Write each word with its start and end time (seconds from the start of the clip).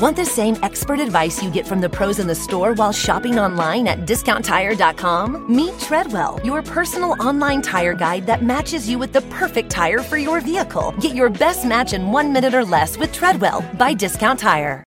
Want 0.00 0.16
the 0.16 0.24
same 0.24 0.56
expert 0.62 0.98
advice 0.98 1.42
you 1.42 1.50
get 1.50 1.66
from 1.66 1.82
the 1.82 1.88
pros 1.90 2.20
in 2.20 2.26
the 2.26 2.34
store 2.34 2.72
while 2.72 2.90
shopping 2.90 3.38
online 3.38 3.86
at 3.86 4.06
discounttire.com? 4.06 5.54
Meet 5.54 5.78
Treadwell, 5.78 6.40
your 6.42 6.62
personal 6.62 7.22
online 7.22 7.60
tire 7.60 7.92
guide 7.92 8.24
that 8.24 8.42
matches 8.42 8.88
you 8.88 8.98
with 8.98 9.12
the 9.12 9.20
perfect 9.28 9.68
tire 9.68 9.98
for 9.98 10.16
your 10.16 10.40
vehicle. 10.40 10.94
Get 11.00 11.14
your 11.14 11.28
best 11.28 11.66
match 11.66 11.92
in 11.92 12.12
one 12.12 12.32
minute 12.32 12.54
or 12.54 12.64
less 12.64 12.96
with 12.96 13.12
Treadwell 13.12 13.62
by 13.76 13.92
Discount 13.92 14.38
Tire. 14.38 14.82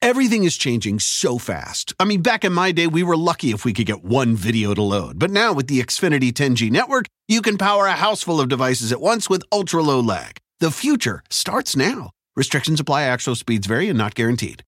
Everything 0.00 0.44
is 0.44 0.56
changing 0.56 0.98
so 0.98 1.36
fast. 1.36 1.92
I 2.00 2.06
mean, 2.06 2.22
back 2.22 2.42
in 2.42 2.54
my 2.54 2.72
day, 2.72 2.86
we 2.86 3.02
were 3.02 3.18
lucky 3.18 3.50
if 3.50 3.66
we 3.66 3.74
could 3.74 3.84
get 3.84 4.02
one 4.02 4.34
video 4.34 4.72
to 4.72 4.82
load. 4.82 5.18
But 5.18 5.30
now 5.30 5.52
with 5.52 5.66
the 5.66 5.78
Xfinity 5.78 6.32
10G 6.32 6.70
network, 6.70 7.04
you 7.28 7.42
can 7.42 7.58
power 7.58 7.84
a 7.84 7.92
house 7.92 8.22
full 8.22 8.40
of 8.40 8.48
devices 8.48 8.92
at 8.92 9.02
once 9.02 9.28
with 9.28 9.42
ultra 9.52 9.82
low 9.82 10.00
lag. 10.00 10.38
The 10.58 10.70
future 10.70 11.22
starts 11.28 11.76
now. 11.76 12.12
Restrictions 12.36 12.80
apply, 12.80 13.02
actual 13.02 13.34
speeds 13.34 13.66
vary 13.66 13.88
and 13.88 13.98
not 13.98 14.14
guaranteed. 14.14 14.62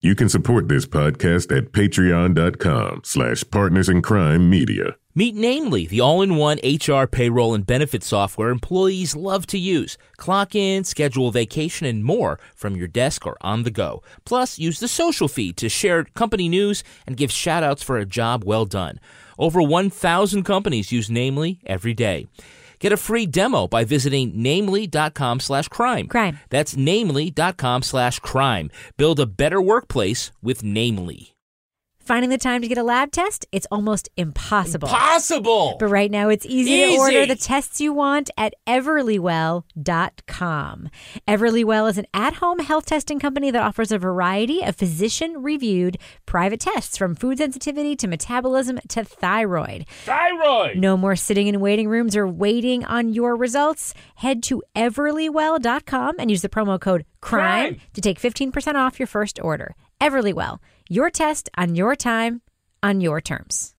You 0.00 0.14
can 0.14 0.28
support 0.28 0.68
this 0.68 0.86
podcast 0.86 1.56
at 1.56 1.72
patreon.com 1.72 3.00
slash 3.02 3.42
partners 3.50 3.88
in 3.88 4.00
crime 4.00 4.48
media. 4.48 4.94
Meet 5.16 5.34
Namely, 5.34 5.88
the 5.88 6.00
all-in-one 6.00 6.60
HR 6.62 7.06
payroll 7.06 7.52
and 7.52 7.66
benefit 7.66 8.04
software 8.04 8.50
employees 8.50 9.16
love 9.16 9.48
to 9.48 9.58
use. 9.58 9.98
Clock 10.16 10.54
in, 10.54 10.84
schedule 10.84 11.32
vacation, 11.32 11.88
and 11.88 12.04
more 12.04 12.38
from 12.54 12.76
your 12.76 12.86
desk 12.86 13.26
or 13.26 13.36
on 13.40 13.64
the 13.64 13.72
go. 13.72 14.04
Plus, 14.24 14.60
use 14.60 14.78
the 14.78 14.86
social 14.86 15.26
feed 15.26 15.56
to 15.56 15.68
share 15.68 16.04
company 16.04 16.48
news 16.48 16.84
and 17.04 17.16
give 17.16 17.32
shout-outs 17.32 17.82
for 17.82 17.98
a 17.98 18.06
job 18.06 18.44
well 18.44 18.66
done. 18.66 19.00
Over 19.36 19.60
1,000 19.60 20.44
companies 20.44 20.92
use 20.92 21.10
Namely 21.10 21.58
every 21.66 21.94
day. 21.94 22.28
Get 22.78 22.92
a 22.92 22.96
free 22.96 23.26
demo 23.26 23.66
by 23.66 23.84
visiting 23.84 24.32
namely.com 24.34 25.40
slash 25.40 25.68
crime. 25.68 26.08
Crime. 26.08 26.38
That's 26.50 26.76
namely.com 26.76 27.82
slash 27.82 28.20
crime. 28.20 28.70
Build 28.96 29.20
a 29.20 29.26
better 29.26 29.60
workplace 29.60 30.32
with 30.42 30.62
Namely. 30.62 31.34
Finding 32.08 32.30
the 32.30 32.38
time 32.38 32.62
to 32.62 32.68
get 32.68 32.78
a 32.78 32.82
lab 32.82 33.12
test, 33.12 33.44
it's 33.52 33.66
almost 33.70 34.08
impossible. 34.16 34.88
Possible! 34.88 35.76
But 35.78 35.88
right 35.88 36.10
now, 36.10 36.30
it's 36.30 36.46
easy, 36.46 36.70
Easy. 36.70 36.94
to 36.94 36.98
order 37.00 37.26
the 37.26 37.36
tests 37.36 37.82
you 37.82 37.92
want 37.92 38.30
at 38.38 38.54
everlywell.com. 38.66 40.88
Everlywell 41.28 41.90
is 41.90 41.98
an 41.98 42.06
at 42.14 42.32
home 42.36 42.60
health 42.60 42.86
testing 42.86 43.18
company 43.20 43.50
that 43.50 43.62
offers 43.62 43.92
a 43.92 43.98
variety 43.98 44.62
of 44.62 44.74
physician 44.74 45.42
reviewed 45.42 45.98
private 46.24 46.60
tests 46.60 46.96
from 46.96 47.14
food 47.14 47.36
sensitivity 47.36 47.94
to 47.96 48.08
metabolism 48.08 48.80
to 48.88 49.04
thyroid. 49.04 49.84
Thyroid! 50.06 50.78
No 50.78 50.96
more 50.96 51.14
sitting 51.14 51.46
in 51.46 51.60
waiting 51.60 51.90
rooms 51.90 52.16
or 52.16 52.26
waiting 52.26 52.86
on 52.86 53.12
your 53.12 53.36
results. 53.36 53.92
Head 54.14 54.42
to 54.44 54.62
everlywell.com 54.74 56.14
and 56.18 56.30
use 56.30 56.40
the 56.40 56.48
promo 56.48 56.80
code 56.80 57.04
CRIME, 57.20 57.74
Crime. 57.74 57.80
to 57.92 58.00
take 58.00 58.18
15% 58.18 58.76
off 58.76 58.98
your 58.98 59.06
first 59.06 59.38
order. 59.42 59.74
Everlywell, 60.00 60.60
your 60.88 61.10
test 61.10 61.48
on 61.56 61.74
your 61.74 61.96
time, 61.96 62.42
on 62.82 63.00
your 63.00 63.20
terms. 63.20 63.74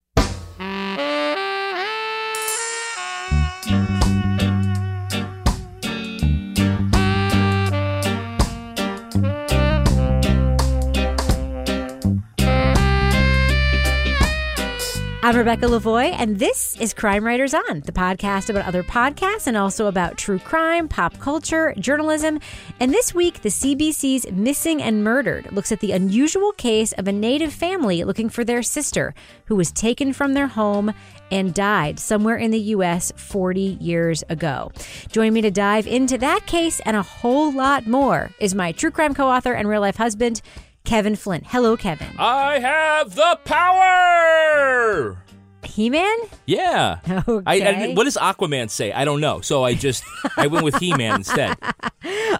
I'm 15.29 15.37
Rebecca 15.37 15.67
Lavoie, 15.67 16.11
and 16.17 16.39
this 16.39 16.75
is 16.77 16.91
Crime 16.91 17.23
Writers 17.23 17.53
On, 17.53 17.81
the 17.81 17.91
podcast 17.91 18.49
about 18.49 18.65
other 18.65 18.81
podcasts 18.81 19.45
and 19.45 19.55
also 19.55 19.85
about 19.85 20.17
true 20.17 20.39
crime, 20.39 20.87
pop 20.87 21.19
culture, 21.19 21.75
journalism. 21.77 22.39
And 22.79 22.91
this 22.91 23.13
week, 23.13 23.43
the 23.43 23.49
CBC's 23.49 24.31
Missing 24.31 24.81
and 24.81 25.03
Murdered 25.03 25.51
looks 25.51 25.71
at 25.71 25.81
the 25.81 25.91
unusual 25.91 26.51
case 26.53 26.93
of 26.93 27.07
a 27.07 27.11
native 27.11 27.53
family 27.53 28.03
looking 28.03 28.27
for 28.27 28.43
their 28.43 28.63
sister 28.63 29.13
who 29.45 29.55
was 29.55 29.71
taken 29.71 30.13
from 30.13 30.33
their 30.33 30.47
home 30.47 30.95
and 31.29 31.53
died 31.53 31.99
somewhere 31.99 32.37
in 32.37 32.49
the 32.49 32.59
U.S. 32.59 33.11
40 33.15 33.77
years 33.79 34.23
ago. 34.29 34.71
Join 35.11 35.31
me 35.33 35.41
to 35.41 35.51
dive 35.51 35.85
into 35.85 36.17
that 36.17 36.47
case 36.47 36.79
and 36.79 36.97
a 36.97 37.03
whole 37.03 37.51
lot 37.51 37.85
more 37.85 38.31
is 38.39 38.55
my 38.55 38.71
true 38.71 38.89
crime 38.89 39.13
co 39.13 39.27
author 39.29 39.53
and 39.53 39.69
real 39.69 39.81
life 39.81 39.97
husband, 39.97 40.41
Kevin 40.83 41.15
Flynn. 41.15 41.41
Hello, 41.45 41.77
Kevin. 41.77 42.15
I 42.17 42.59
have 42.59 43.15
the 43.15 43.39
power! 43.45 45.23
He 45.63 45.89
Man? 45.89 46.17
Yeah. 46.45 46.99
Okay. 47.27 47.43
I, 47.45 47.69
I, 47.89 47.93
what 47.93 48.05
does 48.05 48.17
Aquaman 48.17 48.69
say? 48.69 48.91
I 48.91 49.05
don't 49.05 49.21
know. 49.21 49.41
So 49.41 49.63
I 49.63 49.73
just 49.75 50.03
I 50.35 50.47
went 50.47 50.63
with 50.65 50.75
He-Man 50.77 51.15
instead. 51.15 51.57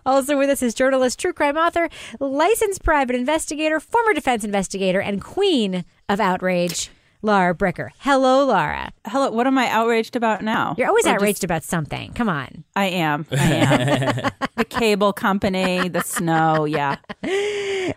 Also 0.05 0.37
with 0.37 0.49
us 0.49 0.63
is 0.63 0.73
journalist, 0.73 1.19
true 1.19 1.33
crime 1.33 1.57
author, 1.57 1.89
licensed 2.19 2.81
private 2.81 3.15
investigator, 3.15 3.79
former 3.81 4.13
defense 4.13 4.45
investigator, 4.45 5.01
and 5.01 5.21
queen 5.21 5.83
of 6.07 6.21
outrage, 6.21 6.89
Laura 7.21 7.53
Bricker. 7.53 7.89
Hello, 7.99 8.45
Laura. 8.45 8.91
Hello, 9.05 9.29
what 9.31 9.45
am 9.45 9.57
I 9.57 9.67
outraged 9.69 10.15
about 10.15 10.41
now? 10.41 10.73
You're 10.77 10.87
always 10.87 11.05
Or 11.05 11.09
outraged 11.09 11.37
just- 11.37 11.43
about 11.43 11.63
something. 11.63 12.13
Come 12.13 12.29
on. 12.29 12.63
I 12.77 12.85
am. 12.85 13.25
I 13.31 13.35
am. 13.35 14.31
the 14.55 14.63
cable 14.65 15.11
company, 15.11 15.89
the 15.89 16.01
snow, 16.01 16.65
yeah. 16.65 16.95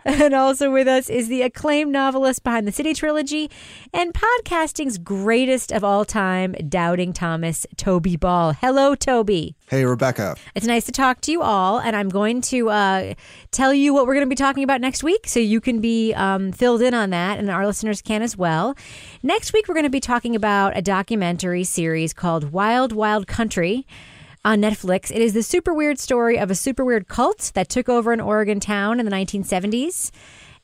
And 0.07 0.33
also 0.35 0.71
with 0.73 0.89
us 0.89 1.11
is 1.11 1.29
the 1.29 1.43
acclaimed 1.43 1.93
novelist 1.93 2.43
behind 2.45 2.67
the 2.67 2.73
City 2.73 2.95
trilogy 2.95 3.51
and 3.93 4.15
podcasting's 4.15 4.97
greatest 4.97 5.71
of 5.71 5.85
all 5.85 6.07
time, 6.07 6.53
Doubting 6.67 7.13
Thomas, 7.13 7.67
Toby 7.77 8.17
Ball. 8.17 8.53
Hello, 8.55 8.95
Toby. 8.95 9.55
Hey, 9.73 9.87
Rebecca. 9.87 10.37
It's 10.55 10.67
nice 10.67 10.85
to 10.85 10.93
talk 10.93 11.23
to 11.23 11.33
you 11.33 11.41
all, 11.41 11.81
and 11.81 11.97
I'm 11.97 12.11
going 12.11 12.43
to 12.43 12.69
uh, 12.69 13.15
tell 13.53 13.73
you 13.73 13.95
what 13.95 14.07
we're 14.07 14.13
going 14.13 14.27
to 14.27 14.29
be 14.29 14.37
talking 14.37 14.65
about 14.65 14.83
next 14.83 15.03
week 15.03 15.27
so 15.27 15.41
you 15.41 15.63
can 15.63 15.81
be 15.81 16.13
um, 16.13 16.53
filled 16.53 16.83
in 16.83 16.93
on 16.93 17.09
that, 17.09 17.39
and 17.39 17.49
our 17.49 17.67
listeners 17.67 18.03
can 18.03 18.21
as 18.21 18.37
well. 18.37 18.77
Next 19.23 19.55
week, 19.55 19.69
we're 19.69 19.75
going 19.75 19.85
to 19.85 19.89
be 19.89 19.99
talking 19.99 20.37
about 20.37 20.77
a 20.77 20.83
documentary 20.83 21.65
series 21.65 22.13
called 22.13 22.53
Wild 22.53 22.93
Wild 22.93 23.27
Country 23.27 23.87
on 24.45 24.61
Netflix. 24.61 25.11
It 25.11 25.23
is 25.23 25.33
the 25.33 25.43
super 25.43 25.73
weird 25.73 25.99
story 25.99 26.39
of 26.39 26.51
a 26.51 26.55
super 26.55 26.85
weird 26.85 27.09
cult 27.09 27.51
that 27.55 27.71
took 27.71 27.89
over 27.89 28.13
an 28.13 28.21
Oregon 28.21 28.61
town 28.61 29.01
in 29.01 29.07
the 29.07 29.13
1970s. 29.13 30.11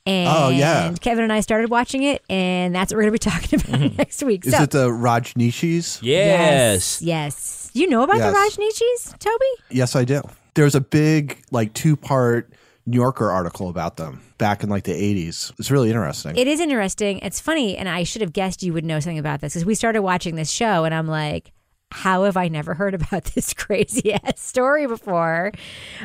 And 0.09 0.29
Oh, 0.29 0.49
yeah. 0.49 0.95
Kevin 1.01 1.25
and 1.25 1.33
I 1.33 1.41
started 1.41 1.71
watching 1.71 2.03
it, 2.03 2.23
and 2.31 2.75
that's 2.75 2.93
what 2.93 2.97
we're 2.97 3.11
going 3.11 3.19
to 3.19 3.25
be 3.27 3.31
talking 3.31 3.61
about 3.61 3.81
mm-hmm. 3.81 3.97
next 3.97 4.23
week. 4.23 4.47
Is 4.47 4.55
so, 4.55 4.63
it 4.63 4.71
the 4.71 4.89
Rajneeshis? 4.89 6.01
Yes. 6.03 7.03
yes. 7.03 7.71
You 7.75 7.89
know 7.89 8.03
about 8.03 8.17
Yes. 8.17 8.33
the 8.33 8.63
Rajneeshis, 8.63 9.19
Toby? 9.19 9.45
Yes, 9.71 9.95
I 9.95 10.05
do. 10.05 10.23
There's 10.55 10.75
a 10.75 10.81
big, 10.81 11.43
like, 11.51 11.75
two 11.75 11.95
part 11.97 12.51
New 12.87 12.97
Yorker 12.97 13.31
article 13.31 13.69
about 13.69 13.99
them 13.99 14.23
back 14.39 14.63
in 14.63 14.71
like 14.71 14.85
the 14.85 14.93
80s. 14.93 15.53
It's 15.59 15.71
really 15.71 15.91
interesting. 15.91 16.37
It 16.37 16.47
is 16.49 16.59
interesting. 16.59 17.19
It's 17.19 17.39
funny, 17.39 17.77
and 17.77 17.87
I 17.89 18.03
should 18.05 18.23
have 18.23 18.33
guessed 18.33 18.63
you 18.63 18.73
would 18.73 18.85
know 18.85 18.99
something 18.99 19.19
about 19.19 19.41
this 19.43 19.53
because 19.53 19.67
we 19.67 19.75
started 19.75 20.01
watching 20.01 20.37
this 20.37 20.51
show, 20.51 20.85
and 20.85 20.95
I'm 20.95 21.07
like, 21.07 21.53
how 21.91 22.25
have 22.25 22.37
I 22.37 22.49
never 22.49 22.75
heard 22.75 22.95
about 22.95 23.25
this 23.35 23.55
crazy 23.55 24.13
ass 24.13 24.41
story 24.41 24.87
before? 24.87 25.53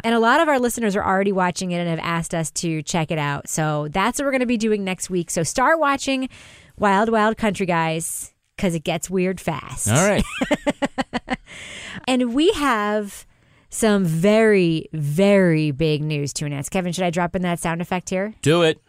And 0.04 0.16
a 0.16 0.20
lot 0.20 0.40
of 0.42 0.48
our 0.48 0.60
listeners 0.60 0.96
are 0.96 1.06
already 1.06 1.32
watching 1.32 1.72
it 1.72 1.78
and 1.78 1.90
have 1.90 2.00
asked 2.00 2.34
us 2.34 2.52
to 2.52 2.82
check 2.84 3.12
it 3.12 3.20
out. 3.20 3.50
So 3.50 3.88
that's 3.90 4.20
what 4.20 4.26
we're 4.26 4.32
going 4.32 4.40
to 4.42 4.46
be 4.46 4.58
doing 4.58 4.84
next 4.84 5.10
week. 5.10 5.30
So 5.30 5.44
start 5.44 5.80
watching 5.80 6.30
Wild 6.78 7.10
Wild 7.10 7.38
Country, 7.38 7.66
guys, 7.66 8.34
because 8.56 8.76
it 8.76 8.84
gets 8.84 9.10
weird 9.10 9.40
fast. 9.42 9.90
All 9.90 10.08
right. 10.08 10.24
And 12.08 12.34
we 12.34 12.52
have 12.54 13.26
some 13.70 14.06
very, 14.06 14.90
very 14.94 15.72
big 15.72 16.04
news 16.04 16.34
to 16.34 16.46
announce. 16.46 16.70
Kevin, 16.70 16.92
should 16.94 17.06
I 17.06 17.10
drop 17.10 17.36
in 17.36 17.42
that 17.44 17.60
sound 17.60 17.82
effect 17.82 18.10
here? 18.10 18.36
Do 18.42 18.64
it. 18.64 18.80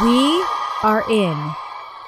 We 0.00 0.42
are 0.82 1.04
in 1.10 1.52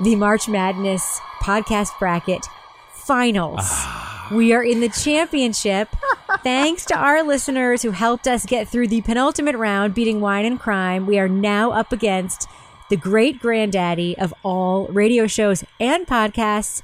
the 0.01 0.17
March 0.17 0.49
Madness 0.49 1.21
podcast 1.43 1.91
bracket 1.99 2.47
finals. 2.95 3.61
Ah. 3.63 4.29
we 4.33 4.55
are 4.55 4.65
in 4.65 4.81
the 4.81 4.89
championship. 4.89 5.95
Thanks 6.43 6.87
to 6.87 6.97
our 6.97 7.23
listeners 7.23 7.83
who 7.83 7.91
helped 7.91 8.27
us 8.27 8.47
get 8.47 8.69
through 8.69 8.89
the 8.89 9.03
penultimate 9.03 9.55
round, 9.55 9.95
beating 9.95 10.23
Wine 10.23 10.47
and 10.47 10.59
Crime. 10.59 11.05
We 11.05 11.19
are 11.19 11.29
now 11.29 11.73
up 11.73 11.93
against 11.93 12.49
the 12.89 12.97
great 12.97 13.39
granddaddy 13.39 14.17
of 14.17 14.33
all 14.43 14.87
radio 14.87 15.27
shows 15.27 15.63
and 15.79 16.07
podcasts, 16.07 16.81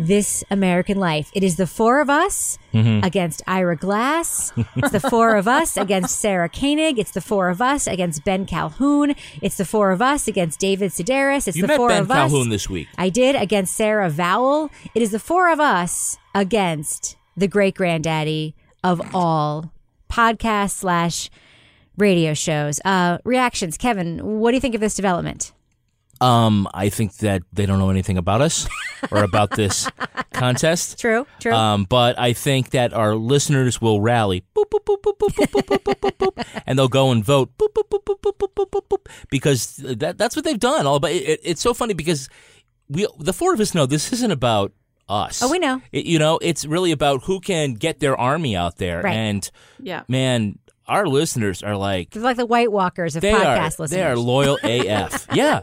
This 0.00 0.44
American 0.48 0.96
Life. 0.98 1.28
It 1.34 1.42
is 1.42 1.56
the 1.56 1.66
four 1.66 2.00
of 2.00 2.08
us 2.08 2.56
against 2.72 3.42
Ira 3.48 3.74
Glass. 3.76 4.52
It's 4.76 4.90
the 4.92 5.00
four 5.00 5.34
of 5.34 5.48
us 5.48 5.76
against 5.76 6.20
Sarah 6.20 6.48
Koenig. 6.48 7.00
It's 7.00 7.10
the 7.10 7.20
four 7.20 7.48
of 7.48 7.60
us 7.60 7.88
against 7.88 8.24
Ben 8.24 8.46
Calhoun. 8.46 9.16
It's 9.42 9.56
the 9.56 9.64
four 9.64 9.90
of 9.90 10.00
us 10.00 10.28
against 10.28 10.60
David 10.60 10.92
Sedaris. 10.92 11.48
It's 11.48 11.56
You 11.56 11.62
the 11.62 11.66
met 11.68 11.76
four 11.76 11.88
Ben 11.88 12.02
of 12.02 12.10
us. 12.12 12.16
Calhoun 12.30 12.48
this 12.48 12.70
week. 12.70 12.86
I 12.96 13.08
did 13.08 13.34
against 13.34 13.74
Sarah 13.74 14.08
Vowell. 14.08 14.70
It 14.94 15.02
is 15.02 15.10
the 15.10 15.18
four 15.18 15.50
of 15.50 15.58
us 15.58 16.16
against 16.32 17.16
the 17.36 17.48
great 17.48 17.74
granddaddy 17.74 18.54
of 18.84 19.02
all 19.12 19.72
podcasts 20.08 20.70
slash 20.76 21.28
radio 21.96 22.34
shows. 22.34 22.80
Uh, 22.84 23.18
reactions, 23.24 23.76
Kevin. 23.76 24.38
What 24.38 24.52
do 24.52 24.56
you 24.56 24.60
think 24.60 24.76
of 24.76 24.80
this 24.80 24.94
development? 24.94 25.52
Um, 26.20 26.66
I 26.74 26.88
think 26.88 27.16
that 27.18 27.42
they 27.52 27.66
don't 27.66 27.78
know 27.78 27.90
anything 27.90 28.18
about 28.18 28.40
us 28.40 28.68
or 29.10 29.22
about 29.22 29.50
this 29.50 29.88
contest. 30.32 30.98
True, 30.98 31.26
true. 31.40 31.52
Um, 31.52 31.84
but 31.84 32.18
I 32.18 32.32
think 32.32 32.70
that 32.70 32.92
our 32.92 33.14
listeners 33.14 33.80
will 33.80 34.00
rally, 34.00 34.44
boop, 34.56 34.70
boop, 34.70 34.84
boop, 34.84 35.02
boop, 35.02 35.16
boop, 35.18 35.30
boop, 35.34 35.62
boop, 35.62 35.78
boop, 35.82 36.00
boop, 36.00 36.16
boop, 36.18 36.62
and 36.66 36.78
they'll 36.78 36.88
go 36.88 37.10
and 37.12 37.24
vote, 37.24 37.56
boop, 37.58 37.72
boop, 37.72 37.88
boop, 37.88 38.04
boop, 38.04 38.20
boop, 38.20 38.36
boop, 38.36 38.54
boop, 38.54 38.70
boop, 38.70 38.88
boop, 38.88 39.06
because 39.30 39.76
that, 39.76 40.18
that's 40.18 40.34
what 40.34 40.44
they've 40.44 40.58
done. 40.58 40.86
All 40.86 40.98
but 41.00 41.12
it, 41.12 41.40
it's 41.44 41.60
so 41.60 41.72
funny 41.74 41.94
because 41.94 42.28
we, 42.88 43.06
the 43.18 43.32
four 43.32 43.54
of 43.54 43.60
us 43.60 43.74
know 43.74 43.86
this 43.86 44.12
isn't 44.12 44.30
about 44.32 44.72
us. 45.08 45.42
Oh, 45.42 45.50
we 45.50 45.58
know. 45.58 45.80
It, 45.92 46.06
you 46.06 46.18
know, 46.18 46.38
it's 46.42 46.64
really 46.66 46.90
about 46.92 47.22
who 47.24 47.40
can 47.40 47.74
get 47.74 48.00
their 48.00 48.16
army 48.18 48.56
out 48.56 48.76
there. 48.76 49.02
Right. 49.02 49.14
And 49.14 49.50
Yeah. 49.80 50.02
man, 50.08 50.58
our 50.88 51.06
listeners 51.06 51.62
are 51.62 51.76
like 51.76 52.10
They're 52.10 52.22
like 52.22 52.36
the 52.36 52.46
White 52.46 52.72
Walkers 52.72 53.14
of 53.16 53.22
they 53.22 53.32
podcast 53.32 53.58
are 53.58 53.62
listeners. 53.82 53.90
they 53.90 54.02
are 54.02 54.16
loyal 54.16 54.58
AF. 54.64 55.26
yeah, 55.32 55.60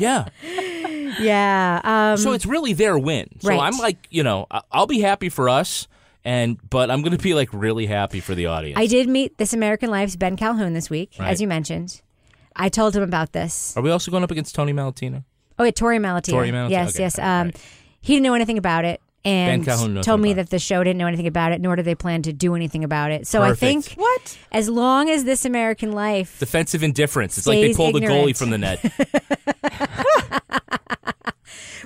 yeah. 0.00 0.28
yeah. 1.20 1.80
Um, 1.84 2.16
So 2.16 2.32
it's 2.32 2.46
really 2.46 2.72
their 2.72 2.98
win. 2.98 3.28
So 3.40 3.48
Right. 3.50 3.60
I'm 3.60 3.78
like, 3.78 4.06
you 4.10 4.22
know, 4.22 4.46
I'll 4.72 4.86
be 4.86 5.00
happy 5.00 5.28
for 5.28 5.48
us, 5.48 5.88
and 6.24 6.58
but 6.70 6.90
I'm 6.90 7.02
going 7.02 7.16
to 7.16 7.22
be 7.22 7.34
like 7.34 7.50
really 7.52 7.86
happy 7.86 8.20
for 8.20 8.34
the 8.34 8.46
audience. 8.46 8.78
I 8.78 8.86
did 8.86 9.08
meet 9.08 9.38
This 9.38 9.52
American 9.52 9.90
Life's 9.90 10.16
Ben 10.16 10.36
Calhoun 10.36 10.72
this 10.72 10.90
week, 10.90 11.12
Right. 11.18 11.30
as 11.30 11.40
you 11.40 11.48
mentioned. 11.48 12.00
I 12.56 12.68
told 12.68 12.96
him 12.96 13.02
about 13.02 13.32
this. 13.32 13.76
Are 13.76 13.82
we 13.82 13.90
also 13.90 14.10
going 14.10 14.24
up 14.24 14.30
against 14.32 14.54
Tony 14.54 14.72
Malatina? 14.72 15.22
Oh, 15.60 15.64
yeah, 15.64 15.70
Tori 15.70 15.98
Malatia. 15.98 16.30
Tori 16.30 16.50
Malatia, 16.50 16.70
Yes, 16.70 16.94
okay, 16.94 17.02
yes. 17.04 17.18
Um, 17.18 17.46
right. 17.48 17.56
He 18.00 18.14
didn't 18.14 18.24
know 18.24 18.34
anything 18.34 18.58
about 18.58 18.84
it. 18.84 19.00
And 19.28 19.64
Calhoun 19.64 19.94
knows 19.94 20.04
told 20.04 20.20
me 20.20 20.32
that 20.34 20.50
the 20.50 20.58
show 20.58 20.82
didn't 20.82 20.98
know 20.98 21.06
anything 21.06 21.26
about 21.26 21.52
it, 21.52 21.60
nor 21.60 21.76
do 21.76 21.82
they 21.82 21.94
plan 21.94 22.22
to 22.22 22.32
do 22.32 22.54
anything 22.54 22.84
about 22.84 23.10
it. 23.10 23.26
So 23.26 23.42
I 23.42 23.54
think 23.54 23.92
What? 23.92 24.38
as 24.52 24.68
long 24.68 25.10
as 25.10 25.24
This 25.24 25.44
American 25.44 25.92
Life 25.92 26.38
Defensive 26.38 26.82
indifference. 26.82 27.36
It's 27.38 27.46
like 27.46 27.56
they 27.56 27.72
Stays 27.72 27.76
pulled 27.76 27.94
the 27.94 28.00
goalie 28.00 28.36
from 28.36 28.50
the 28.50 28.58
net. 28.58 28.80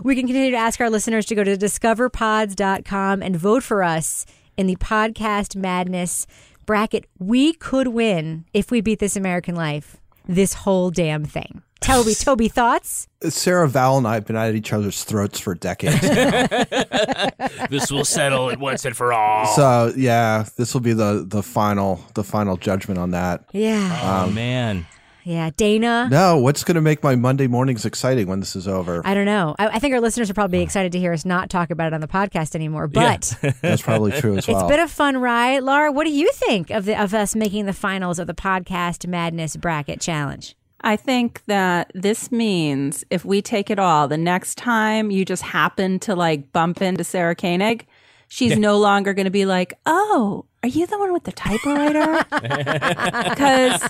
We 0.02 0.16
can 0.16 0.26
continue 0.26 0.50
to 0.50 0.56
ask 0.56 0.80
our 0.80 0.90
listeners 0.90 1.26
to 1.26 1.36
go 1.36 1.44
to 1.44 1.56
discoverpods.com 1.56 3.22
and 3.22 3.36
vote 3.36 3.62
for 3.62 3.84
us 3.84 4.26
in 4.56 4.66
the 4.66 4.74
podcast 4.76 5.54
madness 5.54 6.26
bracket. 6.66 7.04
We 7.20 7.52
could 7.52 7.88
win 7.88 8.44
if 8.52 8.70
we 8.72 8.80
beat 8.80 8.98
this 8.98 9.14
American 9.16 9.54
life, 9.54 9.98
this 10.26 10.54
whole 10.54 10.90
damn 10.90 11.24
thing. 11.24 11.62
Toby, 11.82 12.14
Toby, 12.14 12.49
thoughts? 12.49 13.08
Sarah 13.29 13.69
Vowell 13.69 13.99
and 13.99 14.06
I 14.08 14.14
have 14.14 14.26
been 14.26 14.37
at 14.37 14.55
each 14.55 14.73
other's 14.73 15.05
throats 15.05 15.38
for 15.38 15.55
decades. 15.55 16.00
this 17.70 17.90
will 17.90 18.05
settle 18.05 18.50
it 18.50 18.58
once 18.58 18.84
and 18.84 18.96
for 18.96 19.12
all. 19.12 19.46
so 19.55 19.93
yeah, 19.96 20.44
this 20.56 20.75
will 20.75 20.81
be 20.81 20.93
the 20.93 21.25
the 21.26 21.43
final 21.43 22.05
the 22.14 22.25
final 22.25 22.56
judgment 22.56 22.99
on 22.99 23.11
that. 23.12 23.44
Yeah. 23.52 24.00
oh 24.02 24.25
um, 24.29 24.34
man, 24.34 24.87
Yeah. 25.25 25.50
Dana. 25.56 26.08
No, 26.11 26.38
what's 26.38 26.64
going 26.64 26.75
to 26.75 26.81
make 26.81 27.02
my 27.05 27.14
Monday 27.14 27.46
mornings 27.46 27.85
exciting 27.85 28.26
when 28.26 28.40
this 28.40 28.56
is 28.56 28.67
over? 28.67 29.02
I 29.05 29.14
don't 29.14 29.26
know. 29.26 29.55
I, 29.58 29.69
I 29.69 29.78
think 29.78 29.94
our 29.94 30.00
listeners 30.00 30.28
are 30.31 30.35
probably 30.35 30.62
excited 30.62 30.90
to 30.93 30.99
hear 30.99 31.12
us 31.12 31.25
not 31.25 31.49
talk 31.50 31.70
about 31.70 31.88
it 31.88 31.94
on 31.94 32.00
the 32.00 32.08
podcast 32.08 32.55
anymore. 32.56 32.90
Yeah. 32.93 33.17
But 33.19 33.55
That's 33.62 33.82
probably 33.82 34.12
true 34.12 34.37
as 34.37 34.49
well. 34.49 34.58
it's 34.61 34.69
been 34.69 34.81
a 34.81 34.88
fun 34.88 35.17
ride. 35.19 35.62
Laura, 35.62 35.93
what 35.93 36.05
do 36.05 36.11
you 36.11 36.31
think 36.32 36.70
of 36.70 36.85
the 36.87 37.00
of 37.00 37.14
us 37.14 37.37
making 37.37 37.67
the 37.67 37.73
finals 37.73 38.19
of 38.19 38.26
the 38.26 38.35
podcast 38.35 39.06
madness 39.06 39.56
bracket 39.56 40.00
challenge? 40.00 40.56
I 40.84 40.96
think 40.96 41.44
that 41.46 41.93
this 41.94 42.32
means 42.32 43.05
if 43.11 43.25
we 43.25 43.40
take 43.40 43.70
it 43.70 43.79
all, 43.79 44.08
the 44.08 44.17
next 44.17 44.56
time 44.56 45.11
you 45.11 45.25
just 45.25 45.43
happen 45.43 45.99
to 46.00 46.14
like 46.17 46.52
bump 46.52 46.82
into 46.82 47.05
Sarah 47.05 47.37
Koenig, 47.37 47.87
she's 48.32 48.56
no 48.58 48.79
longer 48.79 49.12
going 49.14 49.26
to 49.26 49.31
be 49.31 49.44
like, 49.46 49.75
"Oh, 49.84 50.46
are 50.62 50.69
you 50.69 50.87
the 50.87 50.99
one 50.99 51.12
with 51.12 51.25
the 51.25 51.32
typewriter?" 51.32 52.25
Because 53.32 53.82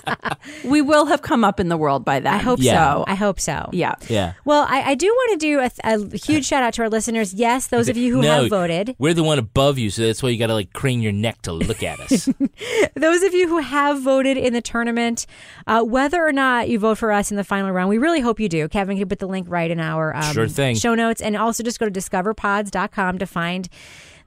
we 0.65 0.81
will 0.81 1.05
have 1.05 1.21
come 1.21 1.43
up 1.43 1.59
in 1.59 1.69
the 1.69 1.77
world 1.77 2.03
by 2.05 2.19
that. 2.19 2.33
I 2.33 2.37
hope 2.37 2.59
Yeah. 2.61 2.93
so. 2.93 3.05
I 3.07 3.15
hope 3.15 3.39
so. 3.39 3.69
Yeah. 3.71 3.95
yeah. 4.09 4.33
Well, 4.45 4.65
I, 4.69 4.91
I 4.91 4.95
do 4.95 5.07
want 5.07 5.39
to 5.39 5.45
do 5.45 5.59
a, 5.59 5.71
a 5.83 6.17
huge 6.17 6.45
shout 6.45 6.63
out 6.63 6.73
to 6.75 6.81
our 6.83 6.89
listeners. 6.89 7.33
Yes, 7.33 7.67
those 7.67 7.89
of 7.89 7.97
you 7.97 8.13
who 8.15 8.21
no, 8.21 8.41
have 8.41 8.49
voted. 8.49 8.95
We're 8.99 9.13
the 9.13 9.23
one 9.23 9.39
above 9.39 9.77
you, 9.77 9.89
so 9.89 10.05
that's 10.05 10.21
why 10.23 10.29
you 10.29 10.37
got 10.37 10.47
to 10.47 10.53
like 10.53 10.73
crane 10.73 11.01
your 11.01 11.11
neck 11.11 11.41
to 11.43 11.53
look 11.53 11.83
at 11.83 11.99
us. 11.99 12.27
Those 12.95 13.23
of 13.23 13.33
you 13.33 13.47
who 13.47 13.57
have 13.59 14.01
voted 14.01 14.37
in 14.37 14.53
the 14.53 14.61
tournament, 14.61 15.25
uh, 15.67 15.81
whether 15.83 16.25
or 16.25 16.31
not 16.31 16.69
you 16.69 16.79
vote 16.79 16.97
for 16.97 17.11
us 17.11 17.31
in 17.31 17.37
the 17.37 17.43
final 17.43 17.71
round, 17.71 17.89
we 17.89 17.97
really 17.97 18.21
hope 18.21 18.39
you 18.39 18.47
do. 18.49 18.67
Kevin 18.67 18.97
can 18.97 19.07
put 19.09 19.19
the 19.19 19.27
link 19.27 19.47
right 19.49 19.69
in 19.71 19.79
our 19.79 20.15
um, 20.15 20.33
Sure 20.33 20.47
thing. 20.47 20.75
show 20.75 20.93
notes. 20.95 21.21
And 21.21 21.35
also 21.35 21.63
just 21.63 21.79
go 21.79 21.89
to 21.89 21.91
discoverpods.com 21.91 23.17
to 23.19 23.25
find 23.25 23.67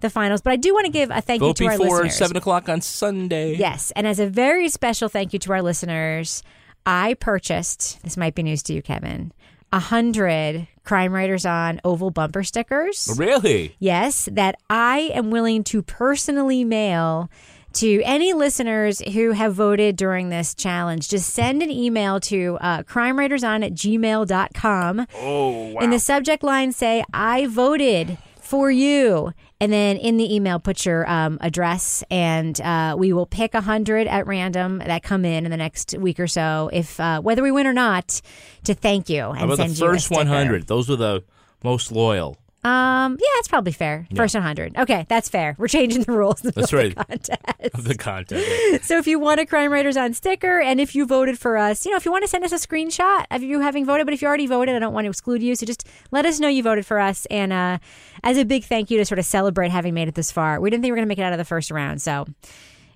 the 0.00 0.10
finals. 0.10 0.40
But 0.42 0.52
I 0.52 0.56
do 0.56 0.72
want 0.74 0.86
to 0.86 0.92
give 0.92 1.10
a 1.10 1.20
thank 1.20 1.40
Vote 1.40 1.60
you 1.60 1.66
to 1.66 1.72
our 1.72 1.78
before 1.78 1.96
listeners. 1.98 2.16
seven 2.16 2.36
o'clock 2.36 2.68
on 2.68 2.80
Sunday. 2.80 3.54
Yes. 3.56 3.92
And 3.96 4.06
as 4.06 4.18
a 4.18 4.26
very 4.26 4.68
special 4.68 5.08
thank 5.08 5.32
you 5.32 5.38
to 5.40 5.52
our 5.52 5.62
listeners, 5.62 6.42
I 6.84 7.14
purchased, 7.14 8.02
this 8.02 8.16
might 8.16 8.34
be 8.34 8.42
news 8.42 8.62
to 8.64 8.72
you, 8.72 8.82
Kevin, 8.82 9.32
a 9.72 9.80
hundred 9.80 10.68
Crime 10.84 11.12
Writers 11.12 11.44
on 11.44 11.80
oval 11.84 12.10
bumper 12.10 12.44
stickers. 12.44 13.12
Really? 13.16 13.74
Yes, 13.80 14.28
that 14.32 14.56
I 14.70 15.10
am 15.14 15.30
willing 15.32 15.64
to 15.64 15.82
personally 15.82 16.62
mail 16.64 17.28
to 17.72 18.00
any 18.04 18.32
listeners 18.32 19.00
who 19.00 19.32
have 19.32 19.52
voted 19.52 19.96
during 19.96 20.28
this 20.30 20.54
challenge. 20.54 21.08
Just 21.08 21.30
send 21.34 21.62
an 21.62 21.70
email 21.70 22.20
to 22.20 22.56
uh, 22.60 22.82
crimewriterson 22.84 23.66
at 23.66 23.72
gmail.com. 23.74 25.06
Oh, 25.16 25.72
wow. 25.72 25.80
In 25.80 25.90
the 25.90 25.98
subject 25.98 26.42
line, 26.42 26.72
say, 26.72 27.04
I 27.12 27.46
voted 27.46 28.16
for 28.40 28.70
you. 28.70 29.32
And 29.58 29.72
then 29.72 29.96
in 29.96 30.18
the 30.18 30.34
email, 30.34 30.58
put 30.58 30.84
your 30.84 31.08
um, 31.10 31.38
address, 31.40 32.04
and 32.10 32.60
uh, 32.60 32.94
we 32.98 33.14
will 33.14 33.24
pick 33.24 33.54
a 33.54 33.62
hundred 33.62 34.06
at 34.06 34.26
random 34.26 34.78
that 34.80 35.02
come 35.02 35.24
in 35.24 35.46
in 35.46 35.50
the 35.50 35.56
next 35.56 35.96
week 35.96 36.20
or 36.20 36.26
so, 36.26 36.68
if 36.72 37.00
uh, 37.00 37.22
whether 37.22 37.42
we 37.42 37.50
win 37.50 37.66
or 37.66 37.72
not, 37.72 38.20
to 38.64 38.74
thank 38.74 39.08
you 39.08 39.24
and 39.24 39.38
How 39.38 39.44
about 39.46 39.56
send 39.56 39.70
the 39.70 39.78
you 39.78 39.86
a 39.86 39.92
first 39.94 40.10
100? 40.10 40.66
Those 40.66 40.90
were 40.90 40.96
the 40.96 41.24
most 41.64 41.90
loyal. 41.90 42.36
Um, 42.66 43.12
yeah, 43.12 43.28
it's 43.34 43.46
probably 43.46 43.70
fair. 43.70 44.08
First 44.16 44.34
100. 44.34 44.76
Okay, 44.76 45.06
that's 45.08 45.28
fair. 45.28 45.54
We're 45.56 45.68
changing 45.68 46.02
the 46.02 46.10
rules. 46.10 46.40
That's 46.40 46.72
right. 46.72 46.96
the 46.96 47.04
contest. 47.04 47.74
of 47.74 47.84
the 47.84 47.94
content. 47.94 48.82
So 48.82 48.98
if 48.98 49.06
you 49.06 49.20
want 49.20 49.38
a 49.38 49.46
Crime 49.46 49.72
Writers 49.72 49.96
on 49.96 50.14
sticker, 50.14 50.60
and 50.60 50.80
if 50.80 50.94
you 50.96 51.06
voted 51.06 51.38
for 51.38 51.56
us, 51.56 51.84
you 51.84 51.92
know, 51.92 51.96
if 51.96 52.04
you 52.04 52.10
want 52.10 52.24
to 52.24 52.28
send 52.28 52.44
us 52.44 52.50
a 52.50 52.56
screenshot 52.56 53.24
of 53.30 53.42
you 53.42 53.60
having 53.60 53.86
voted, 53.86 54.04
but 54.04 54.14
if 54.14 54.20
you 54.20 54.26
already 54.26 54.48
voted, 54.48 54.74
I 54.74 54.80
don't 54.80 54.92
want 54.92 55.04
to 55.04 55.10
exclude 55.10 55.44
you. 55.44 55.54
So 55.54 55.64
just 55.64 55.86
let 56.10 56.26
us 56.26 56.40
know 56.40 56.48
you 56.48 56.64
voted 56.64 56.84
for 56.84 56.98
us, 56.98 57.24
and 57.26 57.52
uh, 57.52 57.78
as 58.24 58.36
a 58.36 58.44
big 58.44 58.64
thank 58.64 58.90
you 58.90 58.98
to 58.98 59.04
sort 59.04 59.20
of 59.20 59.24
celebrate 59.24 59.70
having 59.70 59.94
made 59.94 60.08
it 60.08 60.16
this 60.16 60.32
far. 60.32 60.60
We 60.60 60.68
didn't 60.68 60.82
think 60.82 60.88
we 60.88 60.92
were 60.92 60.96
going 60.96 61.06
to 61.06 61.08
make 61.08 61.18
it 61.18 61.22
out 61.22 61.32
of 61.32 61.38
the 61.38 61.44
first 61.44 61.70
round, 61.70 62.02
so. 62.02 62.26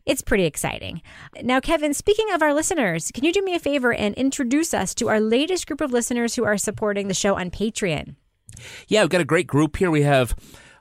It's 0.07 0.23
pretty 0.23 0.47
exciting. 0.47 1.03
Now, 1.43 1.61
Kevin, 1.61 1.93
speaking 1.93 2.33
of 2.33 2.43
our 2.43 2.55
listeners, 2.55 3.13
can 3.13 3.23
you 3.23 3.33
do 3.33 3.43
me 3.43 3.55
a 3.55 3.61
favor 3.61 3.93
and 3.93 4.15
introduce 4.15 4.73
us 4.73 4.95
to 4.95 5.09
our 5.09 5.21
latest 5.21 5.67
group 5.67 5.83
of 5.83 5.93
listeners 5.93 6.35
who 6.35 6.45
are 6.45 6.57
supporting 6.57 7.07
the 7.07 7.15
show 7.15 7.37
on 7.37 7.51
Patreon? 7.51 8.17
Yeah, 8.89 9.03
we've 9.03 9.11
got 9.11 9.21
a 9.21 9.25
great 9.25 9.47
group 9.47 9.77
here. 9.77 9.91
We 9.91 10.03
have 10.03 10.35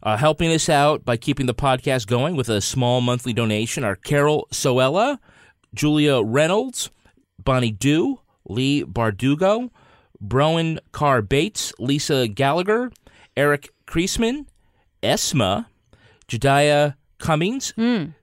uh, 0.04 0.18
helping 0.18 0.52
us 0.52 0.70
out 0.70 1.04
by 1.06 1.18
keeping 1.18 1.46
the 1.46 1.54
podcast 1.54 2.08
going 2.08 2.36
with 2.36 2.50
a 2.50 2.62
small 2.62 3.02
monthly 3.02 3.34
donation 3.34 3.84
are 3.84 3.96
Carol 3.96 4.48
Soella, 4.52 5.20
Julia 5.74 6.22
Reynolds, 6.22 6.90
Bonnie 7.44 7.72
Dew, 7.72 8.20
Lee 8.48 8.84
Bardugo, 8.84 9.70
Browan 10.24 10.80
Carr 10.92 11.22
Bates, 11.22 11.74
Lisa 11.80 12.28
Gallagher, 12.28 12.92
Eric 13.38 13.70
Kreisman, 13.88 14.46
Esma, 15.04 15.68
Jediah 16.28 16.96
Cummings, 17.20 17.74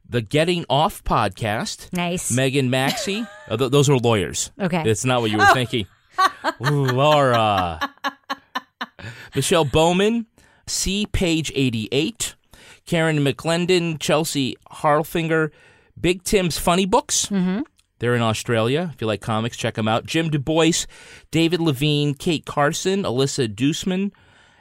the 0.08 0.22
Getting 0.22 0.64
Off 0.68 1.02
podcast, 1.04 1.92
Nice. 1.92 2.30
Megan 2.30 2.70
Maxey. 2.70 3.26
uh, 3.48 3.56
th- 3.56 3.70
those 3.70 3.88
are 3.90 3.96
lawyers. 3.98 4.50
Okay. 4.60 4.82
It's 4.88 5.04
not 5.04 5.20
what 5.20 5.30
you 5.30 5.38
were 5.38 5.46
thinking. 5.52 5.86
Ooh, 6.66 6.84
Laura. 6.86 7.92
Michelle 9.36 9.66
Bowman, 9.66 10.24
C. 10.66 11.06
Page 11.12 11.52
88, 11.54 12.34
Karen 12.86 13.18
McClendon, 13.18 14.00
Chelsea 14.00 14.56
Harlfinger, 14.70 15.52
Big 16.00 16.22
Tim's 16.24 16.56
Funny 16.56 16.86
Books. 16.86 17.26
Mm-hmm. 17.26 17.60
They're 17.98 18.14
in 18.14 18.22
Australia. 18.22 18.90
If 18.94 19.00
you 19.02 19.06
like 19.06 19.20
comics, 19.20 19.58
check 19.58 19.74
them 19.74 19.88
out. 19.88 20.06
Jim 20.06 20.30
Du 20.30 20.38
Bois, 20.38 20.86
David 21.30 21.60
Levine, 21.60 22.14
Kate 22.14 22.46
Carson, 22.46 23.02
Alyssa 23.02 23.46
Deuceman, 23.46 24.10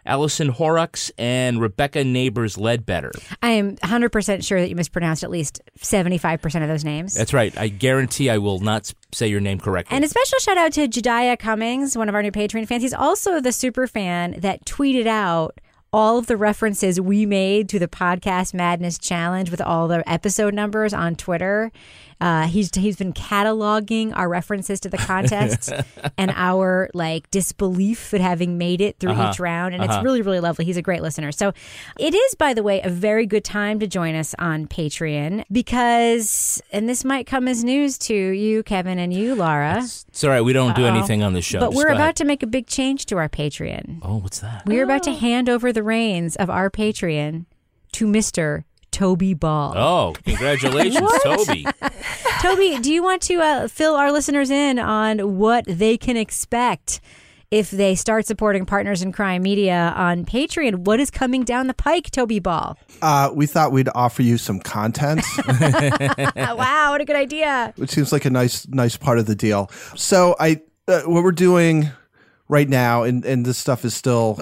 Allison 0.05 0.49
Horrocks, 0.49 1.11
and 1.17 1.59
Rebecca 1.59 2.03
Neighbors 2.03 2.57
Ledbetter. 2.57 3.11
I 3.41 3.51
am 3.51 3.75
100% 3.77 4.45
sure 4.45 4.61
that 4.61 4.69
you 4.69 4.75
mispronounced 4.75 5.23
at 5.23 5.31
least 5.31 5.61
75% 5.79 6.61
of 6.61 6.67
those 6.67 6.83
names. 6.83 7.13
That's 7.15 7.33
right. 7.33 7.57
I 7.57 7.67
guarantee 7.69 8.29
I 8.29 8.37
will 8.37 8.59
not 8.59 8.93
say 9.11 9.27
your 9.27 9.41
name 9.41 9.59
correctly. 9.59 9.95
and 9.95 10.05
a 10.05 10.07
special 10.07 10.39
shout 10.39 10.57
out 10.57 10.73
to 10.73 10.87
Jediah 10.87 11.39
Cummings, 11.39 11.97
one 11.97 12.09
of 12.09 12.15
our 12.15 12.21
new 12.21 12.31
Patreon 12.31 12.67
fans. 12.67 12.83
He's 12.83 12.93
also 12.93 13.39
the 13.41 13.51
super 13.51 13.87
fan 13.87 14.39
that 14.39 14.65
tweeted 14.65 15.07
out 15.07 15.59
all 15.93 16.17
of 16.17 16.27
the 16.27 16.35
references 16.35 16.99
we 16.99 17.25
made 17.25 17.69
to 17.69 17.79
the 17.79 17.87
podcast 17.87 18.53
madness 18.53 18.97
challenge 18.97 19.49
with 19.49 19.61
all 19.61 19.87
the 19.87 20.07
episode 20.09 20.53
numbers 20.53 20.93
on 20.93 21.15
Twitter. 21.15 21.71
Uh, 22.25 22.47
he's 22.47 22.73
he's 22.75 22.95
been 22.95 23.13
cataloging 23.13 24.11
our 24.17 24.27
references 24.27 24.79
to 24.79 24.89
the 24.89 24.97
contests 24.97 25.71
and 26.17 26.31
our 26.35 26.89
like 26.95 27.29
disbelief 27.29 28.13
at 28.15 28.19
having 28.21 28.57
made 28.57 28.81
it 28.81 28.97
through 28.99 29.11
Uh-huh. 29.11 29.29
each 29.31 29.39
round, 29.39 29.75
and 29.75 29.83
it's 29.83 30.03
really 30.03 30.23
really 30.23 30.39
lovely. 30.39 30.65
He's 30.65 30.75
a 30.77 30.81
great 30.81 31.03
listener. 31.03 31.31
So 31.31 31.53
it 31.99 32.15
is, 32.15 32.33
by 32.33 32.55
the 32.55 32.63
way, 32.63 32.81
a 32.81 32.89
very 32.89 33.27
good 33.27 33.43
time 33.43 33.79
to 33.79 33.85
join 33.85 34.15
us 34.15 34.33
on 34.39 34.65
Patreon 34.67 35.43
because, 35.51 36.61
and 36.71 36.89
this 36.89 37.05
might 37.05 37.27
come 37.27 37.47
as 37.47 37.63
news 37.63 37.97
to 37.99 38.15
you, 38.15 38.63
Kevin, 38.63 38.97
and 38.97 39.13
you, 39.13 39.35
Laura. 39.35 39.77
It's 39.83 40.23
all 40.23 40.31
right. 40.31 40.41
We 40.41 40.53
don't 40.53 40.75
do 40.75 40.85
anything 40.85 41.21
on 41.21 41.33
the 41.33 41.41
show. 41.43 41.59
But 41.59 41.67
Just 41.71 41.77
we're 41.77 41.89
about 41.91 41.99
ahead. 41.99 42.15
to 42.17 42.25
make 42.25 42.41
a 42.41 42.47
big 42.47 42.65
change 42.67 43.05
to 43.07 43.17
our 43.17 43.29
Patreon. 43.29 43.99
Oh, 44.01 44.17
what's 44.17 44.39
that? 44.39 44.65
We're 44.65 44.83
about 44.83 45.03
to 45.03 45.13
hand 45.13 45.47
over 45.47 45.71
the 45.71 45.83
reins 45.83 46.35
of 46.37 46.49
our 46.49 46.71
Patreon 46.71 47.45
to 47.93 48.07
Mr. 48.07 48.63
Toby 48.95 49.33
Ball. 49.33 49.73
Oh, 49.77 50.13
congratulations, 50.23 51.11
Toby. 51.23 51.67
Toby, 52.41 52.79
do 52.79 52.93
you 52.93 53.03
want 53.03 53.21
to 53.23 53.41
uh, 53.41 53.67
fill 53.67 53.93
our 53.95 54.09
listeners 54.09 54.49
in 54.49 54.79
on 54.79 55.37
what 55.37 55.65
they 55.67 55.97
can 55.97 56.15
expect 56.15 57.01
if 57.51 57.69
they 57.71 57.93
start 57.93 58.25
supporting 58.25 58.65
Partners 58.65 59.01
in 59.01 59.11
Crime 59.11 59.43
Media 59.43 59.93
on 59.97 60.23
Patreon? 60.23 60.85
What 60.85 61.01
is 61.01 61.11
coming 61.11 61.43
down 61.43 61.67
the 61.67 61.73
pike, 61.73 62.09
Toby 62.09 62.39
Ball? 62.39 62.77
Uh, 63.01 63.31
we 63.33 63.47
thought 63.47 63.73
we'd 63.73 63.89
offer 63.93 64.21
you 64.21 64.37
some 64.37 64.61
content, 64.61 65.21
wow, 66.37 66.91
what 66.91 67.01
a 67.01 67.05
good 67.05 67.17
idea. 67.17 67.73
It 67.75 67.89
seems 67.89 68.13
like 68.13 68.23
a 68.23 68.29
nice 68.29 68.65
nice 68.69 68.95
part 68.95 69.19
of 69.19 69.25
the 69.25 69.35
deal. 69.35 69.69
So 69.97 70.37
I 70.39 70.61
uh, 70.87 71.01
what 71.01 71.21
we're 71.21 71.33
doing 71.33 71.89
right 72.47 72.69
now, 72.69 73.03
and 73.03 73.25
and 73.25 73.45
this 73.45 73.57
stuff 73.57 73.83
is 73.83 73.93
still 73.93 74.39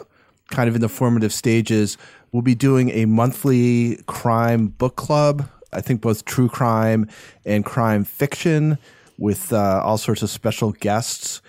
kind 0.52 0.70
of 0.70 0.76
in 0.76 0.82
the 0.82 0.90
formative 0.90 1.34
stages. 1.34 1.98
We'll 2.34 2.42
be 2.42 2.56
doing 2.56 2.90
a 2.90 3.06
monthly 3.06 3.98
crime 4.08 4.68
book 4.68 4.96
club. 4.96 5.48
I 5.72 5.82
think 5.82 6.02
both 6.02 6.26
true 6.26 6.50
crime 6.50 7.08
and 7.46 7.64
crime 7.64 8.04
fiction 8.04 8.80
with 9.20 9.54
uh, 9.54 9.82
all 9.84 10.00
sorts 10.00 10.24
of 10.24 10.32
special 10.32 10.72
guests. 10.72 11.44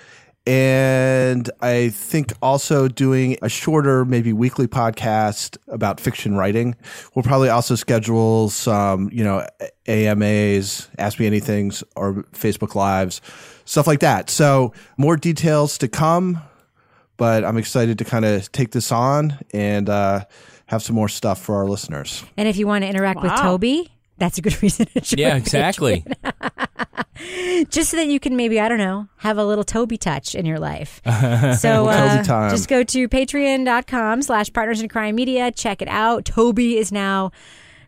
And 0.46 1.50
I 1.62 1.88
think 1.88 2.34
also 2.42 2.86
doing 2.86 3.38
a 3.40 3.48
shorter, 3.48 4.04
maybe 4.04 4.34
weekly 4.34 4.66
podcast 4.66 5.56
about 5.68 6.00
fiction 6.00 6.36
writing. 6.36 6.76
We'll 7.14 7.22
probably 7.22 7.48
also 7.48 7.76
schedule 7.76 8.50
some, 8.50 9.08
you 9.10 9.24
know, 9.24 9.46
AMAs, 9.88 10.90
Ask 10.98 11.18
Me 11.18 11.30
Anythings, 11.30 11.82
or 11.96 12.24
Facebook 12.34 12.74
Lives, 12.74 13.22
stuff 13.64 13.86
like 13.86 14.00
that. 14.00 14.28
So 14.28 14.74
more 14.98 15.16
details 15.16 15.78
to 15.78 15.88
come, 15.88 16.42
but 17.16 17.42
I'm 17.42 17.56
excited 17.56 17.96
to 17.96 18.04
kind 18.04 18.26
of 18.26 18.52
take 18.52 18.72
this 18.72 18.92
on 18.92 19.38
and 19.54 19.88
uh, 19.88 20.26
have 20.66 20.82
some 20.82 20.96
more 20.96 21.08
stuff 21.08 21.40
for 21.40 21.56
our 21.56 21.66
listeners. 21.66 22.24
And 22.36 22.48
if 22.48 22.56
you 22.56 22.66
want 22.66 22.82
to 22.84 22.88
interact 22.88 23.22
with 23.22 23.32
Toby, 23.36 23.90
that's 24.18 24.38
a 24.38 24.42
good 24.42 24.60
reason 24.62 24.86
to 24.86 25.00
join. 25.00 25.18
Yeah, 25.18 25.36
exactly. 25.36 26.04
just 27.70 27.90
so 27.90 27.96
that 27.96 28.06
you 28.06 28.18
can 28.18 28.36
maybe 28.36 28.58
I 28.60 28.68
don't 28.68 28.78
know 28.78 29.08
have 29.18 29.38
a 29.38 29.44
little 29.44 29.64
Toby 29.64 29.96
touch 29.96 30.34
in 30.34 30.46
your 30.46 30.58
life. 30.58 31.00
So 31.58 31.86
uh, 31.88 32.16
Toby 32.16 32.26
time. 32.26 32.50
just 32.50 32.68
go 32.68 32.82
to 32.82 33.08
patreon.com 33.08 34.22
slash 34.22 34.52
partners 34.52 34.82
in 34.82 34.88
crime 34.88 35.14
media. 35.14 35.52
Check 35.52 35.80
it 35.82 35.88
out. 35.88 36.24
Toby 36.24 36.76
is 36.78 36.90
now 36.90 37.30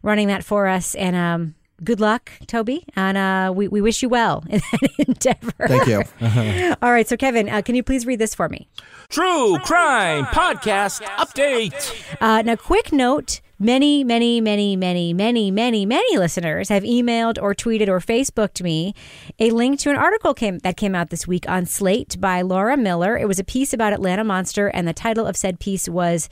running 0.03 0.29
that 0.29 0.45
for 0.45 0.67
us. 0.69 0.95
And 0.95 1.17
um, 1.17 1.55
good 1.83 2.01
luck, 2.01 2.31
Toby. 2.47 2.85
And 2.95 3.17
uh, 3.17 3.53
we, 3.55 3.69
we 3.69 3.81
wish 3.81 4.03
you 4.03 4.09
well 4.09 4.45
in 4.49 4.61
that 4.73 4.91
endeavor. 5.09 5.67
Thank 5.67 5.87
you. 5.87 6.03
All 6.83 6.93
right. 6.93 7.09
So, 7.09 7.17
Kevin, 7.17 7.49
uh, 7.49 7.63
can 7.63 7.75
you 7.75 7.83
please 7.83 8.07
read 8.07 8.19
this 8.19 8.35
for 8.35 8.49
me? 8.49 8.69
True 9.09 9.59
Crime 9.61 10.25
Podcast 10.27 11.03
Update. 11.03 12.17
Uh, 12.21 12.43
now, 12.43 12.57
quick 12.57 12.93
note 12.93 13.41
many, 13.59 14.05
many, 14.05 14.41
many, 14.41 14.77
many, 14.77 15.15
many, 15.15 15.51
many, 15.51 15.87
many 15.87 16.19
listeners 16.19 16.69
have 16.69 16.83
emailed 16.83 17.41
or 17.41 17.55
tweeted 17.55 17.89
or 17.89 18.01
Facebooked 18.01 18.63
me 18.63 18.95
a 19.39 19.51
link 19.51 19.79
to 19.81 19.91
an 19.91 19.97
article 19.97 20.35
came, 20.35 20.59
that 20.59 20.77
came 20.77 20.95
out 20.95 21.11
this 21.11 21.27
week 21.27 21.49
on 21.49 21.65
Slate 21.65 22.21
by 22.21 22.43
Laura 22.43 22.77
Miller. 22.77 23.17
It 23.17 23.27
was 23.29 23.39
a 23.39 23.45
piece 23.45 23.73
about 23.73 23.93
Atlanta 23.93 24.25
Monster, 24.25 24.69
and 24.69 24.87
the 24.87 24.93
title 24.93 25.27
of 25.27 25.37
said 25.37 25.59
piece 25.59 25.89
was 25.89 26.29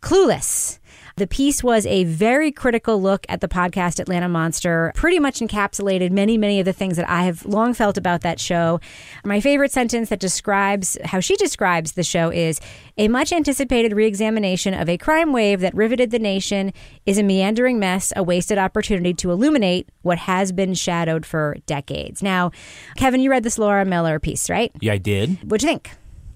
Clueless. 0.00 0.78
The 1.16 1.26
piece 1.26 1.62
was 1.62 1.86
a 1.86 2.04
very 2.04 2.50
critical 2.50 3.00
look 3.00 3.26
at 3.28 3.40
the 3.40 3.48
podcast 3.48 4.00
Atlanta 4.00 4.28
Monster, 4.28 4.92
pretty 4.94 5.18
much 5.18 5.40
encapsulated 5.40 6.10
many, 6.10 6.38
many 6.38 6.58
of 6.58 6.64
the 6.64 6.72
things 6.72 6.96
that 6.96 7.08
I 7.08 7.24
have 7.24 7.44
long 7.44 7.74
felt 7.74 7.98
about 7.98 8.22
that 8.22 8.40
show. 8.40 8.80
My 9.24 9.40
favorite 9.40 9.72
sentence 9.72 10.08
that 10.08 10.20
describes 10.20 10.96
how 11.04 11.20
she 11.20 11.36
describes 11.36 11.92
the 11.92 12.02
show 12.02 12.30
is 12.30 12.60
a 12.96 13.08
much 13.08 13.32
anticipated 13.32 13.92
reexamination 13.92 14.74
of 14.74 14.88
a 14.88 14.98
crime 14.98 15.32
wave 15.32 15.60
that 15.60 15.74
riveted 15.74 16.10
the 16.10 16.18
nation 16.18 16.72
is 17.06 17.18
a 17.18 17.22
meandering 17.22 17.78
mess, 17.78 18.12
a 18.16 18.22
wasted 18.22 18.58
opportunity 18.58 19.14
to 19.14 19.30
illuminate 19.30 19.88
what 20.02 20.18
has 20.18 20.52
been 20.52 20.74
shadowed 20.74 21.26
for 21.26 21.56
decades. 21.66 22.22
Now, 22.22 22.50
Kevin, 22.96 23.20
you 23.20 23.30
read 23.30 23.42
this 23.42 23.58
Laura 23.58 23.84
Miller 23.84 24.18
piece, 24.18 24.48
right? 24.50 24.72
Yeah, 24.80 24.94
I 24.94 24.98
did. 24.98 25.50
What'd 25.50 25.62
you 25.62 25.68
think? 25.68 25.90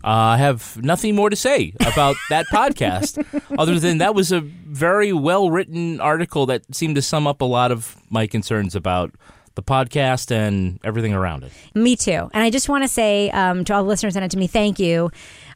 Uh, 0.06 0.10
I 0.10 0.36
have 0.36 0.80
nothing 0.82 1.16
more 1.16 1.30
to 1.30 1.36
say 1.36 1.72
about 1.80 2.14
that 2.30 2.46
podcast, 2.52 3.24
other 3.58 3.80
than 3.80 3.98
that 3.98 4.14
was 4.14 4.30
a 4.30 4.40
very 4.40 5.12
well 5.12 5.50
written 5.50 6.00
article 6.00 6.46
that 6.46 6.62
seemed 6.72 6.94
to 6.94 7.02
sum 7.02 7.26
up 7.26 7.40
a 7.40 7.44
lot 7.44 7.72
of 7.72 7.96
my 8.08 8.28
concerns 8.28 8.76
about 8.76 9.12
the 9.56 9.62
podcast 9.62 10.30
and 10.30 10.78
everything 10.84 11.12
around 11.12 11.42
it. 11.42 11.50
Me 11.74 11.96
too. 11.96 12.30
And 12.32 12.44
I 12.44 12.50
just 12.50 12.68
want 12.68 12.84
to 12.84 12.88
say 12.88 13.30
um, 13.30 13.64
to 13.64 13.74
all 13.74 13.82
the 13.82 13.88
listeners 13.88 14.14
and 14.14 14.30
to 14.30 14.38
me, 14.38 14.46
thank 14.46 14.78
you. 14.78 15.10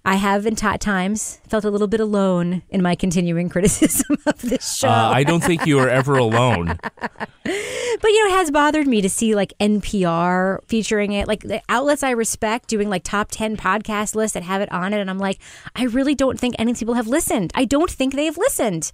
I 0.05 0.17
have 0.17 0.47
in 0.47 0.57
t- 0.57 0.79
times 0.79 1.41
felt 1.47 1.65
a 1.65 1.71
little 1.71 1.87
bit 1.87 2.01
alone 2.01 2.63
in 2.71 2.83
my 2.83 2.95
continuing 2.95 3.49
criticism 3.51 4.17
of 4.27 4.41
this 4.41 4.77
show. 4.79 4.89
Uh, 4.89 5.11
I 5.13 5.25
don't 5.25 5.43
think 5.43 5.67
you 5.67 5.79
are 5.79 5.89
ever 5.89 6.17
alone. 6.17 6.79
but 6.99 7.05
you 7.45 8.29
know, 8.29 8.35
it 8.35 8.39
has 8.39 8.51
bothered 8.51 8.87
me 8.87 9.03
to 9.03 9.11
see 9.11 9.35
like 9.35 9.53
NPR 9.61 10.61
featuring 10.67 11.13
it, 11.13 11.29
like 11.29 11.41
the 11.43 11.61
outlets 11.69 12.03
I 12.03 12.11
respect 12.11 12.69
doing 12.69 12.89
like 12.89 13.05
top 13.05 13.29
10 13.31 13.57
podcast 13.57 14.15
lists 14.15 14.35
that 14.35 14.43
have 14.43 14.63
it 14.63 14.73
on 14.73 14.95
it. 14.95 15.01
And 15.01 15.11
I'm 15.11 15.19
like, 15.19 15.39
I 15.77 15.85
really 15.85 16.15
don't 16.15 16.41
think 16.41 16.55
any 16.59 16.73
people 16.75 16.95
have 16.95 17.07
listened. 17.07 17.53
I 17.55 17.65
don't 17.65 17.91
think 17.91 18.15
they've 18.15 18.37
listened. 18.39 18.91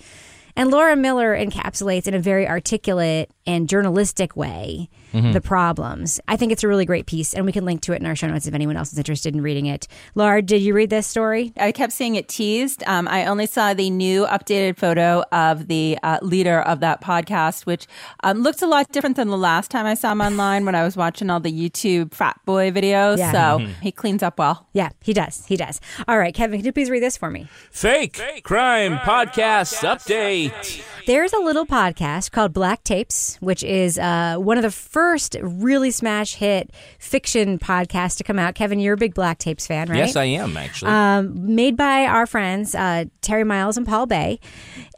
And 0.56 0.70
Laura 0.70 0.96
Miller 0.96 1.36
encapsulates 1.36 2.08
in 2.08 2.14
a 2.14 2.18
very 2.18 2.48
articulate 2.48 3.30
and 3.47 3.69
journalistic 3.69 4.37
way 4.37 4.88
the 5.33 5.41
problems. 5.41 6.21
I 6.29 6.37
think 6.37 6.53
it's 6.53 6.62
a 6.62 6.69
really 6.69 6.85
great 6.85 7.07
piece, 7.07 7.33
and 7.33 7.47
we 7.47 7.53
can 7.53 7.65
link 7.65 7.81
to 7.83 7.93
it 7.93 8.00
in 8.00 8.07
our 8.07 8.15
show 8.15 8.26
notes 8.26 8.47
if 8.47 8.55
anyone 8.55 8.76
else 8.76 8.93
is 8.93 8.99
interested 8.99 9.35
in 9.35 9.41
reading 9.41 9.67
it. 9.67 9.88
Laura, 10.15 10.43
did 10.43 10.61
you 10.61 10.75
read 10.75 10.91
this 10.91 11.07
story? 11.07 11.53
I 11.57 11.73
kept 11.73 11.93
seeing 11.93 12.17
it 12.17 12.29
teased. 12.29 12.85
Um, 12.87 13.09
I 13.09 13.25
only 13.26 13.47
saw 13.47 13.73
the 13.73 13.88
new 13.88 14.26
updated 14.26 14.76
photo 14.76 15.25
of 15.33 15.69
the 15.69 15.99
uh, 16.03 16.19
leader 16.23 16.61
of 16.61 16.81
that 16.81 17.00
podcast, 17.00 17.65
which 17.65 17.87
um, 18.23 18.43
looks 18.43 18.62
a 18.62 18.67
lot 18.67 18.93
different 18.93 19.17
than 19.17 19.29
the 19.29 19.38
last 19.38 19.71
time 19.71 19.87
I 19.87 19.95
saw 19.95 20.12
him 20.12 20.21
online 20.21 20.67
when 20.67 20.75
I 20.75 20.85
was 20.85 20.97
watching 20.97 21.31
all 21.31 21.41
the 21.41 21.53
YouTube 21.53 22.12
frat 22.12 22.38
boy 22.45 22.71
videos. 22.71 23.19
Yeah. 23.19 23.33
So 23.33 23.67
he 23.81 23.93
cleans 23.93 24.23
up 24.23 24.38
well. 24.38 24.67
Yeah, 24.73 24.91
he 25.03 25.12
does. 25.15 25.47
He 25.47 25.57
does. 25.57 25.81
All 26.07 26.19
right, 26.19 26.35
Kevin, 26.35 26.59
can 26.59 26.67
you 26.67 26.73
please 26.73 26.91
read 26.91 27.03
this 27.03 27.17
for 27.17 27.31
me? 27.31 27.49
Fake, 27.71 28.21
Crime 28.43 28.99
Podcast 28.99 29.83
Update. 29.83 30.85
There's 31.07 31.33
a 31.33 31.38
little 31.38 31.67
podcast 31.67 32.33
called 32.33 32.53
Black 32.53 32.83
Tapes, 32.85 33.36
which 33.40 33.62
is 33.62 33.99
uh, 33.99 34.37
one 34.38 34.57
of 34.57 34.62
the 34.62 34.71
first 34.71 35.37
really 35.43 35.90
smash 35.90 36.35
hit 36.35 36.71
fiction 36.99 37.59
podcasts 37.59 38.16
to 38.19 38.25
come 38.25 38.38
out. 38.38 38.55
Kevin, 38.55 38.78
you're 38.78 38.95
a 38.95 38.97
big 38.99 39.14
Black 39.14 39.38
Tapes 39.38 39.66
fan, 39.66 39.88
right? 39.88 39.99
Yes, 39.99 40.16
I 40.16 40.25
am 40.25 40.57
actually. 40.57 40.90
um, 40.90 41.55
made 41.55 41.76
by 41.76 42.07
our 42.07 42.26
friends 42.26 42.75
uh, 42.75 43.05
Terry 43.21 43.45
Miles 43.45 43.76
and 43.76 43.87
Paul 43.87 44.07
Bae. 44.07 44.38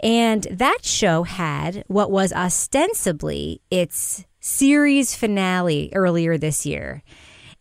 And 0.03 0.45
that 0.51 0.85
show 0.85 1.23
had 1.25 1.85
what 1.89 2.11
was 2.11 2.33
ostensibly 2.33 3.61
its 3.71 4.25
series 4.41 5.15
finale 5.15 5.91
earlier 5.95 6.39
this 6.39 6.65
year. 6.65 7.03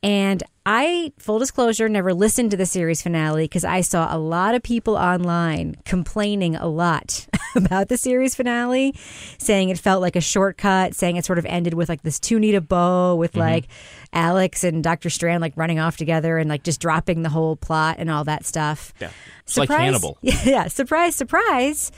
And 0.04 0.44
I, 0.70 1.14
full 1.18 1.40
disclosure, 1.40 1.88
never 1.88 2.14
listened 2.14 2.52
to 2.52 2.58
the 2.58 2.66
series 2.66 3.02
finale 3.02 3.46
because 3.46 3.64
I 3.64 3.80
saw 3.80 4.14
a 4.14 4.20
lot 4.20 4.54
of 4.54 4.62
people 4.62 4.98
online 4.98 5.78
complaining 5.86 6.58
a 6.58 6.68
lot 6.68 7.26
about 7.56 7.88
the 7.88 7.96
series 7.96 8.36
finale, 8.36 8.94
saying 9.38 9.70
it 9.70 9.80
felt 9.80 10.02
like 10.02 10.18
a 10.18 10.22
shortcut, 10.22 10.94
saying 10.94 11.16
it 11.16 11.24
sort 11.24 11.40
of 11.40 11.46
ended 11.46 11.74
with 11.74 11.88
like 11.88 12.02
this 12.02 12.20
too 12.20 12.38
neat 12.38 12.54
a 12.54 12.60
bow 12.60 13.16
with 13.16 13.32
mm-hmm. 13.32 13.40
like 13.40 13.68
Alex 14.12 14.66
and 14.66 14.84
Dr. 14.84 15.10
Strand 15.10 15.40
like 15.40 15.54
running 15.56 15.80
off 15.80 15.96
together 15.96 16.38
and 16.38 16.50
like 16.50 16.64
just 16.64 16.82
dropping 16.82 17.22
the 17.22 17.30
whole 17.30 17.56
plot 17.56 17.96
and 17.98 18.12
all 18.12 18.26
that 18.26 18.46
stuff. 18.46 18.94
Yeah. 19.00 19.12
It's 19.44 19.58
like 19.58 19.70
Hannibal. 19.70 20.18
Yeah, 20.22 20.68
surprise, 20.68 21.16
surprise. 21.16 21.94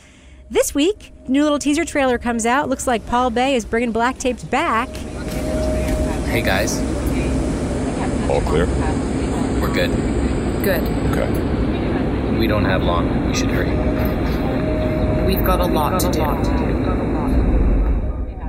This 0.52 0.76
week, 0.76 1.12
new 1.28 1.42
little 1.42 1.58
teaser 1.58 1.86
trailer 1.86 2.20
comes 2.20 2.46
out. 2.46 2.70
Looks 2.70 2.86
like 2.86 3.04
Paul 3.08 3.32
Bae 3.32 3.50
is 3.50 3.66
bringing 3.66 3.92
black 3.92 4.20
tapes 4.20 4.44
back. 4.44 4.90
Hey 6.28 6.44
guys, 6.44 6.80
All 8.30 8.42
clear? 8.42 8.68
we're 9.60 9.74
good. 9.74 9.92
Good. 10.64 10.84
Okay. 11.12 12.38
We 12.38 12.48
don't 12.48 12.66
have 12.66 12.84
long. 12.84 13.28
You 13.28 13.34
should 13.34 13.50
hurry. 13.50 13.70
We've 15.26 15.44
got 15.44 15.60
a 15.60 15.66
lot 15.66 16.00
to 16.02 16.12
do. 16.12 16.24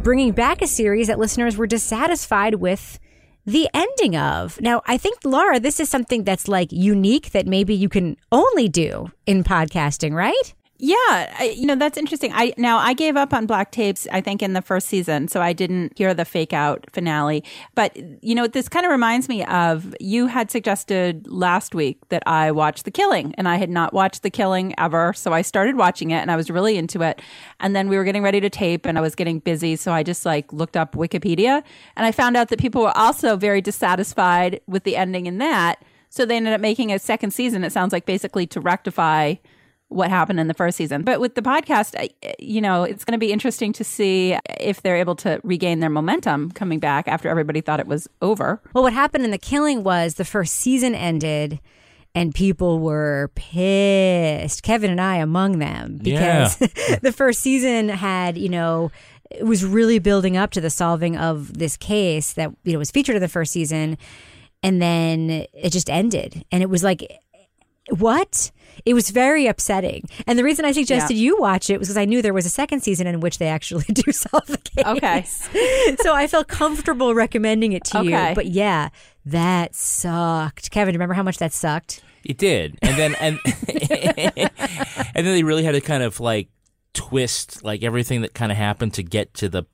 bringing 0.03 0.33
back 0.33 0.63
a 0.63 0.67
series 0.67 1.07
that 1.09 1.19
listeners 1.19 1.57
were 1.57 1.67
dissatisfied 1.67 2.57
with 2.57 2.99
the 3.47 3.69
ending 3.75 4.17
of. 4.17 4.61
Now, 4.61 4.83
I 4.87 4.97
think, 4.97 5.19
Laura, 5.25 5.59
this 5.59 5.81
is 5.81 5.89
something 5.89 6.25
that's 6.25 6.47
like 6.49 6.73
unique 6.73 7.31
that 7.33 7.47
maybe 7.47 7.75
you 7.75 7.89
can 7.89 8.17
only 8.31 8.69
do 8.69 9.11
in 9.27 9.45
podcasting, 9.45 10.13
right? 10.15 10.55
Yeah, 10.83 10.97
I, 11.39 11.55
you 11.55 11.67
know 11.67 11.75
that's 11.75 11.99
interesting. 11.99 12.33
I 12.33 12.55
now 12.57 12.79
I 12.79 12.95
gave 12.95 13.15
up 13.15 13.35
on 13.35 13.45
black 13.45 13.71
tapes. 13.71 14.09
I 14.13 14.23
think 14.23 14.43
in 14.43 14.55
the 14.55 14.63
first 14.63 14.89
season, 14.89 15.29
so 15.29 15.43
I 15.43 15.53
didn't 15.53 15.93
hear 15.99 16.15
the 16.15 16.25
fake 16.25 16.55
out 16.55 16.87
finale. 16.91 17.45
But 17.75 17.95
you 18.25 18.35
know, 18.35 18.47
this 18.47 18.67
kind 18.67 18.87
of 18.87 18.91
reminds 18.91 19.29
me 19.29 19.45
of 19.45 19.95
you 20.01 20.27
had 20.27 20.51
suggested 20.51 21.27
last 21.29 21.75
week 21.75 21.99
that 22.09 22.23
I 22.27 22.51
watch 22.51 22.85
The 22.85 22.91
Killing, 22.91 23.35
and 23.37 23.47
I 23.47 23.57
had 23.57 23.69
not 23.69 23.93
watched 23.93 24.23
The 24.23 24.31
Killing 24.31 24.75
ever. 24.79 25.13
So 25.13 25.35
I 25.35 25.43
started 25.43 25.77
watching 25.77 26.13
it, 26.13 26.21
and 26.21 26.31
I 26.31 26.37
was 26.37 26.51
really 26.51 26.79
into 26.79 27.03
it. 27.03 27.21
And 27.61 27.77
then 27.77 27.91
we 27.91 27.99
were 27.99 28.05
getting 28.05 28.23
ready 28.23 28.41
to 28.41 28.49
tape, 28.49 28.87
and 28.87 28.97
I 28.97 29.03
was 29.03 29.15
getting 29.15 29.41
busy, 29.41 29.77
so 29.77 29.93
I 29.93 30.03
just 30.03 30.25
like 30.25 30.51
looked 30.51 30.79
up 30.79 30.95
Wikipedia, 30.95 31.63
and 31.95 32.07
I 32.07 32.13
found 32.13 32.39
out 32.39 32.49
that 32.49 32.59
people 32.59 32.81
were 32.81 32.97
also 32.97 33.37
very 33.37 33.61
dissatisfied 33.61 34.63
with 34.67 34.85
the 34.85 34.97
ending 34.97 35.27
in 35.27 35.37
that. 35.39 35.85
So 36.09 36.25
they 36.25 36.39
ended 36.39 36.55
up 36.55 36.61
making 36.63 36.91
a 36.91 36.99
second 36.99 37.33
season. 37.33 37.65
It 37.65 37.73
sounds 37.73 37.93
like 37.93 38.07
basically 38.07 38.47
to 38.49 38.61
rectify 38.61 39.35
what 39.91 40.09
happened 40.09 40.41
in 40.41 40.47
the 40.47 40.55
first 40.55 40.77
season. 40.77 41.03
But 41.03 41.21
with 41.21 41.35
the 41.35 41.43
podcast, 41.43 42.09
you 42.39 42.61
know, 42.61 42.85
it's 42.85 43.05
going 43.05 43.13
to 43.13 43.19
be 43.19 43.33
interesting 43.33 43.73
to 43.75 43.85
see 43.85 44.39
if 44.59 44.83
they're 44.83 44.97
able 44.97 45.17
to 45.17 45.41
regain 45.43 45.81
their 45.81 45.91
momentum 45.91 46.53
coming 46.53 46.79
back 46.79 47.09
after 47.09 47.29
everybody 47.29 47.61
thought 47.61 47.81
it 47.81 47.89
was 47.89 48.09
over. 48.23 48.63
Well, 48.73 48.85
what 48.85 48.93
happened 48.93 49.25
in 49.25 49.33
the 49.33 49.39
killing 49.39 49.83
was 49.83 50.15
the 50.15 50.25
first 50.25 50.55
season 50.55 50.95
ended 50.95 51.61
and 52.15 52.35
people 52.35 52.79
were 52.79 53.31
pissed. 53.35 54.63
Kevin 54.63 54.91
and 54.91 55.01
I 55.01 55.17
among 55.17 55.59
them 55.59 55.99
because 56.01 56.57
the 57.03 57.13
first 57.15 57.41
season 57.41 57.89
had, 57.89 58.39
you 58.39 58.49
know, 58.49 58.93
it 59.31 59.45
was 59.45 59.65
really 59.65 59.99
building 59.99 60.37
up 60.37 60.53
to 60.53 60.61
the 60.61 60.71
solving 60.71 61.17
of 61.17 61.59
this 61.59 61.77
case 61.77 62.33
that, 62.35 62.53
you 62.63 62.73
know, 62.73 62.79
was 62.79 62.91
featured 62.91 63.17
in 63.17 63.23
the 63.23 63.29
first 63.29 63.53
season 63.53 63.99
and 64.63 64.81
then 64.81 65.47
it 65.53 65.71
just 65.71 65.91
ended. 65.91 66.45
And 66.53 66.63
it 66.63 66.71
was 66.71 66.85
like 66.85 67.21
what? 67.99 68.51
It 68.87 68.95
was 68.95 69.11
very 69.11 69.47
upsetting. 69.47 70.09
And 70.27 70.39
the 70.39 70.45
reason 70.45 70.65
I 70.65 70.73
suggested 70.73 71.15
Yeah. 71.15 71.23
you 71.25 71.39
watch 71.39 71.69
it 71.69 71.79
was 71.79 71.89
because 71.89 71.99
I 71.99 72.07
knew 72.07 72.23
there 72.23 72.33
was 72.33 72.47
a 72.47 72.51
second 72.51 72.81
season 72.83 73.07
in 73.07 73.21
which 73.21 73.37
they 73.39 73.49
actually 73.49 73.85
do 73.93 74.11
solve 74.13 74.47
the 74.47 74.57
case. 74.59 74.87
Okay. 74.87 75.97
so 76.03 76.15
I 76.15 76.27
felt 76.27 76.49
comfortable 76.49 77.15
recommending 77.15 77.73
it 77.73 77.85
to 77.87 77.99
Okay. 77.99 78.29
you. 78.31 78.35
But 78.35 78.47
yeah, 78.47 78.89
that 79.27 79.75
sucked. 79.75 80.71
Kevin, 80.71 80.93
do 80.93 80.97
you 80.97 80.99
remember 80.99 81.15
how 81.15 81.23
much 81.23 81.39
that 81.39 81.53
sucked? 81.53 82.03
It 82.25 82.37
did, 82.39 82.79
and 82.83 82.99
then 82.99 83.15
and 83.15 83.39
and 83.69 84.51
then 85.15 85.25
they 85.35 85.43
really 85.43 85.65
had 85.65 85.73
to 85.73 85.81
kind 85.81 86.03
of 86.03 86.21
like 86.21 86.49
twist 86.93 87.65
like 87.65 87.83
everything 87.83 88.21
that 88.23 88.35
kind 88.35 88.53
of 88.53 88.59
happened 88.59 88.93
to 88.95 89.03
get 89.03 89.33
to 89.35 89.49
the 89.49 89.65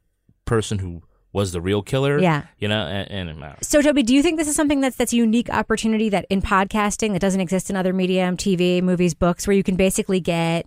person 0.44 0.78
who 0.78 1.02
was 1.36 1.52
the 1.52 1.60
real 1.60 1.82
killer. 1.82 2.18
Yeah. 2.18 2.46
you 2.58 2.66
know, 2.66 2.86
and, 2.86 3.28
and 3.28 3.44
uh, 3.44 3.56
So 3.60 3.82
Toby, 3.82 4.02
do 4.02 4.14
you 4.14 4.22
think 4.22 4.38
this 4.38 4.48
is 4.48 4.56
something 4.56 4.80
that's 4.80 4.96
that's 4.96 5.12
a 5.12 5.16
unique 5.16 5.50
opportunity 5.50 6.08
that 6.08 6.24
in 6.30 6.40
podcasting 6.40 7.12
that 7.12 7.20
doesn't 7.20 7.42
exist 7.42 7.68
in 7.68 7.76
other 7.76 7.92
medium, 7.92 8.38
TV, 8.38 8.82
movies, 8.82 9.12
books, 9.12 9.46
where 9.46 9.54
you 9.54 9.62
can 9.62 9.76
basically 9.76 10.18
get 10.18 10.66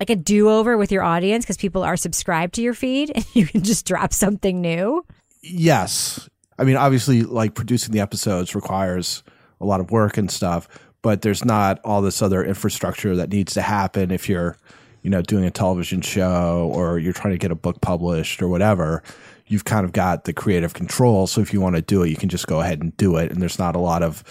like 0.00 0.08
a 0.08 0.16
do-over 0.16 0.78
with 0.78 0.90
your 0.90 1.02
audience 1.02 1.44
because 1.44 1.58
people 1.58 1.82
are 1.82 1.98
subscribed 1.98 2.54
to 2.54 2.62
your 2.62 2.72
feed 2.72 3.12
and 3.14 3.26
you 3.34 3.46
can 3.46 3.62
just 3.62 3.86
drop 3.86 4.14
something 4.14 4.62
new? 4.62 5.04
Yes. 5.42 6.30
I 6.58 6.64
mean, 6.64 6.76
obviously, 6.76 7.20
like 7.22 7.54
producing 7.54 7.92
the 7.92 8.00
episodes 8.00 8.54
requires 8.54 9.22
a 9.60 9.66
lot 9.66 9.80
of 9.80 9.90
work 9.90 10.16
and 10.16 10.30
stuff, 10.30 10.66
but 11.02 11.20
there's 11.20 11.44
not 11.44 11.78
all 11.84 12.00
this 12.00 12.22
other 12.22 12.42
infrastructure 12.42 13.14
that 13.16 13.28
needs 13.28 13.52
to 13.52 13.60
happen 13.60 14.10
if 14.10 14.30
you're, 14.30 14.56
you 15.02 15.10
know, 15.10 15.20
doing 15.20 15.44
a 15.44 15.50
television 15.50 16.00
show 16.00 16.70
or 16.72 16.98
you're 16.98 17.12
trying 17.12 17.34
to 17.34 17.38
get 17.38 17.50
a 17.50 17.54
book 17.54 17.82
published 17.82 18.40
or 18.40 18.48
whatever. 18.48 19.02
You've 19.48 19.64
kind 19.64 19.84
of 19.84 19.92
got 19.92 20.24
the 20.24 20.32
creative 20.32 20.74
control. 20.74 21.26
So 21.26 21.40
if 21.40 21.52
you 21.52 21.60
want 21.60 21.76
to 21.76 21.82
do 21.82 22.02
it, 22.02 22.08
you 22.10 22.16
can 22.16 22.28
just 22.28 22.46
go 22.46 22.60
ahead 22.60 22.80
and 22.82 22.96
do 22.96 23.16
it. 23.16 23.30
And 23.30 23.40
there's 23.40 23.58
not 23.58 23.76
a 23.76 23.78
lot 23.80 24.02
of 24.02 24.24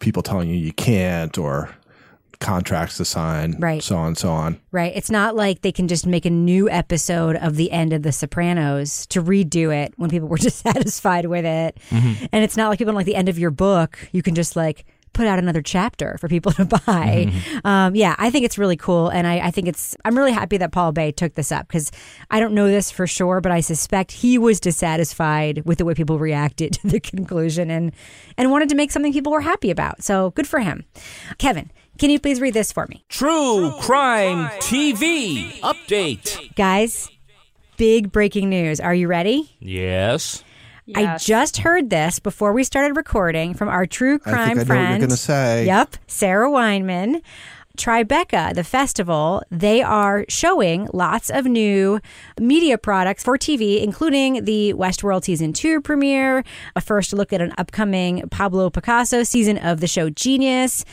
people 0.00 0.22
telling 0.22 0.48
you 0.48 0.56
you 0.56 0.72
can't 0.72 1.36
or 1.36 1.70
contracts 2.40 2.96
to 2.98 3.04
sign, 3.04 3.56
Right. 3.58 3.82
so 3.82 3.96
on 3.96 4.06
and 4.08 4.18
so 4.18 4.30
on. 4.30 4.60
Right. 4.70 4.92
It's 4.94 5.10
not 5.10 5.34
like 5.34 5.62
they 5.62 5.72
can 5.72 5.88
just 5.88 6.06
make 6.06 6.24
a 6.24 6.30
new 6.30 6.70
episode 6.70 7.34
of 7.36 7.56
the 7.56 7.72
end 7.72 7.92
of 7.92 8.02
The 8.04 8.12
Sopranos 8.12 9.06
to 9.06 9.20
redo 9.22 9.74
it 9.74 9.92
when 9.96 10.08
people 10.08 10.28
were 10.28 10.36
dissatisfied 10.48 11.26
with 11.26 11.44
it. 11.44 11.76
Mm-hmm. 11.90 12.26
And 12.32 12.44
it's 12.44 12.56
not 12.56 12.68
like 12.68 12.80
even 12.80 12.94
like 12.94 13.06
the 13.06 13.16
end 13.16 13.28
of 13.28 13.38
your 13.40 13.50
book, 13.50 13.98
you 14.12 14.22
can 14.22 14.36
just 14.36 14.54
like 14.54 14.86
put 15.12 15.26
out 15.26 15.38
another 15.38 15.62
chapter 15.62 16.16
for 16.18 16.28
people 16.28 16.52
to 16.58 16.64
buy. 16.64 17.32
Um, 17.64 17.94
yeah, 17.94 18.14
I 18.18 18.30
think 18.30 18.44
it's 18.44 18.58
really 18.58 18.76
cool. 18.76 19.08
And 19.08 19.26
I, 19.26 19.38
I 19.38 19.50
think 19.50 19.68
it's, 19.68 19.96
I'm 20.04 20.16
really 20.16 20.32
happy 20.32 20.56
that 20.58 20.72
Paul 20.72 20.92
Bae 20.92 21.10
took 21.10 21.34
this 21.34 21.52
up 21.52 21.66
because 21.68 21.90
I 22.30 22.40
don't 22.40 22.54
know 22.54 22.68
this 22.68 22.90
for 22.90 23.06
sure, 23.06 23.40
but 23.40 23.52
I 23.52 23.60
suspect 23.60 24.12
he 24.12 24.38
was 24.38 24.60
dissatisfied 24.60 25.62
with 25.64 25.78
the 25.78 25.84
way 25.84 25.94
people 25.94 26.18
reacted 26.18 26.72
to 26.74 26.86
the 26.86 27.00
conclusion 27.00 27.70
and, 27.70 27.92
and 28.36 28.50
wanted 28.50 28.68
to 28.70 28.74
make 28.74 28.90
something 28.90 29.12
people 29.12 29.32
were 29.32 29.40
happy 29.40 29.70
about. 29.70 30.02
So 30.02 30.30
good 30.30 30.46
for 30.46 30.60
him. 30.60 30.84
Kevin, 31.38 31.70
can 31.98 32.10
you 32.10 32.20
please 32.20 32.40
read 32.40 32.54
this 32.54 32.70
for 32.70 32.86
me? 32.86 33.04
True 33.08 33.72
Crime 33.80 34.46
TV 34.60 35.58
update. 35.60 36.54
Guys, 36.54 37.10
big 37.76 38.12
breaking 38.12 38.48
news. 38.48 38.78
Are 38.78 38.94
you 38.94 39.08
ready? 39.08 39.56
Yes. 39.58 40.44
I 40.94 41.16
just 41.18 41.58
heard 41.58 41.90
this 41.90 42.18
before 42.18 42.52
we 42.52 42.64
started 42.64 42.96
recording 42.96 43.54
from 43.54 43.68
our 43.68 43.86
true 43.86 44.14
I 44.16 44.30
crime 44.30 44.34
think 44.34 44.50
I 44.50 44.52
know 44.52 44.58
what 44.58 44.66
friend. 44.66 44.90
you're 44.90 44.98
going 44.98 45.10
to 45.10 45.16
say. 45.16 45.66
Yep, 45.66 45.96
Sarah 46.06 46.50
Weinman. 46.50 47.22
Tribeca, 47.76 48.54
the 48.54 48.64
festival, 48.64 49.40
they 49.52 49.82
are 49.82 50.24
showing 50.28 50.88
lots 50.92 51.30
of 51.30 51.46
new 51.46 52.00
media 52.40 52.76
products 52.76 53.22
for 53.22 53.38
TV, 53.38 53.80
including 53.80 54.44
the 54.44 54.74
Westworld 54.74 55.22
season 55.22 55.52
two 55.52 55.80
premiere, 55.80 56.42
a 56.74 56.80
first 56.80 57.12
look 57.12 57.32
at 57.32 57.40
an 57.40 57.54
upcoming 57.56 58.28
Pablo 58.30 58.68
Picasso 58.68 59.22
season 59.22 59.58
of 59.58 59.78
the 59.78 59.86
show 59.86 60.10
Genius. 60.10 60.84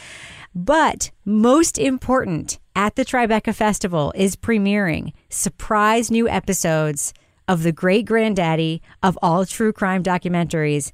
But 0.53 1.09
most 1.25 1.79
important, 1.79 2.59
at 2.75 2.95
the 2.95 3.03
Tribeca 3.05 3.55
Festival 3.55 4.13
is 4.15 4.35
premiering 4.35 5.13
surprise 5.29 6.11
new 6.11 6.29
episodes 6.29 7.13
of 7.47 7.63
the 7.63 7.71
great 7.71 8.05
granddaddy 8.05 8.81
of 9.03 9.17
all 9.21 9.45
true 9.45 9.71
crime 9.73 10.03
documentaries, 10.03 10.91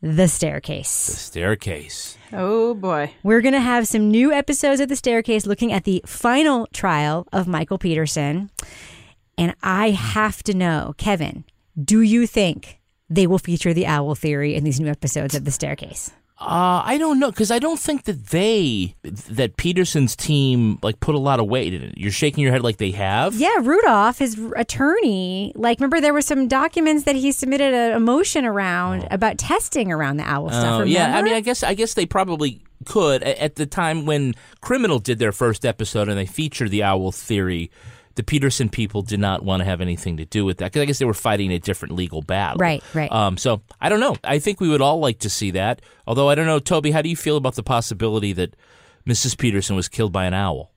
The 0.00 0.28
Staircase. 0.28 1.06
The 1.06 1.12
Staircase. 1.12 2.16
Oh 2.32 2.74
boy. 2.74 3.12
We're 3.22 3.40
going 3.40 3.54
to 3.54 3.60
have 3.60 3.86
some 3.86 4.10
new 4.10 4.32
episodes 4.32 4.80
of 4.80 4.88
The 4.88 4.96
Staircase 4.96 5.46
looking 5.46 5.72
at 5.72 5.84
the 5.84 6.02
final 6.06 6.66
trial 6.72 7.26
of 7.32 7.46
Michael 7.46 7.78
Peterson. 7.78 8.50
And 9.38 9.54
I 9.62 9.90
have 9.90 10.42
to 10.44 10.54
know, 10.54 10.94
Kevin, 10.98 11.44
do 11.82 12.00
you 12.00 12.26
think 12.26 12.80
they 13.08 13.26
will 13.26 13.38
feature 13.38 13.74
the 13.74 13.86
owl 13.86 14.14
theory 14.14 14.54
in 14.54 14.64
these 14.64 14.80
new 14.80 14.88
episodes 14.88 15.34
of 15.34 15.44
The 15.44 15.50
Staircase? 15.50 16.10
Uh, 16.42 16.82
I 16.84 16.98
don't 16.98 17.20
know 17.20 17.30
because 17.30 17.50
I 17.52 17.60
don't 17.60 17.78
think 17.78 18.04
that 18.04 18.26
they 18.26 18.96
that 19.02 19.56
Peterson's 19.56 20.16
team 20.16 20.78
like 20.82 20.98
put 20.98 21.14
a 21.14 21.18
lot 21.18 21.38
of 21.38 21.46
weight 21.46 21.72
in 21.72 21.82
it. 21.82 21.96
You're 21.96 22.10
shaking 22.10 22.42
your 22.42 22.52
head 22.52 22.62
like 22.62 22.78
they 22.78 22.90
have. 22.90 23.34
Yeah, 23.34 23.54
Rudolf, 23.60 24.18
his 24.18 24.38
attorney, 24.56 25.52
like, 25.54 25.78
remember 25.78 26.00
there 26.00 26.12
were 26.12 26.20
some 26.20 26.48
documents 26.48 27.04
that 27.04 27.14
he 27.14 27.30
submitted 27.30 27.72
a, 27.72 27.96
a 27.96 28.00
motion 28.00 28.44
around 28.44 29.06
about 29.10 29.38
testing 29.38 29.92
around 29.92 30.16
the 30.16 30.24
owl 30.24 30.50
stuff. 30.50 30.80
Oh, 30.80 30.84
yeah. 30.84 31.16
I 31.16 31.22
mean, 31.22 31.34
I 31.34 31.40
guess 31.40 31.62
I 31.62 31.74
guess 31.74 31.94
they 31.94 32.06
probably 32.06 32.60
could 32.84 33.22
at 33.22 33.54
the 33.54 33.66
time 33.66 34.06
when 34.06 34.34
Criminal 34.60 34.98
did 34.98 35.20
their 35.20 35.32
first 35.32 35.64
episode 35.64 36.08
and 36.08 36.18
they 36.18 36.26
featured 36.26 36.70
the 36.70 36.82
owl 36.82 37.12
theory. 37.12 37.70
The 38.14 38.22
Peterson 38.22 38.68
people 38.68 39.02
did 39.02 39.20
not 39.20 39.44
want 39.44 39.60
to 39.60 39.64
have 39.64 39.80
anything 39.80 40.16
to 40.18 40.24
do 40.24 40.44
with 40.44 40.58
that 40.58 40.72
because 40.72 40.82
I 40.82 40.84
guess 40.84 40.98
they 40.98 41.04
were 41.04 41.14
fighting 41.14 41.52
a 41.52 41.58
different 41.58 41.94
legal 41.94 42.22
battle. 42.22 42.58
Right, 42.58 42.82
right. 42.94 43.10
Um, 43.10 43.36
so 43.36 43.62
I 43.80 43.88
don't 43.88 44.00
know. 44.00 44.16
I 44.24 44.38
think 44.38 44.60
we 44.60 44.68
would 44.68 44.82
all 44.82 44.98
like 44.98 45.18
to 45.20 45.30
see 45.30 45.50
that. 45.52 45.82
Although 46.06 46.28
I 46.28 46.34
don't 46.34 46.46
know, 46.46 46.58
Toby, 46.58 46.90
how 46.90 47.02
do 47.02 47.08
you 47.08 47.16
feel 47.16 47.36
about 47.36 47.54
the 47.54 47.62
possibility 47.62 48.32
that 48.34 48.54
Mrs. 49.06 49.36
Peterson 49.38 49.76
was 49.76 49.88
killed 49.88 50.12
by 50.12 50.26
an 50.26 50.34
owl? 50.34 50.72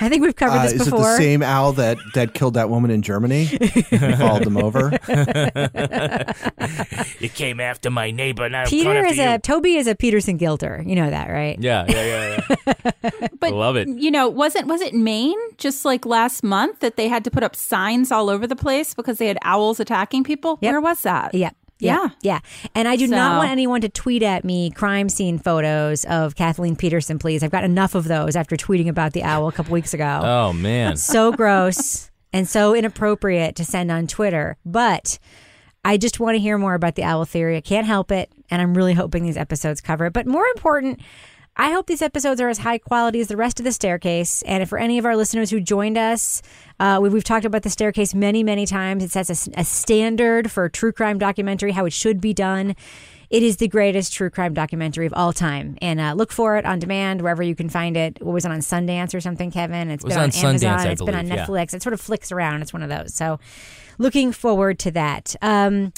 I 0.00 0.08
think 0.08 0.22
we've 0.22 0.34
covered 0.34 0.58
Uh, 0.58 0.62
this 0.64 0.72
is 0.72 0.88
it 0.88 0.90
the 0.90 1.16
same 1.16 1.42
owl 1.42 1.72
that, 1.74 1.98
that 2.14 2.34
killed 2.34 2.54
that 2.54 2.70
woman 2.70 2.90
in 2.90 3.02
Germany? 3.02 3.46
Followed 3.46 4.44
them 4.44 4.56
over. 4.56 4.90
You 7.18 7.28
came 7.28 7.60
after 7.60 7.90
my 7.90 8.10
neighbor. 8.10 8.48
Now 8.48 8.64
Peter 8.66 9.04
is 9.04 9.18
a 9.18 9.38
Toby 9.38 9.76
is 9.76 9.86
a 9.86 9.94
Peterson 9.94 10.36
Guilter. 10.36 10.82
You 10.84 10.96
know 10.96 11.08
that, 11.10 11.28
right? 11.30 11.56
Yeah, 11.60 11.84
yeah, 11.88 12.04
yeah, 12.04 12.56
yeah. 13.04 13.28
But 13.40 13.52
Love 13.52 13.76
it. 13.76 13.88
You 13.88 14.10
know, 14.10 14.28
wasn't 14.28 14.66
was 14.66 14.80
it 14.80 14.94
Maine 14.94 15.38
just 15.58 15.84
like 15.84 16.04
last 16.06 16.42
month 16.42 16.80
that 16.80 16.96
they 16.96 17.08
had 17.08 17.22
to 17.24 17.30
put 17.30 17.42
up 17.42 17.54
signs 17.54 18.10
all 18.10 18.28
over 18.30 18.46
the 18.46 18.56
place 18.56 18.94
because 18.94 19.18
they 19.18 19.26
had 19.26 19.38
owls 19.42 19.78
attacking 19.80 20.24
people? 20.24 20.58
Yep. 20.62 20.72
Where 20.72 20.80
was 20.80 21.02
that? 21.02 21.34
Yeah. 21.34 21.50
Yeah. 21.86 22.08
Yeah. 22.22 22.40
And 22.74 22.86
I 22.88 22.96
do 22.96 23.06
not 23.06 23.38
want 23.38 23.50
anyone 23.50 23.80
to 23.82 23.88
tweet 23.88 24.22
at 24.22 24.44
me 24.44 24.70
crime 24.70 25.08
scene 25.08 25.38
photos 25.38 26.04
of 26.04 26.34
Kathleen 26.36 26.76
Peterson, 26.76 27.18
please. 27.18 27.42
I've 27.42 27.50
got 27.50 27.64
enough 27.64 27.94
of 27.94 28.04
those 28.04 28.36
after 28.36 28.56
tweeting 28.56 28.88
about 28.88 29.12
the 29.12 29.22
owl 29.22 29.48
a 29.48 29.52
couple 29.52 29.72
weeks 29.72 29.92
ago. 29.94 30.20
Oh 30.42 30.52
man. 30.52 30.96
so 30.96 31.30
gross 31.32 32.10
and 32.32 32.48
so 32.48 32.74
inappropriate 32.74 33.54
to 33.56 33.64
send 33.64 33.90
on 33.92 34.06
Twitter. 34.06 34.56
But 34.64 35.18
I 35.84 35.96
just 35.96 36.20
want 36.20 36.36
to 36.36 36.38
hear 36.40 36.58
more 36.58 36.74
about 36.74 36.94
the 36.94 37.02
owl 37.02 37.24
theory. 37.24 37.56
I 37.56 37.60
can't 37.60 37.86
help 37.86 38.10
it. 38.12 38.30
And 38.50 38.62
I'm 38.62 38.74
really 38.74 38.94
hoping 38.94 39.24
these 39.24 39.36
episodes 39.36 39.80
cover 39.80 40.06
it. 40.06 40.12
But 40.12 40.26
more 40.26 40.46
important, 40.54 41.00
I 41.56 41.70
hope 41.72 41.86
these 41.86 42.02
episodes 42.02 42.40
are 42.40 42.48
as 42.48 42.58
high 42.58 42.78
quality 42.78 43.20
as 43.20 43.28
the 43.28 43.36
rest 43.36 43.60
of 43.60 43.64
the 43.64 43.72
staircase. 43.72 44.42
And 44.42 44.62
if 44.62 44.70
for 44.70 44.78
any 44.78 44.98
of 44.98 45.04
our 45.04 45.16
listeners 45.16 45.50
who 45.50 45.60
joined 45.60 45.98
us, 45.98 46.40
uh, 46.80 46.98
we, 47.02 47.10
we've 47.10 47.24
talked 47.24 47.44
about 47.44 47.62
the 47.62 47.70
staircase 47.70 48.14
many, 48.14 48.42
many 48.42 48.64
times. 48.64 49.04
It 49.04 49.10
sets 49.10 49.48
a, 49.48 49.60
a 49.60 49.64
standard 49.64 50.50
for 50.50 50.68
true 50.68 50.92
crime 50.92 51.18
documentary, 51.18 51.72
how 51.72 51.84
it 51.84 51.92
should 51.92 52.20
be 52.20 52.32
done. 52.32 52.74
It 53.28 53.42
is 53.42 53.58
the 53.58 53.68
greatest 53.68 54.12
true 54.12 54.28
crime 54.30 54.54
documentary 54.54 55.06
of 55.06 55.12
all 55.14 55.32
time. 55.32 55.76
And 55.80 56.00
uh, 56.00 56.12
look 56.14 56.32
for 56.32 56.56
it 56.56 56.64
on 56.66 56.78
demand 56.78 57.22
wherever 57.22 57.42
you 57.42 57.54
can 57.54 57.68
find 57.68 57.96
it. 57.96 58.20
What 58.22 58.32
was 58.32 58.44
it 58.44 58.50
on 58.50 58.58
Sundance 58.60 59.14
or 59.14 59.20
something, 59.20 59.50
Kevin? 59.50 59.90
It's 59.90 60.04
It 60.04 60.08
been 60.08 60.18
on, 60.18 60.24
on 60.24 60.30
Sundance, 60.30 60.44
Amazon. 60.64 60.78
I 60.80 60.90
It's 60.90 61.02
been 61.02 61.14
on 61.14 61.24
believe, 61.26 61.38
yeah. 61.38 61.46
Netflix. 61.46 61.74
It 61.74 61.82
sort 61.82 61.92
of 61.94 62.00
flicks 62.00 62.32
around. 62.32 62.62
It's 62.62 62.72
one 62.72 62.82
of 62.82 62.88
those. 62.88 63.14
So 63.14 63.40
looking 63.98 64.32
forward 64.32 64.78
to 64.80 64.90
that. 64.92 65.34
Um, 65.40 65.92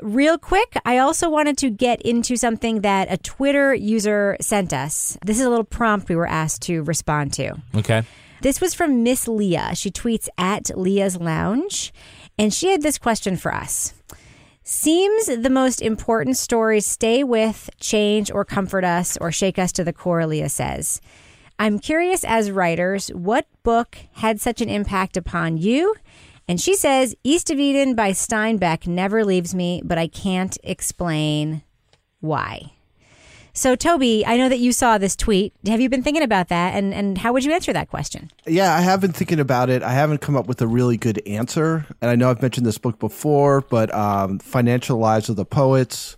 Real 0.00 0.38
quick, 0.38 0.76
I 0.84 0.98
also 0.98 1.28
wanted 1.28 1.58
to 1.58 1.70
get 1.70 2.00
into 2.02 2.36
something 2.36 2.82
that 2.82 3.10
a 3.10 3.16
Twitter 3.16 3.74
user 3.74 4.36
sent 4.40 4.72
us. 4.72 5.18
This 5.24 5.40
is 5.40 5.46
a 5.46 5.50
little 5.50 5.64
prompt 5.64 6.08
we 6.08 6.14
were 6.14 6.28
asked 6.28 6.62
to 6.62 6.82
respond 6.84 7.32
to. 7.34 7.56
Okay. 7.74 8.04
This 8.40 8.60
was 8.60 8.74
from 8.74 9.02
Miss 9.02 9.26
Leah. 9.26 9.74
She 9.74 9.90
tweets 9.90 10.28
at 10.38 10.78
Leah's 10.78 11.16
Lounge, 11.16 11.92
and 12.38 12.54
she 12.54 12.68
had 12.68 12.82
this 12.82 12.96
question 12.96 13.36
for 13.36 13.52
us. 13.52 13.94
Seems 14.62 15.26
the 15.26 15.50
most 15.50 15.82
important 15.82 16.36
stories 16.36 16.86
stay 16.86 17.24
with, 17.24 17.68
change, 17.80 18.30
or 18.30 18.44
comfort 18.44 18.84
us, 18.84 19.16
or 19.16 19.32
shake 19.32 19.58
us 19.58 19.72
to 19.72 19.82
the 19.82 19.92
core, 19.92 20.26
Leah 20.26 20.50
says. 20.50 21.00
I'm 21.58 21.80
curious 21.80 22.22
as 22.22 22.52
writers, 22.52 23.08
what 23.08 23.46
book 23.64 23.98
had 24.12 24.40
such 24.40 24.60
an 24.60 24.68
impact 24.68 25.16
upon 25.16 25.56
you? 25.56 25.96
And 26.48 26.60
she 26.60 26.74
says, 26.74 27.14
East 27.22 27.50
of 27.50 27.58
Eden 27.58 27.94
by 27.94 28.12
Steinbeck 28.12 28.86
never 28.86 29.24
leaves 29.24 29.54
me, 29.54 29.82
but 29.84 29.98
I 29.98 30.08
can't 30.08 30.56
explain 30.64 31.62
why. 32.20 32.72
So, 33.52 33.74
Toby, 33.74 34.24
I 34.24 34.36
know 34.36 34.48
that 34.48 34.60
you 34.60 34.72
saw 34.72 34.98
this 34.98 35.16
tweet. 35.16 35.52
Have 35.66 35.80
you 35.80 35.88
been 35.88 36.02
thinking 36.02 36.22
about 36.22 36.48
that? 36.48 36.74
And, 36.74 36.94
and 36.94 37.18
how 37.18 37.32
would 37.32 37.44
you 37.44 37.52
answer 37.52 37.72
that 37.72 37.90
question? 37.90 38.30
Yeah, 38.46 38.72
I 38.72 38.80
have 38.82 39.00
been 39.00 39.12
thinking 39.12 39.40
about 39.40 39.68
it. 39.68 39.82
I 39.82 39.92
haven't 39.92 40.20
come 40.20 40.36
up 40.36 40.46
with 40.46 40.62
a 40.62 40.66
really 40.66 40.96
good 40.96 41.20
answer. 41.26 41.84
And 42.00 42.10
I 42.10 42.14
know 42.14 42.30
I've 42.30 42.40
mentioned 42.40 42.66
this 42.66 42.78
book 42.78 43.00
before, 43.00 43.62
but 43.62 43.92
um, 43.92 44.38
Financial 44.38 44.96
Lives 44.96 45.28
of 45.28 45.36
the 45.36 45.44
Poets 45.44 46.16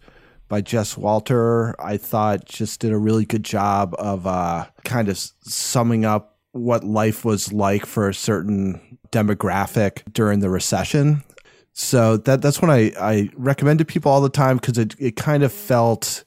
by 0.49 0.61
Jess 0.61 0.99
Walter, 0.99 1.75
I 1.81 1.97
thought 1.97 2.45
just 2.45 2.81
did 2.81 2.93
a 2.93 2.99
really 2.99 3.25
good 3.25 3.45
job 3.45 3.95
of 3.99 4.27
uh, 4.27 4.66
kind 4.85 5.09
of 5.09 5.16
summing 5.16 6.05
up 6.05 6.30
what 6.53 6.85
life 6.85 7.25
was 7.25 7.53
like 7.53 7.87
for 7.87 8.09
a 8.09 8.15
certain 8.15 8.99
demographic 9.11 10.03
during 10.13 10.41
the 10.41 10.51
recession. 10.51 11.23
So 11.73 12.17
that 12.19 12.43
that's 12.43 12.61
when 12.61 12.71
I, 12.71 12.93
I 13.01 13.31
recommend 13.37 13.79
to 13.79 13.85
people 13.85 14.11
all 14.11 14.21
the 14.21 14.29
time 14.29 14.57
because 14.57 14.77
it, 14.77 14.95
it 14.99 15.17
kind 15.17 15.43
of 15.43 15.53
felt 15.53 16.25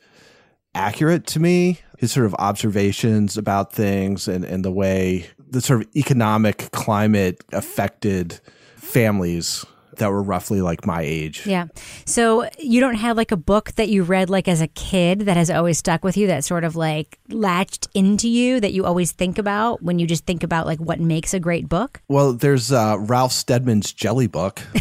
accurate 0.73 1.27
to 1.27 1.39
me. 1.39 1.79
His 1.97 2.11
sort 2.11 2.25
of 2.25 2.35
observations 2.35 3.37
about 3.37 3.71
things 3.71 4.27
and, 4.27 4.43
and 4.43 4.65
the 4.65 4.71
way 4.71 5.27
the 5.49 5.61
sort 5.61 5.81
of 5.81 5.95
economic 5.95 6.71
climate 6.71 7.43
affected 7.51 8.41
families 8.75 9.65
that 9.97 10.11
were 10.11 10.23
roughly 10.23 10.61
like 10.61 10.85
my 10.85 11.01
age. 11.01 11.45
Yeah. 11.45 11.67
So 12.05 12.49
you 12.59 12.79
don't 12.79 12.95
have 12.95 13.17
like 13.17 13.31
a 13.31 13.37
book 13.37 13.73
that 13.73 13.89
you 13.89 14.03
read 14.03 14.29
like 14.29 14.47
as 14.47 14.61
a 14.61 14.67
kid 14.67 15.21
that 15.21 15.37
has 15.37 15.49
always 15.49 15.77
stuck 15.77 16.03
with 16.03 16.17
you 16.17 16.27
that 16.27 16.43
sort 16.43 16.63
of 16.63 16.75
like 16.75 17.19
latched 17.29 17.87
into 17.93 18.27
you 18.29 18.59
that 18.59 18.73
you 18.73 18.85
always 18.85 19.11
think 19.11 19.37
about 19.37 19.81
when 19.81 19.99
you 19.99 20.07
just 20.07 20.25
think 20.25 20.43
about 20.43 20.65
like 20.65 20.79
what 20.79 20.99
makes 20.99 21.33
a 21.33 21.39
great 21.39 21.69
book? 21.69 22.01
Well, 22.07 22.33
there's 22.33 22.71
uh, 22.71 22.97
Ralph 22.99 23.31
Steadman's 23.31 23.91
Jelly 23.93 24.27
Book. 24.27 24.61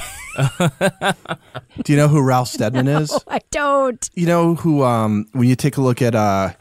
Do 1.82 1.92
you 1.92 1.96
know 1.96 2.08
who 2.08 2.22
Ralph 2.22 2.48
Steadman 2.48 2.88
is? 2.88 3.12
I 3.28 3.40
don't. 3.50 4.08
You 4.14 4.26
know 4.26 4.54
who, 4.54 4.82
um, 4.82 5.26
when 5.32 5.48
you 5.48 5.56
take 5.56 5.76
a 5.76 5.80
look 5.80 6.00
at 6.00 6.14
uh, 6.14 6.52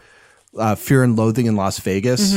uh, 0.57 0.75
Fear 0.75 1.03
and 1.03 1.15
Loathing 1.15 1.45
in 1.45 1.55
Las 1.55 1.79
Vegas, 1.79 2.33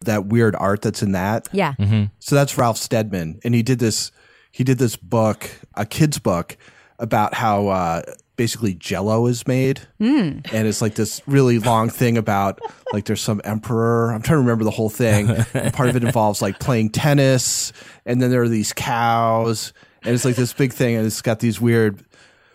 that 0.00 0.26
weird 0.26 0.54
art 0.56 0.82
that's 0.82 1.02
in 1.02 1.12
that. 1.12 1.48
Yeah. 1.52 1.74
So 2.18 2.34
that's 2.34 2.58
Ralph 2.58 2.76
Steadman, 2.76 3.40
and 3.44 3.54
he 3.54 3.62
did 3.62 3.78
this. 3.78 4.12
He 4.50 4.64
did 4.64 4.78
this 4.78 4.96
book, 4.96 5.50
a 5.74 5.86
kid's 5.86 6.18
book, 6.18 6.56
about 6.98 7.34
how 7.34 7.68
uh, 7.68 8.02
basically 8.36 8.74
Jello 8.74 9.26
is 9.26 9.46
made, 9.46 9.80
mm. 10.00 10.52
and 10.52 10.66
it's 10.66 10.82
like 10.82 10.94
this 10.94 11.20
really 11.26 11.58
long 11.58 11.90
thing 11.90 12.16
about 12.16 12.58
like 12.92 13.04
there's 13.04 13.20
some 13.20 13.40
emperor. 13.44 14.12
I'm 14.12 14.22
trying 14.22 14.36
to 14.36 14.40
remember 14.40 14.64
the 14.64 14.70
whole 14.70 14.90
thing. 14.90 15.26
Part 15.72 15.88
of 15.88 15.96
it 15.96 16.04
involves 16.04 16.40
like 16.42 16.58
playing 16.58 16.90
tennis, 16.90 17.72
and 18.06 18.20
then 18.20 18.30
there 18.30 18.42
are 18.42 18.48
these 18.48 18.72
cows, 18.72 19.72
and 20.02 20.14
it's 20.14 20.24
like 20.24 20.36
this 20.36 20.52
big 20.52 20.72
thing, 20.72 20.96
and 20.96 21.06
it's 21.06 21.22
got 21.22 21.40
these 21.40 21.60
weird 21.60 22.04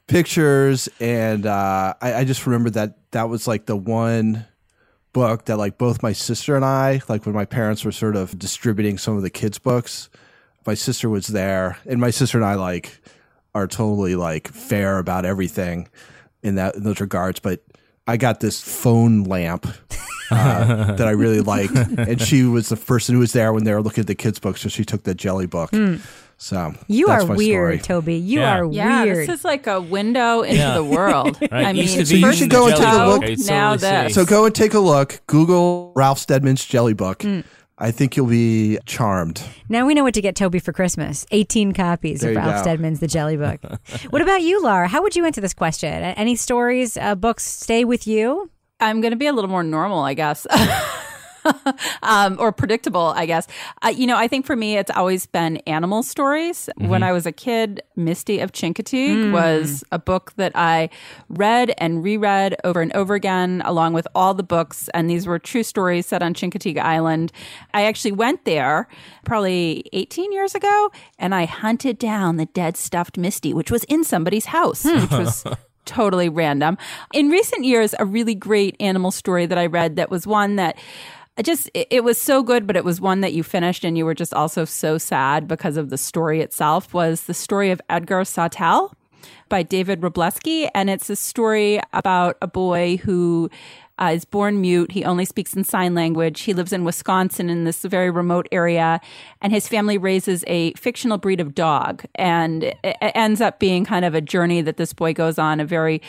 pictures, 0.07 0.89
and 0.99 1.45
uh, 1.45 1.93
I, 2.01 2.13
I 2.15 2.23
just 2.23 2.45
remember 2.45 2.69
that 2.71 3.11
that 3.11 3.29
was 3.29 3.47
like 3.47 3.65
the 3.65 3.75
one 3.75 4.45
book 5.13 5.45
that 5.45 5.57
like 5.57 5.77
both 5.77 6.03
my 6.03 6.11
sister 6.11 6.55
and 6.55 6.65
I, 6.65 7.01
like 7.07 7.25
when 7.25 7.33
my 7.33 7.45
parents 7.45 7.85
were 7.85 7.91
sort 7.91 8.15
of 8.15 8.37
distributing 8.37 8.97
some 8.97 9.15
of 9.15 9.21
the 9.21 9.29
kids' 9.29 9.57
books, 9.57 10.09
my 10.65 10.73
sister 10.73 11.09
was 11.09 11.27
there, 11.27 11.77
and 11.85 11.99
my 11.99 12.09
sister 12.11 12.37
and 12.37 12.45
I 12.45 12.55
like 12.55 12.99
are 13.53 13.67
totally 13.67 14.15
like 14.15 14.47
fair 14.49 14.97
about 14.99 15.25
everything 15.25 15.87
in 16.43 16.55
that 16.55 16.75
in 16.75 16.83
those 16.83 16.99
regards. 16.99 17.39
But 17.39 17.61
I 18.07 18.17
got 18.17 18.39
this 18.39 18.61
phone 18.61 19.23
lamp 19.23 19.65
uh, 20.31 20.93
that 20.95 21.07
I 21.07 21.11
really 21.11 21.41
liked, 21.41 21.75
and 21.75 22.21
she 22.21 22.43
was 22.43 22.69
the 22.69 22.75
person 22.77 23.15
who 23.15 23.19
was 23.19 23.33
there 23.33 23.53
when 23.53 23.63
they 23.63 23.73
were 23.73 23.81
looking 23.81 24.01
at 24.01 24.07
the 24.07 24.15
kids' 24.15 24.39
books, 24.39 24.61
so 24.61 24.69
she 24.69 24.83
took 24.85 25.03
the 25.03 25.15
jelly 25.15 25.45
book. 25.47 25.71
So 26.37 26.73
You 26.87 27.07
that's 27.07 27.23
are 27.23 27.27
my 27.29 27.35
weird, 27.35 27.81
story. 27.81 28.01
Toby. 28.01 28.15
You 28.15 28.41
Yeah. 28.41 28.57
are 28.59 28.65
Yeah, 28.65 29.03
weird. 29.05 29.29
this 29.29 29.39
is 29.39 29.45
like 29.45 29.67
a 29.67 29.79
window 29.79 30.41
into 30.41 30.57
Yeah. 30.57 30.73
the 30.73 30.83
world. 30.83 31.37
Right. 31.41 31.53
I 31.53 31.71
mean, 31.71 31.83
Used 31.87 32.09
So 32.09 32.15
you 32.15 32.33
should 32.33 32.49
go 32.49 32.67
and 32.67 32.75
take 32.75 32.85
a 32.85 33.05
look. 33.07 33.23
I 33.23 33.27
totally 33.35 33.47
Now 33.47 33.77
see. 33.77 33.87
this. 33.87 34.15
So 34.15 34.25
go 34.25 34.43
and 34.45 34.53
take 34.53 34.73
a 34.73 34.79
look. 34.79 35.21
Google 35.27 35.93
Ralph 35.95 36.19
Steadman's 36.19 36.65
jelly 36.65 36.93
book. 36.93 37.23
I 37.77 37.91
think 37.91 38.15
you'll 38.15 38.27
be 38.27 38.77
charmed. 38.85 39.43
now 39.67 39.85
we 39.85 39.93
know 39.93 40.03
what 40.03 40.13
to 40.13 40.21
get 40.21 40.35
Toby 40.35 40.59
for 40.59 40.71
Christmas 40.71 41.25
18 41.31 41.73
copies 41.73 42.21
There 42.21 42.29
of 42.29 42.35
you 42.35 42.39
Ralph 42.39 42.55
go. 42.55 42.61
Steadman's 42.61 43.01
The 43.01 43.07
Jelly 43.07 43.35
Book. 43.35 43.59
what 44.11 44.21
about 44.21 44.41
you, 44.41 44.61
Laura? 44.63 44.87
How 44.87 45.01
would 45.01 45.15
you 45.15 45.25
answer 45.25 45.41
this 45.41 45.53
question? 45.53 45.91
Any 45.91 46.35
stories, 46.37 46.95
uh, 46.95 47.15
books 47.15 47.43
stay 47.43 47.83
with 47.83 48.07
you? 48.07 48.49
I'm 48.79 49.01
going 49.01 49.11
to 49.11 49.17
be 49.17 49.27
a 49.27 49.33
little 49.33 49.49
more 49.49 49.63
normal, 49.63 49.99
I 50.03 50.13
guess. 50.13 50.47
um, 52.03 52.37
or 52.39 52.51
predictable, 52.51 53.13
I 53.15 53.25
guess. 53.25 53.47
Uh, 53.81 53.89
you 53.89 54.07
know, 54.07 54.17
I 54.17 54.27
think 54.27 54.45
for 54.45 54.55
me, 54.55 54.77
it's 54.77 54.91
always 54.91 55.25
been 55.25 55.57
animal 55.67 56.03
stories. 56.03 56.69
When 56.77 57.03
I 57.03 57.11
was 57.11 57.25
a 57.25 57.31
kid, 57.31 57.81
Misty 57.95 58.39
of 58.39 58.51
Chincoteague 58.51 59.31
was 59.31 59.83
a 59.91 59.99
book 59.99 60.33
that 60.37 60.51
I 60.55 60.89
read 61.29 61.73
and 61.77 62.03
reread 62.03 62.55
over 62.63 62.81
and 62.81 62.93
over 62.95 63.15
again, 63.15 63.61
along 63.65 63.93
with 63.93 64.07
all 64.15 64.33
the 64.33 64.43
books. 64.43 64.89
And 64.93 65.09
these 65.09 65.27
were 65.27 65.39
true 65.39 65.63
stories 65.63 66.05
set 66.05 66.23
on 66.23 66.33
Chincoteague 66.33 66.79
Island. 66.79 67.31
I 67.73 67.85
actually 67.85 68.11
went 68.11 68.45
there 68.45 68.87
probably 69.23 69.83
18 69.93 70.31
years 70.31 70.55
ago 70.55 70.91
and 71.19 71.33
I 71.33 71.45
hunted 71.45 71.97
down 71.97 72.37
the 72.37 72.45
dead 72.45 72.77
stuffed 72.77 73.17
Misty, 73.17 73.53
which 73.53 73.71
was 73.71 73.83
in 73.85 74.03
somebody's 74.03 74.45
house, 74.45 74.85
which 74.85 75.11
was 75.11 75.43
totally 75.85 76.29
random. 76.29 76.77
In 77.13 77.29
recent 77.29 77.63
years, 77.63 77.95
a 77.99 78.05
really 78.05 78.35
great 78.35 78.75
animal 78.79 79.11
story 79.11 79.45
that 79.45 79.57
I 79.57 79.67
read 79.67 79.95
that 79.95 80.09
was 80.09 80.27
one 80.27 80.55
that 80.57 80.77
I 81.37 81.41
just 81.41 81.69
it, 81.73 81.87
it 81.89 82.03
was 82.03 82.17
so 82.17 82.43
good, 82.43 82.65
but 82.65 82.75
it 82.75 82.85
was 82.85 83.01
one 83.01 83.21
that 83.21 83.33
you 83.33 83.43
finished 83.43 83.83
and 83.83 83.97
you 83.97 84.05
were 84.05 84.13
just 84.13 84.33
also 84.33 84.65
so 84.65 84.97
sad 84.97 85.47
because 85.47 85.77
of 85.77 85.89
the 85.89 85.97
story 85.97 86.41
itself 86.41 86.93
was 86.93 87.23
the 87.23 87.33
story 87.33 87.71
of 87.71 87.81
Edgar 87.89 88.23
Sawtelle 88.23 88.93
by 89.49 89.63
David 89.63 90.01
Wroblewski. 90.01 90.69
And 90.73 90.89
it's 90.89 91.09
a 91.09 91.15
story 91.15 91.81
about 91.93 92.37
a 92.41 92.47
boy 92.47 92.97
who 92.97 93.49
uh, 93.97 94.11
is 94.13 94.25
born 94.25 94.61
mute. 94.61 94.91
He 94.91 95.03
only 95.03 95.25
speaks 95.25 95.53
in 95.53 95.63
sign 95.63 95.93
language. 95.93 96.41
He 96.41 96.53
lives 96.53 96.73
in 96.73 96.83
Wisconsin 96.83 97.49
in 97.49 97.63
this 97.63 97.83
very 97.83 98.09
remote 98.09 98.47
area, 98.51 98.99
and 99.41 99.53
his 99.53 99.67
family 99.67 99.97
raises 99.97 100.43
a 100.47 100.73
fictional 100.73 101.17
breed 101.17 101.39
of 101.39 101.55
dog. 101.55 102.03
And 102.15 102.63
it 102.63 102.97
ends 103.01 103.39
up 103.39 103.59
being 103.59 103.85
kind 103.85 104.03
of 104.03 104.13
a 104.13 104.21
journey 104.21 104.61
that 104.61 104.77
this 104.77 104.93
boy 104.93 105.13
goes 105.13 105.39
on, 105.39 105.59
a 105.59 105.65
very 105.65 106.01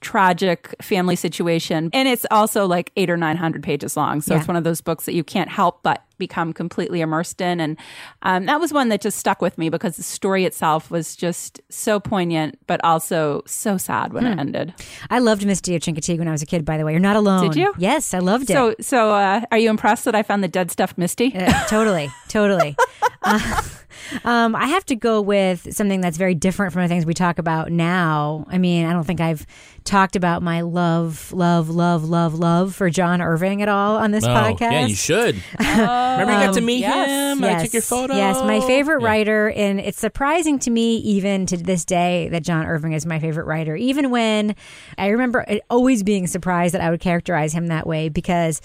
tragic 0.00 0.74
family 0.80 1.16
situation. 1.16 1.90
And 1.92 2.08
it's 2.08 2.26
also 2.30 2.66
like 2.66 2.92
eight 2.96 3.10
or 3.10 3.16
900 3.16 3.62
pages 3.62 3.96
long. 3.96 4.20
So 4.20 4.34
Yeah. 4.34 4.40
it's 4.40 4.48
one 4.48 4.56
of 4.56 4.64
those 4.64 4.80
books 4.80 5.04
that 5.06 5.14
you 5.14 5.24
can't 5.24 5.50
help 5.50 5.82
but 5.82 6.02
become 6.18 6.52
completely 6.54 7.02
immersed 7.02 7.40
in. 7.42 7.60
And 7.60 7.76
um, 8.22 8.46
that 8.46 8.58
was 8.58 8.72
one 8.72 8.88
that 8.88 9.02
just 9.02 9.18
stuck 9.18 9.42
with 9.42 9.58
me 9.58 9.68
because 9.68 9.96
the 9.96 10.02
story 10.02 10.46
itself 10.46 10.90
was 10.90 11.14
just 11.14 11.60
so 11.68 12.00
poignant, 12.00 12.58
but 12.66 12.82
also 12.84 13.42
so 13.46 13.76
sad 13.76 14.14
when 14.14 14.24
Hmm. 14.24 14.32
it 14.32 14.38
ended. 14.40 14.74
I 15.10 15.18
loved 15.18 15.44
Misty 15.44 15.76
of 15.76 15.82
Chincoteague 15.82 16.18
when 16.18 16.28
I 16.28 16.32
was 16.32 16.40
a 16.40 16.46
kid, 16.46 16.64
by 16.64 16.78
the 16.78 16.84
way. 16.86 16.92
You're 16.92 17.00
not 17.00 17.16
alone. 17.16 17.42
Did 17.50 17.56
you? 17.56 17.74
Yes, 17.76 18.14
I 18.14 18.20
loved 18.20 18.44
it. 18.48 18.54
So, 18.54 18.74
so 18.80 19.10
uh, 19.10 19.42
are 19.52 19.58
you 19.58 19.68
impressed 19.68 20.06
that 20.06 20.14
I 20.14 20.22
found 20.22 20.42
the 20.42 20.48
dead 20.48 20.70
stuffed 20.70 20.96
Misty? 20.96 21.34
Uh, 21.36 21.52
totally, 21.66 22.10
totally. 22.28 22.76
Uh, 23.22 23.38
um, 24.24 24.54
I 24.54 24.66
have 24.66 24.84
to 24.86 24.96
go 24.96 25.20
with 25.20 25.74
something 25.74 26.00
that's 26.00 26.16
very 26.16 26.34
different 26.34 26.72
from 26.72 26.82
the 26.82 26.88
things 26.88 27.06
we 27.06 27.14
talk 27.14 27.38
about 27.38 27.70
now. 27.70 28.46
I 28.48 28.58
mean, 28.58 28.86
I 28.86 28.92
don't 28.92 29.04
think 29.04 29.20
I've 29.20 29.46
talked 29.84 30.16
about 30.16 30.42
my 30.42 30.62
love, 30.62 31.32
love, 31.32 31.68
love, 31.70 32.04
love, 32.04 32.34
love 32.34 32.74
for 32.74 32.90
John 32.90 33.20
Irving 33.22 33.62
at 33.62 33.68
all 33.68 33.96
on 33.96 34.10
this 34.10 34.24
Oh, 34.24 34.28
podcast. 34.28 34.72
yeah, 34.72 34.86
you 34.86 34.94
should. 34.96 35.36
Remember 35.58 36.32
you 36.32 36.46
got 36.46 36.54
to 36.54 36.60
meet 36.60 36.80
yes. 36.80 37.38
him? 37.38 37.44
I 37.44 37.62
took 37.62 37.72
your 37.72 37.82
photo. 37.82 38.14
Yes, 38.16 38.36
my 38.42 38.60
favorite 38.60 39.00
Yeah. 39.02 39.06
writer, 39.08 39.50
and 39.50 39.78
it's 39.80 39.98
surprising 40.00 40.58
to 40.60 40.70
me 40.70 40.96
even 40.96 41.46
to 41.46 41.56
this 41.56 41.84
day 41.84 42.28
that 42.30 42.42
John 42.42 42.66
Irving 42.66 42.92
is 42.94 43.06
my 43.06 43.18
favorite 43.20 43.44
writer. 43.46 43.76
Even 43.76 44.10
when 44.10 44.56
I 44.98 45.08
remember 45.08 45.44
it 45.46 45.62
always 45.70 46.02
being 46.02 46.26
surprised 46.26 46.74
that 46.74 46.80
I 46.80 46.90
would 46.90 47.00
characterize 47.00 47.52
him 47.52 47.68
that 47.68 47.86
way 47.86 48.08
because 48.08 48.60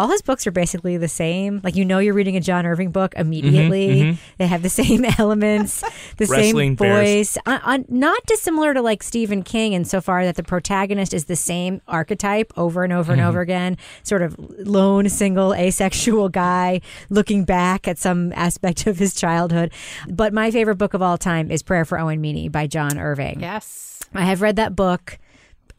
all 0.00 0.08
his 0.08 0.22
books 0.22 0.46
are 0.46 0.50
basically 0.50 0.96
the 0.96 1.08
same. 1.08 1.60
Like 1.62 1.76
you 1.76 1.84
know, 1.84 1.98
you're 1.98 2.14
reading 2.14 2.34
a 2.34 2.40
John 2.40 2.64
Irving 2.64 2.90
book 2.90 3.12
immediately. 3.16 4.18
They 4.38 4.46
have 4.46 4.62
the 4.62 4.70
same 4.70 5.04
elements, 5.18 5.84
the 6.16 6.24
same 6.24 6.74
voice. 6.74 7.36
Uh, 7.44 7.58
uh, 7.62 7.78
not 7.88 8.24
dissimilar 8.26 8.72
to 8.72 8.80
like 8.80 9.02
Stephen 9.02 9.42
King 9.42 9.74
insofar 9.74 10.24
that 10.24 10.36
the 10.36 10.42
protagonist 10.42 11.12
is 11.12 11.26
the 11.26 11.36
same 11.36 11.82
archetype 11.86 12.50
over 12.56 12.82
and 12.82 12.94
over 12.94 13.12
and 13.12 13.20
over 13.20 13.42
again. 13.42 13.76
Sort 14.02 14.22
of 14.22 14.36
lone, 14.38 15.10
single, 15.10 15.54
asexual 15.54 16.30
guy 16.30 16.80
looking 17.10 17.44
back 17.44 17.86
at 17.86 17.98
some 17.98 18.32
aspect 18.32 18.86
of 18.86 18.98
his 18.98 19.14
childhood. 19.14 19.70
But 20.08 20.32
my 20.32 20.50
favorite 20.50 20.76
book 20.76 20.94
of 20.94 21.02
all 21.02 21.18
time 21.18 21.50
is 21.50 21.62
Prayer 21.62 21.84
for 21.84 21.98
Owen 21.98 22.22
Meany 22.22 22.48
by 22.48 22.66
John 22.66 22.98
Irving. 22.98 23.40
Yes. 23.40 24.00
I 24.14 24.22
have 24.22 24.40
read 24.40 24.56
that 24.56 24.74
book 24.74 25.18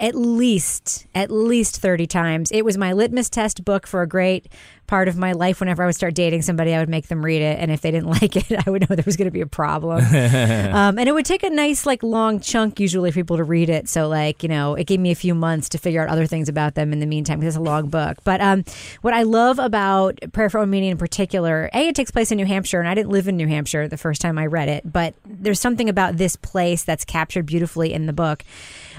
at 0.02 0.16
least 0.16 1.06
at 1.14 1.30
least 1.30 1.78
30 1.78 2.08
times. 2.08 2.52
It 2.52 2.66
was 2.66 2.76
my 2.78 2.92
litmus 2.92 3.30
test 3.30 3.64
book 3.64 3.86
for 3.86 4.02
a 4.02 4.08
great 4.08 4.52
part 4.88 5.08
of 5.08 5.16
my 5.16 5.32
life 5.32 5.62
whenever 5.62 5.84
I 5.84 5.86
would 5.86 5.96
start 5.96 6.16
dating 6.16 6.42
somebody 6.42 6.76
I 6.76 6.80
would 6.80 6.90
make 6.90 7.08
them 7.08 7.24
read 7.24 7.42
it 7.42 7.60
and 7.60 7.72
if 7.72 7.80
they 7.80 7.92
didn't 7.92 8.10
like 8.22 8.36
it 8.36 8.68
I 8.68 8.70
would 8.70 8.90
know 8.90 8.96
there 8.96 9.06
was 9.06 9.16
going 9.16 9.28
to 9.28 9.32
be 9.32 9.42
a 9.42 9.46
problem. 9.46 10.00
um, 10.04 10.98
and 10.98 11.08
it 11.08 11.14
would 11.14 11.26
take 11.26 11.44
a 11.44 11.50
nice 11.50 11.86
like 11.86 12.02
long 12.02 12.40
chunk 12.40 12.80
usually 12.80 13.12
for 13.12 13.16
people 13.16 13.38
to 13.38 13.44
read 13.44 13.70
it 13.70 13.88
so 13.88 14.10
like, 14.10 14.42
you 14.42 14.50
know, 14.50 14.74
it 14.74 14.88
gave 14.88 15.00
me 15.00 15.12
a 15.12 15.16
few 15.16 15.36
months 15.36 15.70
to 15.70 15.78
figure 15.78 16.02
out 16.02 16.10
other 16.10 16.26
things 16.26 16.50
about 16.50 16.74
them 16.74 16.92
in 16.92 17.00
the 17.00 17.06
meantime 17.06 17.40
because 17.40 17.56
it's 17.56 17.60
a 17.60 17.64
long 17.64 17.88
book. 17.88 18.18
But 18.24 18.42
um, 18.42 18.66
what 19.02 19.14
I 19.14 19.22
love 19.22 19.60
about 19.60 20.20
Prayer 20.34 20.50
for 20.50 20.66
Meany 20.66 20.90
in 20.90 20.98
particular, 20.98 21.70
A 21.74 21.90
it 21.90 21.96
takes 21.96 22.10
place 22.10 22.32
in 22.32 22.38
New 22.38 22.46
Hampshire 22.46 22.80
and 22.80 22.90
I 22.90 22.96
didn't 22.96 23.12
live 23.12 23.28
in 23.28 23.38
New 23.38 23.48
Hampshire 23.48 23.88
the 23.88 23.98
first 23.98 24.20
time 24.20 24.40
I 24.40 24.48
read 24.48 24.68
it, 24.68 24.92
but 24.92 25.14
there's 25.26 25.60
something 25.60 25.90
about 25.90 26.18
this 26.18 26.36
place 26.36 26.84
that's 26.84 27.06
captured 27.06 27.46
beautifully 27.46 27.94
in 27.94 28.08
the 28.08 28.14
book. 28.14 28.44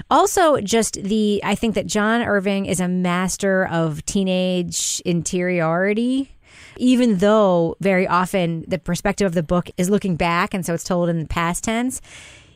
Also, 0.09 0.59
just 0.61 1.01
the 1.01 1.41
I 1.43 1.55
think 1.55 1.75
that 1.75 1.87
John 1.87 2.21
Irving 2.21 2.65
is 2.65 2.79
a 2.79 2.87
master 2.87 3.65
of 3.67 4.05
teenage 4.05 5.01
interiority. 5.05 6.35
Even 6.77 7.17
though 7.17 7.75
very 7.81 8.07
often 8.07 8.65
the 8.67 8.79
perspective 8.79 9.25
of 9.25 9.33
the 9.33 9.43
book 9.43 9.69
is 9.77 9.89
looking 9.89 10.15
back, 10.15 10.53
and 10.53 10.65
so 10.65 10.73
it's 10.73 10.83
told 10.83 11.09
in 11.09 11.19
the 11.19 11.27
past 11.27 11.63
tense, 11.63 12.01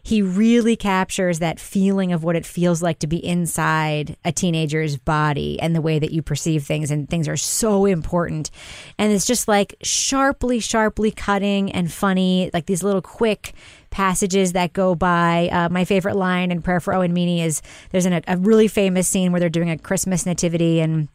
he 0.08 0.22
really 0.22 0.78
captures 0.78 1.40
that 1.40 1.60
feeling 1.60 2.14
of 2.14 2.24
what 2.24 2.38
it 2.38 2.46
feels 2.46 2.82
like 2.82 3.00
to 3.00 3.08
be 3.08 3.18
inside 3.18 4.16
a 4.24 4.32
teenager's 4.32 4.96
body 4.96 5.60
and 5.60 5.76
the 5.76 5.82
way 5.82 6.00
that 6.00 6.12
you 6.12 6.22
perceive 6.22 6.64
things. 6.64 6.90
And 6.92 7.10
things 7.10 7.28
are 7.28 7.36
so 7.36 7.86
important. 7.86 8.50
And 8.98 9.12
it's 9.12 9.26
just 9.26 9.50
like 9.50 9.76
sharply, 9.84 10.62
sharply 10.62 11.12
cutting 11.12 11.74
and 11.74 11.92
funny, 11.92 12.50
like 12.54 12.68
these 12.68 12.84
little 12.84 13.02
quick 13.02 13.54
passages 13.90 14.54
that 14.54 14.74
go 14.74 14.96
by. 14.96 15.50
Uh, 15.52 15.70
my 15.70 15.86
favorite 15.86 16.16
line 16.16 16.52
in 16.52 16.62
Prayer 16.62 16.80
for 16.80 16.94
Owen 16.94 17.14
Meany 17.14 17.42
is 17.42 17.62
there's 17.92 18.06
an, 18.06 18.22
a 18.28 18.38
really 18.38 18.68
famous 18.68 19.08
scene 19.08 19.32
where 19.32 19.40
they're 19.40 19.50
doing 19.50 19.70
a 19.70 19.78
Christmas 19.78 20.26
nativity 20.26 20.80
and 20.80 21.08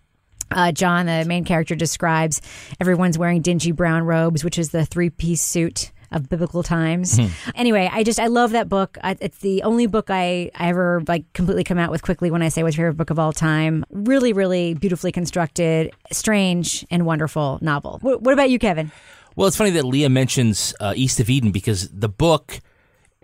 uh, 0.50 0.72
John, 0.72 1.06
the 1.06 1.24
main 1.26 1.44
character, 1.44 1.74
describes 1.74 2.42
everyone's 2.80 3.18
wearing 3.18 3.40
dingy 3.40 3.72
brown 3.72 4.02
robes, 4.02 4.44
which 4.44 4.58
is 4.58 4.70
the 4.70 4.84
three 4.84 5.10
piece 5.10 5.40
suit 5.40 5.92
of 6.10 6.28
biblical 6.28 6.62
times. 6.62 7.18
Anyway, 7.54 7.88
I 7.90 8.02
just 8.02 8.20
I 8.20 8.26
love 8.26 8.50
that 8.52 8.68
book. 8.68 8.98
I, 9.02 9.16
it's 9.20 9.38
the 9.38 9.62
only 9.62 9.86
book 9.86 10.10
I, 10.10 10.50
I 10.54 10.68
ever 10.68 11.02
like 11.08 11.32
completely 11.32 11.64
come 11.64 11.78
out 11.78 11.90
with 11.90 12.02
quickly 12.02 12.30
when 12.30 12.42
I 12.42 12.48
say 12.48 12.62
what's 12.62 12.76
your 12.76 12.88
favorite 12.88 12.98
book 12.98 13.10
of 13.10 13.18
all 13.18 13.32
time. 13.32 13.84
Really, 13.90 14.32
really 14.32 14.74
beautifully 14.74 15.10
constructed, 15.10 15.92
strange 16.10 16.84
and 16.90 17.06
wonderful 17.06 17.58
novel. 17.62 17.98
What, 18.02 18.22
what 18.22 18.34
about 18.34 18.50
you, 18.50 18.58
Kevin? 18.58 18.92
Well, 19.36 19.48
it's 19.48 19.56
funny 19.56 19.70
that 19.70 19.84
Leah 19.84 20.10
mentions 20.10 20.74
uh, 20.80 20.92
East 20.96 21.20
of 21.20 21.30
Eden 21.30 21.52
because 21.52 21.88
the 21.88 22.08
book 22.08 22.60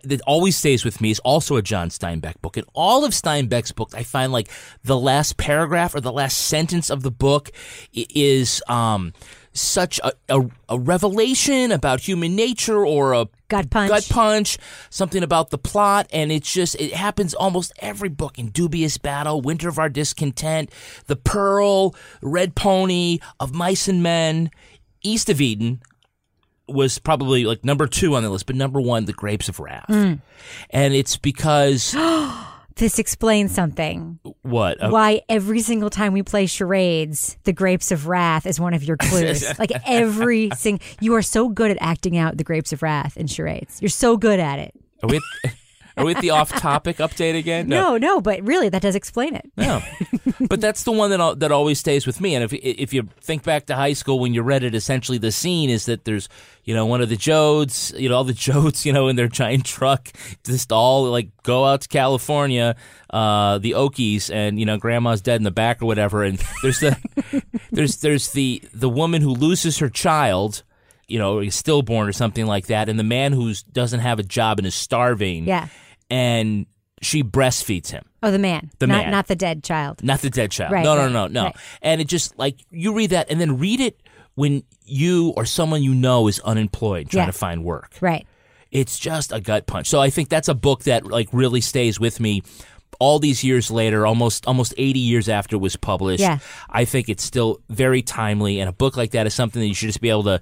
that 0.04 0.20
always 0.22 0.56
stays 0.56 0.84
with 0.84 1.00
me 1.00 1.10
is 1.10 1.18
also 1.20 1.56
a 1.56 1.62
John 1.62 1.88
Steinbeck 1.88 2.40
book. 2.40 2.56
And 2.56 2.66
all 2.72 3.04
of 3.04 3.12
Steinbeck's 3.12 3.72
books, 3.72 3.94
I 3.94 4.02
find 4.02 4.32
like 4.32 4.48
the 4.84 4.98
last 4.98 5.36
paragraph 5.36 5.94
or 5.94 6.00
the 6.00 6.12
last 6.12 6.38
sentence 6.38 6.90
of 6.90 7.02
the 7.02 7.10
book 7.10 7.50
is 7.92 8.62
um, 8.68 9.12
such 9.52 10.00
a, 10.04 10.12
a, 10.28 10.48
a 10.68 10.78
revelation 10.78 11.72
about 11.72 12.00
human 12.00 12.36
nature 12.36 12.86
or 12.86 13.12
a 13.12 13.26
Gut 13.48 13.70
punch. 13.70 13.88
gut 13.88 14.08
punch, 14.10 14.58
something 14.90 15.22
about 15.22 15.50
the 15.50 15.58
plot, 15.58 16.06
and 16.12 16.30
it's 16.30 16.52
just 16.52 16.74
it 16.74 16.92
happens 16.92 17.32
almost 17.32 17.72
every 17.78 18.10
book 18.10 18.38
in 18.38 18.50
Dubious 18.50 18.98
Battle, 18.98 19.40
Winter 19.40 19.70
of 19.70 19.78
Our 19.78 19.88
Discontent, 19.88 20.70
The 21.06 21.16
Pearl, 21.16 21.94
Red 22.20 22.54
Pony, 22.54 23.20
Of 23.40 23.54
Mice 23.54 23.88
and 23.88 24.02
Men, 24.02 24.50
East 25.02 25.30
of 25.30 25.40
Eden 25.40 25.80
was 26.68 26.98
probably 26.98 27.44
like 27.44 27.64
number 27.64 27.86
two 27.86 28.14
on 28.14 28.22
the 28.22 28.30
list, 28.30 28.46
but 28.46 28.56
number 28.56 28.80
one, 28.80 29.04
The 29.06 29.12
Grapes 29.12 29.48
of 29.48 29.58
Wrath, 29.60 29.86
Mm. 29.88 30.20
and 30.70 30.94
it's 30.94 31.16
because 31.16 31.94
This 32.76 33.00
explains 33.00 33.52
something. 33.52 34.20
what 34.42 34.80
Uh, 34.80 34.90
Why 34.90 35.22
every 35.28 35.60
single 35.62 35.90
time 35.90 36.12
we 36.12 36.22
play 36.22 36.46
charades, 36.46 37.36
the 37.42 37.52
grapes 37.52 37.90
of 37.90 38.06
wrath 38.06 38.46
is 38.46 38.60
one 38.60 38.72
of 38.72 38.84
your 38.84 38.96
clues. 38.96 39.44
like 39.58 39.72
every 39.84 40.50
single, 40.56 40.86
you 41.00 41.14
are 41.14 41.22
so 41.22 41.48
good 41.48 41.72
at 41.72 41.78
acting 41.80 42.16
out 42.16 42.36
the 42.36 42.44
grapes 42.44 42.72
of 42.72 42.80
wrath 42.82 43.16
in 43.16 43.26
charades. 43.26 43.82
You're 43.82 43.88
so 43.88 44.16
good 44.16 44.38
at 44.38 44.60
it. 44.60 44.74
are 45.98 46.04
we 46.04 46.12
at, 46.12 46.16
are 46.16 46.20
we 46.20 46.20
at 46.20 46.22
the 46.22 46.30
off-topic 46.30 46.98
update 46.98 47.36
again? 47.36 47.68
No, 47.68 47.96
no, 47.96 47.96
no, 47.96 48.20
but 48.20 48.42
really, 48.42 48.68
that 48.68 48.82
does 48.82 48.94
explain 48.94 49.34
it. 49.34 49.50
No, 49.56 49.82
but 50.48 50.60
that's 50.60 50.84
the 50.84 50.92
one 50.92 51.10
that 51.10 51.40
that 51.40 51.52
always 51.52 51.78
stays 51.78 52.06
with 52.06 52.20
me. 52.20 52.34
And 52.34 52.44
if 52.44 52.52
if 52.52 52.92
you 52.92 53.08
think 53.20 53.42
back 53.42 53.66
to 53.66 53.76
high 53.76 53.92
school 53.92 54.18
when 54.18 54.34
you 54.34 54.42
read 54.42 54.64
it, 54.64 54.74
essentially 54.74 55.18
the 55.18 55.32
scene 55.32 55.70
is 55.70 55.86
that 55.86 56.04
there's 56.04 56.28
you 56.64 56.74
know 56.74 56.86
one 56.86 57.00
of 57.00 57.08
the 57.08 57.16
Joads, 57.16 57.92
you 57.96 58.08
know 58.08 58.16
all 58.16 58.24
the 58.24 58.34
Joads, 58.34 58.84
you 58.86 58.92
know 58.92 59.08
in 59.08 59.16
their 59.16 59.28
giant 59.28 59.64
truck, 59.64 60.08
just 60.44 60.72
all 60.72 61.04
like 61.10 61.30
go 61.42 61.64
out 61.64 61.82
to 61.82 61.88
California, 61.88 62.76
uh, 63.10 63.58
the 63.58 63.72
Okies, 63.72 64.32
and 64.32 64.58
you 64.58 64.66
know 64.66 64.76
Grandma's 64.76 65.20
dead 65.20 65.36
in 65.36 65.44
the 65.44 65.50
back 65.50 65.82
or 65.82 65.86
whatever. 65.86 66.22
And 66.22 66.42
there's 66.62 66.80
the 66.80 66.96
there's 67.72 67.96
there's 67.98 68.32
the 68.32 68.62
the 68.72 68.88
woman 68.88 69.22
who 69.22 69.30
loses 69.30 69.78
her 69.78 69.88
child. 69.88 70.62
You 71.10 71.18
know, 71.18 71.38
is 71.38 71.54
stillborn 71.54 72.06
or 72.06 72.12
something 72.12 72.44
like 72.44 72.66
that, 72.66 72.90
and 72.90 72.98
the 72.98 73.02
man 73.02 73.32
who 73.32 73.54
doesn't 73.72 74.00
have 74.00 74.18
a 74.18 74.22
job 74.22 74.58
and 74.58 74.66
is 74.66 74.74
starving. 74.74 75.46
Yeah. 75.46 75.68
And 76.10 76.66
she 77.00 77.22
breastfeeds 77.22 77.90
him. 77.90 78.04
Oh, 78.22 78.30
the 78.30 78.38
man, 78.38 78.70
The 78.80 78.86
not 78.88 79.02
man. 79.04 79.10
not 79.12 79.26
the 79.28 79.36
dead 79.36 79.62
child. 79.62 80.02
Not 80.02 80.20
the 80.20 80.30
dead 80.30 80.50
child. 80.50 80.72
Right, 80.72 80.84
no, 80.84 80.96
no, 80.96 81.08
no, 81.08 81.26
no. 81.28 81.44
right. 81.44 81.56
And 81.82 82.00
it 82.00 82.08
just 82.08 82.36
like 82.38 82.56
you 82.70 82.92
read 82.94 83.10
that 83.10 83.30
and 83.30 83.40
then 83.40 83.58
read 83.58 83.80
it 83.80 84.00
when 84.34 84.64
you 84.84 85.32
or 85.36 85.44
someone 85.44 85.82
you 85.82 85.94
know 85.94 86.26
is 86.28 86.40
unemployed 86.40 87.10
trying 87.10 87.22
Yeah. 87.22 87.26
to 87.26 87.32
find 87.32 87.64
work. 87.64 87.94
Right. 88.00 88.26
It's 88.70 88.98
just 88.98 89.32
a 89.32 89.40
gut 89.40 89.66
punch. 89.66 89.86
So 89.88 90.00
I 90.00 90.10
think 90.10 90.28
that's 90.28 90.48
a 90.48 90.54
book 90.54 90.82
that 90.84 91.06
like 91.06 91.28
really 91.32 91.60
stays 91.60 91.98
with 92.00 92.18
me 92.20 92.42
all 92.98 93.18
these 93.18 93.44
years 93.44 93.70
later, 93.70 94.06
almost 94.06 94.46
almost 94.46 94.74
80 94.76 94.98
years 94.98 95.28
after 95.28 95.56
it 95.56 95.60
was 95.60 95.76
published. 95.76 96.20
Yeah. 96.20 96.38
I 96.68 96.84
think 96.84 97.08
it's 97.08 97.22
still 97.22 97.60
very 97.68 98.02
timely 98.02 98.60
and 98.60 98.68
a 98.68 98.72
book 98.72 98.96
like 98.96 99.12
that 99.12 99.26
is 99.26 99.34
something 99.34 99.60
that 99.60 99.68
you 99.68 99.74
should 99.74 99.88
just 99.88 100.00
be 100.00 100.10
able 100.10 100.24
to, 100.24 100.40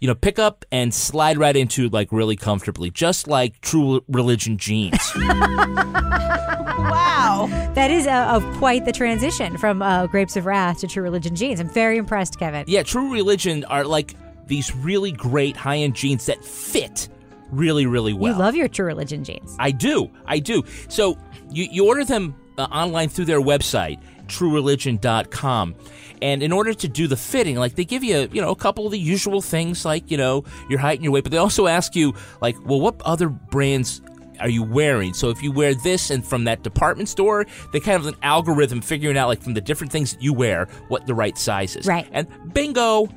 you 0.00 0.08
know, 0.08 0.14
pick 0.14 0.38
up 0.38 0.64
and 0.72 0.94
slide 0.94 1.38
right 1.38 1.56
into 1.56 1.88
like 1.88 2.10
really 2.12 2.36
comfortably, 2.36 2.90
just 2.90 3.28
like 3.28 3.60
True 3.60 4.02
Religion 4.08 4.58
jeans. 4.58 4.98
Wow, 6.78 7.48
that 7.74 7.90
is 7.90 8.06
of 8.06 8.44
quite 8.58 8.84
the 8.84 8.92
transition 8.92 9.58
from 9.58 9.82
uh, 9.82 10.06
Grapes 10.06 10.36
of 10.36 10.46
Wrath 10.46 10.78
to 10.80 10.86
True 10.86 11.02
Religion 11.02 11.34
jeans. 11.34 11.58
I'm 11.58 11.68
very 11.68 11.98
impressed, 11.98 12.38
Kevin. 12.38 12.64
Yeah, 12.68 12.84
True 12.84 13.12
Religion 13.12 13.64
are 13.64 13.84
like 13.84 14.14
these 14.46 14.74
really 14.74 15.10
great 15.10 15.56
high 15.56 15.78
end 15.78 15.94
jeans 15.94 16.26
that 16.26 16.44
fit 16.44 17.08
really, 17.50 17.86
really 17.86 18.12
well. 18.12 18.32
You 18.32 18.38
love 18.38 18.54
your 18.54 18.68
True 18.68 18.86
Religion 18.86 19.24
jeans. 19.24 19.56
I 19.58 19.70
do. 19.70 20.10
I 20.26 20.38
do. 20.38 20.64
So 20.88 21.18
you, 21.50 21.68
you 21.70 21.86
order 21.86 22.04
them 22.04 22.34
uh, 22.56 22.64
online 22.64 23.08
through 23.08 23.26
their 23.26 23.40
website, 23.40 24.00
truereligion.com. 24.26 25.74
And 26.20 26.42
in 26.42 26.50
order 26.50 26.74
to 26.74 26.88
do 26.88 27.06
the 27.06 27.16
fitting, 27.16 27.56
like 27.56 27.76
they 27.76 27.84
give 27.84 28.02
you, 28.02 28.28
you 28.32 28.42
know, 28.42 28.50
a 28.50 28.56
couple 28.56 28.86
of 28.86 28.92
the 28.92 28.98
usual 28.98 29.40
things 29.40 29.84
like, 29.84 30.10
you 30.10 30.16
know, 30.16 30.44
your 30.68 30.80
height 30.80 30.98
and 30.98 31.04
your 31.04 31.12
weight, 31.12 31.22
but 31.22 31.30
they 31.30 31.38
also 31.38 31.66
ask 31.66 31.94
you, 31.94 32.14
like, 32.40 32.56
well, 32.64 32.80
what 32.80 33.00
other 33.02 33.28
brands 33.28 34.02
are 34.40 34.48
you 34.48 34.62
wearing? 34.62 35.14
So 35.14 35.30
if 35.30 35.42
you 35.42 35.52
wear 35.52 35.74
this 35.74 36.10
and 36.10 36.26
from 36.26 36.44
that 36.44 36.62
department 36.62 37.08
store, 37.08 37.46
they 37.72 37.80
kind 37.80 37.96
of 37.96 38.04
have 38.04 38.14
an 38.14 38.20
algorithm 38.22 38.80
figuring 38.80 39.16
out, 39.16 39.28
like, 39.28 39.42
from 39.42 39.54
the 39.54 39.60
different 39.60 39.92
things 39.92 40.12
that 40.12 40.22
you 40.22 40.32
wear, 40.32 40.66
what 40.88 41.06
the 41.06 41.14
right 41.14 41.38
size 41.38 41.76
is. 41.76 41.86
Right. 41.86 42.08
And 42.10 42.26
bingo, 42.52 43.08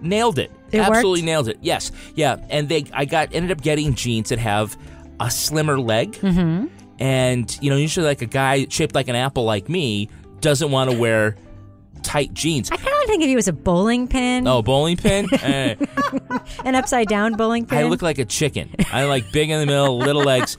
nailed 0.00 0.38
it. 0.38 0.50
It 0.72 0.78
worked? 0.78 0.90
Absolutely 0.90 1.22
nailed 1.22 1.48
it. 1.48 1.58
Yes. 1.60 1.92
Yeah. 2.14 2.36
And 2.48 2.68
they, 2.68 2.84
I 2.92 3.04
got, 3.04 3.34
ended 3.34 3.50
up 3.50 3.62
getting 3.62 3.94
jeans 3.94 4.28
that 4.28 4.38
have 4.38 4.76
a 5.18 5.30
slimmer 5.30 5.78
leg. 5.78 6.12
Mm-hmm. 6.12 6.66
And, 6.98 7.58
you 7.60 7.70
know, 7.70 7.76
usually 7.76 8.06
like 8.06 8.22
a 8.22 8.26
guy 8.26 8.66
shaped 8.68 8.94
like 8.94 9.08
an 9.08 9.16
apple 9.16 9.44
like 9.44 9.68
me 9.68 10.08
doesn't 10.40 10.70
want 10.70 10.90
to 10.90 10.98
wear 10.98 11.36
tight 12.02 12.32
jeans. 12.34 12.70
I 12.70 12.76
kind 12.76 12.88
of 13.02 13.06
think 13.08 13.22
of 13.22 13.28
you 13.28 13.38
as 13.38 13.48
a 13.48 13.52
bowling 13.52 14.08
pin, 14.08 14.46
Oh, 14.46 14.62
bowling 14.62 14.96
pin? 14.96 15.28
Eh, 15.42 15.74
an 16.64 16.74
upside 16.74 17.08
down 17.08 17.34
bowling 17.34 17.66
pin. 17.66 17.78
I 17.78 17.82
look 17.84 18.02
like 18.02 18.18
a 18.18 18.24
chicken. 18.24 18.74
I 18.92 19.04
like 19.04 19.30
big 19.32 19.50
in 19.50 19.58
the 19.60 19.66
middle, 19.66 19.98
little 19.98 20.22
legs. 20.22 20.56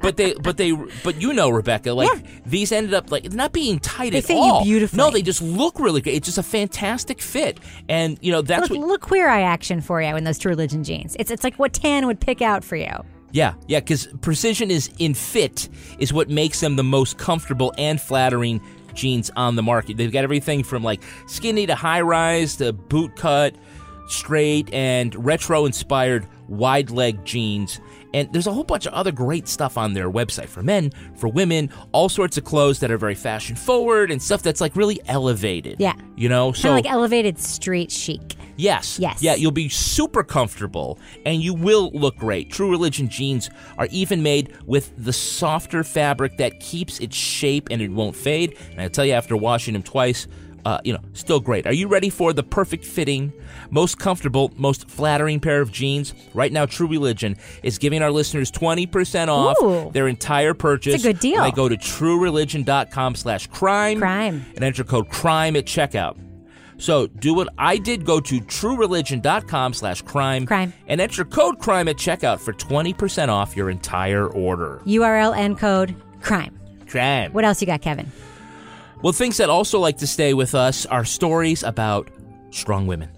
But 0.00 0.16
they, 0.16 0.34
but 0.34 0.56
they, 0.56 0.72
but 1.04 1.20
you 1.20 1.32
know, 1.32 1.48
Rebecca, 1.50 1.92
like 1.92 2.08
Yeah. 2.12 2.20
these 2.44 2.72
ended 2.72 2.94
up 2.94 3.10
like 3.10 3.32
not 3.32 3.52
being 3.52 3.78
tight 3.80 4.12
They 4.12 4.18
at 4.18 4.24
fit 4.24 4.34
you 4.36 4.40
all. 4.42 4.64
beautifully. 4.64 4.96
No, 4.98 5.10
they 5.10 5.22
just 5.22 5.42
look 5.42 5.78
really 5.80 6.00
good. 6.00 6.14
It's 6.14 6.26
just 6.26 6.38
a 6.38 6.42
fantastic 6.42 7.20
fit, 7.20 7.58
and 7.88 8.18
you 8.20 8.30
know 8.32 8.42
that's 8.42 8.62
look, 8.70 8.78
what. 8.78 8.80
little 8.80 8.98
queer 8.98 9.28
eye 9.28 9.42
action 9.42 9.80
for 9.80 10.00
you 10.02 10.14
in 10.16 10.24
those 10.24 10.38
True 10.38 10.50
Religion 10.50 10.84
jeans. 10.84 11.16
It's 11.18 11.30
it's 11.30 11.42
like 11.44 11.56
what 11.56 11.72
Tan 11.72 12.06
would 12.06 12.20
pick 12.20 12.40
out 12.42 12.62
for 12.64 12.76
you. 12.76 12.90
Yeah, 13.32 13.54
yeah, 13.66 13.80
because 13.80 14.06
precision 14.22 14.70
is 14.70 14.88
in 14.98 15.12
fit 15.12 15.68
is 15.98 16.12
what 16.12 16.30
makes 16.30 16.60
them 16.60 16.76
the 16.76 16.84
most 16.84 17.18
comfortable 17.18 17.74
and 17.76 18.00
flattering 18.00 18.60
jeans 18.96 19.30
on 19.36 19.56
the 19.56 19.62
market. 19.62 19.96
They've 19.96 20.12
got 20.12 20.24
everything 20.24 20.64
from 20.64 20.82
like 20.82 21.02
skinny 21.26 21.66
to 21.66 21.74
high 21.74 22.00
rise 22.00 22.56
to 22.56 22.72
boot 22.72 23.16
cut, 23.16 23.54
straight, 24.08 24.72
and 24.72 25.14
retro 25.24 25.66
inspired 25.66 26.26
wide 26.48 26.90
leg 26.90 27.24
jeans. 27.24 27.80
And 28.16 28.32
there's 28.32 28.46
a 28.46 28.52
whole 28.52 28.64
bunch 28.64 28.86
of 28.86 28.94
other 28.94 29.12
great 29.12 29.46
stuff 29.46 29.76
on 29.76 29.92
their 29.92 30.10
website 30.10 30.48
for 30.48 30.62
men, 30.62 30.90
for 31.16 31.28
women, 31.28 31.68
all 31.92 32.08
sorts 32.08 32.38
of 32.38 32.44
clothes 32.44 32.80
that 32.80 32.90
are 32.90 32.96
very 32.96 33.14
fashion 33.14 33.54
forward 33.56 34.10
and 34.10 34.22
stuff 34.22 34.42
that's 34.42 34.58
like 34.58 34.74
really 34.74 34.98
elevated. 35.06 35.76
Yeah. 35.78 35.92
You 36.16 36.30
know, 36.30 36.46
Kind 36.46 36.56
so 36.56 36.68
of 36.70 36.76
like 36.76 36.90
elevated 36.90 37.38
street 37.38 37.92
chic. 37.92 38.34
Yes. 38.56 38.98
Yes. 38.98 39.22
Yeah, 39.22 39.34
you'll 39.34 39.50
be 39.50 39.68
super 39.68 40.24
comfortable 40.24 40.98
and 41.26 41.42
you 41.42 41.52
will 41.52 41.90
look 41.92 42.16
great. 42.16 42.50
True 42.50 42.70
Religion 42.70 43.10
jeans 43.10 43.50
are 43.76 43.86
even 43.90 44.22
made 44.22 44.56
with 44.64 44.92
the 44.96 45.12
softer 45.12 45.84
fabric 45.84 46.38
that 46.38 46.58
keeps 46.58 46.98
its 47.00 47.14
shape 47.14 47.68
and 47.70 47.82
it 47.82 47.90
won't 47.90 48.16
fade. 48.16 48.56
And 48.70 48.80
I 48.80 48.88
tell 48.88 49.04
you, 49.04 49.12
after 49.12 49.36
washing 49.36 49.74
them 49.74 49.82
twice, 49.82 50.26
uh, 50.66 50.80
you 50.82 50.92
know, 50.92 50.98
still 51.12 51.38
great. 51.38 51.64
Are 51.64 51.72
you 51.72 51.86
ready 51.86 52.10
for 52.10 52.32
the 52.32 52.42
perfect 52.42 52.84
fitting, 52.84 53.32
most 53.70 54.00
comfortable, 54.00 54.52
most 54.56 54.90
flattering 54.90 55.38
pair 55.38 55.60
of 55.60 55.70
jeans? 55.70 56.12
Right 56.34 56.50
now, 56.52 56.66
True 56.66 56.88
Religion 56.88 57.36
is 57.62 57.78
giving 57.78 58.02
our 58.02 58.10
listeners 58.10 58.50
20% 58.50 59.28
off 59.28 59.56
Ooh. 59.62 59.92
their 59.92 60.08
entire 60.08 60.54
purchase. 60.54 60.96
It's 60.96 61.04
a 61.04 61.12
good 61.12 61.20
deal. 61.20 61.44
They 61.44 61.52
go 61.52 61.68
to 61.68 61.76
truereligion.com 61.76 63.14
slash 63.14 63.46
crime. 63.46 64.00
Crime. 64.00 64.44
And 64.56 64.64
enter 64.64 64.82
code 64.82 65.08
crime 65.08 65.54
at 65.54 65.66
checkout. 65.66 66.18
So 66.78 67.06
do 67.06 67.32
what 67.32 67.48
I 67.56 67.76
did. 67.76 68.04
Go 68.04 68.18
to 68.18 68.40
truereligion.com 68.40 69.72
slash 69.72 70.02
crime. 70.02 70.46
Crime. 70.46 70.72
And 70.88 71.00
enter 71.00 71.24
code 71.24 71.60
crime 71.60 71.86
at 71.86 71.96
checkout 71.96 72.40
for 72.40 72.52
20% 72.52 73.28
off 73.28 73.56
your 73.56 73.70
entire 73.70 74.26
order. 74.26 74.82
URL 74.84 75.36
and 75.36 75.56
code 75.56 75.94
crime. 76.20 76.58
Crime. 76.88 77.32
What 77.32 77.44
else 77.44 77.60
you 77.60 77.68
got, 77.68 77.82
Kevin? 77.82 78.10
Well, 79.02 79.12
things 79.12 79.36
that 79.36 79.50
also 79.50 79.78
like 79.78 79.98
to 79.98 80.06
stay 80.06 80.34
with 80.34 80.54
us 80.54 80.86
are 80.86 81.04
stories 81.04 81.62
about 81.62 82.10
strong 82.50 82.86
women, 82.86 83.10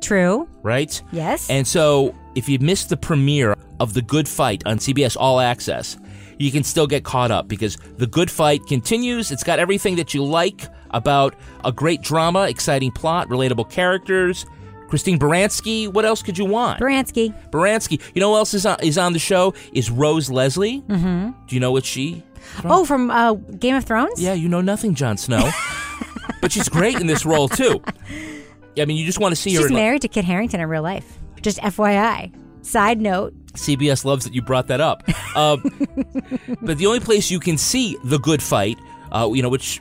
True. 0.00 0.48
right? 0.62 1.00
Yes. 1.12 1.50
And 1.50 1.66
so 1.66 2.14
if 2.34 2.48
you 2.48 2.58
missed 2.58 2.88
the 2.88 2.96
premiere 2.96 3.54
of 3.78 3.94
The 3.94 4.02
Good 4.02 4.26
Fight 4.28 4.62
on 4.66 4.78
CBS 4.78 5.16
All 5.18 5.40
Access, 5.40 5.98
you 6.38 6.50
can 6.50 6.62
still 6.64 6.86
get 6.86 7.04
caught 7.04 7.30
up 7.30 7.48
because 7.48 7.76
The 7.98 8.06
Good 8.06 8.30
Fight 8.30 8.64
continues. 8.66 9.30
It's 9.30 9.44
got 9.44 9.58
everything 9.58 9.96
that 9.96 10.14
you 10.14 10.24
like 10.24 10.62
about 10.90 11.34
a 11.64 11.72
great 11.72 12.00
drama, 12.00 12.48
exciting 12.48 12.90
plot, 12.90 13.28
relatable 13.28 13.70
characters. 13.70 14.46
Christine 14.88 15.18
Baranski, 15.18 15.92
what 15.92 16.06
else 16.06 16.22
could 16.22 16.38
you 16.38 16.46
want? 16.46 16.80
Baranski. 16.80 17.34
Baranski. 17.50 18.00
You 18.14 18.20
know 18.20 18.30
who 18.30 18.36
else 18.38 18.54
is 18.54 18.64
on, 18.64 18.78
is 18.82 18.96
on 18.96 19.12
the 19.12 19.18
show? 19.18 19.52
Is 19.74 19.90
Rose 19.90 20.30
Leslie. 20.30 20.80
Mm-hmm. 20.82 21.30
Do 21.46 21.54
you 21.54 21.60
know 21.60 21.72
what 21.72 21.84
she? 21.84 22.22
Oh, 22.64 22.84
from 22.84 23.10
uh, 23.10 23.34
Game 23.34 23.74
of 23.74 23.84
Thrones? 23.84 24.20
Yeah, 24.20 24.34
you 24.34 24.48
know 24.48 24.60
nothing, 24.60 24.94
Jon 24.94 25.16
Snow. 25.16 25.50
but 26.40 26.52
she's 26.52 26.68
great 26.68 27.00
in 27.00 27.06
this 27.06 27.24
role 27.24 27.48
too. 27.48 27.82
I 28.78 28.84
mean, 28.84 28.96
you 28.96 29.04
just 29.04 29.20
want 29.20 29.32
to 29.32 29.36
see 29.36 29.54
her. 29.54 29.62
She's 29.62 29.66
in, 29.66 29.74
like- 29.74 29.82
married 29.82 30.02
to 30.02 30.08
Kit 30.08 30.24
Harington 30.24 30.60
in 30.60 30.68
real 30.68 30.82
life. 30.82 31.18
Just 31.42 31.58
FYI. 31.58 32.32
Side 32.64 33.00
note. 33.00 33.34
CBS 33.54 34.04
loves 34.04 34.24
that 34.24 34.34
you 34.34 34.42
brought 34.42 34.68
that 34.68 34.80
up. 34.80 35.02
Uh, 35.34 35.56
but 36.62 36.78
the 36.78 36.86
only 36.86 37.00
place 37.00 37.30
you 37.30 37.40
can 37.40 37.56
see 37.58 37.96
the 38.04 38.18
Good 38.18 38.42
Fight, 38.42 38.78
uh, 39.10 39.28
you 39.32 39.42
know, 39.42 39.48
which 39.48 39.80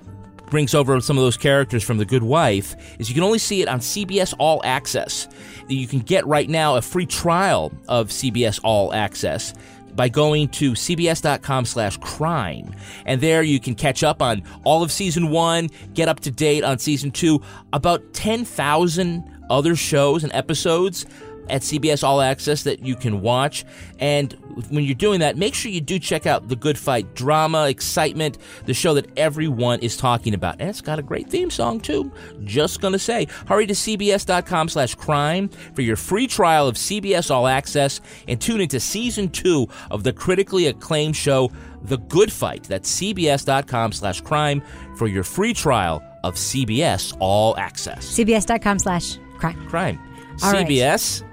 brings 0.50 0.74
over 0.74 1.00
some 1.02 1.18
of 1.18 1.24
those 1.24 1.38
characters 1.38 1.84
from 1.84 1.98
The 1.98 2.06
Good 2.06 2.24
Wife, 2.24 2.76
is 3.00 3.10
you 3.10 3.14
can 3.14 3.24
only 3.24 3.40
see 3.40 3.62
it 3.62 3.68
on 3.68 3.80
CBS 3.80 4.34
All 4.40 4.62
Access. 4.64 5.28
You 5.68 5.88
can 5.88 6.00
get 6.00 6.26
right 6.26 6.50
now 6.50 6.78
a 6.78 6.82
free 6.82 7.06
trial 7.06 7.72
of 7.88 8.10
CBS 8.10 8.60
All 8.64 8.94
Access 8.94 9.54
by 9.98 10.08
going 10.08 10.48
to 10.48 10.72
cbs.com 10.72 11.66
slash 11.66 11.98
crime. 11.98 12.74
And 13.06 13.20
there 13.20 13.44
you 13.44 13.60
can 13.60 13.76
catch 13.76 14.04
up 14.04 14.22
on 14.22 14.44
all 14.64 14.84
of 14.84 14.92
season 14.94 15.30
one 15.30 15.70
get 15.94 16.08
up 16.08 16.22
to 16.22 16.32
date 16.32 16.64
on 16.64 16.80
season 16.80 17.12
two 17.12 17.42
about 17.74 18.14
10000 18.14 19.30
other 19.50 19.76
shows 19.76 20.24
and 20.24 20.32
episodes 20.34 21.06
at 21.50 21.62
CBS 21.62 22.04
All 22.04 22.22
Access 22.22 22.64
that 22.64 22.86
you 22.86 22.96
can 22.96 23.22
watch. 23.22 23.66
And 24.00 24.34
when 24.70 24.84
you're 24.84 24.96
doing 24.96 25.20
that, 25.20 25.38
make 25.38 25.54
sure 25.54 25.72
you 25.72 25.82
do 25.82 26.00
check 26.00 26.26
out 26.26 26.48
The 26.48 26.56
Good 26.56 26.78
Fight 26.78 27.14
drama, 27.16 27.68
excitement, 27.68 28.38
the 28.66 28.74
show 28.74 28.94
that 28.96 29.08
everyone 29.18 29.80
is 29.80 29.98
talking 29.98 30.34
about. 30.34 30.60
And 30.60 30.70
it's 30.70 30.82
got 30.82 31.00
a 31.00 31.04
great 31.04 31.30
theme 31.30 31.50
song, 31.50 31.80
too. 31.80 32.12
Just 32.44 32.82
gonna 32.82 33.00
say, 33.00 33.28
hurry 33.48 33.68
to 33.68 33.74
cbs.com 33.74 34.70
slash 34.70 34.96
crime 34.96 35.50
for 35.76 35.82
your 35.82 35.96
free 35.96 36.28
trial 36.28 36.68
of 36.68 36.76
CBS 36.76 37.32
All 37.32 37.48
Access 37.48 38.02
and 38.28 38.40
tune 38.40 38.62
into 38.62 38.80
season 38.80 39.30
two 39.30 39.68
of 39.92 40.04
the 40.04 40.14
critically 40.14 40.68
acclaimed 40.68 41.16
show, 41.16 41.52
The 41.84 41.98
Good 41.98 42.32
Fight. 42.32 42.64
That's 42.64 43.00
cbs.com 43.00 43.92
slash 43.92 44.22
crime 44.22 44.62
for 44.96 45.08
your 45.08 45.24
free 45.24 45.54
trial 45.54 46.04
of 46.24 46.36
CBS 46.36 47.16
All 47.20 47.58
Access. 47.58 48.06
CBS.com 48.18 48.80
slash 48.80 49.18
crime. 49.38 49.68
Crime. 49.68 50.00
All 50.44 50.52
right. 50.52 50.68
CBS 50.68 51.22
Dot 51.22 51.27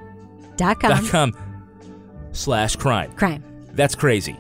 dot 0.57 0.81
com. 0.81 1.09
com 1.09 1.33
slash 2.33 2.77
crime. 2.77 3.13
Crime. 3.13 3.43
That's 3.73 3.95
crazy. 3.95 4.37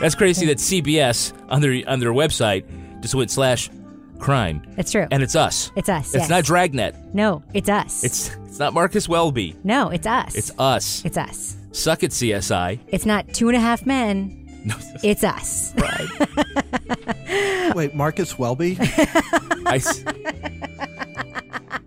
That's 0.00 0.14
crazy 0.14 0.46
that 0.50 0.58
CBS 0.58 1.32
on 1.48 1.60
their 1.60 1.82
on 1.88 2.00
their 2.00 2.12
website 2.12 2.64
just 3.00 3.14
went 3.14 3.30
slash 3.30 3.70
crime. 4.18 4.62
It's 4.76 4.92
true. 4.92 5.06
And 5.10 5.22
it's 5.22 5.34
us. 5.36 5.70
It's 5.76 5.88
us, 5.88 6.06
It's 6.14 6.22
yes. 6.22 6.28
not 6.30 6.44
Dragnet. 6.44 7.14
no, 7.14 7.42
it's 7.54 7.68
us. 7.68 8.04
It's 8.04 8.36
it's 8.46 8.58
not 8.58 8.74
Marcus 8.74 9.08
Welby. 9.08 9.56
no, 9.64 9.88
it's 9.88 10.06
us. 10.06 10.34
It's 10.34 10.50
us. 10.58 11.04
It's 11.04 11.16
us. 11.16 11.56
Suck 11.72 12.02
it, 12.02 12.10
CSI. 12.10 12.80
It's 12.88 13.06
not 13.06 13.32
two 13.32 13.48
and 13.48 13.56
a 13.56 13.60
half 13.60 13.86
men. 13.86 14.36
No, 14.62 14.74
It's 15.02 15.24
us. 15.24 15.72
Wait, 17.74 17.94
Marcus 17.94 18.38
Welby? 18.38 18.76
I 18.80 19.76
s- 19.76 20.04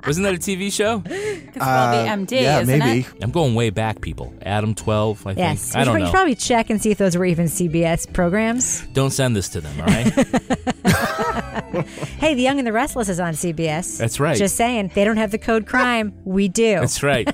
Wasn't 0.06 0.24
that 0.26 0.34
a 0.34 0.38
TV 0.38 0.72
show? 0.72 1.02
It's 1.06 1.58
Welby 1.58 2.10
MD, 2.10 2.34
Uh, 2.40 2.42
yeah, 2.42 2.60
isn't 2.62 2.80
maybe. 2.80 3.00
it? 3.02 3.24
I'm 3.24 3.32
going 3.32 3.56
way 3.56 3.70
back, 3.70 4.02
people. 4.02 4.34
Adam 4.42 4.76
12, 4.76 5.22
I 5.22 5.24
think. 5.30 5.38
Yes. 5.40 5.76
I 5.76 5.80
you, 5.80 5.86
don't 5.86 5.94
should, 5.94 6.00
you 6.00 6.00
know. 6.00 6.06
should 6.08 6.14
probably 6.14 6.36
check 6.36 6.70
and 6.70 6.82
see 6.82 6.92
if 6.92 6.98
those 6.98 7.16
were 7.18 7.26
even 7.26 7.46
CBS 7.48 8.12
programs. 8.12 8.86
Don't 8.94 9.12
send 9.12 9.36
this 9.36 9.50
to 9.50 9.62
them, 9.62 9.80
all 9.80 9.88
right? 9.88 10.14
Hey, 12.20 12.36
The 12.36 12.44
Young 12.44 12.60
and 12.60 12.68
the 12.68 12.72
Restless 12.72 13.10
is 13.10 13.20
on 13.20 13.34
CBS. 13.34 13.98
That's 13.98 14.20
right. 14.20 14.38
Just 14.38 14.56
saying. 14.56 14.92
They 14.94 15.04
don't 15.04 15.18
have 15.18 15.32
the 15.32 15.40
code 15.40 15.66
crime. 15.66 16.14
We 16.24 16.48
do. 16.48 16.80
That's 16.80 17.02
right. 17.02 17.28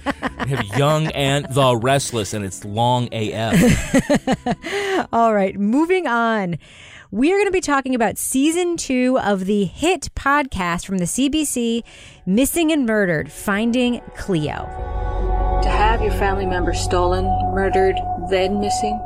We 0.46 0.52
have 0.52 0.64
Young 0.78 1.08
and 1.08 1.46
the 1.54 1.76
Restless, 1.76 2.34
and 2.34 2.46
it's 2.46 2.64
long 2.64 3.10
AF. 3.12 5.08
All 5.12 5.34
right, 5.34 5.60
moving 5.60 6.08
on. 6.08 6.58
We 7.12 7.34
are 7.34 7.38
going 7.38 7.48
to 7.48 7.52
be 7.52 7.60
talking 7.60 7.96
about 7.96 8.20
season 8.20 8.78
two 8.78 9.18
of 9.18 9.46
the 9.46 9.66
hit 9.66 10.10
podcast 10.14 10.86
from 10.86 11.00
the 11.00 11.06
CBC, 11.06 11.84
Missing 12.28 12.72
and 12.72 12.86
Murdered 12.86 13.32
Finding 13.32 14.00
Cleo. 14.16 14.70
To 15.64 15.70
have 15.70 16.04
your 16.04 16.12
family 16.12 16.46
member 16.46 16.72
stolen, 16.76 17.26
murdered, 17.52 17.96
then 18.30 18.60
missing? 18.60 19.00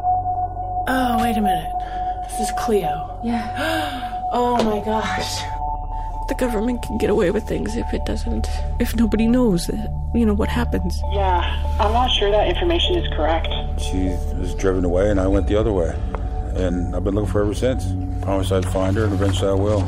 Oh, 0.86 1.18
wait 1.22 1.38
a 1.38 1.42
minute. 1.42 1.72
This 2.30 2.42
is 2.42 2.54
Cleo. 2.60 3.22
Yeah. 3.24 4.10
Oh 4.36 4.56
my 4.64 4.84
gosh. 4.84 5.42
The 6.28 6.34
government 6.34 6.82
can 6.82 6.98
get 6.98 7.12
away 7.12 7.30
with 7.30 7.44
things 7.44 7.76
if 7.76 7.94
it 7.94 8.04
doesn't, 8.04 8.48
if 8.80 8.96
nobody 8.96 9.28
knows 9.28 9.68
that, 9.68 9.94
you 10.16 10.26
know, 10.26 10.34
what 10.34 10.50
happens. 10.50 11.00
Yeah, 11.12 11.42
I'm 11.80 11.94
not 11.94 12.10
sure 12.10 12.32
that 12.32 12.48
information 12.48 12.96
is 12.96 13.08
correct. 13.14 13.48
She 13.80 14.08
was 14.36 14.56
driven 14.56 14.86
away, 14.86 15.12
and 15.12 15.20
I 15.20 15.28
went 15.28 15.46
the 15.46 15.56
other 15.56 15.72
way. 15.72 15.96
And 16.56 16.96
I've 16.96 17.04
been 17.04 17.16
looking 17.16 17.32
for 17.32 17.40
her 17.40 17.46
ever 17.46 17.54
since. 17.54 17.86
Promised 18.24 18.52
I'd 18.52 18.66
find 18.66 18.96
her, 18.98 19.06
and 19.06 19.14
eventually 19.14 19.50
I 19.50 19.54
will. 19.54 19.88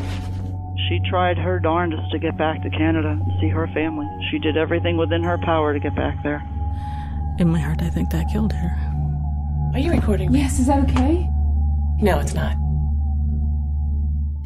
She 0.89 0.99
tried 1.09 1.37
her 1.37 1.59
darndest 1.59 2.11
to 2.11 2.19
get 2.19 2.37
back 2.37 2.61
to 2.63 2.69
Canada 2.69 3.09
and 3.09 3.31
see 3.39 3.49
her 3.49 3.67
family. 3.67 4.07
She 4.29 4.39
did 4.39 4.57
everything 4.57 4.97
within 4.97 5.23
her 5.23 5.37
power 5.39 5.73
to 5.73 5.79
get 5.79 5.95
back 5.95 6.21
there. 6.23 6.43
In 7.39 7.49
my 7.49 7.59
heart, 7.59 7.81
I 7.81 7.89
think 7.89 8.09
that 8.11 8.29
killed 8.31 8.53
her. 8.53 8.77
Are 9.73 9.79
you 9.79 9.91
recording 9.91 10.31
me? 10.31 10.39
Yes, 10.39 10.59
is 10.59 10.67
that 10.67 10.83
okay? 10.89 11.29
No, 12.01 12.19
it's 12.19 12.33
not. 12.33 12.55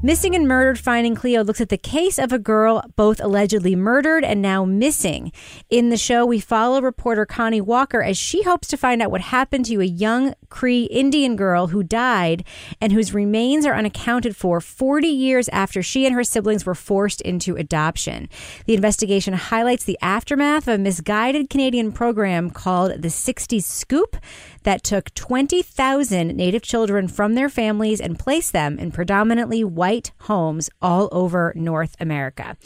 Missing 0.02 0.34
and 0.34 0.48
Murdered 0.48 0.80
Finding 0.80 1.14
Cleo 1.14 1.44
looks 1.44 1.60
at 1.60 1.68
the 1.68 1.78
case 1.78 2.18
of 2.18 2.32
a 2.32 2.40
girl 2.40 2.82
both 2.96 3.20
allegedly 3.20 3.76
murdered 3.76 4.24
and 4.24 4.42
now 4.42 4.64
missing. 4.64 5.34
In 5.70 5.90
the 5.90 5.98
show, 5.98 6.26
we 6.26 6.40
follow 6.40 6.82
reporter 6.82 7.26
Connie 7.26 7.60
Walker 7.60 8.02
as 8.02 8.18
she 8.18 8.44
hopes 8.44 8.70
to 8.70 8.78
find 8.78 9.02
out 9.02 9.12
what 9.12 9.20
happened 9.20 9.66
to 9.66 9.82
a 9.82 9.84
young 9.84 10.36
Cree 10.48 10.84
Indian 10.84 11.36
girl 11.36 11.68
who 11.68 11.84
died 11.84 12.46
and 12.80 12.94
whose 12.94 13.14
remains 13.14 13.66
are 13.66 13.76
unaccounted 13.76 14.38
for 14.38 14.62
40 14.62 15.06
years 15.06 15.50
after 15.50 15.84
she 15.84 16.06
and 16.06 16.16
her 16.16 16.24
siblings 16.24 16.66
were 16.66 16.76
forced 16.76 17.20
into 17.20 17.58
adoption. 17.58 18.30
The 18.68 18.76
investigation 18.76 19.34
highlights 19.34 19.84
the 19.84 20.00
aftermath 20.02 20.70
of 20.70 20.76
a 20.76 20.78
misguided 20.78 21.50
Canadian 21.50 21.92
program 21.92 22.52
called 22.52 23.02
the 23.02 23.10
60s 23.10 23.64
Scoop 23.64 24.16
that 24.63 24.84
took 24.84 25.13
20,000 25.13 26.36
Native 26.36 26.62
children 26.62 27.08
from 27.08 27.36
their 27.36 27.50
families 27.50 28.00
and 28.02 28.19
placed 28.19 28.54
them 28.54 28.80
in 28.80 28.91
predominantly 28.91 29.63
white 29.63 30.12
homes 30.22 30.69
all 30.82 31.10
over 31.12 31.54
North 31.56 31.95
America. 32.00 32.58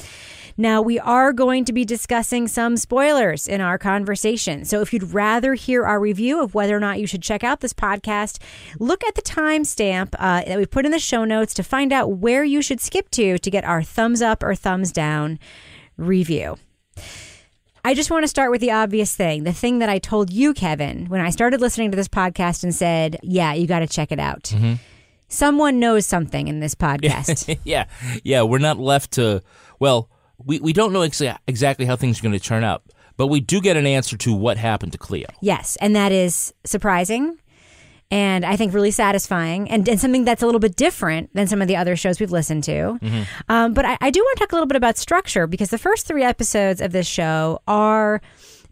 Now, 0.56 0.82
we 0.82 1.00
are 1.00 1.34
going 1.34 1.66
to 1.66 1.74
be 1.74 1.84
discussing 1.84 2.48
some 2.48 2.78
spoilers 2.78 3.48
in 3.48 3.60
our 3.60 3.80
conversation. 3.80 4.66
So, 4.66 4.82
if 4.82 4.94
you'd 4.94 5.14
rather 5.14 5.56
hear 5.56 5.84
our 5.86 6.00
review 6.00 6.44
of 6.44 6.54
whether 6.54 6.78
or 6.78 6.80
not 6.80 7.00
you 7.00 7.08
should 7.08 7.24
check 7.24 7.44
out 7.44 7.62
this 7.62 7.74
podcast, 7.74 8.40
look 8.80 9.04
at 9.04 9.16
the 9.16 9.22
timestamp 9.24 10.14
uh, 10.20 10.44
that 10.44 10.58
we 10.58 10.66
put 10.68 10.86
in 10.86 10.92
the 10.92 11.00
show 11.00 11.26
notes 11.26 11.56
to 11.56 11.64
find 11.64 11.92
out 11.92 12.18
where 12.18 12.44
you 12.44 12.62
should 12.62 12.82
skip 12.82 13.10
to 13.12 13.40
to 13.40 13.50
get 13.50 13.64
our 13.64 13.82
thumbs 13.82 14.22
up 14.22 14.44
or 14.44 14.54
thumbs 14.54 14.92
down 14.92 15.40
review. 15.98 16.58
I 17.86 17.94
just 17.94 18.10
want 18.10 18.24
to 18.24 18.28
start 18.28 18.50
with 18.52 18.62
the 18.62 18.72
obvious 18.72 19.16
thing 19.16 19.44
the 19.44 19.54
thing 19.54 19.80
that 19.80 19.90
I 19.90 20.00
told 20.00 20.32
you, 20.32 20.54
Kevin, 20.54 21.08
when 21.08 21.22
I 21.22 21.30
started 21.30 21.60
listening 21.62 21.92
to 21.92 21.96
this 21.98 22.08
podcast 22.08 22.64
and 22.64 22.74
said, 22.74 23.18
Yeah, 23.24 23.54
you 23.54 23.68
got 23.68 23.80
to 23.80 23.88
check 23.88 24.12
it 24.12 24.20
out. 24.20 24.44
Mhm. 24.44 24.80
Someone 25.28 25.80
knows 25.80 26.06
something 26.06 26.48
in 26.48 26.60
this 26.60 26.76
podcast. 26.86 27.58
yeah, 27.64 27.86
yeah, 28.24 28.44
we're 28.44 28.60
not 28.60 28.78
left 28.80 29.12
to. 29.14 29.42
Well, 29.80 30.10
we 30.44 30.60
we 30.60 30.74
don't 30.74 30.94
know 30.94 31.02
exa- 31.02 31.38
exactly 31.48 31.86
how 31.86 31.96
things 31.96 32.20
are 32.20 32.24
going 32.24 32.34
to 32.34 32.40
turn 32.40 32.64
out, 32.64 32.84
but 33.18 33.28
we 33.28 33.40
do 33.40 33.60
get 33.62 33.76
an 33.78 33.86
answer 33.86 34.16
to 34.18 34.34
what 34.34 34.58
happened 34.58 34.92
to 34.94 34.98
Cleo. 34.98 35.28
yes, 35.42 35.78
and 35.82 35.96
that 35.96 36.12
is 36.12 36.54
surprising 36.66 37.38
and 38.14 38.46
I 38.46 38.56
think 38.56 38.76
really 38.76 38.92
satisfying 38.92 39.68
and, 39.72 39.90
and 39.90 40.00
something 40.00 40.24
that's 40.24 40.44
a 40.44 40.46
little 40.46 40.60
bit 40.60 40.76
different 40.76 41.34
than 41.34 41.48
some 41.48 41.64
of 41.64 41.68
the 41.68 41.76
other 41.76 41.96
shows 41.96 42.20
we've 42.20 42.32
listened 42.32 42.64
to. 42.66 43.00
Um, 43.50 43.74
but 43.74 43.86
I, 43.86 43.98
I 44.02 44.12
do 44.12 44.20
want 44.20 44.38
to 44.38 44.40
talk 44.44 44.52
a 44.52 44.56
little 44.56 44.68
bit 44.68 44.78
about 44.78 45.00
structure 45.00 45.48
because 45.48 45.72
the 45.72 45.80
first 45.80 46.06
three 46.06 46.24
episodes 46.24 46.80
of 46.80 46.92
this 46.92 47.08
show 47.08 47.60
are 47.68 48.22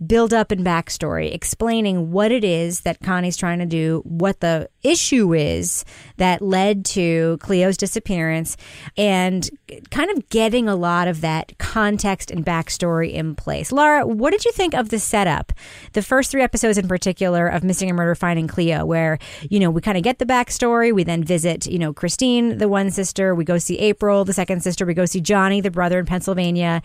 build 0.05 0.33
up 0.33 0.51
and 0.51 0.65
backstory, 0.65 1.33
explaining 1.33 2.11
what 2.11 2.31
it 2.31 2.43
is 2.43 2.81
that 2.81 2.99
Connie's 3.01 3.37
trying 3.37 3.59
to 3.59 3.65
do, 3.65 4.01
what 4.03 4.39
the 4.39 4.69
issue 4.81 5.33
is 5.33 5.85
that 6.17 6.41
led 6.41 6.83
to 6.85 7.37
Cleo's 7.39 7.77
disappearance, 7.77 8.57
and 8.97 9.49
kind 9.91 10.09
of 10.09 10.27
getting 10.29 10.67
a 10.67 10.75
lot 10.75 11.07
of 11.07 11.21
that 11.21 11.57
context 11.59 12.31
and 12.31 12.45
backstory 12.45 13.13
in 13.13 13.35
place. 13.35 13.71
Laura, 13.71 14.05
what 14.05 14.31
did 14.31 14.43
you 14.43 14.51
think 14.51 14.73
of 14.73 14.89
the 14.89 14.99
setup? 14.99 15.53
The 15.93 16.01
first 16.01 16.31
three 16.31 16.41
episodes 16.41 16.77
in 16.77 16.87
particular 16.87 17.47
of 17.47 17.63
Missing 17.63 17.89
and 17.89 17.97
Murder 17.97 18.15
Finding 18.15 18.47
Cleo, 18.47 18.85
where, 18.85 19.19
you 19.49 19.59
know, 19.59 19.69
we 19.69 19.81
kind 19.81 19.97
of 19.97 20.03
get 20.03 20.19
the 20.19 20.25
backstory. 20.25 20.93
We 20.93 21.03
then 21.03 21.23
visit, 21.23 21.67
you 21.67 21.77
know, 21.77 21.93
Christine, 21.93 22.57
the 22.57 22.67
one 22.67 22.89
sister. 22.89 23.35
We 23.35 23.43
go 23.43 23.57
see 23.57 23.77
April, 23.77 24.25
the 24.25 24.33
second 24.33 24.61
sister. 24.61 24.85
We 24.85 24.93
go 24.93 25.05
see 25.05 25.21
Johnny, 25.21 25.61
the 25.61 25.71
brother 25.71 25.99
in 25.99 26.05
Pennsylvania 26.05 26.81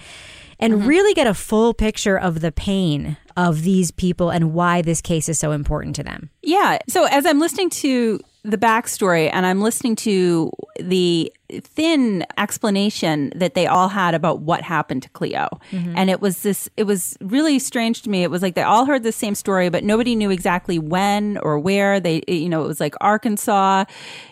and 0.58 0.74
mm-hmm. 0.74 0.86
really 0.86 1.14
get 1.14 1.26
a 1.26 1.34
full 1.34 1.74
picture 1.74 2.18
of 2.18 2.40
the 2.40 2.52
pain 2.52 3.16
of 3.36 3.62
these 3.62 3.90
people 3.90 4.30
and 4.30 4.54
why 4.54 4.82
this 4.82 5.00
case 5.00 5.28
is 5.28 5.38
so 5.38 5.52
important 5.52 5.94
to 5.96 6.02
them. 6.02 6.30
Yeah. 6.42 6.78
So 6.88 7.04
as 7.04 7.26
I'm 7.26 7.38
listening 7.38 7.70
to 7.70 8.20
the 8.46 8.56
backstory 8.56 9.28
and 9.32 9.44
I'm 9.44 9.60
listening 9.60 9.96
to 9.96 10.52
the 10.78 11.32
thin 11.50 12.24
explanation 12.38 13.32
that 13.34 13.54
they 13.54 13.66
all 13.66 13.88
had 13.88 14.14
about 14.14 14.40
what 14.40 14.62
happened 14.62 15.02
to 15.02 15.08
Cleo. 15.10 15.48
Mm-hmm. 15.72 15.94
And 15.96 16.08
it 16.08 16.20
was 16.20 16.42
this, 16.42 16.68
it 16.76 16.84
was 16.84 17.16
really 17.20 17.58
strange 17.58 18.02
to 18.02 18.10
me. 18.10 18.22
It 18.22 18.30
was 18.30 18.42
like 18.42 18.54
they 18.54 18.62
all 18.62 18.86
heard 18.86 19.02
the 19.02 19.10
same 19.10 19.34
story, 19.34 19.68
but 19.68 19.82
nobody 19.82 20.14
knew 20.14 20.30
exactly 20.30 20.78
when 20.78 21.38
or 21.38 21.58
where 21.58 21.98
they, 21.98 22.22
you 22.28 22.48
know, 22.48 22.62
it 22.62 22.68
was 22.68 22.78
like 22.78 22.94
Arkansas. 23.00 23.84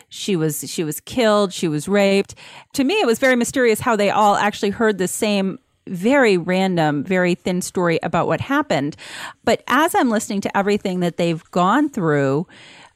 She 0.07 0.37
was, 0.37 0.63
she 0.69 0.85
was 0.85 1.01
killed. 1.01 1.51
She 1.51 1.67
was 1.67 1.89
raped. 1.89 2.35
To 2.73 2.85
me, 2.85 3.01
it 3.01 3.05
was 3.05 3.19
very 3.19 3.35
mysterious 3.35 3.81
how 3.81 3.97
they 3.97 4.11
all 4.11 4.37
actually 4.37 4.69
heard 4.69 4.97
the 4.97 5.09
same 5.09 5.59
very 5.87 6.37
random, 6.37 7.03
very 7.03 7.35
thin 7.35 7.61
story 7.61 7.99
about 8.03 8.27
what 8.27 8.41
happened. 8.41 8.95
But 9.43 9.63
as 9.67 9.95
I'm 9.95 10.09
listening 10.09 10.41
to 10.41 10.57
everything 10.57 10.99
that 11.01 11.17
they've 11.17 11.43
gone 11.51 11.89
through, 11.89 12.47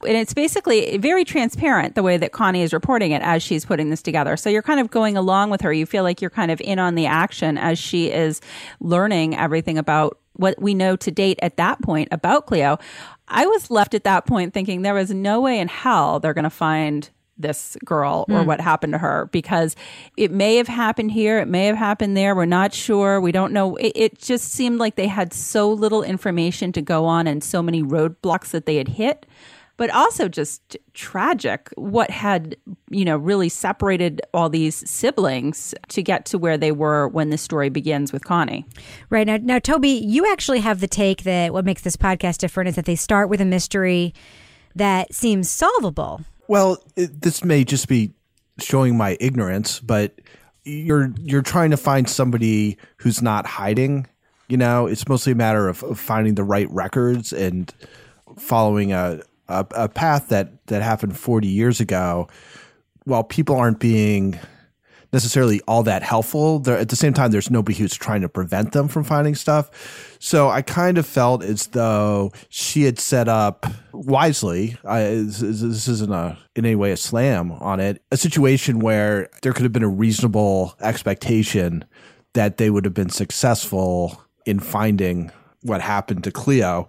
and 0.06 0.16
it's 0.16 0.32
basically 0.32 0.96
very 0.96 1.24
transparent 1.24 1.94
the 1.94 2.02
way 2.02 2.16
that 2.16 2.32
Connie 2.32 2.62
is 2.62 2.72
reporting 2.72 3.12
it 3.12 3.22
as 3.22 3.42
she's 3.42 3.64
putting 3.64 3.90
this 3.90 4.02
together. 4.02 4.36
So 4.36 4.48
you're 4.48 4.62
kind 4.62 4.80
of 4.80 4.90
going 4.90 5.16
along 5.16 5.50
with 5.50 5.60
her. 5.60 5.72
You 5.72 5.86
feel 5.86 6.04
like 6.04 6.20
you're 6.20 6.30
kind 6.30 6.50
of 6.50 6.60
in 6.62 6.78
on 6.78 6.94
the 6.94 7.06
action 7.06 7.58
as 7.58 7.78
she 7.78 8.10
is 8.10 8.40
learning 8.80 9.36
everything 9.36 9.76
about 9.76 10.18
what 10.34 10.60
we 10.60 10.72
know 10.72 10.96
to 10.96 11.10
date 11.10 11.38
at 11.42 11.58
that 11.58 11.82
point 11.82 12.08
about 12.12 12.46
Cleo. 12.46 12.78
I 13.28 13.46
was 13.46 13.70
left 13.70 13.94
at 13.94 14.04
that 14.04 14.26
point 14.26 14.54
thinking 14.54 14.82
there 14.82 14.94
was 14.94 15.10
no 15.10 15.40
way 15.40 15.58
in 15.58 15.68
hell 15.68 16.18
they're 16.18 16.34
going 16.34 16.44
to 16.44 16.50
find 16.50 17.10
this 17.42 17.76
girl 17.84 18.24
or 18.28 18.40
Hmm. 18.40 18.46
what 18.46 18.60
happened 18.60 18.92
to 18.94 18.98
her 18.98 19.28
because 19.32 19.76
it 20.16 20.30
may 20.30 20.56
have 20.56 20.68
happened 20.68 21.12
here, 21.12 21.38
it 21.38 21.48
may 21.48 21.66
have 21.66 21.76
happened 21.76 22.16
there. 22.16 22.34
We're 22.34 22.44
not 22.44 22.72
sure. 22.74 23.20
We 23.20 23.32
don't 23.32 23.52
know. 23.52 23.76
It, 23.76 23.92
it 23.94 24.18
just 24.18 24.52
seemed 24.52 24.78
like 24.78 24.96
they 24.96 25.08
had 25.08 25.32
so 25.32 25.72
little 25.72 26.02
information 26.02 26.72
to 26.72 26.82
go 26.82 27.04
on 27.06 27.26
and 27.26 27.42
so 27.42 27.62
many 27.62 27.82
roadblocks 27.82 28.50
that 28.50 28.66
they 28.66 28.76
had 28.76 28.88
hit. 28.88 29.26
But 29.76 29.88
also 29.94 30.28
just 30.28 30.76
tragic 30.92 31.70
what 31.74 32.10
had, 32.10 32.54
you 32.90 33.02
know, 33.02 33.16
really 33.16 33.48
separated 33.48 34.20
all 34.34 34.50
these 34.50 34.86
siblings 34.88 35.74
to 35.88 36.02
get 36.02 36.26
to 36.26 36.36
where 36.38 36.58
they 36.58 36.70
were 36.70 37.08
when 37.08 37.30
the 37.30 37.38
story 37.38 37.70
begins 37.70 38.12
with 38.12 38.22
Connie. 38.22 38.66
Right 39.08 39.26
now, 39.26 39.38
now, 39.40 39.58
Toby, 39.58 39.88
you 39.88 40.30
actually 40.30 40.60
have 40.60 40.80
the 40.80 40.86
take 40.86 41.22
that 41.22 41.54
what 41.54 41.64
makes 41.64 41.80
this 41.80 41.96
podcast 41.96 42.36
different 42.36 42.68
is 42.68 42.74
that 42.76 42.84
they 42.84 42.94
start 42.94 43.30
with 43.30 43.40
a 43.40 43.46
mystery 43.46 44.12
that 44.74 45.14
seems 45.14 45.48
solvable. 45.48 46.20
Well, 46.50 46.82
it, 46.96 47.22
this 47.22 47.44
may 47.44 47.62
just 47.62 47.86
be 47.86 48.12
showing 48.58 48.96
my 48.96 49.16
ignorance, 49.20 49.78
but 49.78 50.20
you're 50.64 51.14
you're 51.20 51.42
trying 51.42 51.70
to 51.70 51.76
find 51.76 52.10
somebody 52.10 52.76
who's 52.96 53.22
not 53.22 53.46
hiding. 53.46 54.08
You 54.48 54.56
know, 54.56 54.88
it's 54.88 55.06
mostly 55.06 55.30
a 55.30 55.36
matter 55.36 55.68
of, 55.68 55.84
of 55.84 56.00
finding 56.00 56.34
the 56.34 56.42
right 56.42 56.68
records 56.68 57.32
and 57.32 57.72
following 58.36 58.92
a, 58.92 59.20
a 59.46 59.64
a 59.76 59.88
path 59.88 60.30
that 60.30 60.66
that 60.66 60.82
happened 60.82 61.16
40 61.16 61.46
years 61.46 61.78
ago. 61.78 62.26
While 63.04 63.22
people 63.22 63.54
aren't 63.54 63.78
being 63.78 64.36
necessarily 65.12 65.60
all 65.66 65.82
that 65.82 66.02
helpful. 66.02 66.62
At 66.68 66.88
the 66.88 66.96
same 66.96 67.12
time, 67.12 67.30
there's 67.30 67.50
nobody 67.50 67.76
who's 67.76 67.94
trying 67.94 68.20
to 68.20 68.28
prevent 68.28 68.72
them 68.72 68.88
from 68.88 69.04
finding 69.04 69.34
stuff. 69.34 70.16
So 70.18 70.48
I 70.48 70.62
kind 70.62 70.98
of 70.98 71.06
felt 71.06 71.42
as 71.42 71.68
though 71.68 72.32
she 72.48 72.84
had 72.84 72.98
set 72.98 73.28
up 73.28 73.66
wisely. 73.92 74.76
I, 74.84 75.00
this, 75.00 75.40
this 75.40 75.88
isn't 75.88 76.12
a 76.12 76.38
in 76.54 76.64
any 76.64 76.76
way 76.76 76.92
a 76.92 76.96
slam 76.96 77.52
on 77.52 77.80
it. 77.80 78.02
A 78.12 78.16
situation 78.16 78.78
where 78.78 79.28
there 79.42 79.52
could 79.52 79.62
have 79.62 79.72
been 79.72 79.82
a 79.82 79.88
reasonable 79.88 80.74
expectation 80.80 81.84
that 82.34 82.58
they 82.58 82.70
would 82.70 82.84
have 82.84 82.94
been 82.94 83.10
successful 83.10 84.22
in 84.46 84.60
finding 84.60 85.30
what 85.62 85.80
happened 85.80 86.24
to 86.24 86.30
Cleo, 86.30 86.86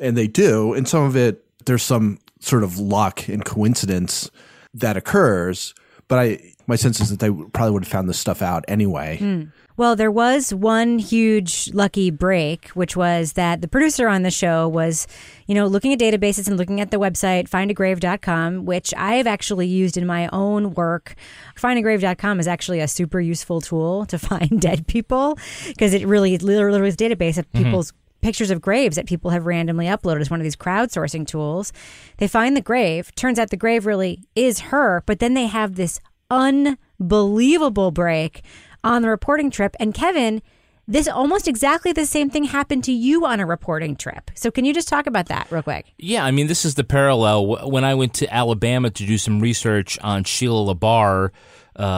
and 0.00 0.16
they 0.16 0.28
do. 0.28 0.74
And 0.74 0.86
some 0.86 1.02
of 1.04 1.16
it, 1.16 1.44
there's 1.64 1.82
some 1.82 2.18
sort 2.40 2.62
of 2.62 2.78
luck 2.78 3.28
and 3.28 3.44
coincidence 3.44 4.30
that 4.74 4.96
occurs. 4.96 5.74
But 6.08 6.18
I, 6.18 6.54
my 6.72 6.76
sense 6.76 7.00
is 7.00 7.10
that 7.10 7.20
they 7.20 7.30
probably 7.52 7.70
would 7.72 7.84
have 7.84 7.92
found 7.92 8.08
this 8.08 8.18
stuff 8.18 8.40
out 8.40 8.64
anyway. 8.66 9.18
Hmm. 9.18 9.42
Well, 9.76 9.94
there 9.96 10.10
was 10.10 10.52
one 10.54 10.98
huge 10.98 11.70
lucky 11.74 12.10
break, 12.10 12.68
which 12.68 12.96
was 12.96 13.34
that 13.34 13.60
the 13.62 13.68
producer 13.68 14.08
on 14.08 14.22
the 14.22 14.30
show 14.30 14.68
was, 14.68 15.06
you 15.46 15.54
know, 15.54 15.66
looking 15.66 15.92
at 15.92 15.98
databases 15.98 16.46
and 16.48 16.56
looking 16.56 16.80
at 16.80 16.90
the 16.90 16.98
website 16.98 17.48
findagrave.com, 17.48 18.64
which 18.64 18.94
I 18.96 19.14
have 19.14 19.26
actually 19.26 19.66
used 19.66 19.96
in 19.96 20.06
my 20.06 20.28
own 20.32 20.72
work. 20.74 21.14
Findagrave.com 21.56 22.40
is 22.40 22.48
actually 22.48 22.80
a 22.80 22.88
super 22.88 23.20
useful 23.20 23.60
tool 23.60 24.06
to 24.06 24.18
find 24.30 24.60
dead 24.60 24.86
people 24.86 25.38
because 25.68 25.94
it 25.94 26.06
really 26.06 26.38
literally 26.38 26.86
is 26.88 26.94
a 26.94 26.96
database 26.96 27.38
of 27.38 27.50
Mhm. 27.52 27.64
people's 27.64 27.92
pictures 28.20 28.50
of 28.52 28.60
graves 28.60 28.94
that 28.96 29.06
people 29.06 29.30
have 29.32 29.46
randomly 29.46 29.86
uploaded 29.86 30.20
as 30.20 30.30
one 30.30 30.38
of 30.38 30.44
these 30.44 30.54
crowdsourcing 30.54 31.26
tools. 31.26 31.72
They 32.18 32.28
find 32.28 32.56
the 32.56 32.60
grave. 32.60 33.12
Turns 33.16 33.36
out 33.38 33.50
the 33.50 33.56
grave 33.56 33.84
really 33.84 34.22
is 34.36 34.60
her, 34.70 35.02
but 35.06 35.18
then 35.18 35.34
they 35.34 35.46
have 35.46 35.74
this 35.74 35.98
unbelievable 36.32 37.90
break 37.90 38.42
on 38.82 39.02
the 39.02 39.08
reporting 39.08 39.50
trip. 39.50 39.76
And 39.78 39.94
Kevin, 39.94 40.42
this 40.88 41.06
almost 41.06 41.46
exactly 41.46 41.92
the 41.92 42.06
same 42.06 42.30
thing 42.30 42.44
happened 42.44 42.82
to 42.84 42.92
you 42.92 43.24
on 43.24 43.38
a 43.38 43.46
reporting 43.46 43.94
trip. 43.94 44.30
So 44.34 44.50
can 44.50 44.64
you 44.64 44.74
just 44.74 44.88
talk 44.88 45.06
about 45.06 45.26
that 45.26 45.46
real 45.50 45.62
quick? 45.62 45.92
Yeah, 45.98 46.24
I 46.24 46.32
mean, 46.32 46.48
this 46.48 46.64
is 46.64 46.74
the 46.74 46.82
parallel. 46.82 47.68
When 47.70 47.84
I 47.84 47.94
went 47.94 48.14
to 48.14 48.34
Alabama 48.34 48.90
to 48.90 49.06
do 49.06 49.18
some 49.18 49.38
research 49.38 49.98
on 50.00 50.24
Sheila 50.24 50.74
LaBarre, 50.74 51.30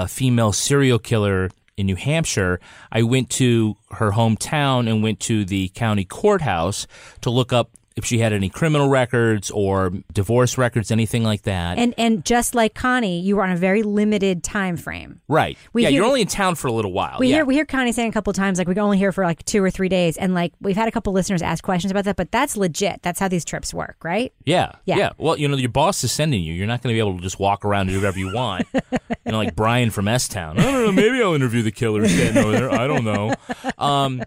female 0.08 0.52
serial 0.52 0.98
killer 0.98 1.50
in 1.76 1.86
New 1.86 1.96
Hampshire, 1.96 2.60
I 2.92 3.02
went 3.02 3.30
to 3.30 3.76
her 3.92 4.12
hometown 4.12 4.88
and 4.88 5.02
went 5.02 5.20
to 5.20 5.46
the 5.46 5.68
county 5.70 6.04
courthouse 6.04 6.86
to 7.22 7.30
look 7.30 7.52
up 7.52 7.70
if 7.96 8.04
she 8.04 8.18
had 8.18 8.32
any 8.32 8.48
criminal 8.48 8.88
records 8.88 9.50
or 9.50 9.92
divorce 10.12 10.58
records, 10.58 10.90
anything 10.90 11.22
like 11.22 11.42
that. 11.42 11.78
And 11.78 11.94
and 11.96 12.24
just 12.24 12.54
like 12.54 12.74
Connie, 12.74 13.20
you 13.20 13.36
were 13.36 13.44
on 13.44 13.50
a 13.50 13.56
very 13.56 13.82
limited 13.82 14.42
time 14.42 14.76
frame. 14.76 15.20
right. 15.28 15.56
We 15.72 15.82
yeah, 15.82 15.88
hear- 15.90 15.98
you're 15.98 16.06
only 16.06 16.22
in 16.22 16.26
town 16.26 16.56
for 16.56 16.66
a 16.66 16.72
little 16.72 16.92
while. 16.92 17.18
We 17.20 17.28
yeah. 17.28 17.36
hear 17.36 17.44
we 17.44 17.54
hear 17.54 17.64
Connie 17.64 17.92
saying 17.92 18.08
a 18.08 18.12
couple 18.12 18.32
times 18.32 18.58
like 18.58 18.66
we 18.66 18.74
only 18.76 18.98
here 18.98 19.12
for 19.12 19.24
like 19.24 19.44
two 19.44 19.62
or 19.62 19.70
three 19.70 19.88
days, 19.88 20.16
and 20.16 20.34
like 20.34 20.52
we've 20.60 20.76
had 20.76 20.88
a 20.88 20.90
couple 20.90 21.12
listeners 21.12 21.40
ask 21.42 21.62
questions 21.62 21.90
about 21.90 22.04
that, 22.04 22.16
but 22.16 22.32
that's 22.32 22.56
legit. 22.56 23.00
That's 23.02 23.20
how 23.20 23.28
these 23.28 23.44
trips 23.44 23.72
work, 23.72 23.96
right? 24.02 24.32
Yeah, 24.44 24.72
Yeah. 24.84 25.10
Well, 25.16 25.38
you 25.38 25.46
know, 25.48 25.56
your 25.56 25.68
boss 25.70 26.02
is 26.02 26.10
sending 26.12 26.42
you. 26.42 26.52
You're 26.52 26.66
not 26.66 26.82
going 26.82 26.92
to 26.92 26.96
be 26.96 26.98
able 26.98 27.16
to 27.16 27.22
just 27.22 27.38
walk 27.38 27.64
around 27.64 27.82
and 27.82 27.90
do 27.90 27.96
whatever 27.98 28.18
you 28.18 28.32
want. 28.34 28.66
you 28.74 29.32
know, 29.32 29.38
like 29.38 29.54
Brian 29.54 29.90
from 29.90 30.08
S 30.08 30.28
Town. 30.28 30.58
I 30.58 30.62
don't 30.62 30.84
know. 30.84 30.92
Maybe 30.92 31.22
I'll 31.22 31.34
interview 31.34 31.62
the 31.62 31.70
killer 31.72 32.06
standing 32.08 32.42
over 32.44 32.52
there. 32.52 32.70
I 32.72 32.86
don't 32.86 33.04
know. 33.04 33.34
Um, 33.78 34.22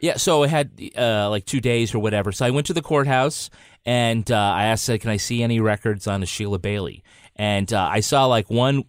yeah. 0.00 0.16
So 0.16 0.42
I 0.42 0.48
had 0.48 0.70
uh, 0.96 1.30
like 1.30 1.44
two 1.44 1.60
days 1.60 1.94
or 1.94 1.98
whatever. 1.98 2.32
So 2.32 2.46
I 2.46 2.50
went 2.50 2.66
to 2.68 2.72
the 2.72 2.82
courthouse 2.82 3.50
and 3.84 4.30
uh, 4.30 4.36
I 4.36 4.64
asked, 4.64 4.86
"Can 4.86 5.10
I 5.10 5.16
see 5.16 5.42
any 5.42 5.60
records 5.60 6.06
on 6.06 6.24
Sheila 6.24 6.58
Bailey?" 6.58 7.02
And 7.36 7.72
uh, 7.72 7.88
I 7.90 8.00
saw 8.00 8.26
like 8.26 8.50
one 8.50 8.84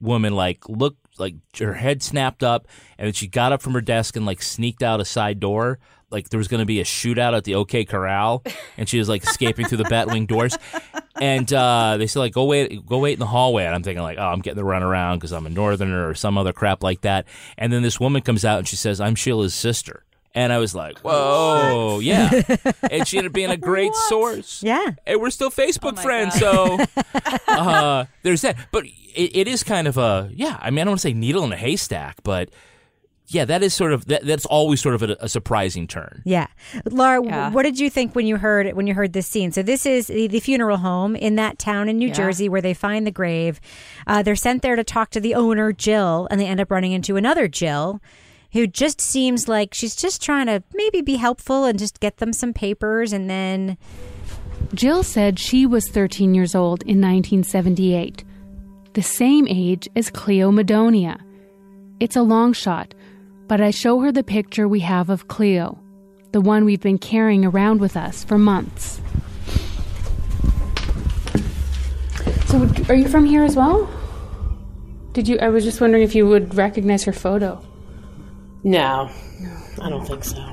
woman 0.00 0.34
like 0.34 0.68
look 0.68 0.96
like 1.18 1.34
her 1.58 1.74
head 1.74 2.02
snapped 2.02 2.42
up, 2.42 2.66
and 2.98 3.14
she 3.14 3.26
got 3.26 3.52
up 3.52 3.62
from 3.62 3.74
her 3.74 3.80
desk 3.80 4.16
and 4.16 4.26
like 4.26 4.42
sneaked 4.42 4.82
out 4.82 5.00
a 5.00 5.04
side 5.04 5.40
door. 5.40 5.78
Like 6.10 6.28
there 6.28 6.38
was 6.38 6.48
going 6.48 6.60
to 6.60 6.66
be 6.66 6.80
a 6.80 6.84
shootout 6.84 7.34
at 7.34 7.44
the 7.44 7.54
OK 7.54 7.84
Corral, 7.84 8.42
and 8.76 8.88
she 8.88 8.98
was 8.98 9.08
like 9.08 9.24
escaping 9.24 9.66
through 9.66 9.78
the 9.78 9.84
Batwing 9.84 10.26
doors. 10.26 10.56
And 11.20 11.50
uh, 11.52 11.96
they 11.98 12.06
said 12.06 12.20
like 12.20 12.32
go 12.32 12.44
wait, 12.44 12.84
go 12.84 12.98
wait 12.98 13.14
in 13.14 13.18
the 13.18 13.26
hallway. 13.26 13.64
And 13.64 13.74
I'm 13.74 13.82
thinking 13.82 14.02
like, 14.02 14.18
oh, 14.18 14.26
I'm 14.26 14.40
getting 14.40 14.56
the 14.56 14.64
run 14.64 14.82
around 14.82 15.18
because 15.18 15.32
I'm 15.32 15.46
a 15.46 15.50
northerner 15.50 16.08
or 16.08 16.14
some 16.14 16.36
other 16.36 16.52
crap 16.52 16.82
like 16.82 17.02
that. 17.02 17.26
And 17.56 17.72
then 17.72 17.82
this 17.82 18.00
woman 18.00 18.22
comes 18.22 18.44
out 18.44 18.58
and 18.58 18.68
she 18.68 18.76
says, 18.76 19.00
I'm 19.00 19.14
Sheila's 19.14 19.54
sister. 19.54 20.04
And 20.34 20.52
I 20.52 20.58
was 20.58 20.74
like, 20.74 20.98
whoa, 21.00 21.98
yeah. 22.00 22.30
and 22.90 23.06
she 23.06 23.18
ended 23.18 23.30
up 23.30 23.34
being 23.34 23.50
a 23.50 23.56
great 23.56 23.94
source. 23.94 24.62
Yeah. 24.62 24.92
And 25.06 25.20
we're 25.20 25.30
still 25.30 25.50
Facebook 25.50 25.98
friends. 25.98 26.34
So 26.34 26.78
uh, 27.48 28.06
there's 28.22 28.40
that. 28.42 28.56
But 28.70 28.86
it, 28.86 29.36
it 29.36 29.48
is 29.48 29.62
kind 29.62 29.86
of 29.86 29.98
a, 29.98 30.30
yeah, 30.32 30.58
I 30.60 30.70
mean, 30.70 30.78
I 30.78 30.84
don't 30.84 30.92
want 30.92 31.00
to 31.00 31.08
say 31.08 31.12
needle 31.12 31.44
in 31.44 31.52
a 31.52 31.56
haystack, 31.56 32.22
but 32.22 32.48
yeah, 33.28 33.44
that 33.44 33.62
is 33.62 33.72
sort 33.74 33.92
of, 33.92 34.06
that, 34.06 34.24
that's 34.26 34.46
always 34.46 34.80
sort 34.80 34.94
of 34.94 35.02
a, 35.02 35.16
a 35.20 35.28
surprising 35.28 35.86
turn. 35.86 36.22
Yeah, 36.24 36.46
Laura, 36.90 37.22
Yeah. 37.24 37.50
what 37.50 37.62
did 37.62 37.78
you 37.78 37.88
think 37.90 38.14
when 38.14 38.26
you 38.26 38.36
heard 38.36 38.72
when 38.74 38.86
you 38.86 38.94
heard 38.94 39.12
this 39.12 39.26
scene? 39.26 39.52
So 39.52 39.62
this 39.62 39.86
is 39.86 40.06
the, 40.08 40.26
the 40.28 40.40
funeral 40.40 40.78
home 40.78 41.14
in 41.16 41.36
that 41.36 41.58
town 41.58 41.88
in 41.88 41.98
New 41.98 42.08
Yeah. 42.08 42.14
Jersey 42.14 42.48
where 42.48 42.60
they 42.60 42.74
find 42.74 43.06
the 43.06 43.10
grave. 43.10 43.60
Uh, 44.06 44.22
they're 44.22 44.36
sent 44.36 44.62
there 44.62 44.76
to 44.76 44.84
talk 44.84 45.10
to 45.10 45.20
the 45.20 45.34
owner, 45.34 45.72
Jill, 45.72 46.26
and 46.30 46.40
they 46.40 46.46
end 46.46 46.60
up 46.60 46.70
running 46.70 46.92
into 46.92 47.16
another 47.16 47.48
Jill, 47.48 48.00
who 48.52 48.66
just 48.66 49.00
seems 49.00 49.48
like 49.48 49.72
she's 49.72 49.96
just 49.96 50.22
trying 50.22 50.46
to 50.46 50.62
maybe 50.74 51.00
be 51.00 51.16
helpful 51.16 51.64
and 51.64 51.78
just 51.78 52.00
get 52.00 52.18
them 52.18 52.32
some 52.32 52.52
papers, 52.52 53.12
and 53.12 53.28
then 53.28 53.78
Jill 54.74 55.02
said 55.02 55.38
she 55.38 55.66
was 55.66 55.88
13 55.88 56.34
years 56.34 56.54
old 56.54 56.82
in 56.82 57.00
1978, 57.00 58.24
the 58.92 59.02
same 59.02 59.46
age 59.48 59.88
as 59.96 60.10
Cleo 60.10 60.50
Madonia. 60.50 61.18
It's 61.98 62.16
a 62.16 62.22
long 62.22 62.52
shot, 62.52 62.94
but 63.48 63.60
I 63.60 63.70
show 63.70 64.00
her 64.00 64.12
the 64.12 64.22
picture 64.22 64.68
we 64.68 64.80
have 64.80 65.08
of 65.08 65.28
Cleo, 65.28 65.78
the 66.32 66.40
one 66.40 66.64
we've 66.64 66.80
been 66.80 66.98
carrying 66.98 67.44
around 67.44 67.80
with 67.80 67.96
us 67.96 68.24
for 68.24 68.38
months. 68.38 69.00
So, 72.46 72.68
are 72.90 72.94
you 72.94 73.08
from 73.08 73.24
here 73.24 73.44
as 73.44 73.56
well? 73.56 73.88
Did 75.14 75.26
you? 75.26 75.38
I 75.38 75.48
was 75.48 75.64
just 75.64 75.80
wondering 75.80 76.02
if 76.02 76.14
you 76.14 76.26
would 76.26 76.54
recognize 76.54 77.04
her 77.04 77.12
photo. 77.12 77.62
No, 78.64 79.10
I 79.80 79.88
don't 79.88 80.06
think 80.06 80.24
so. 80.24 80.44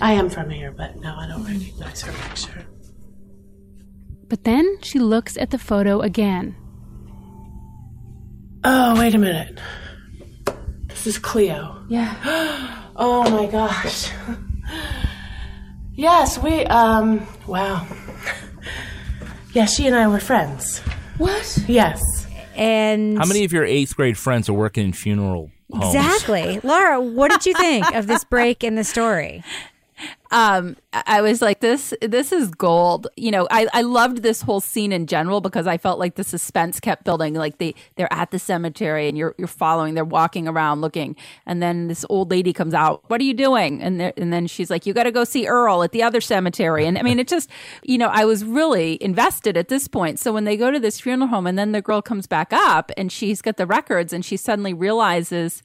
I 0.00 0.12
am 0.12 0.28
from 0.28 0.50
here, 0.50 0.72
but 0.72 0.96
no, 0.96 1.14
I 1.16 1.26
don't 1.28 1.44
recognize 1.44 2.02
her 2.02 2.12
picture. 2.28 2.66
But 4.28 4.44
then 4.44 4.78
she 4.82 4.98
looks 4.98 5.36
at 5.36 5.50
the 5.50 5.58
photo 5.58 6.00
again. 6.00 6.56
Oh, 8.64 8.98
wait 8.98 9.14
a 9.14 9.18
minute. 9.18 9.58
This 10.88 11.06
is 11.06 11.18
Cleo. 11.18 11.84
Yeah. 11.88 12.72
Oh 12.98 13.28
my 13.30 13.44
gosh. 13.52 14.10
Yes, 15.92 16.38
we, 16.38 16.64
um, 16.64 17.26
wow. 17.46 17.86
Yeah, 19.52 19.66
she 19.66 19.86
and 19.86 19.94
I 19.94 20.08
were 20.08 20.18
friends. 20.18 20.78
What? 21.18 21.58
Yes. 21.68 22.00
And 22.54 23.18
How 23.18 23.26
many 23.26 23.44
of 23.44 23.52
your 23.52 23.66
eighth 23.66 23.94
grade 23.96 24.16
friends 24.16 24.48
are 24.48 24.54
working 24.54 24.86
in 24.86 24.92
funeral 24.94 25.50
exactly, 25.72 26.60
Laura, 26.62 27.00
what 27.00 27.30
did 27.30 27.46
you 27.46 27.54
think 27.54 27.90
of 27.94 28.06
this 28.06 28.24
break 28.24 28.62
in 28.62 28.74
the 28.76 28.84
story? 28.84 29.42
Um 30.30 30.76
I 30.92 31.20
was 31.20 31.40
like 31.40 31.60
this 31.60 31.94
this 32.00 32.32
is 32.32 32.50
gold. 32.50 33.06
You 33.16 33.30
know, 33.30 33.46
I 33.50 33.66
I 33.72 33.82
loved 33.82 34.22
this 34.22 34.42
whole 34.42 34.60
scene 34.60 34.92
in 34.92 35.06
general 35.06 35.40
because 35.40 35.66
I 35.66 35.78
felt 35.78 35.98
like 35.98 36.16
the 36.16 36.24
suspense 36.24 36.80
kept 36.80 37.04
building 37.04 37.34
like 37.34 37.58
they 37.58 37.74
they're 37.96 38.12
at 38.12 38.30
the 38.30 38.38
cemetery 38.38 39.08
and 39.08 39.16
you're 39.16 39.34
you're 39.38 39.48
following, 39.48 39.94
they're 39.94 40.04
walking 40.04 40.48
around 40.48 40.80
looking 40.80 41.16
and 41.46 41.62
then 41.62 41.88
this 41.88 42.04
old 42.08 42.30
lady 42.30 42.52
comes 42.52 42.74
out, 42.74 43.02
"What 43.08 43.20
are 43.20 43.24
you 43.24 43.34
doing?" 43.34 43.82
and 43.82 44.00
and 44.00 44.32
then 44.32 44.46
she's 44.46 44.70
like, 44.70 44.86
"You 44.86 44.92
got 44.94 45.04
to 45.04 45.12
go 45.12 45.24
see 45.24 45.46
Earl 45.46 45.82
at 45.82 45.92
the 45.92 46.02
other 46.02 46.20
cemetery." 46.20 46.86
And 46.86 46.98
I 46.98 47.02
mean, 47.02 47.18
it 47.18 47.28
just, 47.28 47.50
you 47.82 47.98
know, 47.98 48.08
I 48.08 48.24
was 48.24 48.44
really 48.44 48.98
invested 49.02 49.56
at 49.56 49.68
this 49.68 49.88
point. 49.88 50.18
So 50.18 50.32
when 50.32 50.44
they 50.44 50.56
go 50.56 50.70
to 50.70 50.80
this 50.80 51.00
funeral 51.00 51.28
home 51.28 51.46
and 51.46 51.58
then 51.58 51.72
the 51.72 51.82
girl 51.82 52.02
comes 52.02 52.26
back 52.26 52.52
up 52.52 52.90
and 52.96 53.10
she's 53.10 53.42
got 53.42 53.56
the 53.56 53.66
records 53.66 54.12
and 54.12 54.24
she 54.24 54.36
suddenly 54.36 54.74
realizes 54.74 55.62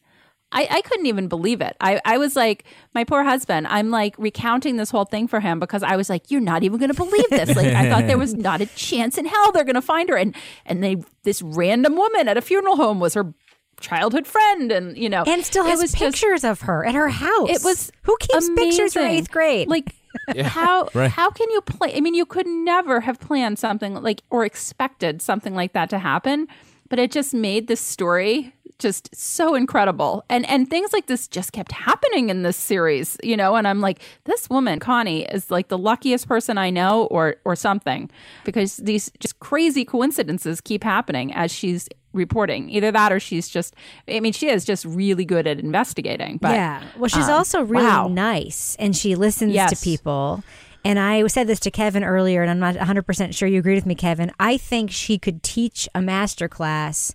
I, 0.53 0.67
I 0.69 0.81
couldn't 0.81 1.05
even 1.05 1.27
believe 1.27 1.61
it. 1.61 1.77
I, 1.79 2.01
I 2.05 2.17
was 2.17 2.35
like, 2.35 2.65
my 2.93 3.03
poor 3.03 3.23
husband, 3.23 3.67
I'm 3.67 3.89
like 3.89 4.15
recounting 4.17 4.75
this 4.77 4.89
whole 4.89 5.05
thing 5.05 5.27
for 5.27 5.39
him 5.39 5.59
because 5.59 5.81
I 5.83 5.95
was 5.95 6.09
like, 6.09 6.29
you're 6.29 6.41
not 6.41 6.63
even 6.63 6.77
going 6.79 6.91
to 6.91 6.95
believe 6.97 7.29
this. 7.29 7.55
Like, 7.55 7.67
I 7.73 7.89
thought 7.89 8.07
there 8.07 8.17
was 8.17 8.33
not 8.33 8.59
a 8.61 8.65
chance 8.65 9.17
in 9.17 9.25
hell 9.25 9.51
they're 9.53 9.63
going 9.63 9.75
to 9.75 9.81
find 9.81 10.09
her. 10.09 10.17
And, 10.17 10.35
and 10.65 10.83
they, 10.83 10.97
this 11.23 11.41
random 11.41 11.95
woman 11.95 12.27
at 12.27 12.35
a 12.37 12.41
funeral 12.41 12.75
home 12.75 12.99
was 12.99 13.13
her 13.13 13.33
childhood 13.79 14.27
friend. 14.27 14.71
And, 14.71 14.97
you 14.97 15.09
know, 15.09 15.23
And 15.25 15.43
still 15.45 15.65
it 15.65 15.69
has 15.69 15.81
was 15.81 15.91
just- 15.93 16.03
pictures 16.03 16.43
of 16.43 16.61
her 16.61 16.85
at 16.85 16.95
her 16.95 17.09
house. 17.09 17.49
it 17.49 17.63
was 17.63 17.91
who 18.03 18.17
keeps 18.19 18.49
pictures 18.49 18.93
from 18.93 19.03
amazing. 19.03 19.19
eighth 19.19 19.31
grade? 19.31 19.67
Like 19.69 19.95
Yeah, 20.35 20.49
how 20.49 20.89
right. 20.93 21.09
how 21.09 21.29
can 21.29 21.49
you 21.51 21.61
play? 21.61 21.95
I 21.95 22.01
mean, 22.01 22.13
you 22.13 22.25
could 22.25 22.45
never 22.45 22.99
have 22.99 23.19
planned 23.21 23.57
something 23.57 23.93
like 23.93 24.21
or 24.29 24.43
expected 24.43 25.21
something 25.21 25.55
like 25.55 25.71
that 25.71 25.89
to 25.91 25.99
happen, 25.99 26.49
but 26.89 26.99
it 26.99 27.11
just 27.11 27.33
made 27.33 27.67
this 27.67 27.79
story 27.79 28.53
just 28.81 29.15
so 29.15 29.55
incredible. 29.55 30.25
And 30.29 30.45
and 30.49 30.69
things 30.69 30.91
like 30.91 31.05
this 31.05 31.27
just 31.27 31.53
kept 31.53 31.71
happening 31.71 32.29
in 32.29 32.41
this 32.41 32.57
series, 32.57 33.17
you 33.23 33.37
know. 33.37 33.55
And 33.55 33.67
I'm 33.67 33.79
like, 33.79 34.01
this 34.25 34.49
woman 34.49 34.79
Connie 34.79 35.23
is 35.23 35.49
like 35.49 35.69
the 35.69 35.77
luckiest 35.77 36.27
person 36.27 36.57
I 36.57 36.69
know, 36.69 37.05
or 37.05 37.37
or 37.45 37.55
something, 37.55 38.09
because 38.43 38.77
these 38.77 39.11
just 39.19 39.39
crazy 39.39 39.85
coincidences 39.85 40.59
keep 40.59 40.83
happening 40.83 41.33
as 41.33 41.51
she's 41.51 41.87
reporting. 42.13 42.69
Either 42.69 42.91
that 42.91 43.13
or 43.13 43.19
she's 43.19 43.47
just. 43.47 43.75
I 44.09 44.19
mean, 44.19 44.33
she 44.33 44.49
is 44.49 44.65
just 44.65 44.83
really 44.83 45.23
good 45.23 45.47
at 45.47 45.59
investigating. 45.59 46.37
But 46.37 46.55
yeah. 46.55 46.83
Well, 46.97 47.07
she's 47.07 47.29
um, 47.29 47.35
also 47.35 47.61
really 47.61 47.85
wow. 47.85 48.07
nice 48.07 48.75
and 48.79 48.95
she 48.95 49.15
listens 49.15 49.53
Yes. 49.53 49.69
to 49.69 49.83
people. 49.83 50.43
And 50.83 50.97
I 50.97 51.27
said 51.27 51.45
this 51.45 51.59
to 51.61 51.71
Kevin 51.71 52.03
earlier, 52.03 52.41
and 52.41 52.49
I'm 52.49 52.59
not 52.59 52.73
100% 52.75 53.35
sure 53.35 53.47
you 53.47 53.59
agreed 53.59 53.75
with 53.75 53.85
me, 53.85 53.93
Kevin. 53.93 54.31
I 54.39 54.57
think 54.57 54.89
she 54.89 55.19
could 55.19 55.43
teach 55.43 55.87
a 55.93 56.01
master 56.01 56.47
class 56.47 57.13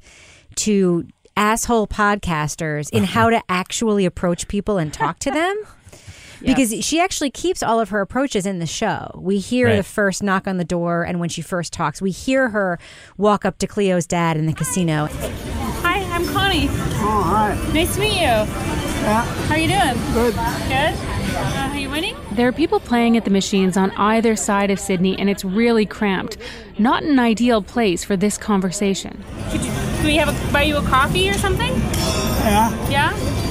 to 0.57 1.07
asshole 1.37 1.87
podcasters 1.87 2.91
in 2.91 3.05
how 3.05 3.31
to 3.31 3.43
actually 3.49 4.05
approach 4.07 4.49
people 4.49 4.79
and 4.79 4.93
talk 4.93 5.19
to 5.21 5.31
them. 5.31 5.57
Because 6.43 6.85
she 6.85 7.01
actually 7.01 7.31
keeps 7.31 7.63
all 7.63 7.81
of 7.81 7.89
her 7.89 8.03
approaches 8.03 8.45
in 8.45 8.59
the 8.59 8.67
show. 8.67 9.11
We 9.17 9.39
hear 9.39 9.69
Right. 9.69 9.77
the 9.77 9.83
first 9.83 10.23
knock 10.23 10.47
on 10.47 10.59
the 10.59 10.65
door, 10.67 11.03
and 11.03 11.19
when 11.19 11.31
she 11.31 11.41
first 11.41 11.73
talks, 11.73 12.01
we 12.03 12.11
hear 12.11 12.51
her 12.51 12.79
walk 13.17 13.47
up 13.47 13.57
to 13.59 13.67
Cleo's 13.67 14.07
dad 14.07 14.37
in 14.37 14.45
the 14.45 14.53
casino. 14.53 15.09
Hi, 15.83 16.03
I'm 16.15 16.27
Connie. 16.27 16.69
Oh, 16.69 17.23
hi. 17.27 17.73
Nice 17.73 17.95
to 17.95 18.01
meet 18.01 18.17
you. 18.17 18.21
Yeah. 18.21 19.25
How 19.25 19.55
are 19.55 19.59
you 19.59 19.67
doing? 19.69 20.13
Good. 20.13 20.35
Good? 20.69 21.16
Uh, 21.37 21.69
are 21.71 21.77
you 21.77 21.91
winning? 21.91 22.17
There 22.33 22.49
are 22.49 22.53
people 22.53 22.81
playing 22.81 23.17
at 23.17 23.25
the 23.25 23.31
machines 23.31 23.77
on 23.77 23.91
either 23.93 24.37
side 24.37 24.71
of 24.71 24.81
Sydney, 24.81 25.19
and 25.19 25.29
it's 25.29 25.45
really 25.45 25.87
cramped. 25.87 26.37
Not 26.79 27.03
an 27.03 27.19
ideal 27.19 27.63
place 27.63 28.05
for 28.05 28.17
this 28.17 28.39
conversation. 28.39 29.23
Could 29.51 29.65
you, 29.65 29.71
can 29.71 30.05
we 30.07 30.17
have 30.17 30.29
a, 30.29 30.53
buy 30.53 30.63
you 30.63 30.77
a 30.77 30.83
coffee 30.83 31.29
or 31.31 31.35
something? 31.35 31.71
Yeah. 31.71 32.91
Yeah? 32.91 33.46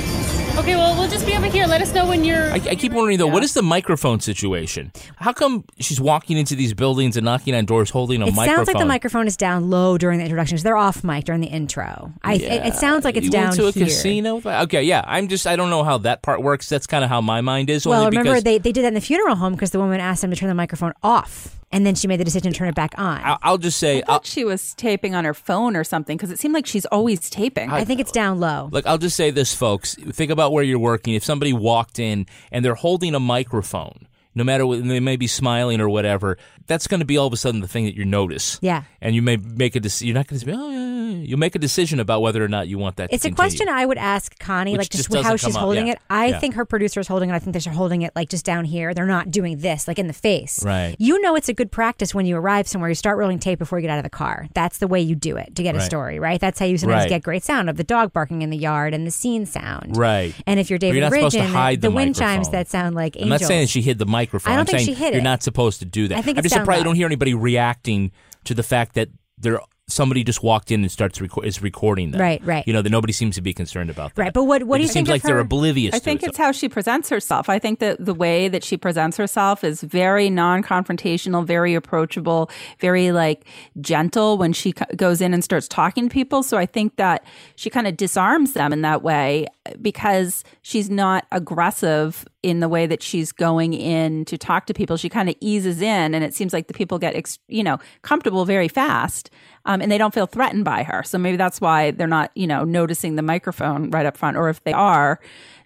Okay, 0.57 0.77
well, 0.77 0.97
we'll 0.97 1.09
just 1.09 1.25
be 1.25 1.35
over 1.35 1.47
here. 1.47 1.67
Let 1.67 1.81
us 1.81 1.93
know 1.93 2.07
when 2.07 2.23
you're. 2.23 2.49
I, 2.51 2.55
I 2.55 2.75
keep 2.75 2.93
wondering 2.93 3.17
though, 3.17 3.27
what 3.27 3.43
is 3.43 3.53
the 3.53 3.61
microphone 3.61 4.21
situation? 4.21 4.91
How 5.17 5.33
come 5.33 5.65
she's 5.79 5.99
walking 5.99 6.37
into 6.37 6.55
these 6.55 6.73
buildings 6.73 7.17
and 7.17 7.25
knocking 7.25 7.53
on 7.53 7.65
doors 7.65 7.89
holding 7.89 8.21
a 8.21 8.27
it 8.27 8.33
microphone? 8.33 8.55
sounds 8.55 8.67
like 8.69 8.77
the 8.77 8.85
microphone 8.85 9.27
is 9.27 9.35
down 9.35 9.69
low 9.69 9.97
during 9.97 10.17
the 10.17 10.23
introductions. 10.23 10.63
They're 10.63 10.77
off 10.77 11.03
mic 11.03 11.25
during 11.25 11.41
the 11.41 11.47
intro. 11.47 12.13
I, 12.23 12.35
it, 12.35 12.67
it 12.67 12.75
sounds 12.75 13.03
like 13.03 13.17
it's 13.17 13.25
you 13.25 13.31
down 13.31 13.49
went 13.49 13.55
to 13.57 13.67
a 13.67 13.71
here. 13.71 13.85
casino. 13.85 14.41
Okay, 14.45 14.83
yeah. 14.83 15.03
I'm 15.05 15.27
just 15.27 15.45
I 15.45 15.57
don't 15.57 15.69
know 15.69 15.83
how 15.83 15.97
that 15.99 16.21
part 16.21 16.41
works. 16.41 16.69
That's 16.69 16.87
kind 16.87 17.03
of 17.03 17.09
how 17.09 17.19
my 17.19 17.41
mind 17.41 17.69
is. 17.69 17.85
Well, 17.85 18.05
only 18.05 18.17
remember 18.17 18.31
because 18.31 18.43
they, 18.45 18.57
they 18.57 18.71
did 18.71 18.83
that 18.83 18.89
in 18.89 18.93
the 18.93 19.01
funeral 19.01 19.35
home 19.35 19.53
because 19.53 19.71
the 19.71 19.79
woman 19.79 19.99
asked 19.99 20.21
them 20.21 20.31
to 20.31 20.37
turn 20.37 20.47
the 20.49 20.55
microphone 20.55 20.93
off, 21.03 21.59
and 21.71 21.85
then 21.85 21.95
she 21.95 22.07
made 22.07 22.19
the 22.19 22.23
decision 22.23 22.51
to 22.51 22.57
turn 22.57 22.67
it 22.67 22.75
back 22.75 22.93
on. 22.97 23.21
I'll, 23.23 23.39
I'll 23.41 23.57
just 23.57 23.77
say, 23.77 24.01
I 24.01 24.05
thought 24.05 24.25
she 24.25 24.43
was 24.43 24.73
taping 24.75 25.15
on 25.15 25.25
her 25.25 25.33
phone 25.33 25.75
or 25.75 25.83
something 25.83 26.15
because 26.17 26.31
it 26.31 26.39
seemed 26.39 26.53
like 26.53 26.65
she's 26.65 26.85
always 26.87 27.29
taping. 27.29 27.69
I 27.69 27.83
think 27.83 27.99
it's 27.99 28.11
down 28.11 28.39
low. 28.39 28.69
Look, 28.71 28.85
I'll 28.85 28.97
just 28.97 29.15
say 29.15 29.31
this, 29.31 29.53
folks. 29.53 29.95
Think 29.95 30.31
about 30.31 30.51
where 30.51 30.63
you're 30.63 30.79
working. 30.79 31.13
If 31.13 31.23
somebody 31.23 31.53
walked 31.53 31.99
in 31.99 32.27
and 32.51 32.63
they're 32.63 32.75
holding 32.75 33.15
a 33.15 33.19
microphone, 33.19 34.07
no 34.35 34.43
matter 34.43 34.65
what, 34.65 34.85
they 34.85 34.99
may 34.99 35.15
be 35.15 35.27
smiling 35.27 35.79
or 35.79 35.89
whatever, 35.89 36.37
that's 36.67 36.87
going 36.87 36.99
to 36.99 37.05
be 37.05 37.17
all 37.17 37.27
of 37.27 37.33
a 37.33 37.37
sudden 37.37 37.61
the 37.61 37.67
thing 37.67 37.85
that 37.85 37.95
you 37.95 38.05
notice. 38.05 38.59
Yeah. 38.61 38.83
And 39.01 39.15
you 39.15 39.21
may 39.21 39.37
make 39.37 39.75
a 39.75 39.79
decision. 39.79 40.07
You're 40.07 40.15
not 40.15 40.27
going 40.27 40.39
to 40.39 40.45
say, 40.45 40.51
oh, 40.55 40.69
yeah, 40.71 40.79
yeah. 40.79 40.95
You'll 41.25 41.39
make 41.39 41.55
a 41.55 41.59
decision 41.59 41.99
about 41.99 42.21
whether 42.21 42.43
or 42.43 42.47
not 42.47 42.67
you 42.67 42.77
want 42.77 42.97
that 42.97 43.13
It's 43.13 43.25
a 43.25 43.31
question 43.31 43.69
I 43.69 43.85
would 43.85 43.97
ask 43.97 44.37
Connie, 44.39 44.71
Which 44.73 44.79
like 44.79 44.89
just, 44.89 45.11
just 45.11 45.23
how 45.23 45.35
she's 45.37 45.55
up, 45.55 45.61
holding 45.61 45.87
yeah. 45.87 45.93
it. 45.93 45.99
I 46.09 46.27
Yeah. 46.27 46.39
think 46.39 46.55
her 46.55 46.65
producer 46.65 46.99
is 46.99 47.07
holding 47.07 47.29
it. 47.29 47.33
I 47.33 47.39
think 47.39 47.55
they're 47.55 47.73
holding 47.73 48.01
it 48.01 48.11
like 48.15 48.29
just 48.29 48.43
down 48.45 48.65
here. 48.65 48.93
They're 48.93 49.05
not 49.05 49.31
doing 49.31 49.59
this, 49.59 49.87
like 49.87 49.97
in 49.99 50.07
the 50.07 50.13
face. 50.13 50.63
Right. 50.63 50.95
You 50.99 51.21
know, 51.21 51.35
it's 51.35 51.47
a 51.49 51.53
good 51.53 51.71
practice 51.71 52.13
when 52.13 52.25
you 52.25 52.35
arrive 52.37 52.67
somewhere. 52.67 52.89
You 52.89 52.95
start 52.95 53.17
rolling 53.17 53.39
tape 53.39 53.59
before 53.59 53.79
you 53.79 53.83
get 53.83 53.91
out 53.91 53.97
of 53.99 54.03
the 54.03 54.09
car. 54.09 54.47
That's 54.53 54.79
the 54.79 54.87
way 54.87 54.99
you 55.01 55.15
do 55.15 55.37
it 55.37 55.55
to 55.55 55.63
get 55.63 55.75
a 55.75 55.81
story, 55.81 56.19
right? 56.19 56.39
That's 56.41 56.59
how 56.59 56.65
you 56.65 56.77
sometimes 56.77 57.03
Right. 57.03 57.09
get 57.09 57.23
great 57.23 57.43
sound 57.43 57.69
of 57.69 57.77
the 57.77 57.83
dog 57.83 58.11
barking 58.13 58.41
in 58.41 58.49
the 58.49 58.57
yard 58.57 58.93
and 58.93 59.05
the 59.05 59.11
scene 59.11 59.45
sound. 59.45 59.95
Right. 59.97 60.33
And 60.47 60.59
if 60.59 60.69
you're 60.69 60.77
But 60.77 60.81
David 60.81 60.95
you're 61.01 61.09
not 61.09 61.13
supposed 61.15 61.35
to 61.35 61.41
Ridgen, 61.41 61.51
hide 61.51 61.81
the, 61.81 61.89
the 61.89 61.95
wind 61.95 62.15
chimes 62.15 62.49
that 62.49 62.67
sound 62.67 62.95
like 62.95 63.15
angels. 63.15 63.23
I'm 63.25 63.29
not 63.29 63.41
saying 63.41 63.61
that 63.61 63.69
she 63.69 63.81
hid 63.81 63.99
the 63.99 64.05
microphone. 64.05 64.53
I 64.53 64.55
don't 64.55 64.61
am 64.61 64.65
think 64.67 64.79
saying 64.85 64.95
she 64.97 65.03
hid 65.03 65.13
you're 65.13 65.21
it. 65.21 65.23
not 65.23 65.43
supposed 65.43 65.79
to 65.79 65.85
do 65.85 66.07
that. 66.09 66.17
I 66.17 66.21
think 66.21 66.37
I'm 66.37 66.45
it's 66.45 66.54
surprised 66.59 66.77
I 66.77 66.79
low. 66.79 66.83
don't 66.85 66.95
hear 66.95 67.05
anybody 67.05 67.33
reacting 67.33 68.11
to 68.45 68.53
the 68.53 68.63
fact 68.63 68.95
that 68.95 69.09
they're 69.37 69.59
somebody 69.87 70.23
just 70.23 70.41
walked 70.41 70.71
in 70.71 70.81
and 70.81 70.91
starts 70.91 71.19
reco- 71.19 71.45
is 71.45 71.61
recording 71.61 72.11
them. 72.11 72.19
Right, 72.19 72.43
right. 72.43 72.65
You 72.65 72.73
know 72.73 72.81
that 72.81 72.89
nobody 72.89 73.13
seems 73.13 73.35
to 73.35 73.41
be 73.41 73.53
concerned 73.53 73.89
about 73.89 74.15
that. 74.15 74.21
Right, 74.21 74.33
but 74.33 74.45
what 74.45 74.63
what 74.63 74.77
it 74.77 74.79
do 74.79 74.81
you 74.81 74.87
just 74.87 74.93
think 74.93 75.07
seems 75.07 75.13
like 75.13 75.23
of 75.23 75.27
they're 75.27 75.39
oblivious. 75.39 75.93
I 75.93 75.99
to 75.99 76.03
think 76.03 76.23
it. 76.23 76.29
it's 76.29 76.37
how 76.37 76.51
she 76.51 76.67
presents 76.69 77.09
herself. 77.09 77.49
I 77.49 77.59
think 77.59 77.79
that 77.79 78.03
the 78.03 78.13
way 78.13 78.47
that 78.47 78.63
she 78.63 78.77
presents 78.77 79.17
herself 79.17 79.63
is 79.63 79.81
very 79.81 80.29
non-confrontational, 80.29 81.45
very 81.45 81.75
approachable, 81.75 82.49
very 82.79 83.11
like 83.11 83.45
gentle 83.79 84.37
when 84.37 84.53
she 84.53 84.73
co- 84.73 84.85
goes 84.95 85.21
in 85.21 85.33
and 85.33 85.43
starts 85.43 85.67
talking 85.67 86.09
to 86.09 86.13
people. 86.13 86.41
So 86.41 86.57
I 86.57 86.65
think 86.65 86.95
that 86.95 87.23
she 87.55 87.69
kind 87.69 87.87
of 87.87 87.95
disarms 87.95 88.53
them 88.53 88.73
in 88.73 88.81
that 88.81 89.03
way 89.03 89.47
because 89.81 90.43
she's 90.61 90.89
not 90.89 91.25
aggressive 91.31 92.25
in 92.43 92.59
the 92.59 92.69
way 92.69 92.85
that 92.85 93.01
she's 93.01 93.31
going 93.31 93.73
in 93.73 94.23
to 94.25 94.37
talk 94.37 94.67
to 94.67 94.73
people. 94.73 94.97
She 94.97 95.09
kind 95.09 95.29
of 95.29 95.35
eases 95.41 95.81
in, 95.81 96.13
and 96.13 96.23
it 96.23 96.33
seems 96.33 96.53
like 96.53 96.67
the 96.67 96.73
people 96.73 96.99
get 96.99 97.15
ex- 97.15 97.39
you 97.47 97.63
know 97.63 97.79
comfortable 98.01 98.45
very 98.45 98.67
fast. 98.67 99.29
Um, 99.65 99.81
and 99.81 99.91
they 99.91 99.97
don't 99.97 100.13
feel 100.13 100.27
threatened 100.27 100.63
by 100.63 100.83
her. 100.83 101.01
So 101.03 101.17
maybe 101.17 101.37
that's 101.37 101.59
why 101.59 101.91
they're 101.91 102.07
not, 102.07 102.31
you 102.35 102.45
know, 102.45 102.63
noticing 102.63 103.15
the 103.15 103.23
microphone 103.23 103.89
right 103.89 104.05
up 104.05 104.15
front. 104.15 104.37
Or 104.37 104.49
if 104.49 104.63
they 104.63 104.73
are, 104.73 105.19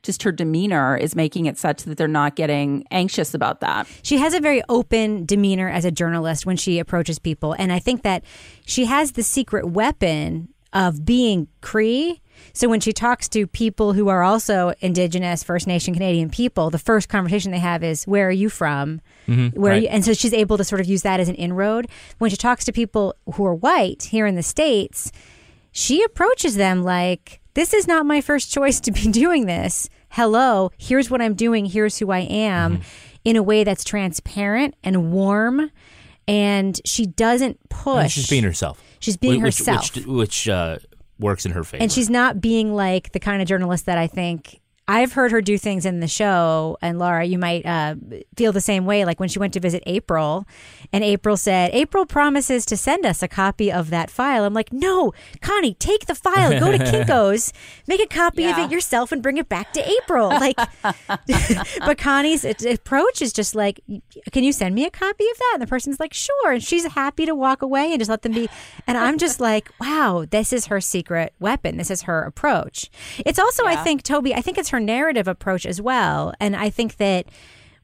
just 0.04 0.24
her 0.24 0.32
demeanor 0.32 0.96
is 0.96 1.16
making 1.16 1.46
it 1.46 1.58
such 1.58 1.84
that 1.84 1.98
they're 1.98 2.08
not 2.08 2.36
getting 2.36 2.86
anxious 2.92 3.34
about 3.34 3.60
that. 3.60 3.88
She 4.02 4.18
has 4.18 4.34
a 4.34 4.40
very 4.40 4.62
open 4.70 5.26
demeanor 5.26 5.70
as 5.70 5.84
a 5.84 5.92
journalist 5.92 6.46
when 6.46 6.56
she 6.56 6.80
approaches 6.80 7.20
people. 7.20 7.54
And 7.54 7.72
I 7.74 7.80
think 7.80 8.04
that 8.04 8.24
she 8.66 8.86
has 8.86 9.14
the 9.14 9.24
secret 9.24 9.68
weapon 9.68 10.50
of 10.72 11.04
being 11.06 11.48
Cree. 11.62 12.22
So 12.54 12.68
when 12.70 12.80
she 12.80 12.92
talks 12.94 13.28
to 13.30 13.46
people 13.48 13.94
who 13.94 14.08
are 14.10 14.24
also 14.24 14.74
Indigenous, 14.82 15.44
First 15.44 15.68
Nation 15.68 15.94
Canadian 15.94 16.30
people, 16.30 16.70
the 16.70 16.80
first 16.80 17.10
conversation 17.10 17.52
they 17.52 17.60
have 17.60 17.84
is, 17.84 18.06
Where 18.06 18.28
are 18.28 18.32
you 18.32 18.50
from? 18.50 19.02
Mhm, 19.28 19.56
Where 19.56 19.72
are 19.72 19.76
right. 19.76 19.84
you? 19.84 19.90
And 19.90 20.04
so 20.04 20.14
she's 20.14 20.34
able 20.34 20.58
to 20.58 20.64
sort 20.64 20.82
of 20.82 20.88
use 20.88 21.02
that 21.04 21.20
as 21.20 21.30
an 21.30 21.36
inroad. 21.36 21.88
When 22.18 22.30
she 22.32 22.38
talks 22.38 22.66
to 22.66 22.72
people 22.72 23.16
who 23.36 23.46
are 23.46 23.54
white 23.56 24.04
here 24.12 24.26
in 24.26 24.36
the 24.36 24.44
States, 24.44 25.12
she 25.72 26.04
approaches 26.04 26.56
them 26.56 26.84
like, 26.84 27.40
This 27.54 27.74
is 27.74 27.88
not 27.88 28.06
my 28.06 28.22
first 28.22 28.52
choice 28.52 28.80
to 28.82 28.92
be 28.92 29.02
doing 29.12 29.46
this. 29.46 29.90
Hello, 30.10 30.72
here's 30.78 31.12
what 31.12 31.22
I'm 31.22 31.36
doing, 31.36 31.66
here's 31.66 32.00
who 32.00 32.10
I 32.12 32.20
am, 32.22 32.82
in 33.24 33.36
a 33.36 33.44
way 33.44 33.64
that's 33.64 33.84
transparent 33.84 34.74
and 34.84 35.12
warm. 35.12 35.70
And 36.28 36.80
she 36.86 37.06
doesn't 37.06 37.58
push. 37.70 38.02
And 38.04 38.12
she's 38.12 38.30
being 38.30 38.44
herself. 38.44 38.84
She's 39.00 39.18
being 39.18 39.42
which, 39.42 39.58
herself. 39.58 39.96
which, 39.96 40.06
which 40.06 40.50
uh, 40.50 40.78
works 41.20 41.46
in 41.46 41.52
her 41.52 41.64
favor. 41.64 41.82
And 41.82 41.92
she's 41.92 42.10
not 42.10 42.42
being 42.42 42.74
like 42.74 43.12
the 43.12 43.20
kind 43.20 43.42
of 43.42 43.48
journalist 43.48 43.86
that 43.86 43.98
I 43.98 44.08
think 44.08 44.60
I've 44.90 45.14
heard 45.14 45.32
her 45.32 45.40
do 45.40 45.56
things 45.60 45.86
in 45.86 46.00
the 46.00 46.08
show. 46.08 46.76
And 46.82 46.98
Laura, 46.98 47.24
you 47.24 47.38
might 47.38 47.64
uh, 47.64 47.94
feel 48.36 48.52
the 48.52 48.60
same 48.60 48.88
way. 48.88 49.06
Like 49.06 49.20
when 49.20 49.30
she 49.30 49.38
went 49.38 49.54
to 49.54 49.60
visit 49.60 49.84
April, 49.86 50.48
and 50.92 51.04
April 51.04 51.38
said, 51.38 51.70
April 51.74 52.08
promises 52.08 52.66
to 52.66 52.76
send 52.76 53.06
us 53.06 53.22
a 53.22 53.28
copy 53.28 53.72
of 53.72 53.92
that 53.92 54.10
file. 54.10 54.44
I'm 54.44 54.56
like, 54.56 54.74
no, 54.74 55.14
Connie, 55.42 55.76
take 55.76 56.08
the 56.08 56.16
file, 56.16 56.60
go 56.60 56.72
to 56.72 56.78
Kinko's, 56.84 57.54
make 57.88 58.02
a 58.02 58.08
copy 58.08 58.46
of 58.46 58.58
it 58.58 58.72
yourself, 58.72 59.12
and 59.12 59.22
bring 59.22 59.38
it 59.38 59.48
back 59.48 59.74
to 59.74 59.88
April. 59.88 60.30
Like, 60.30 60.58
but 61.80 62.00
Connie's 62.00 62.44
approach 62.44 63.22
is 63.22 63.32
just 63.32 63.54
like, 63.54 63.82
can 64.32 64.44
you 64.44 64.52
send 64.52 64.74
me 64.74 64.86
a 64.86 64.90
copy 64.90 65.30
of 65.30 65.38
that? 65.38 65.52
And 65.54 65.62
the 65.62 65.68
person's 65.68 66.00
like, 66.00 66.16
sure. 66.16 66.54
And 66.54 66.64
she's 66.64 66.86
happy 66.88 67.28
to 67.28 67.36
walk 67.36 67.62
away 67.62 67.92
and 67.92 68.00
just 68.00 68.10
let 68.10 68.24
them 68.24 68.32
be. 68.32 68.50
And 68.88 68.98
I'm 68.98 69.20
just 69.20 69.40
like, 69.40 69.70
wow, 69.80 70.26
this 70.28 70.52
is 70.52 70.66
her 70.66 70.82
secret 70.82 71.34
weapon. 71.40 71.78
This 71.78 71.92
is 71.92 72.04
her 72.04 72.24
approach. 72.24 72.90
It's 73.20 73.38
also, 73.38 73.66
I 73.66 73.76
think, 73.76 74.02
Toby, 74.02 74.34
I 74.34 74.42
think 74.42 74.58
it's 74.58 74.70
her 74.70 74.79
narrative 74.80 75.28
approach 75.28 75.66
as 75.66 75.82
well. 75.82 76.34
And 76.40 76.56
I 76.56 76.70
think 76.70 76.98
that 76.98 77.28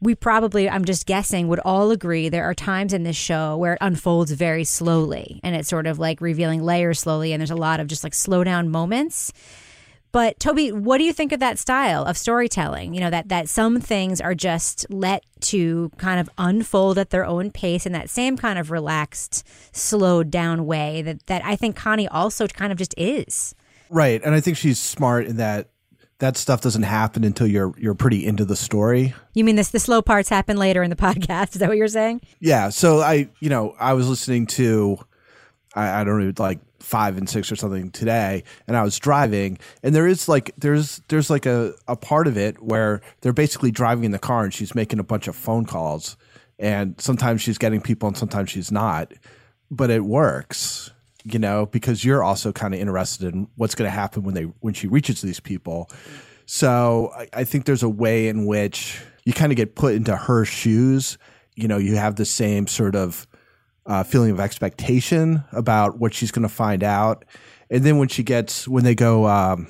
we 0.01 0.15
probably, 0.15 0.69
I'm 0.69 0.85
just 0.85 1.05
guessing, 1.05 1.47
would 1.47 1.59
all 1.59 1.91
agree 1.91 2.29
there 2.29 2.43
are 2.43 2.53
times 2.53 2.93
in 2.93 3.03
this 3.03 3.15
show 3.15 3.57
where 3.57 3.73
it 3.73 3.79
unfolds 3.81 4.31
very 4.31 4.63
slowly 4.63 5.39
and 5.43 5.55
it's 5.55 5.69
sort 5.69 5.87
of 5.87 5.99
like 5.99 6.21
revealing 6.21 6.61
layers 6.61 6.99
slowly. 6.99 7.33
And 7.33 7.41
there's 7.41 7.51
a 7.51 7.55
lot 7.55 7.79
of 7.79 7.87
just 7.87 8.03
like 8.03 8.13
slow 8.13 8.43
down 8.43 8.69
moments. 8.69 9.33
But 10.11 10.39
Toby, 10.39 10.71
what 10.71 10.99
do 10.99 11.03
you 11.03 11.11
think 11.11 11.33
of 11.33 11.41
that 11.41 11.59
style 11.59 12.05
of 12.05 12.17
storytelling? 12.17 12.93
You 12.93 13.01
know, 13.01 13.09
that 13.09 13.27
that 13.27 13.49
some 13.49 13.81
things 13.81 14.21
are 14.21 14.33
just 14.33 14.85
let 14.89 15.25
to 15.41 15.91
kind 15.97 16.21
of 16.21 16.29
unfold 16.37 16.97
at 16.97 17.09
their 17.09 17.25
own 17.25 17.51
pace 17.51 17.85
in 17.85 17.91
that 17.91 18.09
same 18.09 18.37
kind 18.37 18.57
of 18.57 18.71
relaxed, 18.71 19.45
slowed 19.75 20.31
down 20.31 20.65
way 20.65 21.01
that 21.01 21.25
that 21.25 21.43
I 21.43 21.57
think 21.57 21.75
Connie 21.75 22.07
also 22.07 22.47
kind 22.47 22.71
of 22.71 22.77
just 22.77 22.95
is. 22.97 23.55
Right. 23.89 24.21
And 24.23 24.33
I 24.33 24.39
think 24.39 24.55
she's 24.55 24.79
smart 24.79 25.25
in 25.25 25.35
that 25.35 25.69
that 26.19 26.37
stuff 26.37 26.61
doesn't 26.61 26.83
happen 26.83 27.23
until 27.23 27.47
you're 27.47 27.73
you're 27.77 27.95
pretty 27.95 28.25
into 28.25 28.45
the 28.45 28.55
story. 28.55 29.13
You 29.33 29.43
mean 29.43 29.55
this 29.55 29.69
the 29.69 29.79
slow 29.79 30.01
parts 30.01 30.29
happen 30.29 30.57
later 30.57 30.81
in 30.83 30.89
the 30.89 30.95
podcast? 30.95 31.53
Is 31.53 31.59
that 31.59 31.69
what 31.69 31.77
you're 31.77 31.87
saying? 31.87 32.21
Yeah. 32.39 32.69
So 32.69 33.01
I, 33.01 33.29
you 33.39 33.49
know, 33.49 33.75
I 33.79 33.93
was 33.93 34.07
listening 34.07 34.47
to, 34.47 34.97
I, 35.75 36.01
I 36.01 36.03
don't 36.03 36.19
know, 36.19 36.33
like 36.37 36.59
five 36.79 37.17
and 37.17 37.27
six 37.27 37.51
or 37.51 37.55
something 37.55 37.89
today, 37.91 38.43
and 38.67 38.77
I 38.77 38.83
was 38.83 38.97
driving, 38.97 39.57
and 39.83 39.93
there 39.93 40.07
is 40.07 40.29
like 40.29 40.51
there's 40.57 41.01
there's 41.09 41.29
like 41.29 41.45
a 41.45 41.73
a 41.87 41.95
part 41.95 42.27
of 42.27 42.37
it 42.37 42.61
where 42.61 43.01
they're 43.21 43.33
basically 43.33 43.71
driving 43.71 44.05
in 44.05 44.11
the 44.11 44.19
car, 44.19 44.43
and 44.43 44.53
she's 44.53 44.75
making 44.75 44.99
a 44.99 45.03
bunch 45.03 45.27
of 45.27 45.35
phone 45.35 45.65
calls, 45.65 46.15
and 46.59 46.95
sometimes 46.99 47.41
she's 47.41 47.57
getting 47.57 47.81
people, 47.81 48.07
and 48.07 48.17
sometimes 48.17 48.51
she's 48.51 48.71
not, 48.71 49.11
but 49.69 49.89
it 49.89 50.05
works. 50.05 50.91
You 51.27 51.39
know, 51.39 51.65
because 51.65 52.05
you're 52.05 52.23
also 52.23 52.51
kind 52.51 52.75
of 52.75 52.79
interested 52.79 53.33
in 53.33 53.47
what's 53.55 53.73
going 53.73 53.89
to 53.89 53.95
happen 53.95 54.21
when 54.23 54.35
they 54.35 54.43
when 54.43 54.75
she 54.75 54.87
reaches 54.87 55.21
these 55.21 55.39
people. 55.39 55.89
So 56.45 57.11
I, 57.17 57.27
I 57.33 57.43
think 57.43 57.65
there's 57.65 57.81
a 57.81 57.89
way 57.89 58.27
in 58.27 58.45
which 58.45 59.01
you 59.23 59.33
kind 59.33 59.51
of 59.51 59.55
get 59.55 59.73
put 59.75 59.95
into 59.95 60.15
her 60.15 60.45
shoes. 60.45 61.17
You 61.55 61.67
know, 61.67 61.77
you 61.77 61.95
have 61.95 62.15
the 62.15 62.25
same 62.25 62.67
sort 62.67 62.95
of 62.95 63.25
uh, 63.87 64.03
feeling 64.03 64.29
of 64.29 64.39
expectation 64.39 65.43
about 65.51 65.97
what 65.97 66.13
she's 66.13 66.31
going 66.31 66.47
to 66.47 66.53
find 66.53 66.83
out, 66.83 67.25
and 67.69 67.83
then 67.83 67.97
when 67.97 68.07
she 68.07 68.23
gets 68.23 68.67
when 68.67 68.83
they 68.83 68.95
go 68.95 69.27
um, 69.27 69.67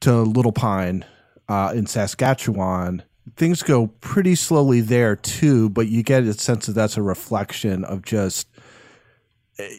to 0.00 0.12
Little 0.22 0.52
Pine 0.52 1.04
uh, 1.48 1.72
in 1.74 1.86
Saskatchewan, 1.86 3.02
things 3.36 3.62
go 3.62 3.88
pretty 4.00 4.34
slowly 4.34 4.80
there 4.80 5.16
too. 5.16 5.70
But 5.70 5.88
you 5.88 6.02
get 6.02 6.24
a 6.24 6.34
sense 6.34 6.66
that 6.66 6.72
that's 6.72 6.96
a 6.96 7.02
reflection 7.02 7.84
of 7.84 8.02
just 8.02 8.48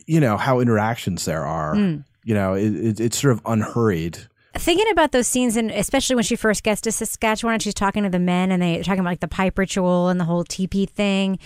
you 0.06 0.20
know 0.20 0.38
how 0.38 0.60
interactions 0.60 1.26
there 1.26 1.46
are. 1.46 1.76
Mm. 1.76 2.04
You 2.24 2.34
know, 2.34 2.54
it, 2.54 2.76
it, 2.76 3.00
it's 3.00 3.20
sort 3.20 3.34
of 3.34 3.42
unhurried. 3.46 4.20
Thinking 4.54 4.90
about 4.92 5.12
those 5.12 5.28
scenes, 5.28 5.56
and 5.56 5.70
especially 5.72 6.16
when 6.16 6.24
she 6.24 6.36
first 6.36 6.64
gets 6.64 6.82
to 6.82 6.92
Saskatchewan 6.92 7.54
and 7.54 7.64
she's 7.64 7.74
talking 7.74 8.04
to 8.04 8.10
the 8.10 8.20
men 8.20 8.52
and 8.52 8.62
they're 8.62 8.84
talking 8.84 9.00
about 9.00 9.12
like 9.12 9.20
the 9.20 9.28
pipe 9.28 9.58
ritual 9.58 10.10
and 10.10 10.20
the 10.20 10.26
whole 10.26 10.44
teepee 10.44 10.88
thing. 10.88 11.40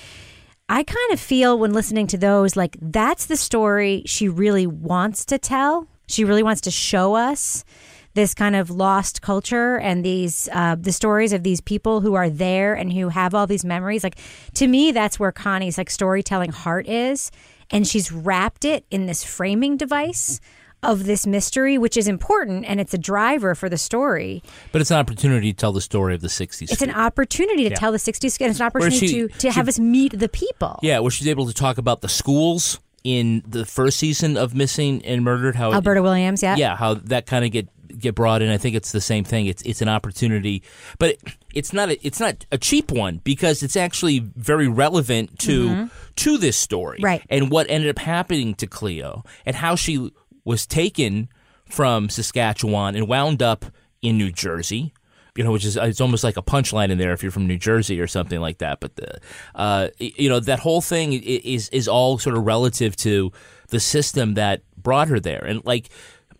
I 0.69 0.83
kind 0.83 1.11
of 1.11 1.19
feel 1.19 1.59
when 1.59 1.73
listening 1.73 2.07
to 2.07 2.17
those, 2.17 2.55
like 2.55 2.77
that's 2.81 3.25
the 3.25 3.35
story 3.35 4.03
she 4.05 4.29
really 4.29 4.65
wants 4.65 5.25
to 5.25 5.37
tell. 5.37 5.87
She 6.07 6.23
really 6.23 6.43
wants 6.43 6.61
to 6.61 6.71
show 6.71 7.15
us 7.15 7.65
this 8.13 8.33
kind 8.33 8.55
of 8.55 8.69
lost 8.69 9.21
culture 9.21 9.77
and 9.77 10.03
these 10.03 10.49
uh, 10.51 10.75
the 10.79 10.91
stories 10.91 11.33
of 11.33 11.43
these 11.43 11.61
people 11.61 12.01
who 12.01 12.13
are 12.13 12.29
there 12.29 12.73
and 12.73 12.91
who 12.93 13.09
have 13.09 13.33
all 13.33 13.47
these 13.47 13.65
memories. 13.65 14.03
Like 14.03 14.17
to 14.55 14.67
me, 14.67 14.91
that's 14.91 15.19
where 15.19 15.31
Connie's 15.31 15.77
like 15.77 15.89
storytelling 15.89 16.51
heart 16.51 16.87
is, 16.87 17.31
and 17.71 17.87
she's 17.87 18.11
wrapped 18.11 18.65
it 18.65 18.85
in 18.91 19.05
this 19.05 19.23
framing 19.23 19.77
device 19.77 20.39
of 20.83 21.05
this 21.05 21.27
mystery, 21.27 21.77
which 21.77 21.95
is 21.95 22.07
important 22.07 22.65
and 22.65 22.79
it's 22.79 22.93
a 22.93 22.97
driver 22.97 23.53
for 23.53 23.69
the 23.69 23.77
story. 23.77 24.41
But 24.71 24.81
it's 24.81 24.89
an 24.89 24.97
opportunity 24.97 25.53
to 25.53 25.57
tell 25.57 25.71
the 25.71 25.79
story 25.81 26.15
of 26.15 26.21
the 26.21 26.27
60s. 26.27 26.71
It's 26.71 26.81
an 26.81 26.89
opportunity 26.91 27.65
to 27.65 27.69
Yeah. 27.69 27.75
tell 27.75 27.91
the 27.91 27.99
60s 27.99 28.37
and 28.41 28.49
it's 28.49 28.59
an 28.59 28.65
opportunity 28.65 29.07
she- 29.07 29.21
to, 29.21 29.27
to 29.27 29.39
she- 29.39 29.49
have 29.49 29.67
us 29.67 29.79
meet 29.79 30.17
the 30.17 30.27
people. 30.29 30.79
Yeah, 30.81 30.99
where 30.99 31.11
she's 31.11 31.27
able 31.27 31.45
to 31.47 31.53
talk 31.53 31.77
about 31.77 32.01
the 32.01 32.09
schools 32.09 32.79
in 33.03 33.43
the 33.47 33.63
first 33.65 33.97
season 33.99 34.37
of 34.37 34.55
Missing 34.55 35.05
and 35.05 35.23
Murdered. 35.23 35.55
How 35.55 35.71
it- 35.71 35.75
Alberta 35.75 36.01
Williams, 36.01 36.41
yeah. 36.41 36.55
yeah, 36.55 36.75
how 36.75 36.95
that 36.95 37.25
kind 37.27 37.45
of 37.45 37.51
get 37.51 37.67
get 37.99 38.15
brought 38.15 38.41
in. 38.41 38.49
I 38.49 38.57
think 38.57 38.75
it's 38.75 38.91
the 38.91 39.01
same 39.01 39.23
thing. 39.23 39.45
It's 39.47 39.61
it's 39.63 39.81
an 39.81 39.89
opportunity, 39.89 40.63
but 40.99 41.11
it, 41.11 41.21
it's 41.53 41.73
not 41.73 41.89
a, 41.89 42.05
it's 42.05 42.19
not 42.19 42.45
a 42.51 42.57
cheap 42.57 42.91
one 42.91 43.21
because 43.23 43.63
it's 43.63 43.75
actually 43.75 44.19
very 44.35 44.67
relevant 44.67 45.39
to 45.39 45.69
Mhm. 45.69 45.89
to 46.17 46.37
this 46.37 46.57
story, 46.57 46.99
Right. 47.01 47.21
And 47.29 47.49
what 47.49 47.69
ended 47.69 47.89
up 47.89 47.99
happening 47.99 48.53
to 48.55 48.67
Cleo 48.67 49.23
and 49.45 49.55
how 49.55 49.75
she 49.75 50.11
was 50.43 50.65
taken 50.65 51.29
from 51.65 52.09
Saskatchewan 52.09 52.95
and 52.95 53.07
wound 53.07 53.41
up 53.41 53.65
in 54.01 54.17
New 54.17 54.31
Jersey. 54.31 54.93
You 55.37 55.45
know, 55.45 55.53
which 55.53 55.63
is 55.63 55.77
it's 55.77 56.01
almost 56.01 56.25
like 56.25 56.35
a 56.35 56.41
punchline 56.41 56.89
in 56.89 56.97
there 56.97 57.13
if 57.13 57.23
you're 57.23 57.31
from 57.31 57.47
New 57.47 57.57
Jersey 57.57 58.01
or 58.01 58.07
something 58.07 58.41
like 58.41 58.57
that. 58.57 58.81
But 58.81 58.97
the, 58.97 59.17
uh, 59.55 59.87
you 59.97 60.27
know, 60.27 60.41
that 60.41 60.59
whole 60.59 60.81
thing 60.81 61.13
is 61.13 61.69
is 61.69 61.87
all 61.87 62.17
sort 62.17 62.35
of 62.35 62.45
relative 62.45 62.97
to 62.97 63.31
the 63.69 63.79
system 63.79 64.33
that 64.33 64.63
brought 64.75 65.07
her 65.07 65.21
there. 65.21 65.41
And 65.45 65.63
like 65.63 65.87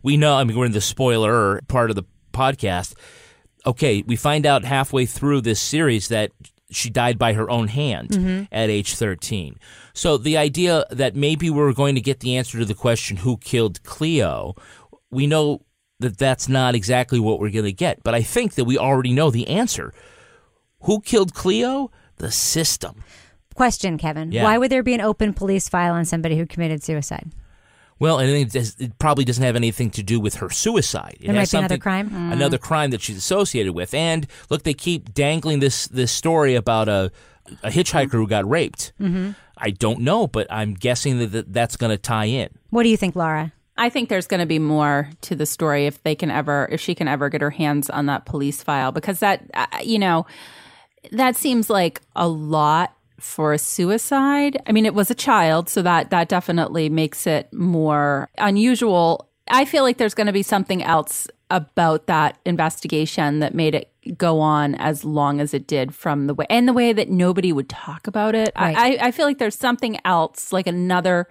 we 0.03 0.17
know, 0.17 0.35
I 0.35 0.43
mean, 0.43 0.57
we're 0.57 0.65
in 0.65 0.71
the 0.71 0.81
spoiler 0.81 1.61
part 1.67 1.89
of 1.89 1.95
the 1.95 2.03
podcast. 2.33 2.93
Okay, 3.65 4.03
we 4.07 4.15
find 4.15 4.45
out 4.45 4.63
halfway 4.63 5.05
through 5.05 5.41
this 5.41 5.59
series 5.59 6.07
that 6.07 6.31
she 6.71 6.89
died 6.89 7.19
by 7.19 7.33
her 7.33 7.49
own 7.49 7.67
hand 7.67 8.09
Mhm. 8.09 8.47
at 8.51 8.69
age 8.69 8.93
13. 8.95 9.57
So 9.93 10.17
the 10.17 10.37
idea 10.37 10.85
that 10.89 11.15
maybe 11.15 11.49
we're 11.49 11.73
going 11.73 11.95
to 11.95 12.01
get 12.01 12.21
the 12.21 12.37
answer 12.37 12.57
to 12.59 12.65
the 12.65 12.73
question 12.73 13.17
who 13.17 13.37
killed 13.37 13.83
Cleo, 13.83 14.55
we 15.11 15.27
know 15.27 15.61
that 15.99 16.17
that's 16.17 16.47
not 16.49 16.73
exactly 16.73 17.19
what 17.19 17.39
we're 17.39 17.51
going 17.51 17.65
to 17.65 17.73
get. 17.73 18.01
But 18.03 18.15
I 18.15 18.21
think 18.23 18.55
that 18.55 18.63
we 18.65 18.77
already 18.77 19.11
know 19.13 19.29
the 19.29 19.47
answer. 19.49 19.93
Who 20.83 21.01
killed 21.01 21.33
Cleo? 21.33 21.91
The 22.17 22.31
system. 22.31 23.03
Question, 23.53 23.97
Kevin. 23.97 24.31
Yeah. 24.31 24.43
Why 24.43 24.57
would 24.57 24.71
there 24.71 24.81
be 24.81 24.93
an 24.93 25.01
open 25.01 25.33
police 25.33 25.67
file 25.69 25.93
on 25.93 26.05
somebody 26.05 26.37
who 26.37 26.45
committed 26.47 26.81
suicide? 26.83 27.31
Well, 28.01 28.17
and 28.19 28.29
it, 28.31 28.51
does- 28.51 28.75
it 28.79 28.97
probably 28.97 29.23
doesn't 29.25 29.43
have 29.43 29.55
anything 29.55 29.91
to 29.91 30.01
do 30.03 30.19
with 30.19 30.35
her 30.35 30.49
suicide. 30.49 31.17
It 31.21 31.27
There 31.27 31.35
has 31.35 31.53
might 31.53 31.59
be 31.59 31.61
another 31.65 31.77
crime. 31.77 32.09
Mm. 32.09 32.33
Another 32.33 32.57
crime 32.57 32.89
that 32.91 33.01
she's 33.01 33.15
associated 33.17 33.73
with. 33.73 33.93
And 33.93 34.25
look, 34.49 34.63
they 34.63 34.73
keep 34.73 35.13
dangling 35.13 35.59
this 35.59 35.87
this 35.87 36.11
story 36.11 36.55
about 36.55 36.89
a 36.89 37.11
a 37.63 37.69
hitchhiker 37.69 38.11
who 38.13 38.27
got 38.27 38.49
raped. 38.49 38.91
Mhm. 38.99 39.35
I 39.57 39.69
don't 39.69 39.99
know, 40.01 40.25
but 40.25 40.47
I'm 40.49 40.73
guessing 40.73 41.19
that 41.19 41.31
that- 41.31 41.53
that's 41.53 41.77
going 41.77 41.91
to 41.91 41.97
tie 41.97 42.25
in. 42.25 42.49
What 42.71 42.83
do 42.83 42.89
you 42.89 42.97
think, 42.97 43.15
Laura? 43.15 43.51
I 43.77 43.89
think 43.89 44.09
there's 44.09 44.27
going 44.27 44.39
to 44.41 44.45
be 44.47 44.59
more 44.59 45.09
to 45.21 45.35
the 45.35 45.45
story 45.45 45.85
if 45.85 46.01
they 46.03 46.15
can 46.15 46.29
ever, 46.31 46.67
if 46.71 46.81
she 46.81 46.93
can 46.95 47.07
ever 47.07 47.29
get 47.29 47.41
her 47.41 47.49
hands 47.51 47.89
on 47.89 48.05
that 48.07 48.25
police 48.25 48.61
file, 48.63 48.91
because 48.91 49.19
that, 49.19 49.43
uh, 49.53 49.65
you 49.83 49.97
know, 49.99 50.25
that 51.11 51.35
seems 51.35 51.69
like 51.69 52.01
a 52.15 52.27
lot 52.27 52.93
for 53.22 53.53
a 53.53 53.57
suicide. 53.57 54.61
I 54.67 54.72
mean, 54.72 54.86
it 54.86 54.93
was 54.93 55.11
a 55.11 55.15
child, 55.15 55.69
so 55.69 55.82
that 55.82 56.09
that 56.09 56.30
definitely 56.30 56.89
makes 56.89 57.28
it 57.28 57.51
more 57.53 58.30
unusual. 58.38 59.30
I 59.49 59.65
feel 59.65 59.84
like 59.84 59.97
there's 59.97 60.13
going 60.13 60.28
to 60.28 60.34
be 60.34 60.43
something 60.43 60.84
else 60.84 61.28
about 61.49 62.07
that 62.07 62.38
investigation 62.45 63.39
that 63.39 63.53
made 63.53 63.76
it 63.76 63.91
go 64.17 64.39
on 64.39 64.74
as 64.76 65.03
long 65.03 65.39
as 65.41 65.53
it 65.53 65.67
did 65.67 65.93
from 65.93 66.28
the 66.28 66.34
way 66.34 66.45
and 66.49 66.67
the 66.67 66.74
way 66.74 66.93
that 66.93 67.09
nobody 67.09 67.51
would 67.51 67.69
talk 67.69 68.07
about 68.07 68.34
it. 68.36 68.51
Right. 68.57 68.76
I, 68.76 68.93
I, 68.93 69.07
I 69.07 69.11
feel 69.11 69.26
like 69.26 69.38
there's 69.38 69.57
something 69.57 69.99
else, 70.05 70.51
like 70.53 70.65
another 70.67 71.28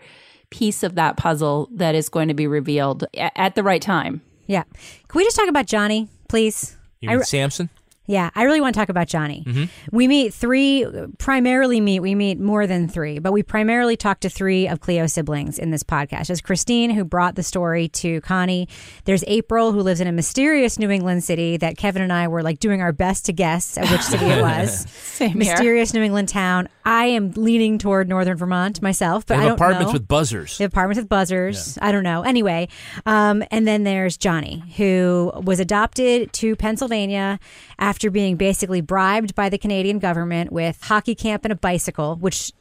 piece 0.50 0.82
of 0.82 0.94
that 0.96 1.16
puzzle 1.16 1.68
that 1.72 1.94
is 1.94 2.08
going 2.08 2.28
to 2.28 2.34
be 2.34 2.46
revealed 2.46 3.04
a- 3.14 3.36
at 3.40 3.54
the 3.54 3.62
right 3.62 3.80
time. 3.82 4.20
Yeah. 4.46 4.64
Can 5.08 5.18
we 5.18 5.24
just 5.24 5.36
talk 5.36 5.48
about 5.48 5.66
Johnny, 5.66 6.08
please? 6.28 6.76
You 7.00 7.08
I 7.08 7.12
mean 7.12 7.18
re- 7.20 7.24
Samson? 7.24 7.70
Yeah, 8.06 8.30
I 8.34 8.42
really 8.42 8.60
want 8.60 8.74
to 8.74 8.80
talk 8.80 8.88
about 8.88 9.06
Johnny. 9.06 9.44
Mhm. 9.46 9.68
We 9.92 10.08
meet 10.08 10.34
three, 10.34 10.84
primarily 11.18 11.80
meet, 11.80 12.00
we 12.00 12.16
meet 12.16 12.40
more 12.40 12.66
than 12.66 12.88
three, 12.88 13.20
but 13.20 13.32
we 13.32 13.44
primarily 13.44 13.96
talk 13.96 14.18
to 14.20 14.28
three 14.28 14.66
of 14.66 14.80
Cleo's 14.80 15.12
siblings 15.12 15.60
in 15.60 15.70
this 15.70 15.84
podcast. 15.84 16.26
There's 16.26 16.40
Christine, 16.40 16.90
who 16.90 17.04
brought 17.04 17.36
the 17.36 17.44
story 17.44 17.86
to 17.88 18.20
Connie. 18.22 18.66
There's 19.04 19.22
April, 19.28 19.70
who 19.70 19.80
lives 19.80 20.00
in 20.00 20.08
a 20.08 20.12
mysterious 20.12 20.76
New 20.76 20.90
England 20.90 21.22
city 21.22 21.56
that 21.58 21.76
Kevin 21.76 22.02
and 22.02 22.12
I 22.12 22.26
were 22.26 22.42
like 22.42 22.58
doing 22.58 22.80
our 22.82 22.90
best 22.92 23.26
to 23.26 23.32
guess 23.32 23.78
at 23.78 23.88
which 23.88 24.02
city 24.02 24.24
it 24.24 24.42
was. 24.42 24.86
Same 25.02 25.28
here. 25.30 25.38
mysterious 25.38 25.94
New 25.94 26.02
England 26.02 26.28
town. 26.30 26.68
I 26.84 27.04
am 27.04 27.30
leaning 27.36 27.78
toward 27.78 28.08
Northern 28.08 28.36
Vermont 28.36 28.82
myself, 28.82 29.24
but 29.24 29.34
I 29.36 29.40
have 29.42 29.48
don't 29.50 29.54
apartments 29.54 29.90
know. 29.92 29.92
with 29.92 30.08
buzzers. 30.08 30.58
They 30.58 30.64
have 30.64 30.72
apartments 30.72 30.98
with 30.98 31.08
buzzers. 31.08 31.78
I 31.80 31.92
don't 31.92 32.02
know. 32.02 32.22
Anyway, 32.22 32.66
um, 33.06 33.44
and 33.52 33.68
then 33.68 33.84
there's 33.84 34.16
Johnny, 34.16 34.64
who 34.78 35.30
was 35.44 35.60
adopted 35.60 36.32
to 36.32 36.56
Pennsylvania 36.56 37.38
after 37.80 38.10
being 38.10 38.36
basically 38.36 38.80
bribed 38.80 39.34
by 39.34 39.48
the 39.48 39.58
Canadian 39.58 39.98
government 39.98 40.52
with 40.52 40.80
hockey 40.84 41.14
camp 41.16 41.44
and 41.44 41.50
a 41.52 41.56
bicycle, 41.56 42.14
which 42.16 42.52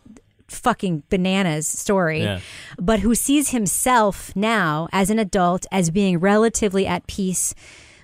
fucking 0.47 1.03
bananas 1.11 1.67
story 1.67 2.23
Yeah. 2.23 2.39
but 2.79 3.01
who 3.01 3.13
sees 3.13 3.49
himself 3.49 4.35
now 4.35 4.87
as 4.91 5.11
an 5.11 5.19
adult 5.19 5.67
as 5.71 5.91
being 5.91 6.17
relatively 6.19 6.87
at 6.87 7.05
peace 7.05 7.53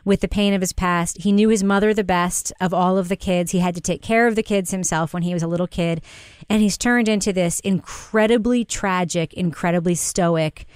with 0.03 0.19
the 0.21 0.27
pain 0.27 0.53
of 0.53 0.61
his 0.61 0.71
past. 0.71 1.17
He 1.23 1.31
knew 1.31 1.49
his 1.49 1.63
mother 1.63 1.91
the 1.91 2.03
best 2.03 2.53
of 2.61 2.71
all 2.71 2.99
of 2.99 3.07
the 3.09 3.15
kids. 3.15 3.51
He 3.51 3.57
had 3.59 3.73
to 3.73 3.81
take 3.81 4.03
care 4.03 4.27
of 4.27 4.35
the 4.35 4.43
kids 4.43 4.69
himself 4.69 5.11
when 5.11 5.23
he 5.23 5.33
was 5.33 5.41
a 5.41 5.47
little 5.47 5.65
kid. 5.65 6.03
And 6.47 6.61
he's 6.61 6.77
turned 6.77 7.09
into 7.09 7.33
this 7.33 7.59
incredibly 7.61 8.63
tragic, 8.63 9.33
incredibly 9.33 9.95
stoic, 9.95 10.67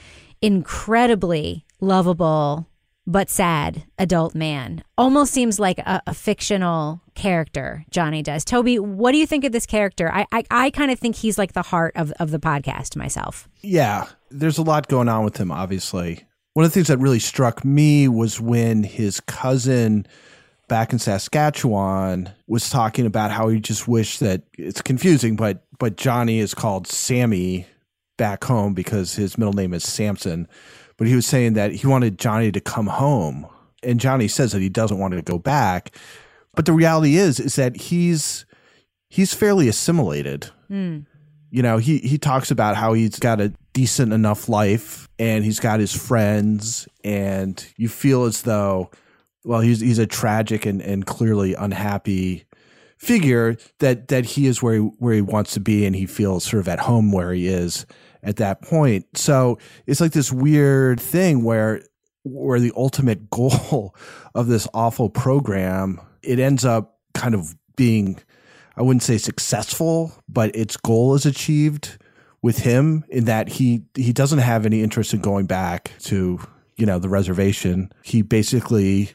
incredibly 0.41 1.65
lovable, 1.79 2.65
but 3.09 3.27
sad 3.27 3.83
adult 3.97 4.35
man. 4.35 4.83
Almost 4.97 5.33
seems 5.33 5.59
like 5.59 5.79
a, 5.79 6.01
a 6.05 6.13
fictional 6.13 7.01
character, 7.15 7.83
Johnny 7.89 8.21
does. 8.21 8.45
Toby, 8.45 8.77
what 8.77 9.11
do 9.11 9.17
you 9.17 9.25
think 9.25 9.43
of 9.43 9.51
this 9.51 9.65
character? 9.65 10.11
I, 10.13 10.27
I, 10.31 10.43
I 10.51 10.69
kind 10.69 10.91
of 10.91 10.99
think 10.99 11.15
he's 11.15 11.37
like 11.37 11.53
the 11.53 11.63
heart 11.63 11.93
of, 11.95 12.13
of 12.19 12.29
the 12.29 12.39
podcast 12.39 12.95
myself. 12.95 13.49
Yeah, 13.61 14.07
there's 14.29 14.59
a 14.59 14.61
lot 14.61 14.87
going 14.87 15.09
on 15.09 15.25
with 15.25 15.37
him, 15.37 15.51
obviously. 15.51 16.23
One 16.53 16.65
of 16.65 16.71
the 16.71 16.75
things 16.75 16.87
that 16.87 16.99
really 16.99 17.19
struck 17.19 17.65
me 17.65 18.07
was 18.07 18.39
when 18.39 18.83
his 18.83 19.19
cousin 19.21 20.05
back 20.67 20.93
in 20.93 20.99
Saskatchewan 20.99 22.29
was 22.47 22.69
talking 22.69 23.07
about 23.07 23.31
how 23.31 23.47
he 23.47 23.59
just 23.59 23.87
wished 23.87 24.19
that 24.19 24.43
it's 24.57 24.81
confusing, 24.81 25.35
but 25.35 25.65
but 25.79 25.97
Johnny 25.97 26.39
is 26.39 26.53
called 26.53 26.85
Sammy 26.85 27.65
back 28.17 28.43
home 28.43 28.73
because 28.73 29.15
his 29.15 29.37
middle 29.37 29.53
name 29.53 29.73
is 29.73 29.83
Samson. 29.83 30.47
But 30.99 31.07
he 31.07 31.15
was 31.15 31.25
saying 31.25 31.53
that 31.53 31.71
he 31.71 31.87
wanted 31.87 32.19
Johnny 32.19 32.51
to 32.51 32.59
come 32.61 32.85
home. 32.87 33.47
And 33.81 33.99
Johnny 33.99 34.27
says 34.27 34.51
that 34.51 34.61
he 34.61 34.69
doesn't 34.69 34.99
want 34.99 35.15
to 35.15 35.21
go 35.23 35.39
back. 35.39 35.95
But 36.55 36.65
the 36.65 36.73
reality 36.73 37.15
is 37.17 37.39
is 37.39 37.55
that 37.55 37.75
he's 37.77 38.45
he's 39.09 39.33
fairly 39.33 39.67
assimilated 39.67 40.51
Mm. 40.69 41.07
you 41.49 41.63
know 41.63 41.77
he 41.77 41.97
he 41.97 42.19
talks 42.19 42.51
about 42.51 42.75
how 42.75 42.93
he's 42.93 43.17
got 43.17 43.41
a 43.41 43.51
decent 43.73 44.13
enough 44.13 44.47
life 44.49 45.07
and 45.17 45.43
he's 45.43 45.59
got 45.59 45.79
his 45.79 45.95
friends 45.95 46.87
and 47.03 47.65
you 47.75 47.89
feel 47.89 48.25
as 48.25 48.43
though 48.43 48.91
well 49.45 49.61
he's 49.61 49.79
he's 49.79 49.97
a 49.97 50.05
tragic 50.05 50.67
and 50.67 50.79
and 50.81 51.07
clearly 51.07 51.55
unhappy 51.55 52.45
figure 52.99 53.57
that 53.79 54.09
that 54.09 54.25
he 54.25 54.45
is 54.45 54.61
where 54.61 54.75
he, 54.75 54.79
where 54.99 55.15
he 55.15 55.21
wants 55.21 55.53
to 55.53 55.59
be 55.59 55.85
and 55.85 55.95
he 55.95 56.05
feels 56.05 56.43
sort 56.43 56.59
of 56.59 56.67
at 56.67 56.79
home 56.81 57.11
where 57.11 57.33
he 57.33 57.47
is 57.47 57.87
at 58.23 58.37
that 58.37 58.61
point 58.61 59.05
so 59.15 59.57
it's 59.85 60.01
like 60.01 60.11
this 60.11 60.31
weird 60.31 60.99
thing 60.99 61.43
where 61.43 61.81
where 62.23 62.59
the 62.59 62.73
ultimate 62.75 63.29
goal 63.29 63.95
of 64.35 64.47
this 64.47 64.67
awful 64.73 65.09
program 65.09 65.99
it 66.21 66.39
ends 66.39 66.65
up 66.65 66.99
kind 67.13 67.33
of 67.33 67.55
being 67.75 68.19
I 68.79 68.81
wouldn't 68.81 69.03
say 69.03 69.17
successful, 69.17 70.13
but 70.29 70.55
its 70.55 70.77
goal 70.77 71.13
is 71.13 71.25
achieved 71.25 71.97
with 72.41 72.59
him 72.59 73.03
in 73.09 73.25
that 73.25 73.49
he 73.49 73.83
he 73.93 74.13
doesn't 74.13 74.39
have 74.39 74.65
any 74.65 74.81
interest 74.81 75.13
in 75.13 75.19
going 75.19 75.47
back 75.47 75.91
to 76.03 76.39
you 76.77 76.85
know 76.85 76.97
the 76.97 77.09
reservation. 77.09 77.91
He 78.03 78.21
basically 78.21 79.11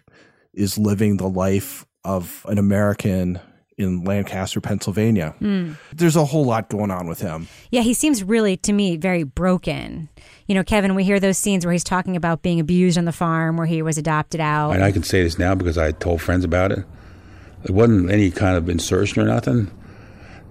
is 0.52 0.76
living 0.76 1.16
the 1.16 1.28
life 1.28 1.86
of 2.04 2.44
an 2.46 2.58
American 2.58 3.40
in 3.76 4.04
Lancaster, 4.04 4.60
Pennsylvania. 4.60 5.34
Mm. 5.40 5.76
There's 5.92 6.16
a 6.16 6.24
whole 6.24 6.44
lot 6.44 6.68
going 6.68 6.90
on 6.90 7.06
with 7.08 7.20
him. 7.20 7.48
Yeah, 7.70 7.82
he 7.82 7.94
seems 7.94 8.22
really, 8.22 8.56
to 8.58 8.72
me, 8.72 8.96
very 8.96 9.24
broken. 9.24 10.08
You 10.46 10.54
know, 10.54 10.64
Kevin, 10.64 10.94
we 10.94 11.04
hear 11.04 11.18
those 11.18 11.38
scenes 11.38 11.64
where 11.64 11.72
he's 11.72 11.84
talking 11.84 12.16
about 12.16 12.42
being 12.42 12.60
abused 12.60 12.98
on 12.98 13.04
the 13.04 13.12
farm, 13.12 13.56
where 13.56 13.66
he 13.66 13.82
was 13.82 13.98
adopted 13.98 14.40
out. 14.40 14.72
And 14.72 14.84
I 14.84 14.92
can 14.92 15.02
say 15.02 15.22
this 15.22 15.38
now 15.38 15.54
because 15.54 15.78
I 15.78 15.92
told 15.92 16.22
friends 16.22 16.44
about 16.44 16.72
it. 16.72 16.84
It 17.64 17.70
wasn't 17.70 18.10
any 18.10 18.30
kind 18.30 18.56
of 18.56 18.68
insertion 18.68 19.22
or 19.22 19.26
nothing. 19.26 19.70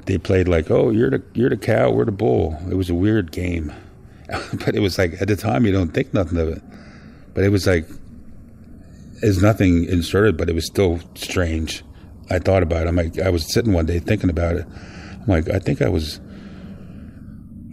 They 0.06 0.18
played 0.18 0.48
like, 0.48 0.70
"Oh, 0.70 0.90
you're 0.90 1.12
the 1.12 1.24
you're 1.34 1.50
the 1.50 1.58
cow, 1.58 1.92
we're 1.92 2.06
the 2.06 2.12
bull." 2.12 2.58
It 2.70 2.74
was 2.76 2.90
a 2.90 2.96
weird 2.96 3.32
game, 3.32 3.72
but 4.66 4.76
it 4.76 4.80
was 4.80 4.98
like 4.98 5.22
at 5.22 5.28
the 5.28 5.36
time 5.36 5.66
you 5.66 5.72
don't 5.72 5.94
think 5.94 6.14
nothing 6.14 6.38
of 6.40 6.50
it, 6.50 6.62
but 7.34 7.44
it 7.44 7.50
was 7.50 7.68
like 7.68 7.88
there's 9.22 9.42
nothing 9.42 9.86
inserted, 9.86 10.36
but 10.36 10.50
it 10.50 10.56
was 10.56 10.66
still 10.66 11.00
strange. 11.16 11.84
I 12.34 12.40
thought 12.40 12.64
about 12.64 12.86
it. 12.86 12.90
I'm 12.90 12.96
like, 12.96 13.20
I 13.20 13.30
was 13.30 13.52
sitting 13.54 13.74
one 13.74 13.86
day 13.86 14.00
thinking 14.00 14.30
about 14.30 14.56
it. 14.56 14.66
I'm 14.68 15.28
like, 15.28 15.50
I 15.50 15.60
think 15.60 15.82
I 15.82 15.90
was. 15.90 16.20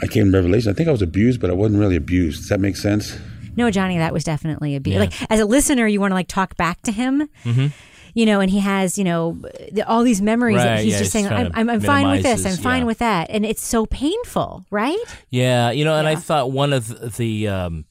I 0.03 0.07
came 0.07 0.31
to 0.31 0.39
revelation. 0.39 0.71
I 0.71 0.75
think 0.75 0.89
I 0.89 0.93
was 0.93 1.03
abused, 1.03 1.41
but 1.41 1.51
I 1.51 1.53
wasn't 1.53 1.81
really 1.81 1.97
abused. 1.97 2.41
Does 2.41 2.49
that 2.49 2.61
make 2.61 2.77
sense? 2.77 3.19
no, 3.57 3.71
Johnny, 3.71 3.99
that 3.99 4.13
was 4.13 4.25
definitely 4.25 4.77
abuse. 4.77 4.95
Yeah. 4.95 5.01
Like, 5.01 5.31
as 5.31 5.41
a 5.41 5.45
listener, 5.45 5.87
you 5.87 6.01
want 6.01 6.13
to 6.13 6.15
like 6.15 6.29
talk 6.29 6.57
back 6.57 6.81
to 6.83 6.93
him. 6.93 7.29
Mm-hmm. 7.45 7.67
You 8.13 8.27
know, 8.27 8.41
and 8.41 8.51
he 8.51 8.59
has, 8.59 8.99
you 8.99 9.05
know, 9.05 9.41
the- 9.71 9.87
all 9.87 10.03
these 10.03 10.21
memories 10.21 10.57
that 10.57 10.81
he's 10.81 10.95
yeah, 10.95 10.99
just 10.99 11.13
he's 11.13 11.13
saying, 11.13 11.29
I'm, 11.29 11.53
I'm, 11.55 11.71
I'm 11.71 11.81
fine 11.81 12.11
with 12.11 12.23
this, 12.25 12.45
I'm 12.45 12.57
fine 12.57 12.81
yeah. 12.81 12.87
with 12.87 12.99
that. 12.99 13.31
And 13.31 13.47
it's 13.47 13.63
so 13.63 13.87
painful, 13.87 14.67
right? 14.71 14.99
Yeah, 15.29 15.71
you 15.71 15.85
know, 15.85 15.95
and 15.95 16.09
I 16.09 16.17
thought 16.17 16.51
one 16.51 16.73
of 16.73 17.17
the 17.17 17.47
um, 17.47 17.85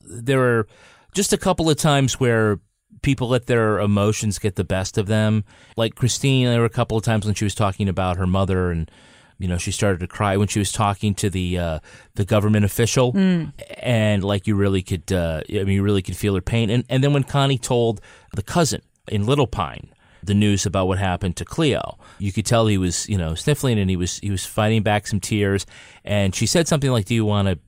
there 0.00 0.38
were 0.38 0.66
just 1.12 1.34
a 1.34 1.36
couple 1.36 1.68
of 1.68 1.76
times 1.76 2.18
where 2.18 2.58
people 3.02 3.28
let 3.28 3.46
their 3.46 3.78
emotions 3.80 4.38
get 4.38 4.56
the 4.56 4.64
best 4.64 4.98
of 4.98 5.06
them. 5.06 5.44
Like 5.76 5.94
Christine, 5.94 6.46
there 6.46 6.60
were 6.60 6.66
a 6.66 6.70
couple 6.70 6.96
of 6.96 7.04
times 7.04 7.24
when 7.26 7.34
she 7.34 7.44
was 7.44 7.54
talking 7.54 7.88
about 7.88 8.16
her 8.16 8.26
mother, 8.26 8.70
and 8.70 8.90
you 9.38 9.48
know, 9.48 9.58
she 9.58 9.70
started 9.70 10.00
to 10.00 10.06
cry 10.06 10.36
when 10.36 10.48
she 10.48 10.58
was 10.58 10.72
talking 10.72 11.14
to 11.16 11.28
the 11.30 11.58
uh, 11.58 11.78
the 12.14 12.24
government 12.24 12.64
official, 12.64 13.12
Mm. 13.12 13.52
and 13.82 14.24
like 14.24 14.46
you 14.46 14.54
really 14.56 14.82
could, 14.82 15.12
uh, 15.12 15.42
I 15.48 15.64
mean, 15.64 15.68
you 15.76 15.82
really 15.82 16.02
could 16.02 16.16
feel 16.16 16.34
her 16.34 16.40
pain. 16.40 16.70
And 16.70 16.84
and 16.88 17.04
then 17.04 17.12
when 17.12 17.24
Connie 17.24 17.58
told 17.58 18.00
the 18.34 18.42
cousin 18.42 18.80
in 19.08 19.26
Little 19.26 19.46
Pine 19.46 19.88
the 20.22 20.34
news 20.34 20.66
about 20.66 20.88
what 20.88 20.98
happened 20.98 21.36
to 21.36 21.44
Cleo. 21.44 21.98
You 22.18 22.32
could 22.32 22.44
tell 22.46 22.66
he 22.66 22.78
was, 22.78 23.08
you 23.08 23.16
know, 23.16 23.36
sniffling 23.36 23.78
and 23.78 23.88
he 23.88 23.94
was 23.96 24.18
he 24.18 24.30
was 24.30 24.44
fighting 24.44 24.82
back 24.82 25.06
some 25.06 25.20
tears. 25.20 25.66
And 26.04 26.34
she 26.34 26.46
said 26.46 26.66
something 26.66 26.90
like, 26.90 27.04
"Do 27.04 27.14
you 27.14 27.24
want 27.24 27.46
to? 27.46 27.58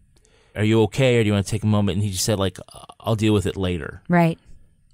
Are 0.57 0.65
you 0.65 0.83
okay? 0.85 1.19
Or 1.19 1.23
do 1.23 1.27
you 1.29 1.33
want 1.35 1.47
to 1.47 1.51
take 1.51 1.63
a 1.63 1.67
moment?" 1.69 1.97
And 1.97 2.05
he 2.05 2.11
just 2.11 2.25
said, 2.25 2.39
"Like, 2.41 2.59
I'll 2.99 3.15
deal 3.15 3.33
with 3.33 3.47
it 3.47 3.57
later." 3.57 4.03
Right. 4.09 4.39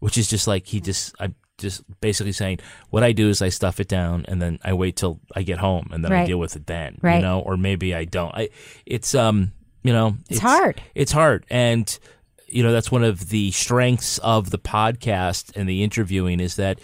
Which 0.05 0.19
is 0.19 0.29
just 0.29 0.47
like 0.47 0.67
he 0.67 0.81
just 0.81 1.15
I'm 1.19 1.35
just 1.57 1.83
basically 2.01 2.33
saying 2.33 2.59
what 2.91 3.03
I 3.03 3.13
do 3.13 3.29
is 3.29 3.41
I 3.41 3.49
stuff 3.49 3.81
it 3.81 3.89
down 3.89 4.25
and 4.29 4.43
then 4.43 4.59
I 4.63 4.73
wait 4.73 4.97
till 4.97 5.21
I 5.35 5.43
get 5.43 5.59
home 5.59 5.89
and 5.93 6.05
then 6.05 6.13
I 6.13 6.27
deal 6.27 6.39
with 6.39 6.57
it 6.57 6.67
then. 6.67 6.99
Right. 7.01 7.17
You 7.17 7.23
know, 7.23 7.41
or 7.41 7.57
maybe 7.57 7.95
I 7.95 8.05
don't. 8.05 8.35
I 8.35 8.51
it's 8.85 9.15
um 9.15 9.53
you 9.83 9.93
know 9.93 10.17
It's 10.29 10.41
hard. 10.41 10.83
It's 10.95 11.13
hard 11.13 11.47
and. 11.51 11.99
You 12.47 12.63
know 12.63 12.71
that's 12.71 12.93
one 12.93 13.03
of 13.03 13.31
the 13.31 13.51
strengths 13.51 14.19
of 14.19 14.51
the 14.51 14.59
podcast 14.61 15.57
and 15.57 15.69
the 15.69 15.83
interviewing 15.83 16.39
is 16.39 16.55
that 16.57 16.79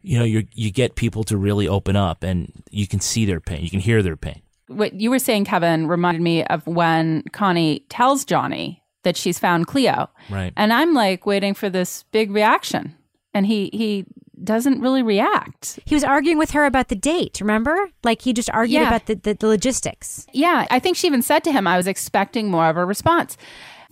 you 0.00 0.18
know 0.18 0.24
you 0.24 0.46
you 0.54 0.70
get 0.70 0.94
people 0.94 1.22
to 1.24 1.36
really 1.36 1.68
open 1.68 1.96
up 1.96 2.22
and 2.22 2.50
you 2.70 2.86
can 2.86 3.00
see 3.00 3.26
their 3.26 3.40
pain 3.40 3.62
you 3.62 3.68
can 3.68 3.80
hear 3.80 4.02
their 4.02 4.16
pain 4.16 4.40
What 4.68 4.94
you 4.94 5.10
were 5.10 5.18
saying, 5.18 5.44
Kevin, 5.44 5.86
reminded 5.86 6.22
me 6.22 6.44
of 6.44 6.66
when 6.66 7.24
Connie 7.32 7.84
tells 7.90 8.24
Johnny 8.24 8.81
that 9.02 9.16
she's 9.16 9.38
found 9.38 9.66
Cleo. 9.66 10.08
Right. 10.30 10.52
And 10.56 10.72
I'm 10.72 10.94
like 10.94 11.26
waiting 11.26 11.54
for 11.54 11.68
this 11.70 12.04
big 12.12 12.30
reaction. 12.30 12.94
And 13.34 13.46
he 13.46 13.70
he 13.72 14.04
doesn't 14.44 14.80
really 14.80 15.02
react. 15.02 15.78
He 15.84 15.94
was 15.94 16.02
arguing 16.02 16.36
with 16.36 16.50
her 16.50 16.64
about 16.64 16.88
the 16.88 16.96
date, 16.96 17.40
remember? 17.40 17.90
Like 18.02 18.22
he 18.22 18.32
just 18.32 18.50
argued 18.50 18.80
Yeah. 18.80 18.88
about 18.88 19.06
the, 19.06 19.14
the, 19.14 19.34
the 19.34 19.46
logistics. 19.46 20.26
Yeah, 20.32 20.66
I 20.70 20.80
think 20.80 20.96
she 20.96 21.06
even 21.06 21.22
said 21.22 21.44
to 21.44 21.52
him, 21.52 21.66
I 21.66 21.76
was 21.76 21.86
expecting 21.86 22.50
more 22.50 22.66
of 22.68 22.76
a 22.76 22.84
response. 22.84 23.36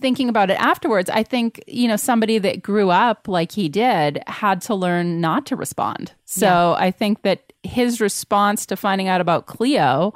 Thinking 0.01 0.27
about 0.29 0.49
it 0.49 0.55
afterwards, 0.59 1.09
I 1.09 1.23
think, 1.23 1.63
you 1.67 1.87
know, 1.87 1.95
somebody 1.95 2.37
that 2.39 2.61
grew 2.61 2.89
up 2.89 3.27
like 3.27 3.51
he 3.53 3.69
did 3.69 4.21
had 4.27 4.59
to 4.63 4.75
learn 4.75 5.21
not 5.21 5.45
to 5.45 5.55
respond. 5.55 6.11
So 6.25 6.75
I 6.77 6.91
think 6.91 7.21
that 7.21 7.53
his 7.63 8.01
response 8.01 8.65
to 8.65 8.75
finding 8.75 9.07
out 9.07 9.21
about 9.21 9.45
Cleo 9.45 10.13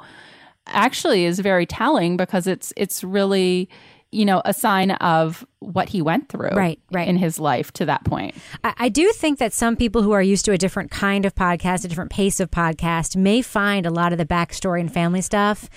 actually 0.66 1.24
is 1.24 1.38
very 1.38 1.66
telling 1.66 2.16
because 2.16 2.46
it's 2.46 2.72
it's 2.76 3.04
really, 3.04 3.68
you 4.16 4.24
know, 4.24 4.40
a 4.44 4.54
sign 4.54 4.92
of 4.92 5.46
what 5.60 5.88
he 5.90 6.00
went 6.00 6.28
through 6.28 6.50
Right, 6.50 6.80
right. 6.90 7.06
in 7.06 7.16
his 7.16 7.38
life 7.38 7.72
to 7.74 7.84
that 7.86 8.04
point. 8.04 8.34
I, 8.64 8.74
I 8.78 8.88
do 8.88 9.12
think 9.12 9.38
that 9.38 9.52
some 9.52 9.76
people 9.76 10.02
who 10.02 10.12
are 10.12 10.22
used 10.22 10.44
to 10.46 10.52
a 10.52 10.58
different 10.58 10.90
kind 10.90 11.26
of 11.26 11.34
podcast, 11.34 11.84
a 11.84 11.88
different 11.88 12.10
pace 12.10 12.40
of 12.40 12.50
podcast, 12.50 13.16
may 13.16 13.42
find 13.42 13.84
a 13.84 13.90
lot 13.90 14.12
of 14.12 14.18
the 14.18 14.26
backstory 14.26 14.80
and 14.80 14.92
family 14.92 15.20
stuff 15.20 15.68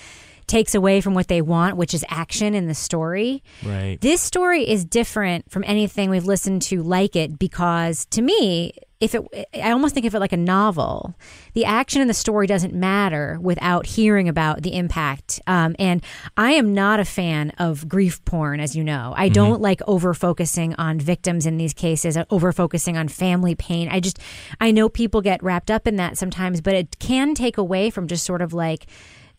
takes 0.46 0.74
away 0.74 1.00
from 1.00 1.14
what 1.14 1.28
they 1.28 1.40
want, 1.40 1.76
which 1.76 1.94
is 1.94 2.04
action 2.08 2.54
in 2.54 2.66
the 2.66 2.74
story. 2.74 3.40
Right. 3.64 3.98
This 4.00 4.20
story 4.20 4.68
is 4.68 4.84
different 4.84 5.48
from 5.48 5.62
anything 5.64 6.10
we've 6.10 6.24
listened 6.24 6.62
to 6.62 6.82
like 6.82 7.14
it 7.14 7.38
because 7.38 8.04
to 8.06 8.20
me, 8.22 8.72
if 9.00 9.14
it 9.14 9.48
I 9.54 9.70
almost 9.70 9.94
think 9.94 10.06
of 10.06 10.14
it 10.14 10.20
like 10.20 10.32
a 10.32 10.36
novel. 10.36 11.14
The 11.54 11.64
action 11.64 12.02
in 12.02 12.08
the 12.08 12.14
story 12.14 12.46
doesn't 12.46 12.74
matter 12.74 13.38
without 13.40 13.86
hearing 13.86 14.28
about 14.28 14.62
the 14.62 14.74
impact. 14.74 15.40
Um, 15.46 15.74
and 15.78 16.04
I 16.36 16.52
am 16.52 16.74
not 16.74 17.00
a 17.00 17.04
fan 17.04 17.50
of 17.58 17.88
grief 17.88 18.22
porn, 18.24 18.60
as 18.60 18.76
you 18.76 18.84
know. 18.84 19.14
I 19.16 19.30
don't 19.30 19.60
like 19.62 19.80
over 19.86 20.12
focusing 20.12 20.74
on 20.74 21.00
victims 21.00 21.46
in 21.46 21.56
these 21.56 21.72
cases, 21.72 22.18
over 22.30 22.52
focusing 22.52 22.98
on 22.98 23.08
family 23.08 23.54
pain. 23.54 23.88
I 23.90 24.00
just 24.00 24.18
I 24.60 24.70
know 24.70 24.88
people 24.88 25.22
get 25.22 25.42
wrapped 25.42 25.70
up 25.70 25.86
in 25.86 25.96
that 25.96 26.18
sometimes, 26.18 26.60
but 26.60 26.74
it 26.74 26.98
can 26.98 27.34
take 27.34 27.56
away 27.56 27.90
from 27.90 28.06
just 28.06 28.24
sort 28.24 28.42
of 28.42 28.52
like 28.52 28.86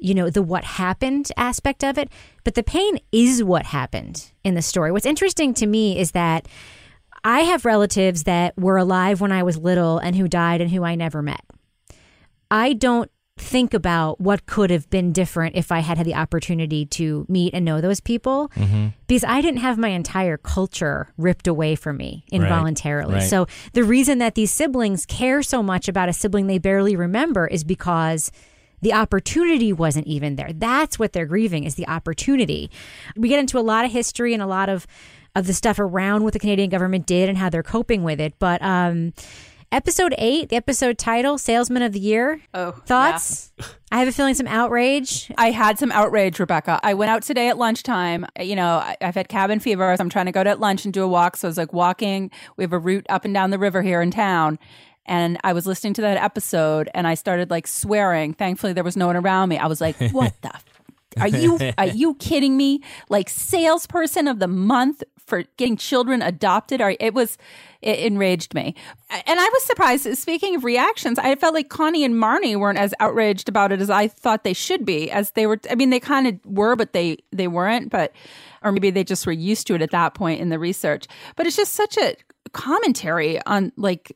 you 0.01 0.15
know, 0.15 0.31
the 0.31 0.41
what 0.41 0.63
happened 0.63 1.31
aspect 1.37 1.83
of 1.83 1.95
it. 1.95 2.09
But 2.43 2.55
the 2.55 2.63
pain 2.63 2.97
is 3.11 3.43
what 3.43 3.67
happened 3.67 4.31
in 4.43 4.55
the 4.55 4.61
story. 4.63 4.91
What's 4.91 5.05
interesting 5.05 5.53
to 5.53 5.67
me 5.67 5.99
is 5.99 6.11
that 6.11 6.47
I 7.23 7.41
have 7.41 7.65
relatives 7.65 8.23
that 8.23 8.57
were 8.57 8.77
alive 8.77 9.21
when 9.21 9.31
I 9.31 9.43
was 9.43 9.57
little 9.57 9.97
and 9.99 10.15
who 10.15 10.27
died 10.27 10.61
and 10.61 10.71
who 10.71 10.83
I 10.83 10.95
never 10.95 11.21
met. 11.21 11.41
I 12.49 12.73
don't 12.73 13.09
think 13.37 13.73
about 13.73 14.21
what 14.21 14.45
could 14.45 14.69
have 14.69 14.89
been 14.89 15.11
different 15.11 15.55
if 15.55 15.71
I 15.71 15.79
had 15.79 15.97
had 15.97 16.05
the 16.05 16.15
opportunity 16.15 16.85
to 16.87 17.25
meet 17.27 17.53
and 17.53 17.65
know 17.65 17.81
those 17.81 17.99
people 17.99 18.49
mm-hmm. 18.55 18.89
because 19.07 19.23
I 19.23 19.41
didn't 19.41 19.61
have 19.61 19.77
my 19.77 19.89
entire 19.89 20.37
culture 20.37 21.11
ripped 21.17 21.47
away 21.47 21.75
from 21.75 21.97
me 21.97 22.23
involuntarily. 22.31 23.15
right. 23.15 23.23
So 23.23 23.47
the 23.73 23.83
reason 23.83 24.19
that 24.19 24.35
these 24.35 24.51
siblings 24.51 25.05
care 25.05 25.41
so 25.41 25.63
much 25.63 25.87
about 25.87 26.09
a 26.09 26.13
sibling 26.13 26.47
they 26.47 26.59
barely 26.59 26.95
remember 26.95 27.47
is 27.47 27.63
because 27.63 28.31
the 28.81 28.93
opportunity 28.93 29.71
wasn't 29.71 30.07
even 30.07 30.35
there. 30.35 30.51
That's 30.53 30.99
what 30.99 31.13
they're 31.13 31.25
grieving 31.25 31.63
is 31.63 31.75
the 31.75 31.87
opportunity. 31.87 32.69
We 33.15 33.29
get 33.29 33.39
into 33.39 33.59
a 33.59 33.61
lot 33.61 33.85
of 33.85 33.91
history 33.91 34.33
and 34.33 34.41
a 34.41 34.47
lot 34.47 34.69
of 34.69 34.87
of 35.35 35.47
the 35.47 35.53
stuff 35.53 35.79
around 35.79 36.23
what 36.23 36.33
the 36.33 36.39
Canadian 36.39 36.69
government 36.69 37.05
did 37.05 37.29
and 37.29 37.37
how 37.37 37.49
they're 37.49 37.63
coping 37.63 38.03
with 38.03 38.19
it. 38.19 38.33
But 38.39 38.61
um 38.61 39.13
episode 39.73 40.13
8, 40.17 40.49
the 40.49 40.57
episode 40.57 40.97
title, 40.97 41.37
Salesman 41.37 41.81
of 41.81 41.93
the 41.93 41.99
Year. 42.01 42.41
Oh, 42.53 42.71
Thoughts? 42.85 43.53
I 43.89 43.99
have 43.99 44.07
a 44.09 44.11
feeling 44.11 44.33
some 44.33 44.47
outrage. 44.47 45.31
I 45.37 45.51
had 45.51 45.79
some 45.79 45.93
outrage, 45.93 46.39
Rebecca. 46.41 46.77
I 46.83 46.93
went 46.93 47.09
out 47.09 47.23
today 47.23 47.47
at 47.47 47.57
lunchtime. 47.57 48.25
You 48.37 48.57
know, 48.57 48.67
I- 48.79 48.97
I've 48.99 49.15
had 49.15 49.29
cabin 49.29 49.61
fever. 49.61 49.95
So 49.95 50.01
I'm 50.03 50.09
trying 50.09 50.25
to 50.25 50.33
go 50.33 50.43
to 50.43 50.55
lunch 50.55 50.83
and 50.83 50.93
do 50.93 51.03
a 51.03 51.07
walk. 51.07 51.37
So 51.37 51.47
I 51.47 51.49
was 51.49 51.57
like 51.57 51.71
walking. 51.71 52.31
We 52.57 52.65
have 52.65 52.73
a 52.73 52.79
route 52.79 53.05
up 53.07 53.23
and 53.23 53.33
down 53.33 53.51
the 53.51 53.59
river 53.59 53.81
here 53.81 54.01
in 54.01 54.11
town. 54.11 54.59
And 55.05 55.37
I 55.43 55.53
was 55.53 55.65
listening 55.65 55.93
to 55.95 56.01
that 56.01 56.17
episode 56.17 56.89
and 56.93 57.07
I 57.07 57.13
started 57.15 57.49
like 57.49 57.65
swearing. 57.65 58.33
Thankfully, 58.33 58.73
there 58.73 58.83
was 58.83 58.97
no 58.97 59.07
one 59.07 59.15
around 59.15 59.47
me. 59.49 59.57
I 59.57 59.67
was 59.67 59.79
like, 59.79 59.95
what 60.11 60.33
the? 60.41 60.51
Are 61.19 61.27
you 61.27 61.59
are 61.77 61.87
you 61.87 62.15
kidding 62.15 62.57
me? 62.57 62.81
Like 63.09 63.29
salesperson 63.29 64.27
of 64.27 64.39
the 64.39 64.47
month 64.47 65.03
for 65.25 65.43
getting 65.57 65.77
children 65.77 66.21
adopted? 66.21 66.81
Are 66.81 66.95
it 66.99 67.13
was 67.13 67.37
it 67.81 67.99
enraged 67.99 68.53
me, 68.53 68.75
and 69.09 69.39
I 69.39 69.49
was 69.49 69.63
surprised. 69.63 70.17
Speaking 70.17 70.55
of 70.55 70.63
reactions, 70.63 71.17
I 71.17 71.35
felt 71.35 71.53
like 71.53 71.69
Connie 71.69 72.03
and 72.03 72.13
Marnie 72.15 72.55
weren't 72.55 72.77
as 72.77 72.93
outraged 72.99 73.49
about 73.49 73.71
it 73.71 73.81
as 73.81 73.89
I 73.89 74.07
thought 74.07 74.43
they 74.43 74.53
should 74.53 74.85
be. 74.85 75.09
As 75.09 75.31
they 75.31 75.47
were, 75.47 75.59
I 75.69 75.75
mean, 75.75 75.89
they 75.89 75.99
kind 75.99 76.27
of 76.27 76.39
were, 76.45 76.75
but 76.75 76.93
they 76.93 77.17
they 77.31 77.47
weren't. 77.47 77.89
But 77.89 78.13
or 78.63 78.71
maybe 78.71 78.91
they 78.91 79.03
just 79.03 79.25
were 79.25 79.31
used 79.31 79.67
to 79.67 79.75
it 79.75 79.81
at 79.81 79.91
that 79.91 80.13
point 80.13 80.41
in 80.41 80.49
the 80.49 80.59
research. 80.59 81.07
But 81.35 81.47
it's 81.47 81.55
just 81.55 81.73
such 81.73 81.97
a 81.97 82.15
commentary 82.53 83.43
on 83.45 83.71
like 83.77 84.15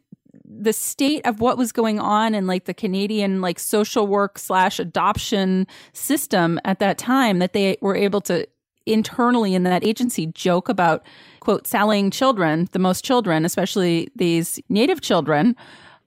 the 0.58 0.74
state 0.74 1.26
of 1.26 1.42
what 1.42 1.58
was 1.58 1.72
going 1.72 2.00
on 2.00 2.34
in 2.34 2.48
like 2.48 2.66
the 2.66 2.74
Canadian 2.74 3.42
like 3.42 3.60
social 3.60 4.08
work 4.08 4.38
slash 4.40 4.80
adoption 4.80 5.68
system 5.94 6.60
at 6.64 6.80
that 6.80 6.98
time 6.98 7.40
that 7.40 7.54
they 7.54 7.78
were 7.82 7.96
able 7.96 8.22
to 8.22 8.48
internally 8.86 9.56
in 9.56 9.64
that 9.64 9.84
agency 9.84 10.28
joke 10.28 10.70
about 10.70 11.04
quote 11.40 11.68
selling 11.68 12.12
children, 12.12 12.68
the 12.72 12.80
most 12.80 13.04
children, 13.04 13.46
especially 13.46 14.10
these 14.16 14.60
native 14.70 15.02
children 15.02 15.56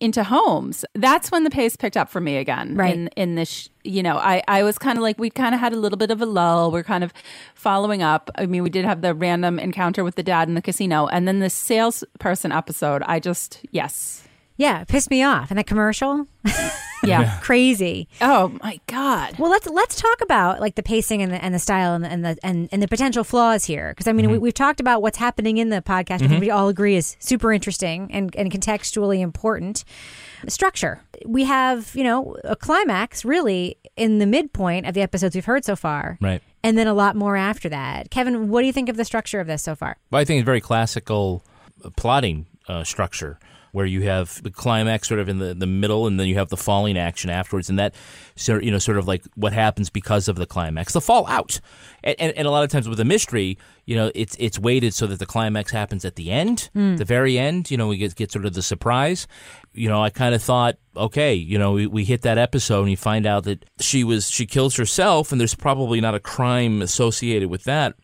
into 0.01 0.22
homes. 0.22 0.84
That's 0.94 1.30
when 1.32 1.42
the 1.42 1.51
pace 1.51 1.74
picked 1.74 1.96
up 1.96 2.09
for 2.09 2.20
me 2.20 2.36
again. 2.36 2.76
Right. 2.76 2.94
In, 2.94 3.09
in 3.16 3.34
this, 3.34 3.68
you 3.82 4.01
know, 4.01 4.16
I, 4.16 4.42
I 4.46 4.62
was 4.62 4.78
kind 4.78 4.96
of 4.96 5.03
like, 5.03 5.18
we 5.18 5.28
kind 5.28 5.57
of 5.57 5.61
had 5.61 5.72
a 5.72 5.76
little 5.76 5.99
bit 5.99 6.12
of 6.12 6.22
a 6.22 6.26
lull. 6.26 6.70
We're 6.70 6.84
kind 6.84 7.03
of 7.03 7.12
following 7.55 8.01
up. 8.01 8.30
I 8.36 8.46
mean, 8.46 8.62
we 8.62 8.70
did 8.70 8.84
have 8.84 9.03
the 9.03 9.12
random 9.12 9.59
encounter 9.59 10.05
with 10.05 10.14
the 10.14 10.22
dad 10.22 10.46
in 10.46 10.55
the 10.55 10.62
casino. 10.62 11.09
And 11.09 11.26
then 11.26 11.40
the 11.40 11.51
salesperson 11.51 12.53
episode, 12.53 13.03
I 13.07 13.18
just, 13.18 13.66
yes. 13.72 14.28
Yeah, 14.59 14.82
it 14.82 14.88
pissed 14.88 15.11
me 15.11 15.22
off. 15.22 15.50
And 15.50 15.59
the 15.59 15.64
commercial? 15.64 16.26
Yeah. 17.04 17.38
Crazy. 17.42 18.09
Oh 18.20 18.59
my 18.61 18.80
God. 18.88 19.38
Well, 19.38 19.50
let's 19.52 19.68
let's 19.68 19.94
talk 19.94 20.20
about 20.20 20.61
like 20.61 20.74
the 20.74 20.82
pacing 20.82 21.22
and 21.22 21.32
the 21.32 21.42
and 21.42 21.54
the 21.54 21.59
style 21.61 21.94
and 21.94 22.04
the 22.04 22.09
and 22.09 22.24
the 22.24 22.36
and, 22.42 22.68
and 22.72 22.82
the 22.82 22.88
potential 22.88 23.22
flaws 23.22 23.64
here 23.64 23.90
because 23.90 24.09
I 24.09 24.12
mean 24.12 24.28
we, 24.30 24.36
we've 24.38 24.52
talked 24.52 24.80
about 24.80 25.00
what's 25.00 25.16
happening 25.18 25.59
in 25.59 25.68
the 25.68 25.80
podcast. 25.80 26.28
Think 26.28 26.40
we 26.40 26.50
all 26.50 26.68
agree 26.68 26.96
is 26.96 27.16
super 27.20 27.52
interesting 27.52 28.11
and 28.12 28.34
and 28.34 28.50
contextually 28.50 29.20
important. 29.20 29.84
Structure. 30.48 31.00
We 31.24 31.44
have 31.44 31.94
you 31.94 32.02
know 32.02 32.36
a 32.42 32.56
climax 32.56 33.24
really 33.24 33.78
in 33.96 34.18
the 34.18 34.26
midpoint 34.26 34.84
of 34.86 34.94
the 34.94 35.00
episodes 35.02 35.36
we've 35.36 35.44
heard 35.44 35.64
so 35.64 35.76
far, 35.76 36.18
Right. 36.20 36.42
and 36.64 36.76
then 36.76 36.88
a 36.88 36.94
lot 36.94 37.14
more 37.14 37.36
after 37.36 37.68
that. 37.68 38.11
Kevin, 38.11 38.48
what 38.48 38.62
do 38.62 38.66
you 38.66 38.72
think 38.72 38.88
of 38.88 38.96
the 38.96 39.04
structure 39.04 39.38
of 39.38 39.46
this 39.46 39.62
so 39.62 39.76
far? 39.76 39.98
Well, 40.11 40.20
I 40.20 40.24
think 40.24 40.40
it's 40.40 40.46
very 40.46 40.61
classical 40.61 41.44
plotting 41.96 42.46
uh, 42.66 42.82
structure 42.84 43.38
where 43.73 43.87
you 43.87 44.03
have 44.03 44.43
the 44.43 44.51
climax 44.51 45.09
sort 45.09 45.21
of 45.21 45.29
in 45.29 45.39
the, 45.39 45.55
the 45.55 45.66
middle 45.66 46.07
and 46.07 46.19
then 46.19 46.27
you 46.27 46.35
have 46.37 46.49
the 46.49 46.57
falling 46.57 46.99
action 46.99 47.31
afterwards. 47.31 47.69
And 47.69 47.79
that 47.79 47.95
sort 48.37 48.64
you 48.64 48.71
know 48.71 48.79
sort 48.79 48.99
of 48.99 49.07
like 49.07 49.25
what 49.35 49.53
happens 49.53 49.91
because 49.91 50.29
of 50.29 50.37
the 50.37 50.47
climax. 50.47 50.93
The 50.93 51.01
fallout. 51.01 51.61
And, 52.05 52.16
and, 52.19 52.33
and 52.37 52.47
a 52.47 52.51
lot 52.51 52.64
of 52.64 52.71
times 52.71 52.89
with 52.89 53.01
a 53.01 53.05
mystery 53.05 53.59
you 53.89 53.97
know 53.97 54.12
it's 54.14 54.37
it's 54.39 54.59
weighted 54.59 54.93
so 54.93 55.07
that 55.07 55.19
the 55.19 55.25
climax 55.25 55.73
happens 55.73 56.05
at 56.05 56.16
the 56.16 56.31
end 56.31 56.69
hmm. 56.75 56.97
the 56.97 57.07
very 57.07 57.39
end 57.39 57.71
you 57.71 57.77
know 57.79 57.89
we 57.89 57.97
get, 57.97 58.14
get 58.14 58.31
sort 58.31 58.45
of 58.45 58.53
the 58.53 58.62
surprise. 58.62 59.27
You 59.73 59.89
know 59.89 60.03
i 60.03 60.11
kind 60.11 60.35
of 60.35 60.43
thought 60.43 60.77
okay 60.97 61.35
you 61.35 61.59
know 61.59 61.73
we, 61.73 61.87
we 61.87 62.05
hit 62.05 62.23
that 62.23 62.37
episode 62.37 62.83
and 62.83 62.91
you 62.91 62.97
find 62.97 63.27
out 63.27 63.45
that 63.45 63.64
she 63.81 64.05
was 64.05 64.31
she 64.31 64.45
kills 64.45 64.77
herself 64.77 65.33
and 65.33 65.41
there's 65.41 65.55
probably 65.55 66.01
not 66.01 66.14
a 66.14 66.21
crime 66.21 66.83
associated 66.83 67.49
with 67.49 67.64
that 67.64 67.95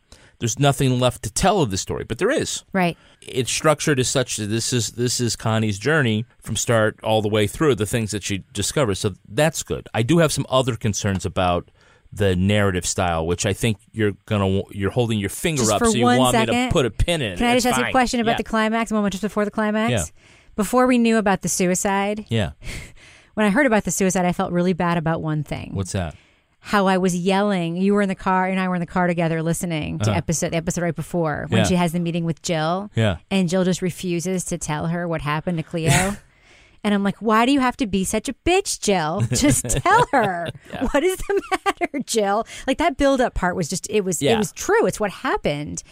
there's 0.45 0.59
nothing 0.59 1.01
left 1.01 1.22
to 1.22 1.30
tell 1.32 1.62
of 1.62 1.70
the 1.70 1.76
story 1.78 2.05
but 2.05 2.18
there 2.18 2.30
is 2.30 2.64
Right. 2.74 2.97
it's 3.22 3.51
structured 3.51 3.99
as 3.99 4.09
such 4.09 4.36
that 4.36 4.47
this 4.47 4.72
is 4.72 4.90
this 4.92 5.20
is 5.20 5.36
Connie's 5.36 5.78
journey 5.78 6.26
from 6.42 6.55
start 6.57 6.99
all 7.03 7.22
the 7.22 7.28
way 7.28 7.47
through 7.47 7.74
the 7.76 7.86
things 7.86 8.11
that 8.11 8.22
she 8.22 8.45
discovers. 8.53 8.99
So 8.99 9.14
that's 9.26 9.62
good. 9.62 9.88
I 9.95 10.03
do 10.03 10.18
have 10.18 10.30
some 10.32 10.45
other 10.51 10.76
concerns 10.76 11.24
about 11.24 11.70
the 12.12 12.36
narrative 12.36 12.84
style, 12.86 13.26
which 13.26 13.45
I 13.47 13.53
think 13.55 13.78
you're 13.92 14.12
gonna 14.26 14.62
you're 14.70 14.90
holding 14.92 15.18
your 15.18 15.30
finger 15.30 15.62
Just 15.62 15.72
up, 15.72 15.84
so 15.84 15.95
you 15.95 16.05
one 16.05 16.18
want 16.18 16.36
me 16.36 16.47
to 16.47 16.68
put 16.70 16.84
a 16.86 16.90
pin 16.90 17.22
in 17.22 17.32
it. 17.32 17.38
Can 17.38 17.47
I 17.49 17.55
just 17.55 17.66
ask 17.66 17.80
you 17.80 17.86
a 17.86 17.90
question 17.90 18.20
about 18.20 18.32
Yeah. 18.32 18.36
the 18.36 18.45
climax? 18.45 18.90
A 18.90 18.95
moment 18.95 19.12
just 19.12 19.22
before 19.22 19.45
the 19.47 19.51
climax. 19.51 19.90
Yeah. 19.90 20.05
Before 20.57 20.86
we 20.86 20.99
knew 20.99 21.16
about 21.16 21.40
the 21.42 21.49
suicide, 21.49 22.26
Yeah, 22.28 22.51
when 23.34 23.47
I 23.47 23.51
heard 23.51 23.66
about 23.66 23.84
the 23.84 23.90
suicide, 23.90 24.24
I 24.26 24.32
felt 24.32 24.53
really 24.53 24.74
bad 24.74 24.97
about 24.99 25.22
one 25.22 25.42
thing. 25.42 25.70
what's 25.74 25.92
that? 25.92 26.14
How 26.67 26.87
I 26.87 26.97
was 26.97 27.15
yelling. 27.15 27.77
You 27.77 27.93
were 27.93 28.01
in 28.01 28.09
the 28.09 28.15
car, 28.15 28.47
and 28.47 28.59
I 28.59 28.69
were 28.69 28.75
in 28.75 28.81
the 28.81 28.87
car 28.87 29.07
together 29.07 29.43
listening 29.43 29.99
to 29.99 30.11
Uh-huh. 30.11 30.17
episode 30.19 30.51
the 30.53 30.57
episode 30.57 30.81
right 30.83 30.97
before 30.97 31.45
when 31.51 31.59
Yeah. 31.61 31.65
she 31.67 31.75
has 31.77 31.93
the 31.93 32.01
meeting 32.01 32.25
with 32.25 32.41
Jill. 32.43 32.91
Yeah. 32.95 33.17
and 33.31 33.49
Jill 33.51 33.65
just 33.65 33.83
refuses 33.83 34.45
to 34.45 34.57
tell 34.59 34.87
her 34.87 35.07
what 35.07 35.21
happened 35.21 35.59
to 35.59 35.62
Cleo. 35.62 36.17
And 36.83 36.93
I'm 36.95 37.03
like, 37.03 37.17
why 37.17 37.47
do 37.47 37.53
you 37.53 37.61
have 37.61 37.77
to 37.79 37.87
be 37.87 38.05
such 38.05 38.29
a 38.29 38.35
bitch, 38.47 38.81
Jill? 38.81 39.23
Just 39.33 39.65
tell 39.69 40.07
her. 40.12 40.49
What 40.93 41.03
is 41.03 41.17
the 41.17 41.43
matter, 41.65 41.99
Jill? 42.05 42.47
Like 42.67 42.79
that 42.79 42.97
build 42.97 43.21
up 43.23 43.35
part 43.35 43.57
was 43.57 43.69
just 43.69 43.87
it 43.91 44.03
was 44.03 44.21
yeah. 44.23 44.35
it 44.35 44.39
was 44.39 44.53
true. 44.53 44.85
It's 44.87 45.01
what 45.01 45.11
happened. 45.11 45.83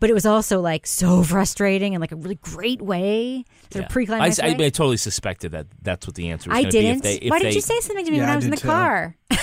But 0.00 0.10
it 0.10 0.14
was 0.14 0.26
also 0.26 0.60
like 0.60 0.86
so 0.86 1.22
frustrating 1.22 1.92
in 1.92 2.00
like 2.00 2.10
a 2.12 2.16
really 2.16 2.34
great 2.42 2.82
way. 2.82 3.44
Sort 3.70 3.84
of 3.84 3.90
I, 3.90 3.92
pre-climax 3.92 4.40
I, 4.40 4.48
I 4.48 4.52
way. 4.56 4.70
totally 4.70 4.96
suspected 4.96 5.52
that 5.52 5.66
that's 5.80 6.06
what 6.06 6.16
the 6.16 6.30
answer 6.30 6.50
was 6.50 6.58
I 6.58 6.62
going 6.62 6.72
to 6.72 6.78
be. 6.78 6.82
didn't. 6.84 6.96
If 6.96 7.02
they, 7.02 7.14
if 7.26 7.30
Why 7.30 7.38
they, 7.38 7.44
didn't 7.44 7.54
you 7.54 7.60
say 7.60 7.80
something 7.80 8.04
to 8.06 8.10
me 8.10 8.16
Yeah, 8.16 8.22
when 8.24 8.30
I 8.30 8.32
I 8.32 8.36
was 8.36 8.44
in 8.44 8.50
the 8.50 8.56
too. 8.56 8.66
car? 8.68 9.16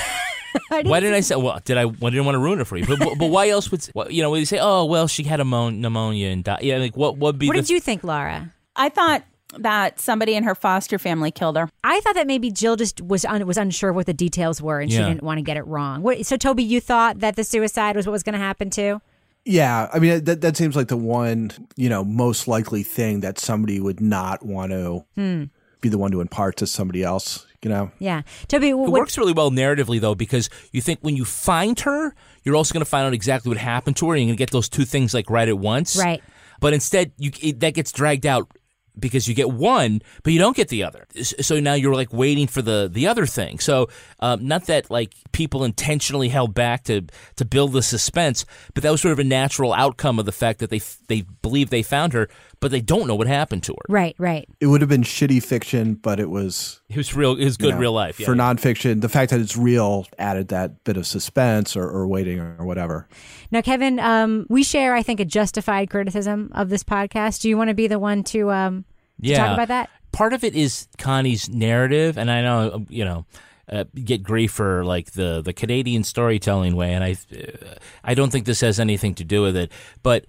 why 0.70 1.00
didn't 1.00 1.16
I 1.16 1.20
say? 1.22 1.36
Well, 1.36 1.60
did 1.64 1.78
I? 1.78 1.84
I 1.84 1.86
didn't 1.88 2.26
want 2.26 2.36
to 2.36 2.40
ruin 2.40 2.60
it 2.60 2.66
for 2.66 2.78
you. 2.78 2.86
But, 2.86 3.00
but, 3.00 3.18
but 3.18 3.28
why 3.28 3.50
else 3.50 3.72
would 3.72 3.84
what, 3.94 4.12
you 4.12 4.22
know? 4.22 4.30
Would 4.32 4.40
you 4.40 4.46
say, 4.46 4.60
oh 4.62 4.86
well, 4.86 5.08
she 5.08 5.24
had 5.24 5.40
a 5.40 5.46
mon- 5.46 5.82
pneumonia 5.82 6.30
and 6.30 6.44
died? 6.44 6.64
Yeah, 6.64 6.78
like 6.78 6.96
what 6.98 7.18
would 7.18 7.38
be? 7.40 7.48
What 7.48 7.56
the, 7.56 7.62
did 7.62 7.70
you 7.70 7.80
think, 7.80 8.04
Laura? 8.04 8.54
I 8.76 8.90
thought 8.90 9.24
that 9.58 10.00
somebody 10.00 10.36
in 10.36 10.44
her 10.44 10.54
foster 10.54 11.00
family 11.00 11.32
killed 11.32 11.58
her. 11.58 11.70
I 11.84 12.00
thought 12.02 12.14
that 12.16 12.28
maybe 12.28 12.52
Jill 12.52 12.76
just 12.76 13.02
was 13.02 13.26
un- 13.26 13.46
was 13.48 13.58
unsure 13.58 13.92
what 13.92 14.06
the 14.06 14.14
details 14.14 14.62
were 14.62 14.80
and 14.80 14.92
she 14.92 15.00
didn't 15.00 15.24
want 15.24 15.40
to 15.40 15.42
get 15.42 15.58
it 15.58 15.66
wrong. 15.66 16.04
What, 16.04 16.24
so, 16.26 16.38
Toby, 16.38 16.64
you 16.64 16.80
thought 16.80 17.20
that 17.22 17.36
the 17.36 17.44
suicide 17.44 17.96
was 17.96 18.06
what 18.06 18.12
was 18.12 18.22
going 18.24 18.34
to 18.34 18.40
happen 18.40 18.70
too? 18.70 19.02
Yeah, 19.46 19.90
I 19.92 19.98
mean 20.00 20.24
that 20.26 20.42
that 20.42 20.58
seems 20.58 20.76
like 20.76 20.90
the 20.90 20.98
one 20.98 21.52
you 21.76 21.90
know 21.90 22.04
most 22.04 22.48
likely 22.48 22.84
thing 22.84 23.22
that 23.22 23.40
somebody 23.40 23.80
would 23.80 24.00
not 24.02 24.46
want 24.46 24.72
to 24.72 25.06
Hmm. 25.16 25.46
be 25.82 25.90
the 25.90 25.98
one 25.98 26.12
to 26.12 26.22
impart 26.22 26.58
to 26.58 26.68
somebody 26.68 27.02
else. 27.04 27.48
You 27.62 27.70
know, 27.70 27.92
Yeah, 28.00 28.22
Toby. 28.48 28.70
It 28.70 28.74
works 28.78 29.18
really 29.18 29.34
well 29.34 29.52
narratively 29.52 30.00
though, 30.00 30.16
because 30.16 30.50
you 30.72 30.80
think 30.82 31.00
when 31.02 31.18
you 31.18 31.26
find 31.26 31.78
her, 31.82 32.16
you're 32.44 32.56
also 32.56 32.74
going 32.74 32.86
to 32.86 32.90
find 32.90 33.06
out 33.06 33.14
exactly 33.14 33.50
what 33.50 33.58
happened 33.58 33.98
to 33.98 34.08
her. 34.08 34.14
and 34.16 34.22
You're 34.22 34.28
going 34.30 34.38
to 34.38 34.42
get 34.42 34.52
those 34.52 34.70
two 34.70 34.86
things 34.86 35.14
like 35.14 35.30
right 35.30 35.48
at 35.50 35.58
once. 35.60 35.98
Right. 35.98 36.24
But 36.62 36.74
instead, 36.74 37.12
you 37.18 37.32
it, 37.42 37.60
that 37.60 37.74
gets 37.74 37.92
dragged 37.92 38.26
out 38.26 38.50
because 38.98 39.30
you 39.30 39.34
get 39.34 39.50
one, 39.50 40.02
but 40.24 40.34
you 40.34 40.40
don't 40.40 40.56
get 40.58 40.68
the 40.68 40.84
other. 40.84 41.08
So 41.22 41.60
now 41.62 41.74
you're 41.74 41.96
like 41.96 42.12
waiting 42.12 42.48
for 42.48 42.62
the 42.62 42.90
the 42.92 43.08
other 43.08 43.26
thing. 43.26 43.60
So 43.60 43.88
um, 44.20 44.46
not 44.48 44.66
that 44.66 44.90
like 44.92 45.14
people 45.32 45.64
intentionally 45.64 46.30
held 46.30 46.54
back 46.54 46.84
to 46.86 47.04
to 47.38 47.46
build 47.46 47.72
the 47.74 47.82
suspense, 47.82 48.46
but 48.74 48.84
that 48.84 48.92
was 48.92 49.02
sort 49.02 49.14
of 49.14 49.20
a 49.20 49.24
natural 49.24 49.74
outcome 49.74 50.20
of 50.20 50.26
the 50.26 50.32
fact 50.34 50.60
that 50.60 50.70
they 50.70 50.78
f- 50.78 50.98
they 51.08 51.22
believe 51.42 51.70
they 51.70 51.84
found 51.84 52.14
her, 52.14 52.30
but 52.60 52.72
they 52.72 52.82
don't 52.82 53.08
know 53.08 53.16
what 53.16 53.28
happened 53.28 53.64
to 53.64 53.74
her. 53.74 53.86
Right, 53.88 54.16
right. 54.18 54.48
it 54.60 54.68
would 54.68 54.82
have 54.82 54.90
been 54.90 55.04
shitty 55.04 55.42
fiction, 55.44 55.94
but 55.94 56.20
it 56.20 56.30
was 56.30 56.82
It 56.90 56.98
was 56.98 57.16
real. 57.16 57.36
It 57.36 57.46
was 57.46 57.58
you 57.60 57.68
good 57.68 57.76
know, 57.76 57.80
real 57.80 57.94
life. 57.94 58.20
Yeah, 58.20 58.26
for 58.26 58.36
yeah. 58.36 58.42
nonfiction. 58.42 59.02
The 59.02 59.10
fact 59.10 59.32
that 59.32 59.40
it's 59.40 59.56
real 59.56 60.06
added 60.18 60.50
that 60.50 60.84
bit 60.84 60.98
of 60.98 61.08
suspense 61.08 61.76
or, 61.76 61.84
or 61.84 62.08
waiting 62.08 62.40
or, 62.40 62.56
or 62.60 62.66
whatever. 62.66 63.08
Now, 63.52 63.62
Kevin, 63.62 64.00
um, 64.00 64.46
we 64.50 64.64
share, 64.64 64.94
I 64.94 65.04
think, 65.04 65.20
a 65.20 65.26
justified 65.26 65.90
criticism 65.90 66.52
of 66.54 66.70
this 66.70 66.84
podcast. 66.84 67.42
Do 67.42 67.50
you 67.50 67.58
want 67.58 67.70
to 67.70 67.74
be 67.74 67.88
the 67.88 68.00
one 68.00 68.24
to, 68.26 68.52
um, 68.52 68.86
to 69.24 69.36
talk 69.36 69.54
about 69.54 69.70
that? 69.70 69.90
Part 70.12 70.34
of 70.34 70.44
it 70.44 70.56
is 70.56 70.88
Connie's 70.98 71.50
narrative, 71.50 72.18
and 72.18 72.30
I 72.30 72.42
know 72.42 72.86
you 72.90 73.06
know. 73.06 73.26
Uh, 73.72 73.84
get 74.04 74.24
grief 74.24 74.52
for 74.52 74.84
like 74.84 75.12
the 75.12 75.44
the 75.44 75.54
Canadian 75.54 76.04
storytelling 76.04 76.76
way, 76.76 76.92
and 76.92 77.04
I 77.04 77.16
uh, 77.32 77.76
I 78.04 78.16
don't 78.16 78.32
think 78.32 78.46
this 78.46 78.62
has 78.62 78.80
anything 78.80 79.14
to 79.14 79.24
do 79.24 79.44
with 79.44 79.56
it. 79.56 79.72
But 80.02 80.26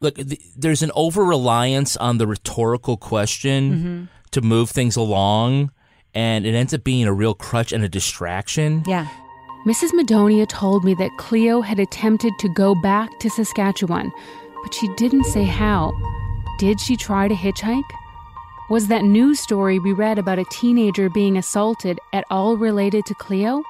look, 0.00 0.16
th- 0.16 0.40
there's 0.56 0.82
an 0.82 0.90
over 0.94 1.24
reliance 1.24 1.96
on 1.96 2.18
the 2.18 2.26
rhetorical 2.26 2.96
question 2.96 3.72
mm-hmm. 3.72 4.04
to 4.32 4.40
move 4.40 4.70
things 4.70 4.96
along, 4.96 5.70
and 6.14 6.46
it 6.46 6.54
ends 6.54 6.74
up 6.74 6.84
being 6.84 7.06
a 7.06 7.12
real 7.12 7.34
crutch 7.34 7.72
and 7.72 7.84
a 7.84 7.88
distraction. 7.88 8.82
Yeah. 8.86 9.08
Mrs. 9.66 9.92
Madonia 9.92 10.46
told 10.46 10.84
me 10.84 10.94
that 10.94 11.16
Cleo 11.16 11.62
had 11.62 11.78
attempted 11.78 12.32
to 12.38 12.48
go 12.50 12.74
back 12.74 13.18
to 13.20 13.30
Saskatchewan, 13.30 14.12
but 14.62 14.74
she 14.74 14.88
didn't 14.96 15.24
say 15.24 15.44
how. 15.44 15.92
Did 16.58 16.78
she 16.80 16.96
try 16.96 17.28
to 17.28 17.34
hitchhike? 17.34 17.82
Was 18.70 18.88
that 18.88 19.04
news 19.04 19.40
story 19.40 19.78
we 19.78 19.92
read 19.92 20.18
about 20.18 20.38
a 20.38 20.44
teenager 20.50 21.10
being 21.10 21.36
assaulted 21.36 21.98
at 22.12 22.24
all 22.30 22.56
related 22.56 23.04
to 23.06 23.14
Cleo? 23.14 23.62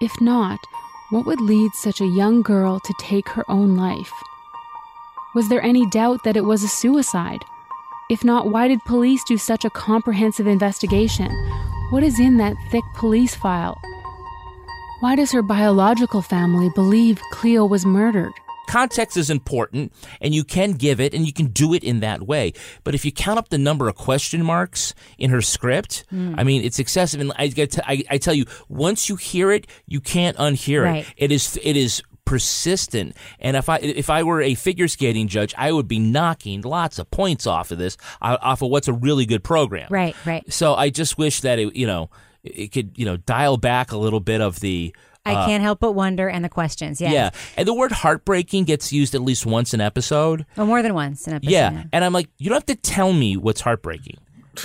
If 0.00 0.12
not, 0.20 0.58
what 1.10 1.26
would 1.26 1.40
lead 1.40 1.72
such 1.74 2.00
a 2.00 2.06
young 2.06 2.42
girl 2.42 2.80
to 2.80 2.94
take 2.98 3.28
her 3.30 3.44
own 3.50 3.76
life? 3.76 4.12
Was 5.34 5.48
there 5.48 5.62
any 5.62 5.86
doubt 5.90 6.22
that 6.24 6.36
it 6.36 6.44
was 6.44 6.62
a 6.62 6.68
suicide? 6.68 7.40
If 8.10 8.22
not, 8.24 8.50
why 8.50 8.68
did 8.68 8.78
police 8.86 9.22
do 9.24 9.36
such 9.38 9.64
a 9.64 9.70
comprehensive 9.70 10.46
investigation? 10.46 11.30
What 11.90 12.02
is 12.02 12.20
in 12.20 12.36
that 12.38 12.54
thick 12.70 12.84
police 12.96 13.34
file? 13.34 13.80
Why 15.00 15.16
does 15.16 15.32
her 15.32 15.42
biological 15.42 16.22
family 16.22 16.70
believe 16.74 17.20
Cleo 17.32 17.64
was 17.66 17.84
murdered? 17.84 18.32
Context 18.68 19.16
is 19.18 19.28
important, 19.28 19.92
and 20.22 20.34
you 20.34 20.42
can 20.42 20.72
give 20.72 20.98
it, 20.98 21.12
and 21.12 21.26
you 21.26 21.32
can 21.34 21.46
do 21.48 21.74
it 21.74 21.84
in 21.84 22.00
that 22.00 22.22
way. 22.26 22.54
But 22.82 22.94
if 22.94 23.04
you 23.04 23.12
count 23.12 23.38
up 23.38 23.50
the 23.50 23.58
number 23.58 23.88
of 23.88 23.94
question 23.96 24.42
marks 24.42 24.94
in 25.18 25.30
her 25.30 25.42
script, 25.42 26.04
Hmm. 26.08 26.34
I 26.38 26.44
mean, 26.44 26.62
it's 26.62 26.78
excessive. 26.78 27.20
And 27.20 27.32
I, 27.36 27.48
get—I 27.48 28.04
I 28.08 28.16
tell 28.18 28.32
you, 28.32 28.46
once 28.68 29.08
you 29.10 29.16
hear 29.16 29.52
it, 29.52 29.66
you 29.86 30.00
can't 30.00 30.36
unhear 30.38 30.84
Right. 30.84 31.06
it. 31.18 31.24
It 31.24 31.32
is, 31.32 31.58
it 31.62 31.76
is 31.76 32.02
persistent. 32.24 33.16
And 33.38 33.56
if 33.56 33.68
I, 33.68 33.78
if 33.78 34.10
I 34.10 34.22
were 34.22 34.40
a 34.40 34.54
figure 34.54 34.88
skating 34.88 35.28
judge, 35.28 35.54
I 35.56 35.72
would 35.72 35.88
be 35.88 35.98
knocking 35.98 36.62
lots 36.62 36.98
of 36.98 37.10
points 37.10 37.46
off 37.46 37.70
of 37.70 37.78
this, 37.78 37.96
uh, 38.22 38.38
off 38.40 38.62
of 38.62 38.70
what's 38.70 38.88
a 38.88 38.92
really 38.92 39.26
good 39.26 39.44
program. 39.44 39.88
Right, 39.90 40.16
right. 40.24 40.50
So 40.52 40.74
I 40.74 40.90
just 40.90 41.18
wish 41.18 41.40
that 41.42 41.58
it, 41.58 41.74
you 41.76 41.86
know, 41.86 42.10
it 42.42 42.72
could, 42.72 42.92
you 42.96 43.04
know, 43.04 43.16
dial 43.16 43.56
back 43.56 43.92
a 43.92 43.96
little 43.96 44.20
bit 44.20 44.40
of 44.40 44.60
the. 44.60 44.94
I 45.26 45.34
uh, 45.34 45.46
can't 45.46 45.62
help 45.62 45.80
but 45.80 45.92
wonder, 45.92 46.28
and 46.28 46.44
the 46.44 46.50
questions. 46.50 47.00
Yeah, 47.00 47.10
yeah, 47.10 47.30
and 47.56 47.66
the 47.66 47.72
word 47.72 47.92
heartbreaking 47.92 48.64
gets 48.64 48.92
used 48.92 49.14
at 49.14 49.22
least 49.22 49.46
once 49.46 49.72
an 49.72 49.80
episode. 49.80 50.44
Well, 50.54 50.66
more 50.66 50.82
than 50.82 50.92
once 50.92 51.26
an 51.26 51.32
episode. 51.32 51.50
Yeah, 51.50 51.84
and 51.94 52.04
I'm 52.04 52.12
like, 52.12 52.28
you 52.36 52.50
don't 52.50 52.56
have 52.56 52.66
to 52.66 52.76
tell 52.76 53.14
me 53.14 53.38
what's 53.38 53.62
heartbreaking. 53.62 54.18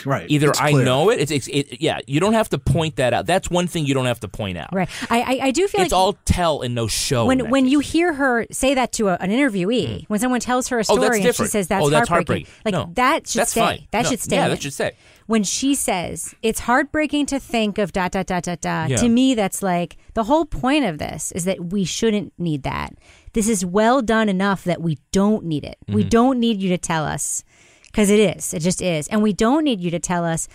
Right. 0.06 0.30
Either 0.30 0.50
It's 0.50 0.60
I 0.60 0.72
clear. 0.72 0.86
know 0.86 1.10
it, 1.10 1.20
it's, 1.20 1.32
it's 1.32 1.48
it, 1.48 1.82
yeah. 1.82 2.00
You 2.08 2.20
don't 2.20 2.34
have 2.34 2.50
to 2.50 2.58
point 2.58 2.96
that 2.98 3.14
out. 3.14 3.26
That's 3.26 3.50
one 3.50 3.68
thing 3.68 3.86
you 3.86 3.94
don't 3.94 4.06
have 4.06 4.20
to 4.22 4.28
point 4.28 4.58
out. 4.58 4.70
Right. 4.74 4.90
I, 5.10 5.22
I, 5.22 5.40
I 5.48 5.52
do 5.52 5.68
feel 5.68 5.82
It's 5.82 5.92
like 5.92 5.98
all 6.00 6.14
tell 6.26 6.62
and 6.62 6.74
no 6.76 6.88
show. 6.88 7.22
in 7.24 7.28
when 7.28 7.38
that 7.40 7.50
when 7.50 7.68
you 7.68 7.80
hear 7.80 8.14
her 8.14 8.46
say 8.52 8.74
that 8.76 8.92
to 8.94 9.10
a, 9.10 9.18
an 9.20 9.30
interviewee, 9.32 10.06
when 10.08 10.20
someone 10.20 10.40
tells 10.40 10.68
her 10.70 10.78
a 10.78 10.82
Oh, 10.82 10.96
story 10.96 11.22
that's 11.22 11.40
and 11.40 11.48
she 11.48 11.52
says 11.52 11.68
that's, 11.68 11.86
Oh, 11.86 11.90
that's 11.90 12.10
heartbreaking, 12.10 12.46
heartbreaking. 12.46 12.62
like 12.66 12.88
No, 12.88 12.94
that 12.96 13.28
should 13.28 13.40
that's 13.42 13.52
stay. 13.52 13.60
fine. 13.62 13.88
That 13.92 14.04
No, 14.04 14.10
should 14.10 14.20
stay. 14.22 14.36
yeah, 14.36 14.44
in 14.46 14.50
that 14.52 14.62
should 14.62 14.74
stay. 14.74 14.92
When 15.28 15.44
she 15.44 15.76
says 15.76 16.34
it's 16.42 16.62
heartbreaking 16.62 17.28
to 17.28 17.40
think 17.40 17.78
of 17.78 17.92
dot 17.94 18.12
dot 18.12 18.26
dot 18.26 18.44
dot 18.44 18.62
dot, 18.62 18.90
Yeah. 18.90 18.98
to 18.98 19.10
me 19.10 19.36
that's 19.36 19.62
like 19.62 19.98
the 20.16 20.24
whole 20.24 20.46
point 20.46 20.86
of 20.86 20.98
this 20.98 21.32
is 21.34 21.46
that 21.46 21.66
we 21.72 21.86
shouldn't 21.86 22.34
need 22.40 22.64
that. 22.64 22.96
This 23.34 23.48
is 23.48 23.64
well 23.64 24.02
done 24.02 24.28
enough 24.28 24.64
that 24.64 24.82
we 24.82 24.98
don't 25.12 25.46
need 25.46 25.64
it. 25.64 25.78
We 25.88 26.02
Mm-hmm. 26.02 26.10
don't 26.10 26.40
need 26.40 26.62
you 26.62 26.70
to 26.70 26.80
tell 26.80 27.06
us 27.06 27.44
because 27.92 28.10
it 28.10 28.20
is. 28.20 28.54
It 28.54 28.60
just 28.60 28.82
is, 28.82 29.08
and 29.08 29.22
we 29.22 29.34
don't 29.34 29.64
need 29.64 29.82
you 29.82 29.92
to 29.92 30.00
tell 30.00 30.26
us. 30.26 30.48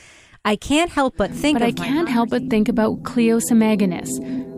I 0.46 0.56
can't 0.56 0.90
help 0.90 1.16
but 1.16 1.30
think. 1.30 1.58
but 1.58 1.64
I 1.64 1.68
of 1.68 1.78
my 1.78 1.86
can't 1.86 2.08
help 2.08 2.28
but 2.28 2.50
think 2.50 2.68
about 2.68 3.02
Cleo 3.02 3.38
Semaganis 3.38 4.08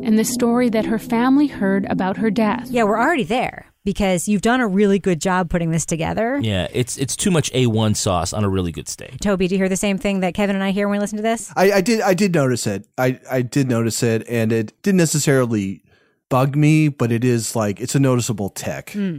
and 0.04 0.18
the 0.18 0.24
story 0.24 0.68
that 0.70 0.84
her 0.86 0.98
family 0.98 1.46
heard 1.46 1.84
about 1.86 2.16
her 2.16 2.30
death. 2.30 2.68
Yeah, 2.68 2.82
we're 2.82 2.98
already 2.98 3.22
there 3.22 3.66
because 3.84 4.26
you've 4.26 4.42
done 4.42 4.60
a 4.60 4.66
really 4.66 4.98
good 4.98 5.20
job 5.20 5.48
putting 5.48 5.70
this 5.70 5.86
together. 5.86 6.40
Yeah, 6.42 6.66
it's 6.72 6.98
it's 6.98 7.14
too 7.14 7.30
much 7.30 7.52
A1 7.52 7.96
sauce 7.96 8.32
on 8.32 8.42
a 8.42 8.48
really 8.48 8.72
good 8.72 8.88
steak. 8.88 9.20
Toby, 9.20 9.46
do 9.46 9.54
you 9.54 9.60
hear 9.60 9.68
the 9.68 9.76
same 9.76 9.96
thing 9.96 10.20
that 10.20 10.34
Kevin 10.34 10.56
and 10.56 10.64
I 10.64 10.72
hear 10.72 10.88
when 10.88 10.98
we 10.98 11.00
listen 11.00 11.16
to 11.18 11.22
this? 11.22 11.52
I, 11.56 11.72
I 11.72 11.80
did 11.80 12.00
I 12.00 12.14
did 12.14 12.34
notice 12.34 12.66
it. 12.66 12.86
I, 12.98 13.20
I 13.30 13.42
did 13.42 13.68
notice 13.68 14.02
it 14.02 14.28
and 14.28 14.52
it 14.52 14.72
didn't 14.82 14.98
necessarily 14.98 15.82
bug 16.28 16.56
me, 16.56 16.88
but 16.88 17.12
it 17.12 17.24
is 17.24 17.54
like 17.56 17.80
it's 17.80 17.94
a 17.94 18.00
noticeable 18.00 18.48
tick. 18.50 18.90
Hmm. 18.90 19.18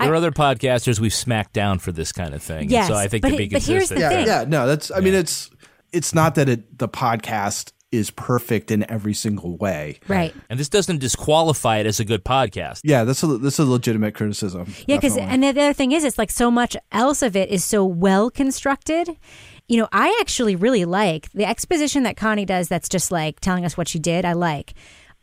There 0.00 0.12
are 0.12 0.14
other 0.14 0.30
podcasters 0.30 1.00
we've 1.00 1.14
smacked 1.14 1.52
down 1.52 1.78
for 1.80 1.90
this 1.92 2.12
kind 2.12 2.34
of 2.34 2.42
thing. 2.42 2.62
and 2.62 2.70
Yes, 2.70 2.88
so 2.88 2.94
I 2.94 3.08
think 3.08 3.22
but 3.22 3.28
to 3.30 3.34
it- 3.34 3.38
be 3.38 3.48
but 3.48 3.62
here's 3.62 3.88
consistent. 3.88 3.98
the 3.98 4.00
yeah, 4.00 4.10
thing. 4.10 4.26
yeah, 4.26 4.44
no, 4.48 4.66
that's 4.66 4.90
I 4.90 5.00
mean 5.00 5.14
it's 5.14 5.50
it's 5.92 6.14
not 6.14 6.34
that 6.36 6.48
it 6.48 6.78
the 6.78 6.88
podcast 6.88 7.72
is 7.92 8.10
perfect 8.10 8.72
in 8.72 8.88
every 8.90 9.14
single 9.14 9.56
way. 9.56 10.00
Right. 10.08 10.34
And 10.50 10.58
this 10.58 10.68
doesn't 10.68 10.98
disqualify 10.98 11.78
it 11.78 11.86
as 11.86 12.00
a 12.00 12.04
good 12.04 12.24
podcast. 12.24 12.80
Yeah, 12.82 13.04
that's 13.04 13.22
a 13.22 13.38
this 13.38 13.54
is 13.60 13.68
a 13.68 13.70
legitimate 13.70 14.14
criticism. 14.16 14.74
Yeah, 14.86 14.96
because 14.96 15.16
and 15.16 15.42
the 15.44 15.48
other 15.48 15.72
thing 15.72 15.92
is, 15.92 16.02
it's 16.02 16.18
like 16.18 16.30
so 16.32 16.50
much 16.50 16.76
else 16.90 17.22
of 17.22 17.36
it 17.36 17.50
is 17.50 17.62
so 17.64 17.84
well 17.84 18.30
constructed. 18.30 19.16
You 19.68 19.78
know, 19.78 19.88
I 19.92 20.16
actually 20.20 20.56
really 20.56 20.84
like 20.84 21.30
the 21.32 21.44
exposition 21.46 22.02
that 22.02 22.16
Connie 22.16 22.44
does. 22.44 22.68
That's 22.68 22.88
just 22.88 23.10
like 23.12 23.38
telling 23.40 23.64
us 23.64 23.76
what 23.76 23.86
she 23.88 23.98
did. 23.98 24.24
I 24.24 24.32
like. 24.32 24.74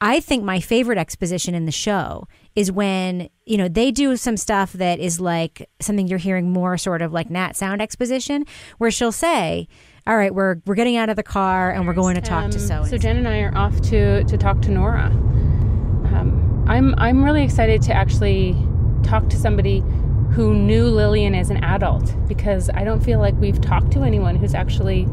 I 0.03 0.19
think 0.19 0.43
my 0.43 0.59
favorite 0.59 0.97
exposition 0.97 1.53
in 1.53 1.65
the 1.65 1.71
show 1.71 2.27
is 2.55 2.71
when 2.71 3.29
you 3.45 3.55
know 3.55 3.67
they 3.67 3.91
do 3.91 4.17
some 4.17 4.35
stuff 4.35 4.73
that 4.73 4.99
is 4.99 5.21
like 5.21 5.69
something 5.79 6.07
you're 6.07 6.17
hearing 6.17 6.49
more 6.49 6.75
sort 6.77 7.03
of 7.03 7.13
like 7.13 7.29
Nat 7.29 7.55
sound 7.55 7.81
exposition, 7.83 8.45
where 8.79 8.89
she'll 8.89 9.11
say, 9.11 9.67
"All 10.07 10.17
right, 10.17 10.33
we're 10.33 10.57
we're 10.65 10.75
getting 10.75 10.97
out 10.97 11.09
of 11.09 11.17
the 11.17 11.23
car 11.23 11.71
and 11.71 11.85
we're 11.85 11.93
going 11.93 12.15
to 12.15 12.21
talk 12.21 12.49
to 12.51 12.59
so." 12.59 12.77
Um, 12.77 12.85
So 12.85 12.97
Jen 12.97 13.15
and 13.17 13.27
I 13.27 13.41
are 13.41 13.55
off 13.55 13.79
to 13.83 14.23
to 14.23 14.37
talk 14.37 14.61
to 14.63 14.71
Nora. 14.71 15.05
Um, 15.05 16.65
I'm 16.67 16.95
I'm 16.97 17.23
really 17.23 17.43
excited 17.43 17.83
to 17.83 17.93
actually 17.93 18.57
talk 19.03 19.29
to 19.29 19.37
somebody 19.37 19.83
who 20.31 20.55
knew 20.55 20.85
Lillian 20.87 21.35
as 21.35 21.51
an 21.51 21.63
adult 21.63 22.15
because 22.27 22.71
I 22.73 22.83
don't 22.83 23.01
feel 23.01 23.19
like 23.19 23.35
we've 23.35 23.61
talked 23.61 23.91
to 23.91 24.01
anyone 24.01 24.35
who's 24.35 24.55
actually 24.55 25.03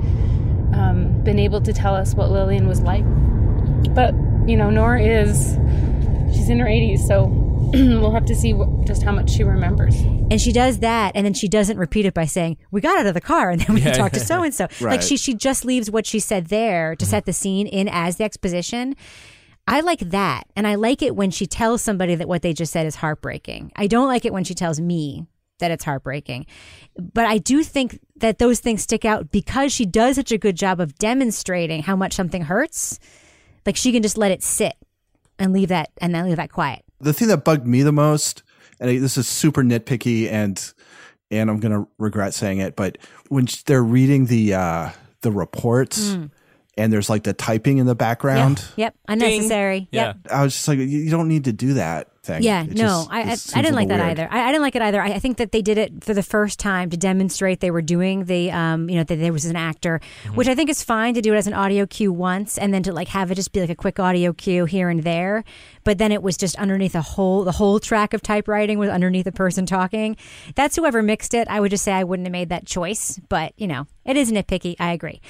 um, 0.73 1.21
been 1.25 1.39
able 1.39 1.61
to 1.61 1.73
tell 1.75 1.95
us 1.95 2.15
what 2.15 2.31
Lillian 2.31 2.67
was 2.67 2.81
like. 2.81 3.05
But 3.95 4.15
you 4.49 4.57
know, 4.57 4.71
Nora 4.71 5.03
is 5.03 5.57
she's 6.35 6.49
in 6.49 6.59
her 6.59 6.67
80s, 6.67 7.07
so 7.07 7.27
we'll 7.73 8.13
have 8.13 8.25
to 8.27 8.35
see 8.35 8.55
what, 8.55 8.87
just 8.87 9.03
how 9.03 9.13
much 9.13 9.31
she 9.31 9.45
remembers. 9.45 9.95
And 10.31 10.41
she 10.41 10.53
does 10.53 10.79
that, 10.79 11.13
and 11.15 11.27
then 11.27 11.35
she 11.35 11.49
doesn't 11.49 11.77
repeat 11.77 12.07
it 12.07 12.15
by 12.15 12.25
saying, 12.25 12.57
"We 12.71 12.81
got 12.81 12.99
out 12.99 13.07
of 13.07 13.15
the 13.15 13.21
car, 13.21 13.51
and 13.51 13.61
then 13.61 13.75
we 13.75 13.83
Yeah. 13.83 13.93
talked 13.93 14.15
to 14.15 14.21
so 14.21 14.43
and 14.43 14.55
so." 14.55 14.69
Like 14.81 15.03
she 15.03 15.17
she 15.17 15.35
just 15.35 15.65
leaves 15.65 15.91
what 15.91 16.07
she 16.07 16.19
said 16.19 16.47
there 16.47 16.97
to 16.97 17.05
mm-hmm. 17.05 17.11
set 17.11 17.27
the 17.27 17.33
scene 17.33 17.67
in 17.67 17.89
as 17.89 18.17
the 18.17 18.25
exposition. 18.25 18.97
I 19.67 19.81
like 19.81 20.01
that, 20.01 20.45
and 20.57 20.67
I 20.67 20.77
like 20.77 21.03
it 21.03 21.15
when 21.15 21.31
she 21.31 21.47
tells 21.47 21.83
somebody 21.83 22.15
that 22.15 22.27
what 22.27 22.41
they 22.41 22.55
just 22.55 22.73
said 22.73 22.87
is 22.87 22.97
heartbreaking. 22.97 23.73
I 23.77 23.87
don't 23.87 24.09
like 24.09 24.25
it 24.25 24.33
when 24.33 24.45
she 24.45 24.55
tells 24.55 24.81
me 24.81 25.27
that 25.59 25.71
it's 25.71 25.85
heartbreaking, 25.85 26.47
but 26.97 27.27
I 27.27 27.37
do 27.37 27.63
think 27.63 28.01
that 28.17 28.39
those 28.39 28.61
things 28.61 28.83
stick 28.83 29.05
out 29.05 29.31
because 29.31 29.73
she 29.73 29.85
does 29.85 30.17
such 30.17 30.33
a 30.33 30.39
good 30.39 30.57
job 30.57 30.81
of 30.81 30.95
demonstrating 30.99 31.83
how 31.83 31.97
much 31.97 32.15
something 32.15 32.43
hurts. 32.43 32.99
Like 33.69 33.77
she 33.77 33.93
can 33.93 34.03
just 34.03 34.17
let 34.17 34.31
it 34.31 34.43
sit 34.43 34.73
and 35.39 35.53
leave 35.53 35.69
that 35.69 35.91
and 36.01 36.15
then 36.15 36.25
leave 36.25 36.39
that 36.39 36.51
quiet. 36.51 36.87
The 37.01 37.13
thing 37.13 37.29
that 37.29 37.45
bugged 37.45 37.67
me 37.67 37.83
the 37.83 37.93
most, 37.93 38.43
and 38.81 38.89
this 38.89 39.19
is 39.19 39.29
super 39.29 39.63
nitpicky, 39.63 40.27
and 40.33 40.73
and 41.31 41.51
I'm 41.51 41.61
gonna 41.61 41.87
regret 41.99 42.33
saying 42.33 42.61
it, 42.61 42.77
but 42.77 42.97
when 43.29 43.47
they're 43.67 43.85
reading 43.85 44.25
the 44.25 44.55
uh, 44.55 44.91
the 45.21 45.31
reports. 45.31 46.13
Mm. 46.13 46.31
And 46.79 46.93
there's 46.93 47.11
like 47.11 47.25
the 47.25 47.33
typing 47.33 47.79
in 47.79 47.87
the 47.87 47.95
background. 47.97 48.65
Yep, 48.77 48.95
unnecessary. 49.09 49.89
Yep. 49.91 50.29
I 50.31 50.43
was 50.45 50.55
just 50.55 50.69
like, 50.69 50.79
you 50.79 50.87
you 50.87 51.11
don't 51.11 51.29
need 51.29 51.45
to 51.45 51.53
do 51.53 51.75
that 51.75 52.09
thing. 52.23 52.43
Yeah, 52.43 52.63
It 52.63 52.69
no, 52.71 52.75
just- 52.77 53.11
I, 53.11 53.21
it 53.21 53.27
I, 53.27 53.35
seems 53.35 53.57
I 53.57 53.59
a 53.59 53.63
didn't 53.63 53.75
like 53.75 53.89
that 53.89 53.99
weird. 53.99 54.11
either. 54.21 54.29
I, 54.31 54.43
I 54.45 54.47
didn't 54.49 54.63
like 54.63 54.77
it 54.77 54.83
either. 54.83 55.03
I, 55.03 55.09
I 55.15 55.19
think 55.19 55.39
that 55.39 55.51
they 55.53 55.61
did 55.63 55.77
it 55.77 56.05
for 56.05 56.15
the 56.15 56.23
first 56.23 56.59
time 56.61 56.89
to 56.91 56.97
demonstrate 56.97 57.59
they 57.61 57.71
were 57.73 57.83
doing 57.83 58.27
the, 58.27 58.51
um, 58.53 58.89
you 58.89 58.97
know, 58.97 59.03
that 59.05 59.17
there 59.17 59.33
was 59.33 59.45
an 59.45 59.57
actor, 59.57 60.01
Mm-hmm. 60.25 60.37
which 60.37 60.47
I 60.49 60.55
think 60.55 60.71
is 60.71 60.83
fine 60.85 61.15
to 61.15 61.21
do 61.21 61.35
it 61.35 61.37
as 61.37 61.47
an 61.49 61.55
audio 61.55 61.85
cue 61.87 62.13
once, 62.13 62.59
and 62.59 62.73
then 62.73 62.83
to 62.85 62.93
like 62.93 63.09
have 63.09 63.31
it 63.33 63.35
just 63.35 63.53
be 63.53 63.61
like 63.61 63.71
a 63.71 63.75
quick 63.75 63.99
audio 63.99 64.33
cue 64.33 64.65
here 64.65 64.89
and 64.89 65.03
there. 65.03 65.43
But 65.85 65.99
then 65.99 66.13
it 66.13 66.23
was 66.23 66.37
just 66.37 66.55
underneath 66.57 66.93
the 66.93 67.03
whole 67.03 67.43
the 67.45 67.53
whole 67.53 67.81
track 67.81 68.15
of 68.15 68.23
typewriting 68.23 68.79
was 68.79 68.91
underneath 68.91 69.25
the 69.25 69.33
person 69.33 69.67
talking. 69.67 70.17
That's 70.55 70.77
whoever 70.77 71.03
mixed 71.03 71.35
it. 71.35 71.49
I 71.49 71.59
would 71.61 71.71
just 71.71 71.83
say 71.83 71.93
I 71.93 72.05
wouldn't 72.05 72.27
have 72.27 72.33
made 72.33 72.51
that 72.51 72.67
choice, 72.67 73.19
but 73.29 73.53
you 73.57 73.67
know, 73.67 73.87
it 74.05 74.17
is 74.17 74.31
nitpicky. 74.31 74.77
I 74.79 74.93
agree. 74.93 75.21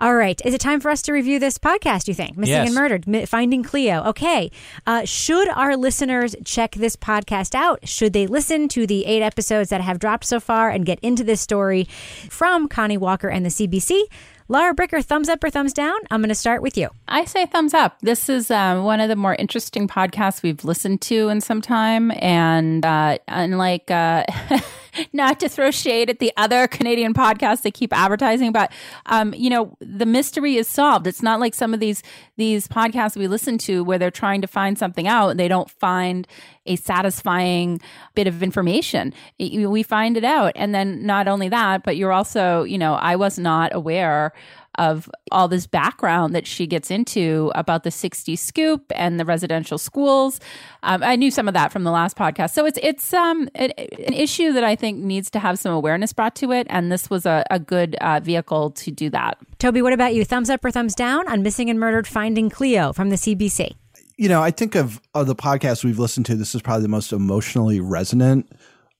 All 0.00 0.16
right. 0.16 0.40
Is 0.44 0.54
it 0.54 0.60
time 0.60 0.80
for 0.80 0.90
us 0.90 1.02
to 1.02 1.12
review 1.12 1.38
this 1.38 1.56
podcast, 1.56 2.08
you 2.08 2.14
think? 2.14 2.36
Missing 2.36 2.52
Yes. 2.54 2.66
and 2.66 2.74
Murdered, 2.74 3.06
Mi- 3.06 3.26
Finding 3.26 3.62
Cleo. 3.62 4.02
Okay. 4.06 4.50
Uh, 4.86 5.04
should 5.04 5.48
our 5.50 5.76
listeners 5.76 6.34
check 6.44 6.72
this 6.72 6.96
podcast 6.96 7.54
out? 7.54 7.86
Should 7.88 8.12
they 8.12 8.26
listen 8.26 8.66
to 8.70 8.86
the 8.88 9.06
eight 9.06 9.22
episodes 9.22 9.70
that 9.70 9.80
have 9.80 10.00
dropped 10.00 10.24
so 10.24 10.40
far 10.40 10.68
and 10.68 10.84
get 10.84 10.98
into 11.00 11.22
this 11.22 11.40
story 11.40 11.84
from 12.28 12.66
Connie 12.68 12.98
Walker 12.98 13.28
and 13.28 13.44
the 13.46 13.50
CBC? 13.50 14.02
Laura 14.48 14.74
Bricker, 14.74 15.02
thumbs 15.02 15.28
up 15.30 15.42
or 15.42 15.48
thumbs 15.48 15.72
down? 15.72 15.96
I'm 16.10 16.20
going 16.20 16.28
to 16.28 16.34
start 16.34 16.60
with 16.60 16.76
you. 16.76 16.90
I 17.08 17.24
say 17.24 17.46
thumbs 17.46 17.72
up. 17.72 17.98
This 18.00 18.28
is 18.28 18.50
um, 18.50 18.82
one 18.84 19.00
of 19.00 19.08
the 19.08 19.16
more 19.16 19.34
interesting 19.36 19.88
podcasts 19.88 20.42
we've 20.42 20.64
listened 20.64 21.00
to 21.02 21.28
in 21.30 21.40
some 21.40 21.62
time. 21.62 22.10
And 22.16 22.84
uh, 22.84 23.18
unlike, 23.28 23.90
uh, 23.90 24.24
not 25.12 25.40
to 25.40 25.48
throw 25.48 25.70
shade 25.70 26.10
at 26.10 26.18
the 26.18 26.32
other 26.36 26.66
Canadian 26.68 27.14
podcasts 27.14 27.62
they 27.62 27.70
keep 27.70 27.92
advertising, 27.92 28.52
but 28.52 28.72
um, 29.06 29.34
you 29.34 29.50
know, 29.50 29.76
the 29.80 30.06
mystery 30.06 30.56
is 30.56 30.68
solved. 30.68 31.06
It's 31.06 31.22
not 31.22 31.40
like 31.40 31.54
some 31.54 31.74
of 31.74 31.80
these 31.80 32.02
these 32.36 32.66
podcasts 32.68 33.16
we 33.16 33.28
listen 33.28 33.58
to 33.58 33.84
where 33.84 33.98
they're 33.98 34.10
trying 34.10 34.40
to 34.40 34.48
find 34.48 34.78
something 34.78 35.06
out 35.06 35.30
and 35.30 35.40
they 35.40 35.48
don't 35.48 35.70
find 35.70 36.26
a 36.66 36.76
satisfying 36.76 37.80
bit 38.14 38.26
of 38.26 38.42
information. 38.42 39.12
We 39.38 39.82
find 39.82 40.16
it 40.16 40.24
out. 40.24 40.52
And 40.56 40.74
then 40.74 41.04
not 41.04 41.28
only 41.28 41.48
that, 41.50 41.82
but 41.82 41.96
you're 41.96 42.12
also, 42.12 42.62
you 42.64 42.78
know, 42.78 42.94
I 42.94 43.16
was 43.16 43.38
not 43.38 43.74
aware 43.74 44.32
of 44.76 45.10
all 45.30 45.48
this 45.48 45.66
background 45.66 46.34
that 46.34 46.46
she 46.46 46.66
gets 46.66 46.90
into 46.90 47.50
about 47.54 47.84
the 47.84 47.90
60 47.90 48.36
scoop 48.36 48.92
and 48.94 49.18
the 49.18 49.24
residential 49.24 49.78
schools. 49.78 50.40
Um, 50.82 51.02
I 51.02 51.16
knew 51.16 51.30
some 51.30 51.48
of 51.48 51.54
that 51.54 51.72
from 51.72 51.84
the 51.84 51.90
last 51.90 52.16
podcast. 52.16 52.50
So 52.52 52.66
it's 52.66 52.78
it's 52.82 53.12
um 53.12 53.48
an, 53.54 53.70
an 53.78 54.12
issue 54.12 54.52
that 54.52 54.64
I 54.64 54.76
think 54.76 54.98
needs 54.98 55.30
to 55.30 55.38
have 55.38 55.58
some 55.58 55.72
awareness 55.72 56.12
brought 56.12 56.34
to 56.36 56.52
it, 56.52 56.66
and 56.70 56.90
this 56.90 57.10
was 57.10 57.26
a, 57.26 57.44
a 57.50 57.58
good 57.58 57.96
uh, 57.96 58.20
vehicle 58.20 58.70
to 58.72 58.90
do 58.90 59.10
that. 59.10 59.38
Toby, 59.58 59.82
what 59.82 59.92
about 59.92 60.14
you? 60.14 60.24
Thumbs 60.24 60.50
up 60.50 60.64
or 60.64 60.70
thumbs 60.70 60.94
down 60.94 61.28
on 61.28 61.42
Missing 61.42 61.70
and 61.70 61.78
Murdered 61.78 62.06
Finding 62.06 62.50
Cleo 62.50 62.92
from 62.92 63.10
the 63.10 63.16
CBC? 63.16 63.74
you 64.16 64.28
know, 64.28 64.42
I 64.42 64.50
think 64.50 64.74
of, 64.74 65.00
of 65.14 65.26
the 65.26 65.34
podcasts 65.34 65.84
we've 65.84 65.98
listened 65.98 66.26
to, 66.26 66.36
this 66.36 66.54
is 66.54 66.62
probably 66.62 66.82
the 66.82 66.88
most 66.88 67.12
emotionally 67.12 67.80
resonant 67.80 68.50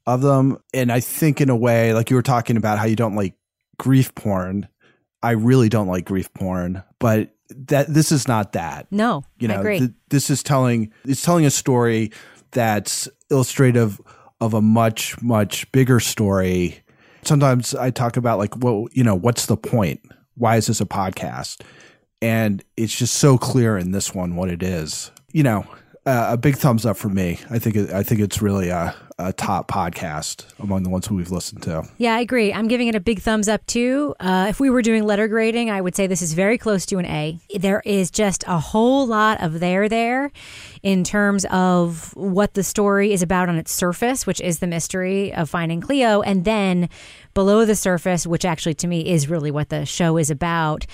of 0.06 0.22
them. 0.22 0.58
And 0.72 0.90
I 0.90 1.00
think, 1.00 1.40
in 1.40 1.50
a 1.50 1.56
way, 1.56 1.94
like 1.94 2.10
you 2.10 2.16
were 2.16 2.22
talking 2.22 2.56
about 2.56 2.78
how 2.78 2.84
you 2.84 2.96
don't 2.96 3.14
like 3.14 3.34
grief 3.78 4.14
porn. 4.14 4.68
I 5.24 5.32
really 5.32 5.68
don't 5.68 5.88
like 5.88 6.04
grief 6.04 6.32
porn, 6.34 6.82
but 6.98 7.30
that 7.68 7.92
this 7.92 8.12
is 8.12 8.28
not 8.28 8.52
that. 8.52 8.86
No, 8.90 9.24
You 9.38 9.48
I 9.48 9.54
know, 9.54 9.60
agree. 9.60 9.78
th- 9.80 9.90
this 10.10 10.30
is 10.30 10.42
telling 10.42 10.92
it's 11.04 11.22
telling 11.22 11.44
a 11.46 11.50
story 11.50 12.12
that's 12.52 13.08
illustrative 13.30 14.00
of 14.40 14.54
a 14.54 14.62
much 14.62 15.20
much 15.22 15.70
bigger 15.72 15.98
story. 16.00 16.80
Sometimes 17.22 17.74
I 17.74 17.90
talk 17.90 18.16
about 18.16 18.38
like, 18.38 18.56
well, 18.58 18.86
you 18.92 19.02
know, 19.02 19.14
what's 19.14 19.46
the 19.46 19.56
point? 19.56 20.00
Why 20.36 20.56
is 20.56 20.66
this 20.66 20.80
a 20.80 20.86
podcast? 20.86 21.62
And 22.20 22.62
it's 22.76 22.96
just 22.96 23.14
so 23.14 23.38
clear 23.38 23.76
in 23.78 23.92
this 23.92 24.14
one 24.14 24.36
what 24.36 24.50
it 24.50 24.62
is. 24.62 25.10
You 25.32 25.42
know, 25.42 25.66
uh, 26.06 26.28
a 26.30 26.36
big 26.36 26.56
thumbs 26.56 26.84
up 26.84 26.96
for 26.96 27.08
me. 27.08 27.38
I 27.50 27.58
think 27.58 27.76
it, 27.76 27.90
I 27.90 28.02
think 28.02 28.20
it's 28.20 28.42
really 28.42 28.68
a, 28.68 28.94
a 29.18 29.32
top 29.32 29.70
podcast 29.70 30.44
among 30.58 30.82
the 30.82 30.90
ones 30.90 31.10
we've 31.10 31.30
listened 31.30 31.62
to. 31.62 31.88
Yeah, 31.96 32.14
I 32.14 32.20
agree. 32.20 32.52
I'm 32.52 32.68
giving 32.68 32.88
it 32.88 32.94
a 32.94 33.00
big 33.00 33.20
thumbs 33.20 33.48
up 33.48 33.64
too. 33.66 34.14
Uh, 34.20 34.46
if 34.48 34.60
we 34.60 34.68
were 34.68 34.82
doing 34.82 35.04
letter 35.04 35.28
grading, 35.28 35.70
I 35.70 35.80
would 35.80 35.94
say 35.94 36.06
this 36.06 36.20
is 36.20 36.34
very 36.34 36.58
close 36.58 36.84
to 36.86 36.98
an 36.98 37.06
A. 37.06 37.38
There 37.58 37.80
is 37.86 38.10
just 38.10 38.44
a 38.46 38.58
whole 38.58 39.06
lot 39.06 39.40
of 39.42 39.60
there 39.60 39.88
there 39.88 40.30
in 40.82 41.04
terms 41.04 41.46
of 41.46 42.14
what 42.14 42.52
the 42.52 42.62
story 42.62 43.12
is 43.12 43.22
about 43.22 43.48
on 43.48 43.56
its 43.56 43.72
surface, 43.72 44.26
which 44.26 44.40
is 44.42 44.58
the 44.58 44.66
mystery 44.66 45.32
of 45.32 45.48
finding 45.48 45.80
Cleo, 45.80 46.20
and 46.20 46.44
then 46.44 46.90
below 47.32 47.64
the 47.64 47.74
surface, 47.74 48.26
which 48.26 48.44
actually 48.44 48.74
to 48.74 48.86
me 48.86 49.08
is 49.08 49.28
really 49.28 49.50
what 49.50 49.70
the 49.70 49.86
show 49.86 50.18
is 50.18 50.30
about. 50.30 50.86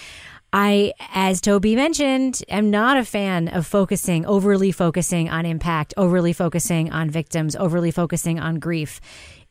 I, 0.52 0.94
as 1.14 1.40
Toby 1.40 1.76
mentioned, 1.76 2.42
am 2.48 2.70
not 2.70 2.96
a 2.96 3.04
fan 3.04 3.48
of 3.48 3.66
focusing, 3.66 4.26
overly 4.26 4.72
focusing 4.72 5.30
on 5.30 5.46
impact, 5.46 5.94
overly 5.96 6.32
focusing 6.32 6.90
on 6.90 7.08
victims, 7.08 7.54
overly 7.54 7.92
focusing 7.92 8.40
on 8.40 8.58
grief. 8.58 9.00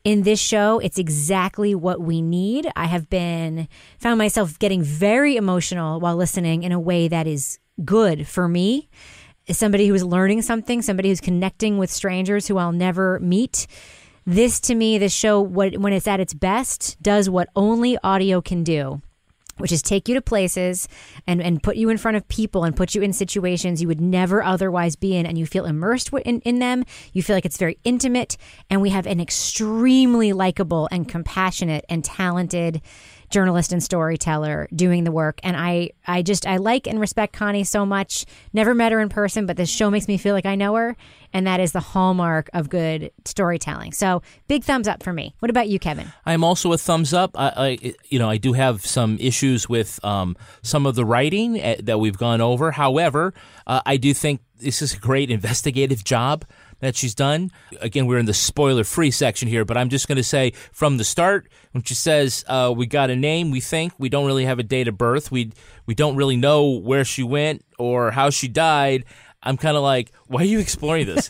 In 0.04 0.22
this 0.22 0.40
show, 0.40 0.78
it's 0.78 0.98
exactly 0.98 1.74
what 1.74 2.00
we 2.00 2.20
need. 2.20 2.70
I 2.76 2.86
have 2.86 3.08
been, 3.08 3.68
found 3.98 4.18
myself 4.18 4.58
getting 4.58 4.82
very 4.82 5.36
emotional 5.36 6.00
while 6.00 6.16
listening 6.16 6.64
in 6.64 6.72
a 6.72 6.80
way 6.80 7.08
that 7.08 7.26
is 7.26 7.58
good 7.82 8.28
for 8.28 8.46
me. 8.46 8.90
As 9.48 9.56
somebody 9.56 9.86
who 9.86 9.94
is 9.94 10.04
learning 10.04 10.42
something, 10.42 10.82
somebody 10.82 11.08
who's 11.08 11.20
connecting 11.20 11.78
with 11.78 11.90
strangers 11.90 12.46
who 12.46 12.58
I'll 12.58 12.72
never 12.72 13.18
meet. 13.20 13.66
This 14.26 14.60
to 14.60 14.74
me, 14.74 14.98
this 14.98 15.14
show, 15.14 15.40
what, 15.40 15.78
when 15.78 15.94
it's 15.94 16.06
at 16.06 16.20
its 16.20 16.34
best, 16.34 17.00
does 17.02 17.30
what 17.30 17.48
only 17.56 17.96
audio 18.02 18.42
can 18.42 18.64
do 18.64 19.00
which 19.60 19.72
is 19.72 19.82
take 19.82 20.08
you 20.08 20.14
to 20.14 20.20
places 20.20 20.88
and, 21.26 21.42
and 21.42 21.62
put 21.62 21.76
you 21.76 21.88
in 21.88 21.98
front 21.98 22.16
of 22.16 22.26
people 22.28 22.64
and 22.64 22.76
put 22.76 22.94
you 22.94 23.02
in 23.02 23.12
situations 23.12 23.80
you 23.80 23.88
would 23.88 24.00
never 24.00 24.42
otherwise 24.42 24.96
be 24.96 25.16
in 25.16 25.26
and 25.26 25.38
you 25.38 25.46
feel 25.46 25.64
immersed 25.64 26.10
in, 26.24 26.40
in 26.40 26.58
them. 26.58 26.84
You 27.12 27.22
feel 27.22 27.36
like 27.36 27.44
it's 27.44 27.56
very 27.56 27.78
intimate 27.84 28.36
and 28.68 28.80
we 28.80 28.90
have 28.90 29.06
an 29.06 29.20
extremely 29.20 30.32
likable 30.32 30.88
and 30.90 31.08
compassionate 31.08 31.84
and 31.88 32.04
talented 32.04 32.80
journalist 33.30 33.72
and 33.72 33.82
storyteller 33.82 34.68
doing 34.74 35.04
the 35.04 35.12
work. 35.12 35.40
And 35.42 35.56
i 35.56 35.90
i 36.06 36.22
just 36.22 36.46
i 36.46 36.56
like 36.56 36.86
and 36.86 36.98
respect 37.00 37.32
connie 37.32 37.64
so 37.64 37.86
much. 37.86 38.24
Never 38.52 38.74
met 38.74 38.92
her 38.92 39.00
in 39.00 39.08
person 39.08 39.46
but 39.46 39.56
this 39.56 39.70
show 39.70 39.90
makes 39.90 40.08
me 40.08 40.16
feel 40.16 40.34
like 40.34 40.46
i 40.46 40.54
know 40.54 40.74
her 40.74 40.96
and 41.32 41.46
that 41.46 41.60
is 41.60 41.72
the 41.72 41.80
hallmark 41.80 42.48
of 42.52 42.68
good 42.68 43.10
storytelling 43.24 43.92
so 43.92 44.22
big 44.48 44.64
thumbs 44.64 44.88
up 44.88 45.02
for 45.02 45.12
me 45.12 45.34
what 45.40 45.50
about 45.50 45.68
you 45.68 45.78
kevin 45.78 46.10
I'm 46.26 46.44
also 46.44 46.72
a 46.72 46.78
thumbs 46.78 47.12
up. 47.14 47.32
I, 47.38 47.52
I 47.56 47.94
you 48.08 48.18
know, 48.18 48.28
I 48.28 48.36
do 48.36 48.52
have 48.52 48.84
some 48.84 49.16
issues 49.20 49.68
with 49.68 50.02
um, 50.04 50.36
some 50.62 50.86
of 50.86 50.94
the 50.94 51.04
writing 51.04 51.60
eh, 51.60 51.76
that 51.82 51.98
we've 51.98 52.16
gone 52.16 52.40
over. 52.40 52.72
However, 52.72 53.34
uh, 53.66 53.80
I 53.86 53.96
do 53.96 54.14
think 54.14 54.40
this 54.58 54.82
is 54.82 54.94
a 54.94 54.98
great 54.98 55.30
investigative 55.30 56.04
job 56.04 56.44
that 56.80 56.96
she's 56.96 57.14
done. 57.14 57.50
Again, 57.80 58.06
we're 58.06 58.18
in 58.18 58.26
the 58.26 58.34
spoiler-free 58.34 59.10
section 59.10 59.48
here, 59.48 59.64
but 59.64 59.76
I'm 59.76 59.90
just 59.90 60.08
going 60.08 60.16
to 60.16 60.24
say 60.24 60.52
from 60.72 60.96
the 60.96 61.04
start 61.04 61.48
when 61.72 61.82
she 61.82 61.94
says 61.94 62.44
uh, 62.48 62.72
we 62.74 62.86
got 62.86 63.10
a 63.10 63.16
name, 63.16 63.50
we 63.50 63.60
think 63.60 63.92
we 63.98 64.08
don't 64.08 64.26
really 64.26 64.46
have 64.46 64.58
a 64.58 64.62
date 64.62 64.88
of 64.88 64.96
birth. 64.96 65.30
We 65.30 65.52
we 65.86 65.94
don't 65.94 66.16
really 66.16 66.36
know 66.36 66.70
where 66.70 67.04
she 67.04 67.22
went 67.22 67.64
or 67.78 68.12
how 68.12 68.30
she 68.30 68.48
died. 68.48 69.04
I'm 69.42 69.56
kind 69.56 69.76
of 69.76 69.82
like, 69.82 70.12
why 70.26 70.42
are 70.42 70.46
you 70.46 70.58
exploring 70.58 71.06
this? 71.06 71.28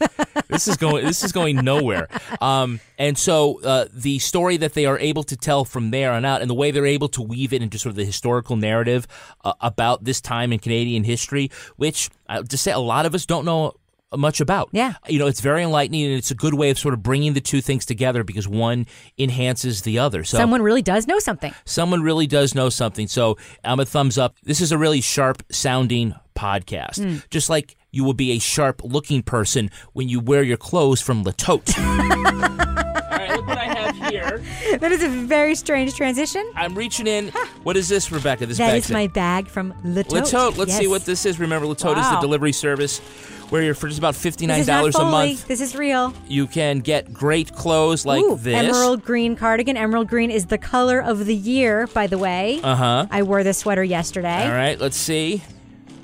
this 0.48 0.68
is 0.68 0.76
going 0.76 1.04
this 1.04 1.22
is 1.22 1.32
going 1.32 1.56
nowhere. 1.64 2.08
Um, 2.40 2.80
and 2.98 3.16
so 3.16 3.62
uh, 3.62 3.86
the 3.92 4.18
story 4.18 4.56
that 4.58 4.74
they 4.74 4.86
are 4.86 4.98
able 4.98 5.22
to 5.24 5.36
tell 5.36 5.64
from 5.64 5.90
there 5.90 6.12
on 6.12 6.24
out, 6.24 6.40
and 6.42 6.50
the 6.50 6.54
way 6.54 6.70
they're 6.70 6.86
able 6.86 7.08
to 7.10 7.22
weave 7.22 7.52
it 7.52 7.62
into 7.62 7.78
sort 7.78 7.90
of 7.90 7.96
the 7.96 8.04
historical 8.04 8.56
narrative 8.56 9.06
uh, 9.44 9.52
about 9.60 10.04
this 10.04 10.20
time 10.20 10.52
in 10.52 10.58
Canadian 10.58 11.04
history, 11.04 11.50
which 11.76 12.10
uh, 12.28 12.42
to 12.42 12.58
say 12.58 12.72
a 12.72 12.78
lot 12.78 13.06
of 13.06 13.14
us 13.14 13.26
don't 13.26 13.44
know 13.44 13.74
much 14.16 14.40
about. 14.40 14.68
Yeah. 14.72 14.94
You 15.08 15.18
know, 15.18 15.26
it's 15.26 15.40
very 15.40 15.62
enlightening 15.62 16.04
and 16.04 16.14
it's 16.14 16.30
a 16.30 16.34
good 16.34 16.54
way 16.54 16.70
of 16.70 16.78
sort 16.78 16.94
of 16.94 17.02
bringing 17.02 17.34
the 17.34 17.40
two 17.40 17.60
things 17.60 17.86
together 17.86 18.24
because 18.24 18.48
one 18.48 18.86
enhances 19.18 19.82
the 19.82 19.98
other. 19.98 20.24
So 20.24 20.38
someone 20.38 20.62
really 20.62 20.82
does 20.82 21.06
know 21.06 21.18
something 21.18 21.54
someone 21.64 22.02
really 22.02 22.26
does 22.26 22.54
know 22.54 22.68
something. 22.68 23.06
So 23.06 23.36
I'm 23.64 23.78
a 23.78 23.84
thumbs 23.84 24.18
up. 24.18 24.36
This 24.42 24.60
is 24.60 24.72
a 24.72 24.78
really 24.78 25.00
sharp 25.00 25.42
sounding 25.50 26.14
podcast. 26.40 26.98
Mm. 26.98 27.28
Just 27.28 27.50
like 27.50 27.76
you 27.90 28.04
will 28.04 28.14
be 28.14 28.32
a 28.32 28.38
sharp 28.38 28.80
looking 28.82 29.22
person 29.22 29.70
when 29.92 30.08
you 30.08 30.20
wear 30.20 30.42
your 30.42 30.56
clothes 30.56 31.00
from 31.00 31.22
Le 31.22 31.32
Tote. 31.32 31.78
All 31.78 31.84
right, 31.84 33.30
look 33.36 33.46
what 33.46 33.58
I 33.58 33.64
have 33.64 33.96
here. 34.10 34.42
that 34.78 34.90
is 34.90 35.02
a 35.02 35.08
very 35.08 35.54
strange 35.54 35.94
transition 35.94 36.50
I'm 36.54 36.74
reaching 36.74 37.06
in. 37.06 37.28
What 37.62 37.76
is 37.76 37.88
this, 37.88 38.10
Rebecca? 38.10 38.46
This 38.46 38.58
That 38.58 38.68
bag 38.68 38.78
is 38.78 38.90
my 38.90 39.06
bag 39.08 39.48
from 39.48 39.74
Le 39.84 40.02
Tote. 40.04 40.24
Latote. 40.24 40.56
Let's 40.56 40.76
see 40.76 40.86
what 40.86 41.04
this 41.04 41.26
is. 41.26 41.38
Remember, 41.38 41.66
Le 41.66 41.76
Tote 41.76 41.98
is 41.98 42.08
the 42.08 42.20
delivery 42.20 42.52
service 42.52 43.00
where 43.50 43.62
you're 43.62 43.74
for 43.74 43.88
just 43.88 43.98
about 43.98 44.14
$59 44.14 44.94
a 44.94 45.04
month. 45.04 45.48
This 45.48 45.60
is 45.60 45.74
real. 45.74 46.14
You 46.28 46.46
can 46.46 46.80
get 46.80 47.12
great 47.12 47.52
clothes 47.52 48.06
like 48.06 48.22
Ooh, 48.22 48.36
this. 48.36 48.54
Emerald 48.54 49.04
green 49.04 49.36
cardigan. 49.36 49.76
Emerald 49.76 50.08
green 50.08 50.30
is 50.30 50.46
the 50.46 50.58
color 50.58 51.00
of 51.00 51.26
the 51.26 51.34
year, 51.34 51.88
by 51.88 52.06
the 52.06 52.18
way. 52.18 52.60
Uh 52.62 52.76
huh. 52.76 53.06
I 53.10 53.22
wore 53.22 53.42
this 53.42 53.58
sweater 53.58 53.84
yesterday. 53.84 54.44
All 54.44 54.52
right, 54.52 54.78
let's 54.78 54.96
see. 54.96 55.42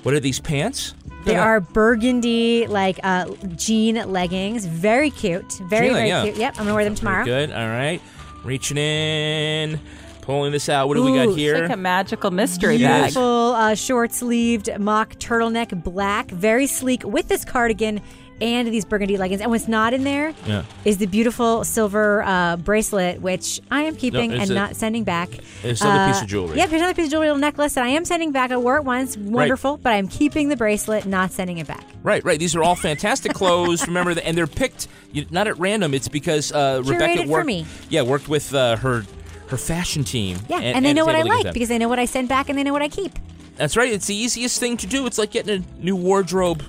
What 0.07 0.13
are 0.13 0.21
these 0.21 0.39
pants? 0.39 0.93
They 1.25 1.35
are 1.35 1.59
burgundy, 1.59 2.65
like 2.65 2.97
uh, 3.03 3.29
jean 3.57 3.95
leggings. 4.09 4.63
Very 4.65 5.09
cute. 5.09 5.51
Very, 5.63 5.87
Jean, 5.87 5.95
very 5.95 6.07
yeah. 6.07 6.23
cute. 6.23 6.37
Yep, 6.37 6.53
I'm 6.53 6.63
gonna 6.63 6.75
wear 6.75 6.85
them 6.85 6.95
tomorrow. 6.95 7.25
Very 7.25 7.47
good. 7.47 7.53
All 7.53 7.67
right. 7.67 8.01
Reaching 8.45 8.77
in, 8.77 9.77
pulling 10.21 10.53
this 10.53 10.69
out. 10.69 10.87
What 10.87 10.93
do 10.93 11.03
we 11.03 11.11
Ooh, 11.11 11.15
got 11.15 11.27
it's 11.27 11.35
here? 11.35 11.59
like 11.59 11.71
a 11.71 11.75
magical 11.75 12.31
mystery 12.31 12.77
bag. 12.77 13.01
Beautiful 13.01 13.51
uh, 13.51 13.75
short 13.75 14.13
sleeved 14.13 14.69
mock 14.79 15.15
turtleneck 15.15 15.83
black, 15.83 16.31
very 16.31 16.67
sleek 16.67 17.03
with 17.03 17.27
this 17.27 17.43
cardigan 17.43 17.99
and 18.41 18.67
these 18.67 18.85
burgundy 18.85 19.17
leggings. 19.17 19.41
And 19.41 19.49
what's 19.51 19.67
not 19.67 19.93
in 19.93 20.03
there 20.03 20.29
is 20.29 20.35
Yeah. 20.47 20.63
the 20.95 21.05
beautiful 21.07 21.63
silver 21.63 22.23
uh, 22.23 22.57
bracelet, 22.57 23.21
which 23.21 23.61
I 23.71 23.83
am 23.83 23.95
keeping 23.95 24.31
it's 24.31 24.41
and 24.43 24.51
a- 24.51 24.53
not 24.53 24.75
sending 24.75 25.03
back. 25.03 25.29
it's 25.63 25.81
another 25.81 26.11
piece 26.11 26.21
Uh, 26.21 26.23
of 26.23 26.27
jewelry. 26.27 26.57
Yep, 26.57 26.69
here's 26.69 26.81
another 26.81 26.93
piece 26.93 27.05
of 27.05 27.11
jewelry, 27.11 27.27
little 27.27 27.39
necklace 27.39 27.73
that 27.73 27.83
I 27.83 27.89
am 27.89 28.05
sending 28.05 28.31
back. 28.31 28.51
I 28.51 28.57
wore 28.57 28.77
it 28.77 28.83
once, 28.83 29.17
wonderful, 29.17 29.77
but 29.77 29.93
I'm 29.93 30.07
keeping 30.07 30.49
the 30.49 30.55
bracelet, 30.57 31.05
not 31.05 31.31
sending 31.31 31.57
it 31.57 31.67
back. 31.67 31.83
Right, 32.03 32.23
right. 32.23 32.39
These 32.39 32.55
are 32.55 32.63
all 32.63 32.75
fantastic 32.75 33.33
clothes. 33.33 33.85
Remember, 33.87 34.13
that, 34.13 34.25
and 34.25 34.37
they're 34.37 34.47
picked 34.47 34.87
you, 35.11 35.25
not 35.31 35.47
at 35.47 35.57
random. 35.59 35.93
It's 35.93 36.07
because 36.07 36.51
uh, 36.51 36.81
Rebecca 36.85 37.27
worked. 37.27 37.47
me. 37.47 37.65
Yeah, 37.89 38.03
worked 38.03 38.27
with 38.29 38.53
uh, 38.53 38.75
her 38.77 39.03
her 39.47 39.57
fashion 39.57 40.03
team. 40.03 40.37
Yeah, 40.49 40.59
and, 40.59 40.85
they 40.85 40.91
know 40.93 41.05
what 41.05 41.15
I 41.15 41.19
able 41.19 41.29
to 41.29 41.35
get 41.37 41.45
like 41.45 41.53
because 41.53 41.69
they 41.69 41.77
know 41.77 41.87
what 41.87 41.99
I 41.99 42.05
send 42.05 42.27
back 42.27 42.49
and 42.49 42.57
they 42.59 42.63
know 42.63 42.73
what 42.73 42.81
I 42.81 42.89
keep 42.89 43.13
That's 43.55 43.77
right. 43.77 43.91
It's 43.91 44.05
the 44.07 44.13
easiest 44.15 44.59
thing 44.59 44.75
to 44.77 44.85
do. 44.87 45.05
It's 45.05 45.17
like 45.17 45.31
getting 45.31 45.63
a 45.63 45.83
new 45.83 45.95
wardrobe 45.95 46.63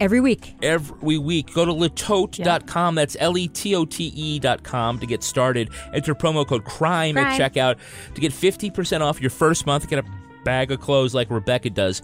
every 0.00 0.20
week. 0.20 0.54
every 0.62 1.18
week. 1.18 1.52
Go 1.54 1.64
to 1.64 1.72
letote.com. 1.72 2.94
That's 2.94 3.16
L 3.20 3.36
E 3.36 3.48
T 3.48 3.74
O 3.74 3.84
T 3.84 4.12
E.com 4.14 4.98
to 4.98 5.06
get 5.06 5.22
started. 5.22 5.70
Enter 5.92 6.14
promo 6.14 6.46
code 6.46 6.64
CRIME, 6.64 7.16
at 7.16 7.36
Crime. 7.36 7.40
checkout 7.50 7.76
to 8.14 8.20
get 8.20 8.32
50% 8.32 9.00
off 9.00 9.20
your 9.20 9.30
first 9.30 9.66
month. 9.66 9.88
Get 9.88 9.98
a 10.04 10.04
bag 10.44 10.70
of 10.72 10.80
clothes 10.80 11.14
like 11.14 11.30
Rebecca 11.30 11.70
does. 11.70 12.02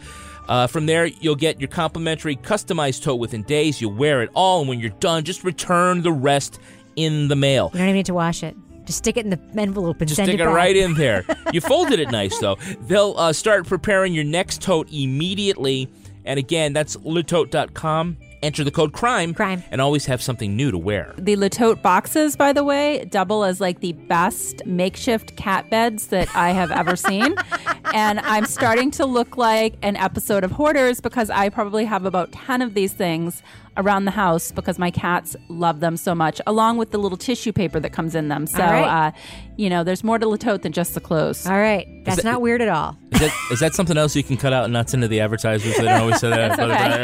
Uh, 0.49 0.67
from 0.67 0.85
there, 0.87 1.07
you'll 1.07 1.35
get 1.37 1.59
your 1.61 1.69
complimentary 1.69 2.37
customized 2.37 3.03
tote 3.03 3.19
within 3.19 3.43
days. 3.45 3.81
You'll 3.81 3.95
wear 3.95 4.23
it 4.23 4.29
all, 4.35 4.61
and 4.61 4.69
when 4.69 4.79
you're 4.79 4.91
done, 4.91 5.25
just 5.25 5.43
return 5.43 6.03
the 6.03 6.13
rest 6.13 6.59
in 6.97 7.29
the 7.29 7.37
mail. 7.37 7.71
You 7.73 7.79
don't 7.79 7.89
even 7.89 7.97
need 7.97 8.07
to 8.07 8.15
wash 8.15 8.43
it. 8.43 8.55
Just 8.85 8.99
stick 8.99 9.17
it 9.17 9.25
in 9.25 9.31
the 9.31 9.41
envelope 9.59 10.03
and 10.03 10.09
Just 10.09 10.17
send 10.17 10.29
stick 10.29 10.41
it 10.41 10.45
back. 10.45 10.55
right 10.55 10.77
in 10.77 10.93
there. 10.95 11.25
You 11.55 11.61
folded 11.63 11.99
it 12.01 12.11
nice, 12.11 12.37
though. 12.41 12.57
They'll 12.83 13.15
uh, 13.17 13.33
start 13.33 13.67
preparing 13.67 14.13
your 14.13 14.25
next 14.25 14.61
tote 14.61 14.93
immediately. 14.93 15.89
And 16.25 16.39
again, 16.39 16.73
that's 16.73 16.97
letote.com. 16.97 18.17
Enter 18.43 18.63
the 18.63 18.71
code 18.71 18.93
CRIME, 18.93 19.33
crime. 19.33 19.63
and 19.71 19.81
always 19.81 20.05
have 20.05 20.21
something 20.21 20.55
new 20.55 20.71
to 20.71 20.77
wear. 20.77 21.15
The 21.17 21.35
Le 21.35 21.49
Tote 21.49 21.81
boxes, 21.81 22.37
by 22.37 22.53
the 22.53 22.63
way, 22.63 23.07
double 23.07 23.43
as 23.43 23.59
like 23.59 23.81
the 23.81 23.93
best 23.93 24.67
makeshift 24.67 25.35
cat 25.37 25.71
beds 25.71 26.09
that 26.09 26.29
I 26.37 26.51
have 26.51 26.71
ever 26.71 26.95
seen. 26.95 27.37
and 27.95 28.21
I'm 28.21 28.45
starting 28.45 28.91
to 28.93 29.07
look 29.07 29.39
like 29.39 29.77
an 29.81 29.97
episode 29.97 30.45
of 30.45 30.51
Hoarders 30.51 31.01
because 31.01 31.31
I 31.31 31.49
probably 31.49 31.87
have 31.87 32.05
about 32.05 32.33
10 32.33 32.61
of 32.61 32.75
these 32.75 32.93
things 32.93 33.43
around 33.77 34.05
the 34.05 34.11
house 34.11 34.53
because 34.53 34.79
my 34.79 34.91
cats 34.91 35.37
love 35.49 35.81
them 35.81 35.97
so 35.97 36.15
much, 36.15 36.41
along 36.47 36.77
with 36.77 36.91
the 36.91 36.99
little 36.99 37.19
tissue 37.19 37.53
paper 37.53 37.81
that 37.81 37.93
comes 37.93 38.15
in 38.15 38.29
them. 38.29 38.47
So, 38.47 38.63
All 38.63 38.71
right. 38.71 39.09
uh, 39.09 39.13
you 39.57 39.69
know, 39.71 39.85
there's 39.85 40.05
more 40.05 40.19
to 40.19 40.29
Le 40.29 40.39
Tote 40.39 40.63
than 40.63 40.73
just 40.73 40.95
the 40.95 41.01
clothes. 41.01 41.47
All 41.47 41.59
right. 41.59 41.87
That's 42.05 42.19
that- 42.19 42.25
not 42.25 42.41
weird 42.41 42.61
at 42.63 42.69
all. 42.69 42.97
Is 43.13 43.21
that, 43.21 43.33
is 43.53 43.61
that 43.61 43.75
something 43.75 43.97
else 43.97 44.17
you 44.17 44.25
can 44.25 44.37
cut 44.37 44.53
out 44.53 44.65
and 44.65 44.73
not 44.73 44.91
send 44.91 45.03
to 45.03 45.09
the 45.09 45.21
advertisers? 45.21 45.77
They 45.77 45.85
don't 45.85 46.01
always 46.01 46.19
say 46.19 46.31
that. 46.31 46.51
It's 46.59 46.59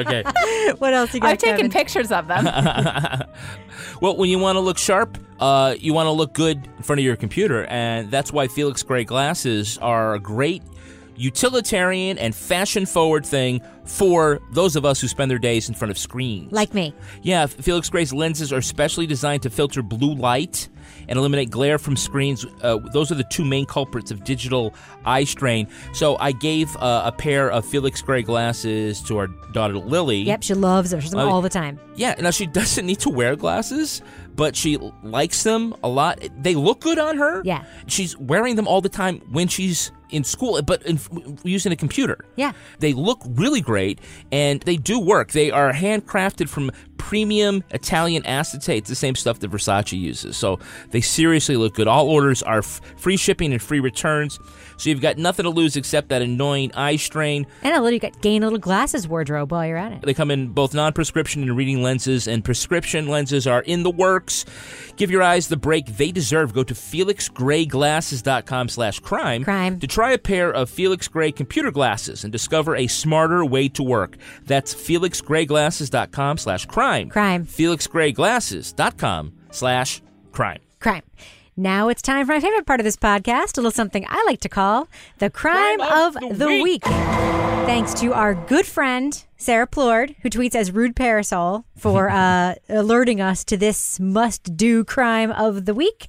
okay. 0.06 0.22
okay. 0.22 0.72
what 0.78 0.92
else 0.92 1.14
you 1.14 1.20
got? 1.20 1.30
I've 1.30 1.38
taken 1.38 1.56
Kevin? 1.56 1.70
pictures 1.70 2.10
of 2.10 2.26
them. 2.26 2.46
Well, 4.00 4.16
when 4.16 4.30
you 4.30 4.38
want 4.38 4.56
to 4.56 4.60
look 4.60 4.78
sharp, 4.78 5.18
uh, 5.40 5.74
you 5.78 5.92
want 5.92 6.06
to 6.06 6.10
look 6.10 6.32
good 6.32 6.66
in 6.76 6.82
front 6.82 7.00
of 7.00 7.04
your 7.04 7.16
computer, 7.16 7.64
and 7.66 8.10
that's 8.10 8.32
why 8.32 8.48
Felix 8.48 8.82
Gray 8.82 9.04
glasses 9.04 9.76
are 9.78 10.14
a 10.14 10.18
great 10.18 10.62
utilitarian 11.20 12.18
and 12.18 12.34
fashion 12.34 12.86
forward 12.86 13.24
thing 13.26 13.60
for 13.84 14.40
those 14.52 14.76
of 14.76 14.84
us 14.84 15.00
who 15.00 15.08
spend 15.08 15.30
their 15.30 15.38
days 15.38 15.68
in 15.68 15.74
front 15.74 15.90
of 15.90 15.98
screens. 15.98 16.52
Like 16.52 16.72
me. 16.74 16.94
Yeah, 17.22 17.46
Felix 17.46 17.88
Gray's 17.90 18.12
lenses 18.12 18.52
are 18.52 18.62
specially 18.62 19.06
designed 19.06 19.42
to 19.42 19.50
filter 19.50 19.82
blue 19.82 20.14
light 20.14 20.68
and 21.08 21.18
eliminate 21.18 21.50
glare 21.50 21.78
from 21.78 21.96
screens. 21.96 22.46
Uh, 22.62 22.78
those 22.92 23.10
are 23.10 23.14
the 23.16 23.24
two 23.30 23.44
main 23.44 23.66
culprits 23.66 24.10
of 24.10 24.22
digital 24.24 24.74
eye 25.04 25.24
strain. 25.24 25.66
So 25.92 26.16
I 26.18 26.32
gave 26.32 26.74
uh, 26.76 27.02
a 27.04 27.12
pair 27.12 27.50
of 27.50 27.64
Felix 27.66 28.00
Gray 28.00 28.22
glasses 28.22 29.00
to 29.02 29.18
our 29.18 29.26
daughter 29.52 29.78
Lily. 29.78 30.18
Yep, 30.18 30.42
she 30.42 30.54
loves 30.54 30.90
them. 30.90 31.00
She 31.00 31.04
has 31.06 31.10
them 31.12 31.20
Uh, 31.20 31.26
all 31.30 31.42
the 31.42 31.48
time. 31.48 31.78
Yeah, 31.96 32.14
now 32.20 32.30
she 32.30 32.46
doesn't 32.60 32.86
need 32.86 33.00
to 33.00 33.10
wear 33.10 33.34
glasses, 33.36 34.02
but 34.36 34.54
she 34.56 34.78
likes 35.02 35.42
them 35.42 35.74
a 35.82 35.88
lot. 35.88 36.20
They 36.38 36.54
look 36.54 36.80
good 36.80 36.98
on 36.98 37.18
her. 37.18 37.42
Yeah. 37.44 37.64
She's 37.86 38.16
wearing 38.16 38.56
them 38.56 38.66
all 38.68 38.80
the 38.80 38.88
time 38.88 39.20
when 39.30 39.48
she's 39.48 39.90
in 40.10 40.24
school, 40.24 40.60
but 40.62 40.82
in, 40.82 40.98
using 41.44 41.72
a 41.72 41.76
computer. 41.76 42.24
Yeah. 42.36 42.52
They 42.78 42.92
look 42.92 43.20
really 43.24 43.60
great 43.60 44.00
and 44.32 44.60
they 44.62 44.76
do 44.76 44.98
work. 44.98 45.32
They 45.32 45.50
are 45.50 45.72
handcrafted 45.72 46.48
from 46.48 46.70
premium 47.00 47.62
Italian 47.70 48.24
acetate. 48.26 48.78
It's 48.78 48.88
the 48.88 48.94
same 48.94 49.14
stuff 49.14 49.38
that 49.40 49.50
Versace 49.50 49.98
uses. 49.98 50.36
So 50.36 50.58
they 50.90 51.00
seriously 51.00 51.56
look 51.56 51.74
good. 51.74 51.88
All 51.88 52.08
orders 52.08 52.42
are 52.42 52.58
f- 52.58 52.80
free 52.96 53.16
shipping 53.16 53.52
and 53.52 53.60
free 53.62 53.80
returns. 53.80 54.38
So 54.76 54.88
you've 54.88 55.02
got 55.02 55.18
nothing 55.18 55.44
to 55.44 55.50
lose 55.50 55.76
except 55.76 56.08
that 56.08 56.22
annoying 56.22 56.72
eye 56.74 56.96
strain. 56.96 57.46
And 57.62 57.74
a 57.74 57.80
little, 57.82 57.92
you 57.92 58.00
got 58.00 58.20
gain 58.22 58.42
a 58.42 58.46
little 58.46 58.58
glasses 58.58 59.06
wardrobe 59.06 59.52
while 59.52 59.66
you're 59.66 59.76
at 59.76 59.92
it. 59.92 60.00
They 60.02 60.14
come 60.14 60.30
in 60.30 60.48
both 60.48 60.72
non 60.72 60.94
prescription 60.94 61.42
and 61.42 61.54
reading 61.56 61.82
lenses, 61.82 62.26
and 62.26 62.42
prescription 62.42 63.06
lenses 63.08 63.46
are 63.46 63.60
in 63.62 63.82
the 63.82 63.90
works. 63.90 64.46
Give 64.96 65.10
your 65.10 65.22
eyes 65.22 65.48
the 65.48 65.56
break 65.58 65.84
they 65.98 66.10
deserve. 66.12 66.54
Go 66.54 66.62
to 66.64 66.72
felixgrayglasses.com 66.74 68.68
slash 68.68 69.00
crime 69.00 69.44
to 69.80 69.86
try 69.86 70.12
a 70.12 70.18
pair 70.18 70.50
of 70.50 70.70
Felix 70.70 71.08
Gray 71.08 71.32
computer 71.32 71.70
glasses 71.70 72.24
and 72.24 72.32
discover 72.32 72.74
a 72.76 72.86
smarter 72.86 73.44
way 73.44 73.68
to 73.68 73.82
work. 73.82 74.16
That's 74.44 74.74
felixgrayglasses.com 74.74 76.38
slash 76.38 76.66
crime. 76.66 76.89
Crime. 77.08 77.46
felixgrayglasses.com 77.46 79.32
slash 79.50 80.02
crime. 80.32 80.60
Crime. 80.78 81.02
Now 81.56 81.88
it's 81.88 82.00
time 82.00 82.24
for 82.26 82.32
my 82.32 82.40
favorite 82.40 82.64
part 82.64 82.80
of 82.80 82.84
this 82.84 82.96
podcast, 82.96 83.58
a 83.58 83.60
little 83.60 83.70
something 83.70 84.06
I 84.08 84.24
like 84.26 84.40
to 84.40 84.48
call 84.48 84.88
the 85.18 85.28
crime, 85.28 85.80
of, 85.80 86.14
the, 86.14 86.46
week. 86.62 86.82
Thanks 86.84 87.92
to 88.00 88.14
our 88.14 88.34
good 88.34 88.64
friend, 88.64 89.22
Sarah 89.36 89.66
Plord, 89.66 90.16
who 90.22 90.30
tweets 90.30 90.54
as 90.54 90.72
Rude 90.72 90.96
Parasol 90.96 91.66
for 91.76 92.08
uh, 92.10 92.54
alerting 92.68 93.20
us 93.20 93.44
to 93.44 93.56
this 93.56 94.00
must 94.00 94.56
do 94.56 94.84
crime 94.84 95.30
of 95.32 95.66
the 95.66 95.74
week. 95.74 96.08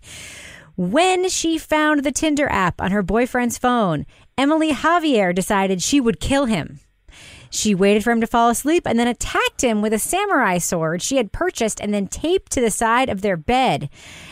When 0.78 1.28
she 1.28 1.58
found 1.58 2.03
the 2.03 2.14
Tinder 2.14 2.48
app 2.49 2.82
on 2.82 2.91
her 2.91 3.03
boyfriend's 3.03 3.58
phone, 3.58 4.06
Emily 4.38 4.72
Javier 4.72 5.36
decided 5.36 5.82
she 5.82 5.99
would 5.99 6.20
kill 6.20 6.45
him. 6.45 6.80
She 7.52 7.76
waited 7.76 8.03
for 8.03 8.11
him 8.11 8.22
to 8.22 8.28
fall 8.28 8.49
asleep 8.49 8.88
and 8.88 8.98
then 8.98 9.10
attacked 9.10 9.61
him 9.61 9.82
with 9.82 9.94
a 9.94 9.99
samurai 9.99 10.57
sword 10.57 11.02
she 11.02 11.18
had 11.18 11.34
purchased 11.34 11.82
and 11.82 11.94
then 11.94 12.07
taped 12.07 12.52
to 12.53 12.61
the 12.61 12.72
side 12.72 13.10
of 13.10 13.22
their 13.22 13.38
bed. 13.38 13.90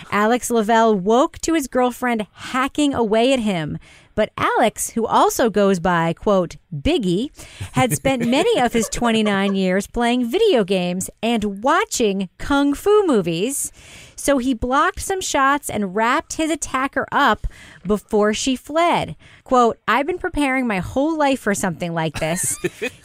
Alex 0.09 0.49
Lavelle 0.49 0.95
woke 0.95 1.37
to 1.39 1.53
his 1.53 1.67
girlfriend 1.67 2.25
hacking 2.31 2.93
away 2.93 3.33
at 3.33 3.39
him. 3.39 3.77
But 4.15 4.31
Alex, 4.37 4.91
who 4.91 5.05
also 5.05 5.49
goes 5.49 5.79
by, 5.79 6.13
quote, 6.13 6.55
Biggie, 6.73 7.29
had 7.73 7.93
spent 7.93 8.25
many 8.27 8.59
of 8.59 8.73
his 8.73 8.89
29 8.89 9.53
years 9.53 9.85
playing 9.85 10.29
video 10.29 10.63
games 10.63 11.09
and 11.21 11.61
watching 11.61 12.29
kung 12.37 12.73
fu 12.73 13.05
movies. 13.05 13.71
So 14.19 14.37
he 14.37 14.53
blocked 14.53 14.99
some 14.99 15.21
shots 15.21 15.69
and 15.69 15.95
wrapped 15.95 16.33
his 16.33 16.51
attacker 16.51 17.07
up 17.09 17.47
before 17.87 18.33
she 18.33 18.57
fled. 18.57 19.15
Quote, 19.45 19.79
I've 19.87 20.05
been 20.05 20.17
preparing 20.17 20.67
my 20.67 20.79
whole 20.79 21.17
life 21.17 21.39
for 21.39 21.55
something 21.55 21.93
like 21.93 22.19
this, 22.19 22.57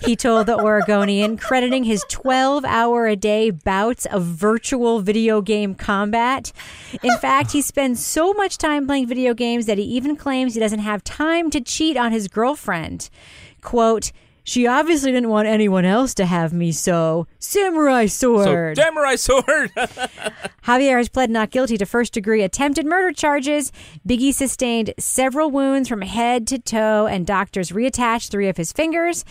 he 0.04 0.16
told 0.16 0.46
the 0.46 0.58
Oregonian, 0.58 1.36
crediting 1.36 1.84
his 1.84 2.04
12 2.08 2.64
hour 2.64 3.06
a 3.06 3.14
day 3.14 3.50
bouts 3.50 4.06
of 4.06 4.24
virtual 4.24 4.98
video 4.98 5.40
game 5.40 5.76
combat. 5.76 6.50
In 7.00 7.16
fact, 7.18 7.52
he 7.52 7.62
spends 7.62 8.04
so 8.04 8.32
much 8.32 8.58
time 8.58 8.84
playing 8.84 9.06
video 9.06 9.34
games 9.34 9.66
that 9.66 9.78
he 9.78 9.84
even 9.84 10.16
claims 10.16 10.54
he 10.54 10.60
doesn't 10.60 10.80
have 10.80 11.04
time 11.04 11.48
to 11.50 11.60
cheat 11.60 11.96
on 11.96 12.10
his 12.10 12.26
girlfriend. 12.26 13.08
Quote, 13.62 14.10
she 14.44 14.66
obviously 14.66 15.10
didn't 15.10 15.30
want 15.30 15.48
anyone 15.48 15.86
else 15.86 16.14
to 16.14 16.26
have 16.26 16.52
me, 16.52 16.70
so 16.70 17.26
samurai 17.38 18.06
sword. 18.06 18.76
So, 18.76 18.82
samurai 18.82 19.16
sword! 19.16 19.72
Javier 20.64 20.98
has 20.98 21.08
pled 21.08 21.30
not 21.30 21.50
guilty 21.50 21.78
to 21.78 21.86
first 21.86 22.12
degree 22.12 22.42
attempted 22.42 22.84
murder 22.84 23.10
charges. 23.10 23.72
Biggie 24.06 24.34
sustained 24.34 24.92
several 24.98 25.50
wounds 25.50 25.88
from 25.88 26.02
head 26.02 26.46
to 26.48 26.58
toe, 26.58 27.06
and 27.06 27.26
doctors 27.26 27.70
reattached 27.70 28.30
three 28.30 28.48
of 28.48 28.58
his 28.58 28.70
fingers. 28.70 29.24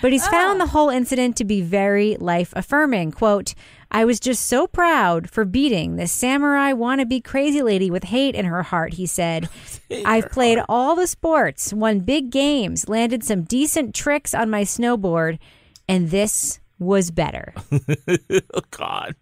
But 0.00 0.12
he's 0.12 0.26
found 0.28 0.60
ah. 0.60 0.64
the 0.64 0.70
whole 0.70 0.88
incident 0.88 1.36
to 1.36 1.44
be 1.44 1.60
very 1.60 2.16
life 2.16 2.52
affirming. 2.56 3.12
Quote, 3.12 3.54
I 3.90 4.04
was 4.04 4.20
just 4.20 4.46
so 4.46 4.66
proud 4.66 5.30
for 5.30 5.44
beating 5.44 5.96
this 5.96 6.12
samurai 6.12 6.72
wannabe 6.72 7.24
crazy 7.24 7.62
lady 7.62 7.90
with 7.90 8.04
hate 8.04 8.34
in 8.34 8.44
her 8.44 8.62
heart, 8.62 8.94
he 8.94 9.06
said. 9.06 9.48
I've 10.04 10.30
played 10.30 10.60
all 10.68 10.94
the 10.94 11.06
sports, 11.06 11.72
won 11.72 12.00
big 12.00 12.30
games, 12.30 12.88
landed 12.88 13.24
some 13.24 13.42
decent 13.42 13.94
tricks 13.94 14.32
on 14.32 14.48
my 14.48 14.62
snowboard, 14.62 15.38
and 15.88 16.10
this 16.10 16.60
was 16.78 17.10
better. 17.10 17.52
oh, 17.72 18.62
God. 18.70 19.16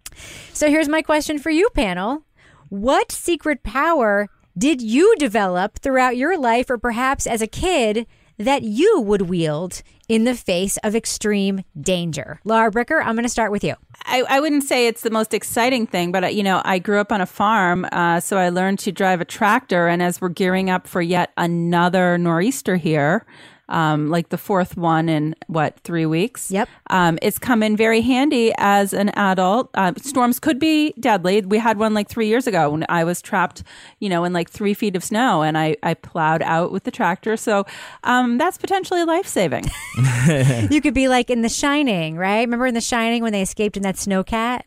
So 0.53 0.69
here's 0.69 0.87
my 0.87 1.01
question 1.01 1.39
for 1.39 1.49
you, 1.49 1.69
panel. 1.73 2.23
What 2.69 3.11
secret 3.11 3.63
power 3.63 4.29
did 4.57 4.81
you 4.81 5.15
develop 5.17 5.79
throughout 5.79 6.17
your 6.17 6.37
life 6.37 6.69
or 6.69 6.77
perhaps 6.77 7.25
as 7.25 7.41
a 7.41 7.47
kid 7.47 8.05
that 8.39 8.63
you 8.63 9.01
would 9.01 9.23
wield 9.23 9.83
in 10.07 10.23
the 10.23 10.33
face 10.33 10.77
of 10.77 10.95
extreme 10.95 11.63
danger? 11.79 12.39
Laura 12.43 12.71
Bricker, 12.71 12.99
I'm 12.99 13.13
going 13.13 13.23
to 13.23 13.29
start 13.29 13.51
with 13.51 13.63
you. 13.63 13.75
I, 14.05 14.23
I 14.27 14.39
wouldn't 14.39 14.63
say 14.63 14.87
it's 14.87 15.01
the 15.01 15.11
most 15.11 15.33
exciting 15.33 15.85
thing, 15.85 16.11
but 16.11 16.23
uh, 16.23 16.27
you 16.27 16.41
know, 16.41 16.61
I 16.65 16.79
grew 16.79 16.99
up 16.99 17.11
on 17.11 17.21
a 17.21 17.25
farm, 17.25 17.85
uh, 17.91 18.19
so 18.19 18.37
I 18.37 18.49
learned 18.49 18.79
to 18.79 18.91
drive 18.91 19.21
a 19.21 19.25
tractor. 19.25 19.87
And 19.87 20.01
as 20.01 20.19
we're 20.19 20.29
gearing 20.29 20.69
up 20.69 20.87
for 20.87 21.01
yet 21.01 21.31
another 21.37 22.17
nor'easter 22.17 22.77
here, 22.77 23.25
um, 23.69 24.09
like 24.09 24.29
the 24.29 24.37
fourth 24.37 24.75
one 24.77 25.09
in 25.09 25.35
what 25.47 25.79
three 25.79 26.05
weeks? 26.05 26.51
Yep. 26.51 26.69
Um, 26.89 27.17
it's 27.21 27.39
come 27.39 27.63
in 27.63 27.77
very 27.77 28.01
handy 28.01 28.51
as 28.57 28.93
an 28.93 29.09
adult. 29.09 29.69
Uh, 29.73 29.93
storms 29.97 30.39
could 30.39 30.59
be 30.59 30.93
deadly. 30.99 31.41
We 31.41 31.57
had 31.59 31.77
one 31.77 31.93
like 31.93 32.09
three 32.09 32.27
years 32.27 32.47
ago 32.47 32.69
when 32.71 32.85
I 32.89 33.03
was 33.03 33.21
trapped, 33.21 33.63
you 33.99 34.09
know, 34.09 34.23
in 34.23 34.33
like 34.33 34.49
three 34.49 34.73
feet 34.73 34.95
of 34.95 35.03
snow, 35.03 35.41
and 35.41 35.57
I 35.57 35.77
I 35.83 35.93
plowed 35.93 36.41
out 36.41 36.71
with 36.71 36.83
the 36.83 36.91
tractor. 36.91 37.37
So 37.37 37.65
um, 38.03 38.37
that's 38.37 38.57
potentially 38.57 39.03
life 39.05 39.27
saving. 39.27 39.65
you 40.69 40.81
could 40.81 40.93
be 40.93 41.07
like 41.07 41.29
in 41.29 41.41
The 41.41 41.49
Shining, 41.49 42.15
right? 42.15 42.41
Remember 42.41 42.67
in 42.67 42.73
The 42.73 42.81
Shining 42.81 43.23
when 43.23 43.33
they 43.33 43.41
escaped 43.41 43.77
in 43.77 43.83
that 43.83 43.95
snowcat? 43.95 44.61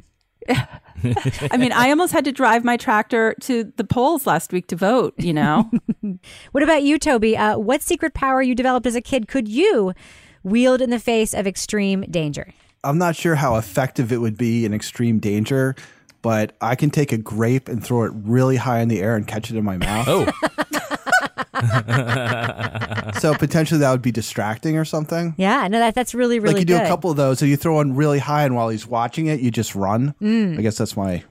I 1.50 1.56
mean, 1.56 1.72
I 1.72 1.90
almost 1.90 2.12
had 2.12 2.24
to 2.24 2.32
drive 2.32 2.64
my 2.64 2.76
tractor 2.76 3.34
to 3.42 3.72
the 3.76 3.84
polls 3.84 4.26
last 4.26 4.52
week 4.52 4.66
to 4.68 4.76
vote, 4.76 5.14
you 5.18 5.32
know? 5.32 5.70
what 6.52 6.62
about 6.62 6.82
you, 6.82 6.98
Toby? 6.98 7.36
Uh, 7.36 7.58
what 7.58 7.82
secret 7.82 8.14
power 8.14 8.42
you 8.42 8.54
developed 8.54 8.86
as 8.86 8.94
a 8.94 9.00
kid 9.00 9.28
could 9.28 9.48
you 9.48 9.92
wield 10.42 10.80
in 10.80 10.90
the 10.90 10.98
face 10.98 11.34
of 11.34 11.46
extreme 11.46 12.02
danger? 12.02 12.52
I'm 12.84 12.98
not 12.98 13.14
sure 13.14 13.36
how 13.36 13.56
effective 13.56 14.12
it 14.12 14.18
would 14.18 14.36
be 14.36 14.64
in 14.64 14.74
extreme 14.74 15.18
danger, 15.18 15.76
but 16.20 16.56
I 16.60 16.74
can 16.74 16.90
take 16.90 17.12
a 17.12 17.18
grape 17.18 17.68
and 17.68 17.84
throw 17.84 18.04
it 18.04 18.12
really 18.14 18.56
high 18.56 18.80
in 18.80 18.88
the 18.88 19.00
air 19.00 19.14
and 19.16 19.26
catch 19.26 19.50
it 19.50 19.56
in 19.56 19.64
my 19.64 19.76
mouth. 19.76 20.06
Oh. 20.08 20.96
so 23.20 23.34
potentially 23.34 23.80
that 23.80 23.90
would 23.90 24.02
be 24.02 24.12
distracting 24.12 24.76
or 24.76 24.84
something. 24.84 25.34
Yeah, 25.36 25.68
no, 25.68 25.78
that 25.78 25.94
that's 25.94 26.14
really 26.14 26.38
really 26.38 26.54
like 26.54 26.60
you 26.60 26.66
do 26.66 26.74
good. 26.76 26.84
a 26.84 26.88
couple 26.88 27.10
of 27.10 27.16
those, 27.16 27.38
so 27.38 27.44
you 27.46 27.56
throw 27.56 27.74
one 27.76 27.94
really 27.94 28.18
high, 28.18 28.44
and 28.44 28.54
while 28.54 28.68
he's 28.68 28.86
watching 28.86 29.26
it, 29.26 29.40
you 29.40 29.50
just 29.50 29.74
run. 29.74 30.14
Mm. 30.20 30.58
I 30.58 30.62
guess 30.62 30.76
that's 30.78 30.96
my 30.96 31.22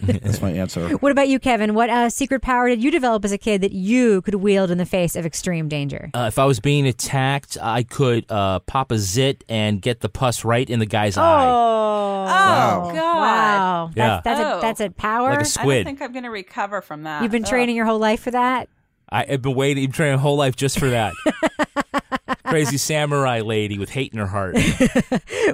that's 0.00 0.42
my 0.42 0.50
answer. 0.50 0.88
What 0.98 1.12
about 1.12 1.28
you, 1.28 1.38
Kevin? 1.38 1.74
What 1.74 1.88
uh, 1.90 2.10
secret 2.10 2.42
power 2.42 2.68
did 2.68 2.82
you 2.82 2.90
develop 2.90 3.24
as 3.24 3.30
a 3.32 3.38
kid 3.38 3.60
that 3.60 3.72
you 3.72 4.22
could 4.22 4.34
wield 4.36 4.70
in 4.72 4.78
the 4.78 4.86
face 4.86 5.14
of 5.16 5.24
extreme 5.24 5.68
danger? 5.68 6.10
Uh, 6.14 6.24
if 6.28 6.38
I 6.38 6.44
was 6.46 6.58
being 6.60 6.86
attacked, 6.86 7.56
I 7.62 7.84
could 7.84 8.24
uh, 8.30 8.58
pop 8.60 8.90
a 8.90 8.98
zit 8.98 9.44
and 9.48 9.80
get 9.80 10.00
the 10.00 10.08
pus 10.08 10.44
right 10.44 10.68
in 10.68 10.80
the 10.80 10.86
guy's 10.86 11.16
eye. 11.16 11.44
Oh, 11.46 12.24
Wow. 12.24 12.90
God. 12.92 12.96
Wow, 12.96 13.90
Yeah. 13.94 14.20
that's 14.24 14.24
that's, 14.24 14.40
Oh. 14.40 14.58
a, 14.58 14.60
that's 14.62 14.80
a 14.80 14.90
power. 14.90 15.28
Like 15.30 15.38
a 15.38 15.40
I 15.42 15.44
squid. 15.44 15.84
don't 15.84 15.96
think 15.96 16.02
I'm 16.02 16.12
going 16.12 16.24
to 16.24 16.30
recover 16.30 16.80
from 16.80 17.02
that. 17.04 17.22
You've 17.22 17.30
been 17.32 17.44
Ugh. 17.44 17.48
training 17.50 17.76
your 17.76 17.84
whole 17.86 17.98
life 17.98 18.20
for 18.20 18.30
that. 18.32 18.68
I, 19.14 19.26
I've 19.28 19.42
been 19.42 19.54
waiting, 19.54 19.92
training 19.92 20.16
my 20.16 20.20
whole 20.22 20.36
life 20.36 20.56
just 20.56 20.78
for 20.78 20.90
that. 20.90 21.12
Crazy 22.46 22.76
samurai 22.78 23.40
lady 23.40 23.78
with 23.78 23.90
hate 23.90 24.12
in 24.12 24.18
her 24.18 24.26
heart. 24.26 24.56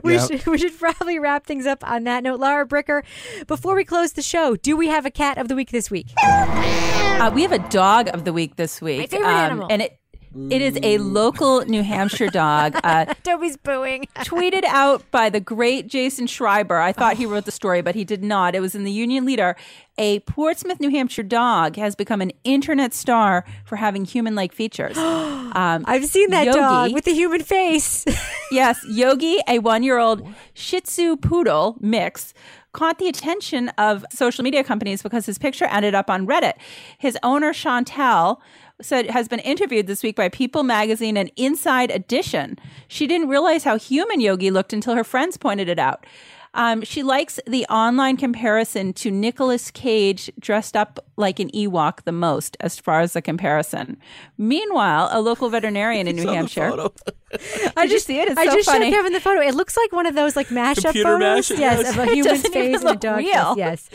We 0.03 0.15
Yep. 0.15 0.28
should 0.31 0.47
we 0.47 0.57
should 0.59 0.78
probably 0.78 1.19
wrap 1.19 1.45
things 1.47 1.66
up 1.66 1.87
on 1.89 2.05
that 2.05 2.23
note. 2.23 2.41
Laura 2.41 2.66
Bricker, 2.66 3.03
before 3.47 3.74
we 3.74 3.85
close 3.85 4.12
the 4.12 4.23
show, 4.23 4.57
do 4.57 4.77
we 4.77 4.87
have 4.89 5.05
a 5.05 5.11
cat 5.11 5.37
of 5.37 5.49
the 5.49 5.55
week 5.55 5.70
this 5.73 5.91
week? 5.91 6.07
Uh, 6.23 7.31
we 7.35 7.43
have 7.43 7.53
a 7.53 7.59
dog 7.70 8.09
of 8.15 8.24
the 8.24 8.32
week 8.32 8.57
this 8.57 8.81
week. 8.81 8.99
My 9.01 9.07
favorite 9.07 9.28
animal. 9.28 9.66
And 9.70 9.82
it 9.82 9.99
it 10.35 10.62
is 10.62 10.78
a 10.82 10.98
local 10.98 11.62
New 11.62 11.82
Hampshire 11.82 12.28
dog. 12.28 12.78
Uh, 12.85 13.07
Toby's 13.24 13.57
booing. 13.57 14.07
tweeted 14.19 14.65
out 14.65 15.09
by 15.11 15.28
the 15.28 15.40
great 15.40 15.89
Jason 15.89 16.27
Schreiber. 16.27 16.78
I 16.78 16.93
thought 16.93 17.16
he 17.16 17.27
wrote 17.27 17.47
the 17.47 17.51
story, 17.51 17.82
but 17.82 17.94
he 17.94 18.05
did 18.05 18.23
not. 18.23 18.55
It 18.55 18.61
was 18.61 18.74
in 18.74 18.85
the 18.85 18.93
Union 18.93 19.24
Leader. 19.24 19.57
A 19.98 20.20
Portsmouth, 20.20 20.81
New 20.81 20.90
Hampshire 20.90 21.24
dog 21.24 21.77
has 21.77 21.94
become 21.97 22.20
an 22.20 22.32
internet 22.44 22.94
star 22.94 23.44
for 23.65 23.77
having 23.77 24.05
human 24.05 24.35
like 24.35 24.52
features. 24.52 24.97
Um, 25.52 25.85
I've 25.89 26.07
seen 26.07 26.31
that 26.31 26.47
Yogi- 26.47 26.59
dog 26.61 26.94
with 26.94 27.05
the 27.05 27.12
human 27.12 27.43
face. 27.43 28.05
yes, 28.52 28.78
Yogi, 28.89 29.39
a 29.48 29.59
one 29.59 29.82
year 29.82 29.98
old 29.98 30.24
Shih 30.55 30.81
Tzu 30.81 31.16
poodle 31.16 31.77
mix, 31.81 32.35
caught 32.73 33.01
the 33.01 33.09
attention 33.09 33.69
of 33.70 34.05
social 34.12 34.44
media 34.44 34.62
companies 34.62 35.02
because 35.02 35.27
his 35.27 35.39
picture 35.39 35.65
ended 35.65 35.93
up 35.93 36.09
on 36.09 36.24
Reddit. 36.24 36.52
His 36.98 37.19
owner, 37.24 37.52
Chantel, 37.52 38.39
said 38.82 39.11
has 39.11 39.28
been 39.28 39.40
interviewed 39.40 39.86
this 39.86 40.02
week 40.02 40.16
by 40.16 40.28
People 40.28 40.62
magazine 40.62 41.16
and 41.16 41.31
Inside 41.36 41.90
Edition. 41.90 42.59
She 42.89 43.07
didn't 43.07 43.28
realize 43.28 43.65
how 43.65 43.78
human 43.78 44.20
Yogi 44.20 44.51
looked 44.51 44.73
until 44.73 44.94
her 44.94 45.05
friends 45.05 45.36
pointed 45.36 45.69
it 45.69 45.78
out. 45.78 46.07
Um, 46.55 46.82
she 46.82 47.02
likes 47.02 47.39
the 47.47 47.65
online 47.66 48.16
comparison 48.16 48.93
to 48.94 49.11
Nicolas 49.11 49.70
Cage 49.70 50.31
dressed 50.40 50.77
up 50.77 50.98
like 51.16 51.39
an 51.39 51.48
Ewok 51.51 52.02
the 52.02 52.12
most, 52.12 52.57
as 52.61 52.78
far 52.78 53.01
as 53.01 53.12
the 53.12 53.23
comparison. 53.23 53.97
Meanwhile, 54.36 55.11
a 55.12 55.20
local 55.20 55.48
veterinarian 55.48 56.09
in 56.09 56.16
New 56.16 56.28
Hampshire. 56.28 56.89
I 57.77 57.86
Did 57.86 57.93
you 57.93 57.98
see 58.01 58.19
it? 58.20 58.28
It's 58.28 58.39
I 58.39 58.47
so 58.47 58.55
just 58.55 58.69
funny. 58.69 58.86
showed 58.86 58.97
Kevin 58.97 59.12
the 59.12 59.20
photo. 59.20 59.40
It 59.40 59.55
looks 59.55 59.77
like 59.77 59.93
one 59.93 60.07
of 60.07 60.15
those 60.15 60.35
like 60.36 60.48
mashup 60.48 60.82
Computer 60.82 61.19
photos. 61.19 61.48
mashup, 61.48 61.59
yes, 61.59 61.81
yes. 61.82 61.90
of 61.90 61.98
a 61.98 62.02
It 62.11 62.15
human's 62.15 62.43
doesn't 62.43 62.57
even 62.57 62.73
face 62.73 62.81
and 62.81 62.85
a 62.85 62.86
look 62.93 63.01
dog 63.01 63.19
real. 63.19 63.55
face. 63.55 63.57
Yes. 63.59 63.89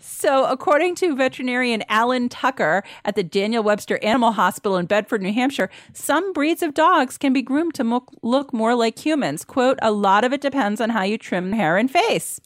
So, 0.00 0.46
according 0.46 0.96
to 0.96 1.14
veterinarian 1.14 1.84
Alan 1.88 2.28
Tucker 2.28 2.82
at 3.04 3.14
the 3.14 3.22
Daniel 3.22 3.62
Webster 3.62 4.02
Animal 4.02 4.32
Hospital 4.32 4.76
in 4.76 4.86
Bedford, 4.86 5.22
New 5.22 5.32
Hampshire, 5.32 5.70
some 5.92 6.32
breeds 6.32 6.62
of 6.62 6.74
dogs 6.74 7.16
can 7.18 7.32
be 7.32 7.40
groomed 7.42 7.74
to 7.74 7.84
mo- 7.84 8.04
look 8.22 8.52
more 8.52 8.74
like 8.74 8.98
humans. 8.98 9.44
Quote, 9.44 9.78
a 9.80 9.92
lot 9.92 10.24
of 10.24 10.32
it 10.32 10.40
depends 10.40 10.80
on 10.80 10.90
how 10.90 11.02
you 11.04 11.18
trim 11.18 11.52
hair 11.52 11.76
and 11.76 11.88
face. 11.90 12.40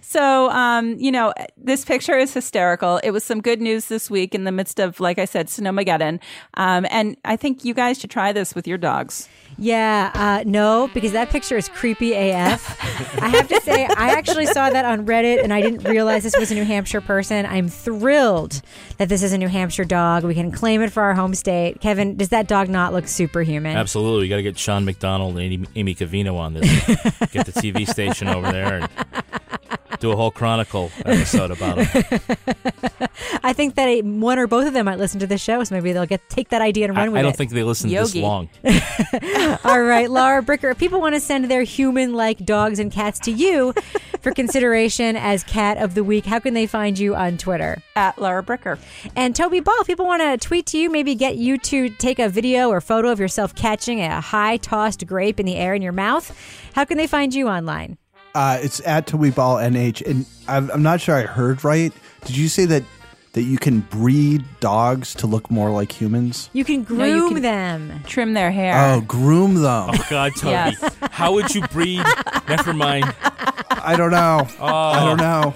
So, 0.00 0.50
um, 0.50 0.96
you 0.98 1.10
know, 1.10 1.32
this 1.56 1.84
picture 1.84 2.16
is 2.16 2.32
hysterical. 2.32 2.98
It 3.02 3.10
was 3.10 3.24
some 3.24 3.40
good 3.40 3.60
news 3.60 3.86
this 3.88 4.10
week 4.10 4.34
in 4.34 4.44
the 4.44 4.52
midst 4.52 4.78
of, 4.78 5.00
like 5.00 5.18
I 5.18 5.24
said, 5.24 5.48
Snowmageddon. 5.48 6.20
Um, 6.54 6.86
and 6.90 7.16
I 7.24 7.36
think 7.36 7.64
you 7.64 7.74
guys 7.74 7.98
should 7.98 8.10
try 8.10 8.32
this 8.32 8.54
with 8.54 8.66
your 8.66 8.78
dogs. 8.78 9.28
Yeah, 9.56 10.10
uh, 10.14 10.44
no, 10.46 10.90
because 10.94 11.12
that 11.12 11.30
picture 11.30 11.56
is 11.56 11.68
creepy 11.68 12.12
AF. 12.12 12.76
I 13.22 13.28
have 13.28 13.48
to 13.48 13.60
say, 13.60 13.86
I 13.86 14.10
actually 14.10 14.46
saw 14.46 14.68
that 14.70 14.84
on 14.84 15.06
Reddit 15.06 15.42
and 15.42 15.52
I 15.52 15.60
didn't 15.60 15.84
realize 15.84 16.24
this 16.24 16.36
was 16.36 16.50
a 16.50 16.54
New 16.54 16.64
Hampshire 16.64 17.00
person. 17.00 17.46
I'm 17.46 17.68
thrilled 17.68 18.62
that 18.98 19.08
this 19.08 19.22
is 19.22 19.32
a 19.32 19.38
New 19.38 19.48
Hampshire 19.48 19.84
dog. 19.84 20.24
We 20.24 20.34
can 20.34 20.50
claim 20.50 20.82
it 20.82 20.90
for 20.90 21.02
our 21.02 21.14
home 21.14 21.34
state. 21.34 21.80
Kevin, 21.80 22.16
does 22.16 22.30
that 22.30 22.48
dog 22.48 22.68
not 22.68 22.92
look 22.92 23.06
superhuman? 23.06 23.76
Absolutely. 23.76 24.24
You 24.24 24.30
got 24.30 24.36
to 24.36 24.42
get 24.42 24.58
Sean 24.58 24.84
McDonald 24.84 25.38
and 25.38 25.42
Amy, 25.42 25.66
Amy 25.76 25.94
Coveno 25.94 26.34
on 26.34 26.54
this. 26.54 26.68
get 27.30 27.46
the 27.46 27.52
TV 27.52 27.88
station 27.88 28.28
over 28.28 28.50
there 28.50 28.74
and 28.80 28.88
do 30.00 30.12
a 30.12 30.16
whole 30.16 30.30
Chronicle 30.30 30.90
episode 31.04 31.50
about 31.50 31.78
him. 31.78 32.04
I 33.42 33.52
think 33.52 33.74
that 33.76 33.88
a, 33.88 34.02
one 34.02 34.38
or 34.38 34.46
both 34.46 34.66
of 34.66 34.72
them 34.72 34.86
might 34.86 34.98
listen 34.98 35.20
to 35.20 35.26
this 35.26 35.42
show, 35.42 35.62
so 35.64 35.74
maybe 35.74 35.92
they'll 35.92 36.06
get 36.06 36.28
take 36.28 36.48
that 36.50 36.62
idea 36.62 36.86
and 36.88 36.96
I, 36.96 37.02
run 37.02 37.12
with 37.12 37.18
it. 37.18 37.20
I 37.20 37.22
don't 37.22 37.36
think 37.36 37.50
they 37.50 37.62
listen 37.62 37.90
this 37.90 38.14
Yogi. 38.14 38.22
long. 38.22 38.48
All 39.64 39.82
right, 39.82 40.10
Laura 40.10 40.42
Bricker, 40.42 40.70
if 40.70 40.78
people 40.78 41.00
want 41.00 41.14
to 41.14 41.20
send 41.20 41.50
their 41.50 41.62
human 41.62 42.14
like 42.14 42.44
dogs 42.44 42.78
and 42.78 42.90
cats 42.90 43.18
to 43.20 43.30
you 43.30 43.74
for 44.20 44.32
consideration 44.32 45.16
as 45.16 45.44
cat 45.44 45.78
of 45.78 45.94
the 45.94 46.04
week, 46.04 46.24
how 46.24 46.38
can 46.38 46.54
they 46.54 46.66
find 46.66 46.98
you 46.98 47.14
on 47.14 47.36
Twitter? 47.36 47.82
At 47.96 48.20
Laura 48.20 48.42
Bricker. 48.42 48.78
And 49.14 49.36
Toby 49.36 49.60
Ball, 49.60 49.76
if 49.80 49.86
people 49.86 50.06
want 50.06 50.22
to 50.22 50.46
tweet 50.46 50.66
to 50.66 50.78
you, 50.78 50.90
maybe 50.90 51.14
get 51.14 51.36
you 51.36 51.58
to 51.58 51.90
take 51.90 52.18
a 52.18 52.28
video 52.28 52.68
or 52.68 52.80
photo 52.80 53.10
of 53.10 53.20
yourself 53.20 53.54
catching 53.54 54.00
a 54.00 54.20
high 54.20 54.56
tossed 54.56 55.06
grape 55.06 55.38
in 55.38 55.46
the 55.46 55.56
air 55.56 55.74
in 55.74 55.82
your 55.82 55.92
mouth, 55.92 56.36
how 56.74 56.84
can 56.84 56.96
they 56.96 57.06
find 57.06 57.34
you 57.34 57.48
online? 57.48 57.98
Uh, 58.34 58.58
it's 58.60 58.80
at 58.84 59.06
Ball 59.12 59.56
NH, 59.58 60.04
and 60.06 60.26
I'm, 60.48 60.70
I'm 60.72 60.82
not 60.82 61.00
sure 61.00 61.14
I 61.16 61.22
heard 61.22 61.62
right. 61.64 61.92
Did 62.24 62.36
you 62.36 62.48
say 62.48 62.64
that 62.66 62.82
that 63.32 63.42
you 63.42 63.58
can 63.58 63.80
breed 63.80 64.44
dogs 64.60 65.12
to 65.14 65.26
look 65.26 65.50
more 65.50 65.70
like 65.70 65.90
humans? 65.90 66.50
You 66.52 66.64
can 66.64 66.84
groom 66.84 66.98
No, 66.98 67.04
you 67.06 67.28
can- 67.30 67.42
them. 67.42 68.00
Trim 68.06 68.32
their 68.34 68.50
hair. 68.52 68.74
Oh, 68.94 69.00
groom 69.00 69.54
them. 69.56 69.90
Oh, 69.92 70.06
God, 70.08 70.32
Toby. 70.36 70.50
Yes. 70.52 70.96
How 71.10 71.32
would 71.32 71.52
you 71.54 71.62
breed? 71.68 72.02
Never 72.48 72.72
mind. 72.72 73.12
I 73.70 73.96
don't 73.96 74.12
know. 74.12 74.46
Oh. 74.60 74.66
I 74.66 75.04
don't 75.04 75.16
know. 75.18 75.54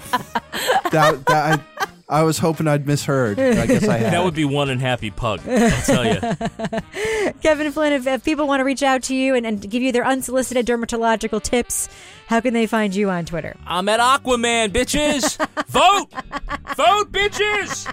That, 0.91 1.25
that 1.27 1.59
I, 1.79 1.87
I 2.09 2.23
was 2.23 2.39
hoping 2.39 2.67
I'd 2.67 2.87
misheard. 2.87 3.39
I 3.39 3.67
guess 3.67 3.87
I 3.87 3.97
had. 3.99 4.13
That 4.13 4.23
would 4.23 4.33
be 4.33 4.43
one 4.43 4.71
unhappy 4.71 5.11
pug, 5.11 5.41
I'll 5.47 5.81
tell 5.83 6.05
you. 6.05 6.19
Kevin 7.41 7.71
Flynn, 7.71 7.93
if, 7.93 8.07
if 8.07 8.25
people 8.25 8.47
want 8.47 8.61
to 8.61 8.63
reach 8.63 8.81
out 8.81 9.03
to 9.03 9.15
you 9.15 9.35
and, 9.35 9.45
and 9.45 9.69
give 9.69 9.83
you 9.83 9.91
their 9.91 10.05
unsolicited 10.05 10.65
dermatological 10.65 11.41
tips, 11.41 11.87
how 12.25 12.39
can 12.39 12.55
they 12.55 12.65
find 12.65 12.95
you 12.95 13.11
on 13.11 13.25
Twitter? 13.25 13.55
I'm 13.67 13.87
at 13.89 13.99
Aquaman, 13.99 14.69
bitches. 14.69 15.37
Vote. 15.67 16.07
Vote, 16.75 17.11
bitches. 17.11 17.85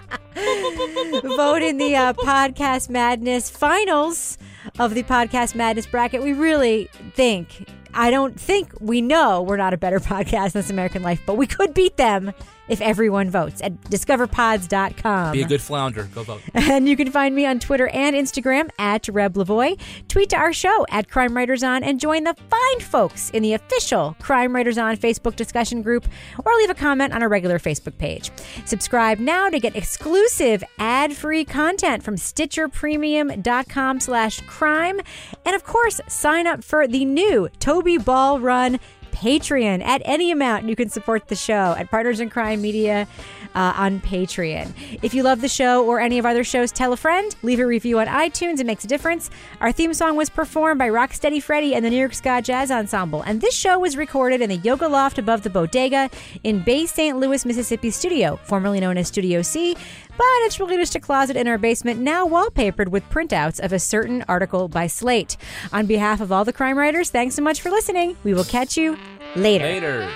vote 1.35 1.61
in 1.61 1.77
the 1.77 1.95
uh, 1.95 2.13
podcast 2.13 2.89
madness 2.89 3.49
finals 3.51 4.37
of 4.79 4.93
the 4.95 5.03
podcast 5.03 5.55
madness 5.55 5.87
bracket 5.87 6.21
we 6.21 6.31
really 6.33 6.87
think 7.15 7.67
i 7.95 8.11
don't 8.11 8.39
think 8.39 8.71
we 8.79 9.01
know 9.01 9.41
we're 9.41 9.57
not 9.57 9.73
a 9.73 9.77
better 9.77 9.99
podcast 9.99 10.51
than 10.51 10.63
american 10.69 11.01
life 11.01 11.19
but 11.25 11.35
we 11.35 11.47
could 11.47 11.73
beat 11.73 11.97
them 11.97 12.31
if 12.69 12.81
everyone 12.81 13.29
votes 13.29 13.61
at 13.61 13.79
discoverpods.com. 13.81 15.31
Be 15.31 15.41
a 15.41 15.47
good 15.47 15.61
flounder. 15.61 16.03
Go 16.13 16.23
vote. 16.23 16.41
And 16.67 16.87
you 16.89 16.97
can 16.97 17.11
find 17.11 17.33
me 17.33 17.45
on 17.45 17.59
Twitter 17.59 17.87
and 17.87 18.15
Instagram 18.15 18.69
at 18.77 19.07
Reb 19.07 19.35
Lavoie. 19.35 19.79
Tweet 20.07 20.29
to 20.31 20.35
our 20.35 20.51
show 20.51 20.85
at 20.89 21.09
Crime 21.09 21.35
Writers 21.35 21.63
On 21.63 21.83
and 21.83 21.99
join 21.99 22.23
the 22.23 22.35
fine 22.49 22.79
folks 22.81 23.29
in 23.29 23.41
the 23.41 23.53
official 23.53 24.15
Crime 24.19 24.53
Writers 24.53 24.77
On 24.77 24.97
Facebook 24.97 25.35
discussion 25.35 25.81
group 25.81 26.05
or 26.43 26.53
leave 26.55 26.69
a 26.69 26.75
comment 26.75 27.13
on 27.13 27.23
our 27.23 27.29
regular 27.29 27.57
Facebook 27.57 27.97
page. 27.97 28.31
Subscribe 28.65 29.19
now 29.19 29.49
to 29.49 29.59
get 29.59 29.75
exclusive 29.75 30.63
ad-free 30.77 31.45
content 31.45 32.03
from 32.03 32.15
StitcherPremium.com 32.15 33.99
slash 33.99 34.41
crime. 34.41 34.99
And 35.45 35.55
of 35.55 35.63
course, 35.63 36.01
sign 36.07 36.47
up 36.47 36.63
for 36.63 36.87
the 36.87 37.05
new 37.05 37.49
Toby 37.59 37.97
Ball 37.97 38.39
Run 38.39 38.79
Patreon 39.17 39.83
at 39.83 40.03
any 40.05 40.29
amount. 40.31 40.69
You 40.69 40.75
can 40.75 40.89
support 40.89 41.27
the 41.27 41.35
show 41.35 41.75
at 41.77 41.89
Partners 41.89 42.19
in 42.19 42.29
Crime 42.29 42.61
Media 42.61 43.07
uh, 43.55 43.73
on 43.75 43.99
Patreon. 43.99 44.71
If 45.01 45.15
you 45.15 45.23
love 45.23 45.41
the 45.41 45.47
show 45.47 45.83
or 45.83 45.99
any 45.99 46.19
of 46.19 46.25
our 46.25 46.31
other 46.37 46.43
shows, 46.43 46.71
tell 46.71 46.93
a 46.93 46.97
friend. 46.97 47.35
Leave 47.41 47.59
a 47.59 47.65
review 47.65 47.97
on 47.97 48.05
iTunes. 48.05 48.59
It 48.59 48.67
makes 48.67 48.83
a 48.83 48.87
difference. 48.87 49.31
Our 49.59 49.71
theme 49.71 49.95
song 49.95 50.15
was 50.15 50.29
performed 50.29 50.77
by 50.77 50.89
Rocksteady 50.89 51.41
Freddy 51.41 51.73
and 51.73 51.83
the 51.83 51.89
New 51.89 51.97
York 51.97 52.13
Ska 52.13 52.43
Jazz 52.43 52.69
Ensemble. 52.69 53.23
And 53.23 53.41
this 53.41 53.55
show 53.55 53.79
was 53.79 53.97
recorded 53.97 54.41
in 54.41 54.49
the 54.49 54.57
Yoga 54.57 54.87
Loft 54.87 55.17
above 55.17 55.41
the 55.41 55.49
Bodega 55.49 56.11
in 56.43 56.63
Bay 56.63 56.85
St. 56.85 57.17
Louis, 57.17 57.43
Mississippi 57.43 57.89
studio, 57.89 58.35
formerly 58.43 58.79
known 58.79 58.97
as 58.97 59.07
Studio 59.07 59.41
C 59.41 59.75
it's 60.47 60.61
really 60.61 60.77
just 60.77 60.95
a 60.95 60.99
closet 61.01 61.35
in 61.35 61.45
our 61.47 61.57
basement 61.57 61.99
now 61.99 62.25
wallpapered 62.25 62.87
with 62.87 63.07
printouts 63.09 63.59
of 63.59 63.73
a 63.73 63.79
certain 63.79 64.23
article 64.29 64.69
by 64.69 64.87
Slate. 64.87 65.35
On 65.73 65.85
behalf 65.85 66.21
of 66.21 66.31
all 66.31 66.45
the 66.45 66.53
crime 66.53 66.77
writers, 66.77 67.09
thanks 67.09 67.35
so 67.35 67.41
much 67.41 67.59
for 67.59 67.69
listening. 67.69 68.15
We 68.23 68.33
will 68.33 68.45
catch 68.45 68.77
you 68.77 68.97
later. 69.35 69.65
Later. 69.65 70.09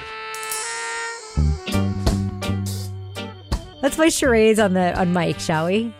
Let's 3.81 3.95
play 3.95 4.09
charades 4.09 4.57
on 4.57 4.73
the 4.73 4.97
on 4.97 5.11
mic, 5.11 5.39
shall 5.39 5.65
we? 5.65 5.93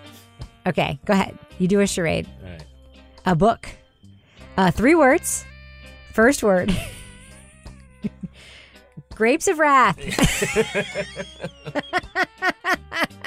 Okay, 0.65 0.97
go 1.03 1.13
ahead. 1.13 1.37
You 1.57 1.67
do 1.67 1.81
a 1.81 1.87
charade. 1.87 2.29
Right. 2.41 2.63
A 3.25 3.35
book. 3.35 3.67
Uh, 4.55 4.71
three 4.71 4.95
words. 4.95 5.43
First 6.13 6.41
word. 6.41 6.73
Grapes 9.15 9.49
of 9.49 9.59
Wrath. 9.59 9.97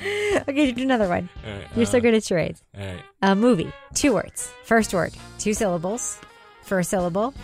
okay, 0.48 0.72
do 0.72 0.82
another 0.82 1.08
one. 1.08 1.28
Right, 1.44 1.66
You're 1.76 1.86
so 1.86 1.98
uh, 1.98 2.00
good 2.00 2.14
at 2.14 2.24
charades. 2.24 2.62
all 2.78 2.84
right. 2.84 3.02
A 3.22 3.34
movie. 3.34 3.72
Two 3.94 4.14
words. 4.14 4.50
First 4.64 4.92
word. 4.94 5.12
Two 5.38 5.54
syllables. 5.54 6.18
First 6.62 6.90
syllable. 6.90 7.34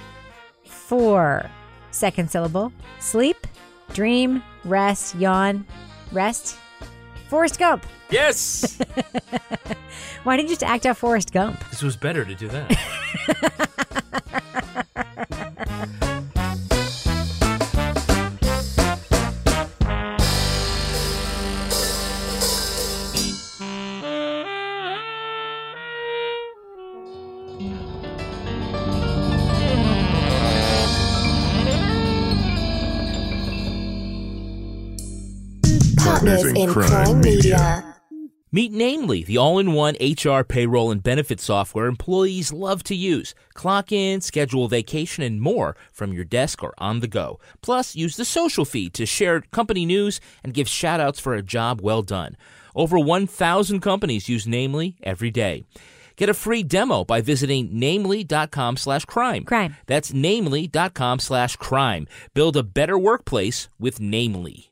Four. 0.65 1.51
Second 1.91 2.31
syllable. 2.31 2.73
Sleep. 3.01 3.47
Dream. 3.93 4.43
Rest. 4.65 5.15
Yawn. 5.17 5.67
Rest. 6.13 6.57
Forrest 7.29 7.59
Gump. 7.59 7.87
Yes. 8.11 8.79
Why 10.25 10.37
didn't 10.37 10.51
you 10.51 10.57
just 10.57 10.63
act 10.63 10.85
out 10.87 10.97
Forrest 10.99 11.33
Gump? 11.33 11.63
this 11.71 11.83
was 11.83 11.97
better 11.97 12.25
to 12.25 12.35
do 12.35 12.49
that. 12.49 12.79
Partners 36.33 36.53
in 36.59 36.73
Crime 36.73 37.21
Media. 37.21 37.95
Meet 38.55 38.73
Namely, 38.73 39.23
the 39.23 39.39
all 39.39 39.59
in 39.59 39.73
one 39.73 39.97
HR, 40.01 40.43
payroll, 40.43 40.91
and 40.91 41.03
benefit 41.03 41.41
software 41.41 41.87
employees 41.87 42.53
love 42.53 42.83
to 42.85 42.95
use. 42.95 43.35
Clock 43.55 43.93
in, 43.93 44.21
schedule 44.21 44.69
vacation, 44.69 45.23
and 45.23 45.41
more 45.41 45.77
from 45.91 46.13
your 46.13 46.25
desk 46.25 46.63
or 46.63 46.75
on 46.79 47.01
the 47.01 47.09
go. 47.09 47.39
Plus, 47.63 47.95
use 47.95 48.17
the 48.17 48.25
social 48.25 48.65
feed 48.65 48.93
to 48.95 49.07
share 49.07 49.41
company 49.41 49.87
news 49.87 50.21
and 50.43 50.55
give 50.55 50.69
shout 50.69 51.01
outs 51.01 51.21
for 51.21 51.35
a 51.35 51.43
job 51.43 51.81
well 51.83 52.03
done. 52.03 52.37
Over 52.75 52.99
1,000 52.99 53.81
companies 53.81 54.29
use 54.29 54.47
Namely 54.47 54.97
every 55.03 55.31
day. 55.31 55.65
Get 56.17 56.29
a 56.29 56.35
free 56.35 56.63
demo 56.63 57.05
by 57.05 57.21
visiting 57.21 57.71
namely.com 57.73 58.77
slash 58.77 59.05
crime. 59.07 59.45
Crime. 59.45 59.77
That's 59.87 60.13
namely.com 60.13 61.19
slash 61.21 61.57
crime. 61.57 62.07
Build 62.35 62.57
a 62.57 62.63
better 62.63 62.99
workplace 62.99 63.69
with 63.79 63.99
Namely. 63.99 64.72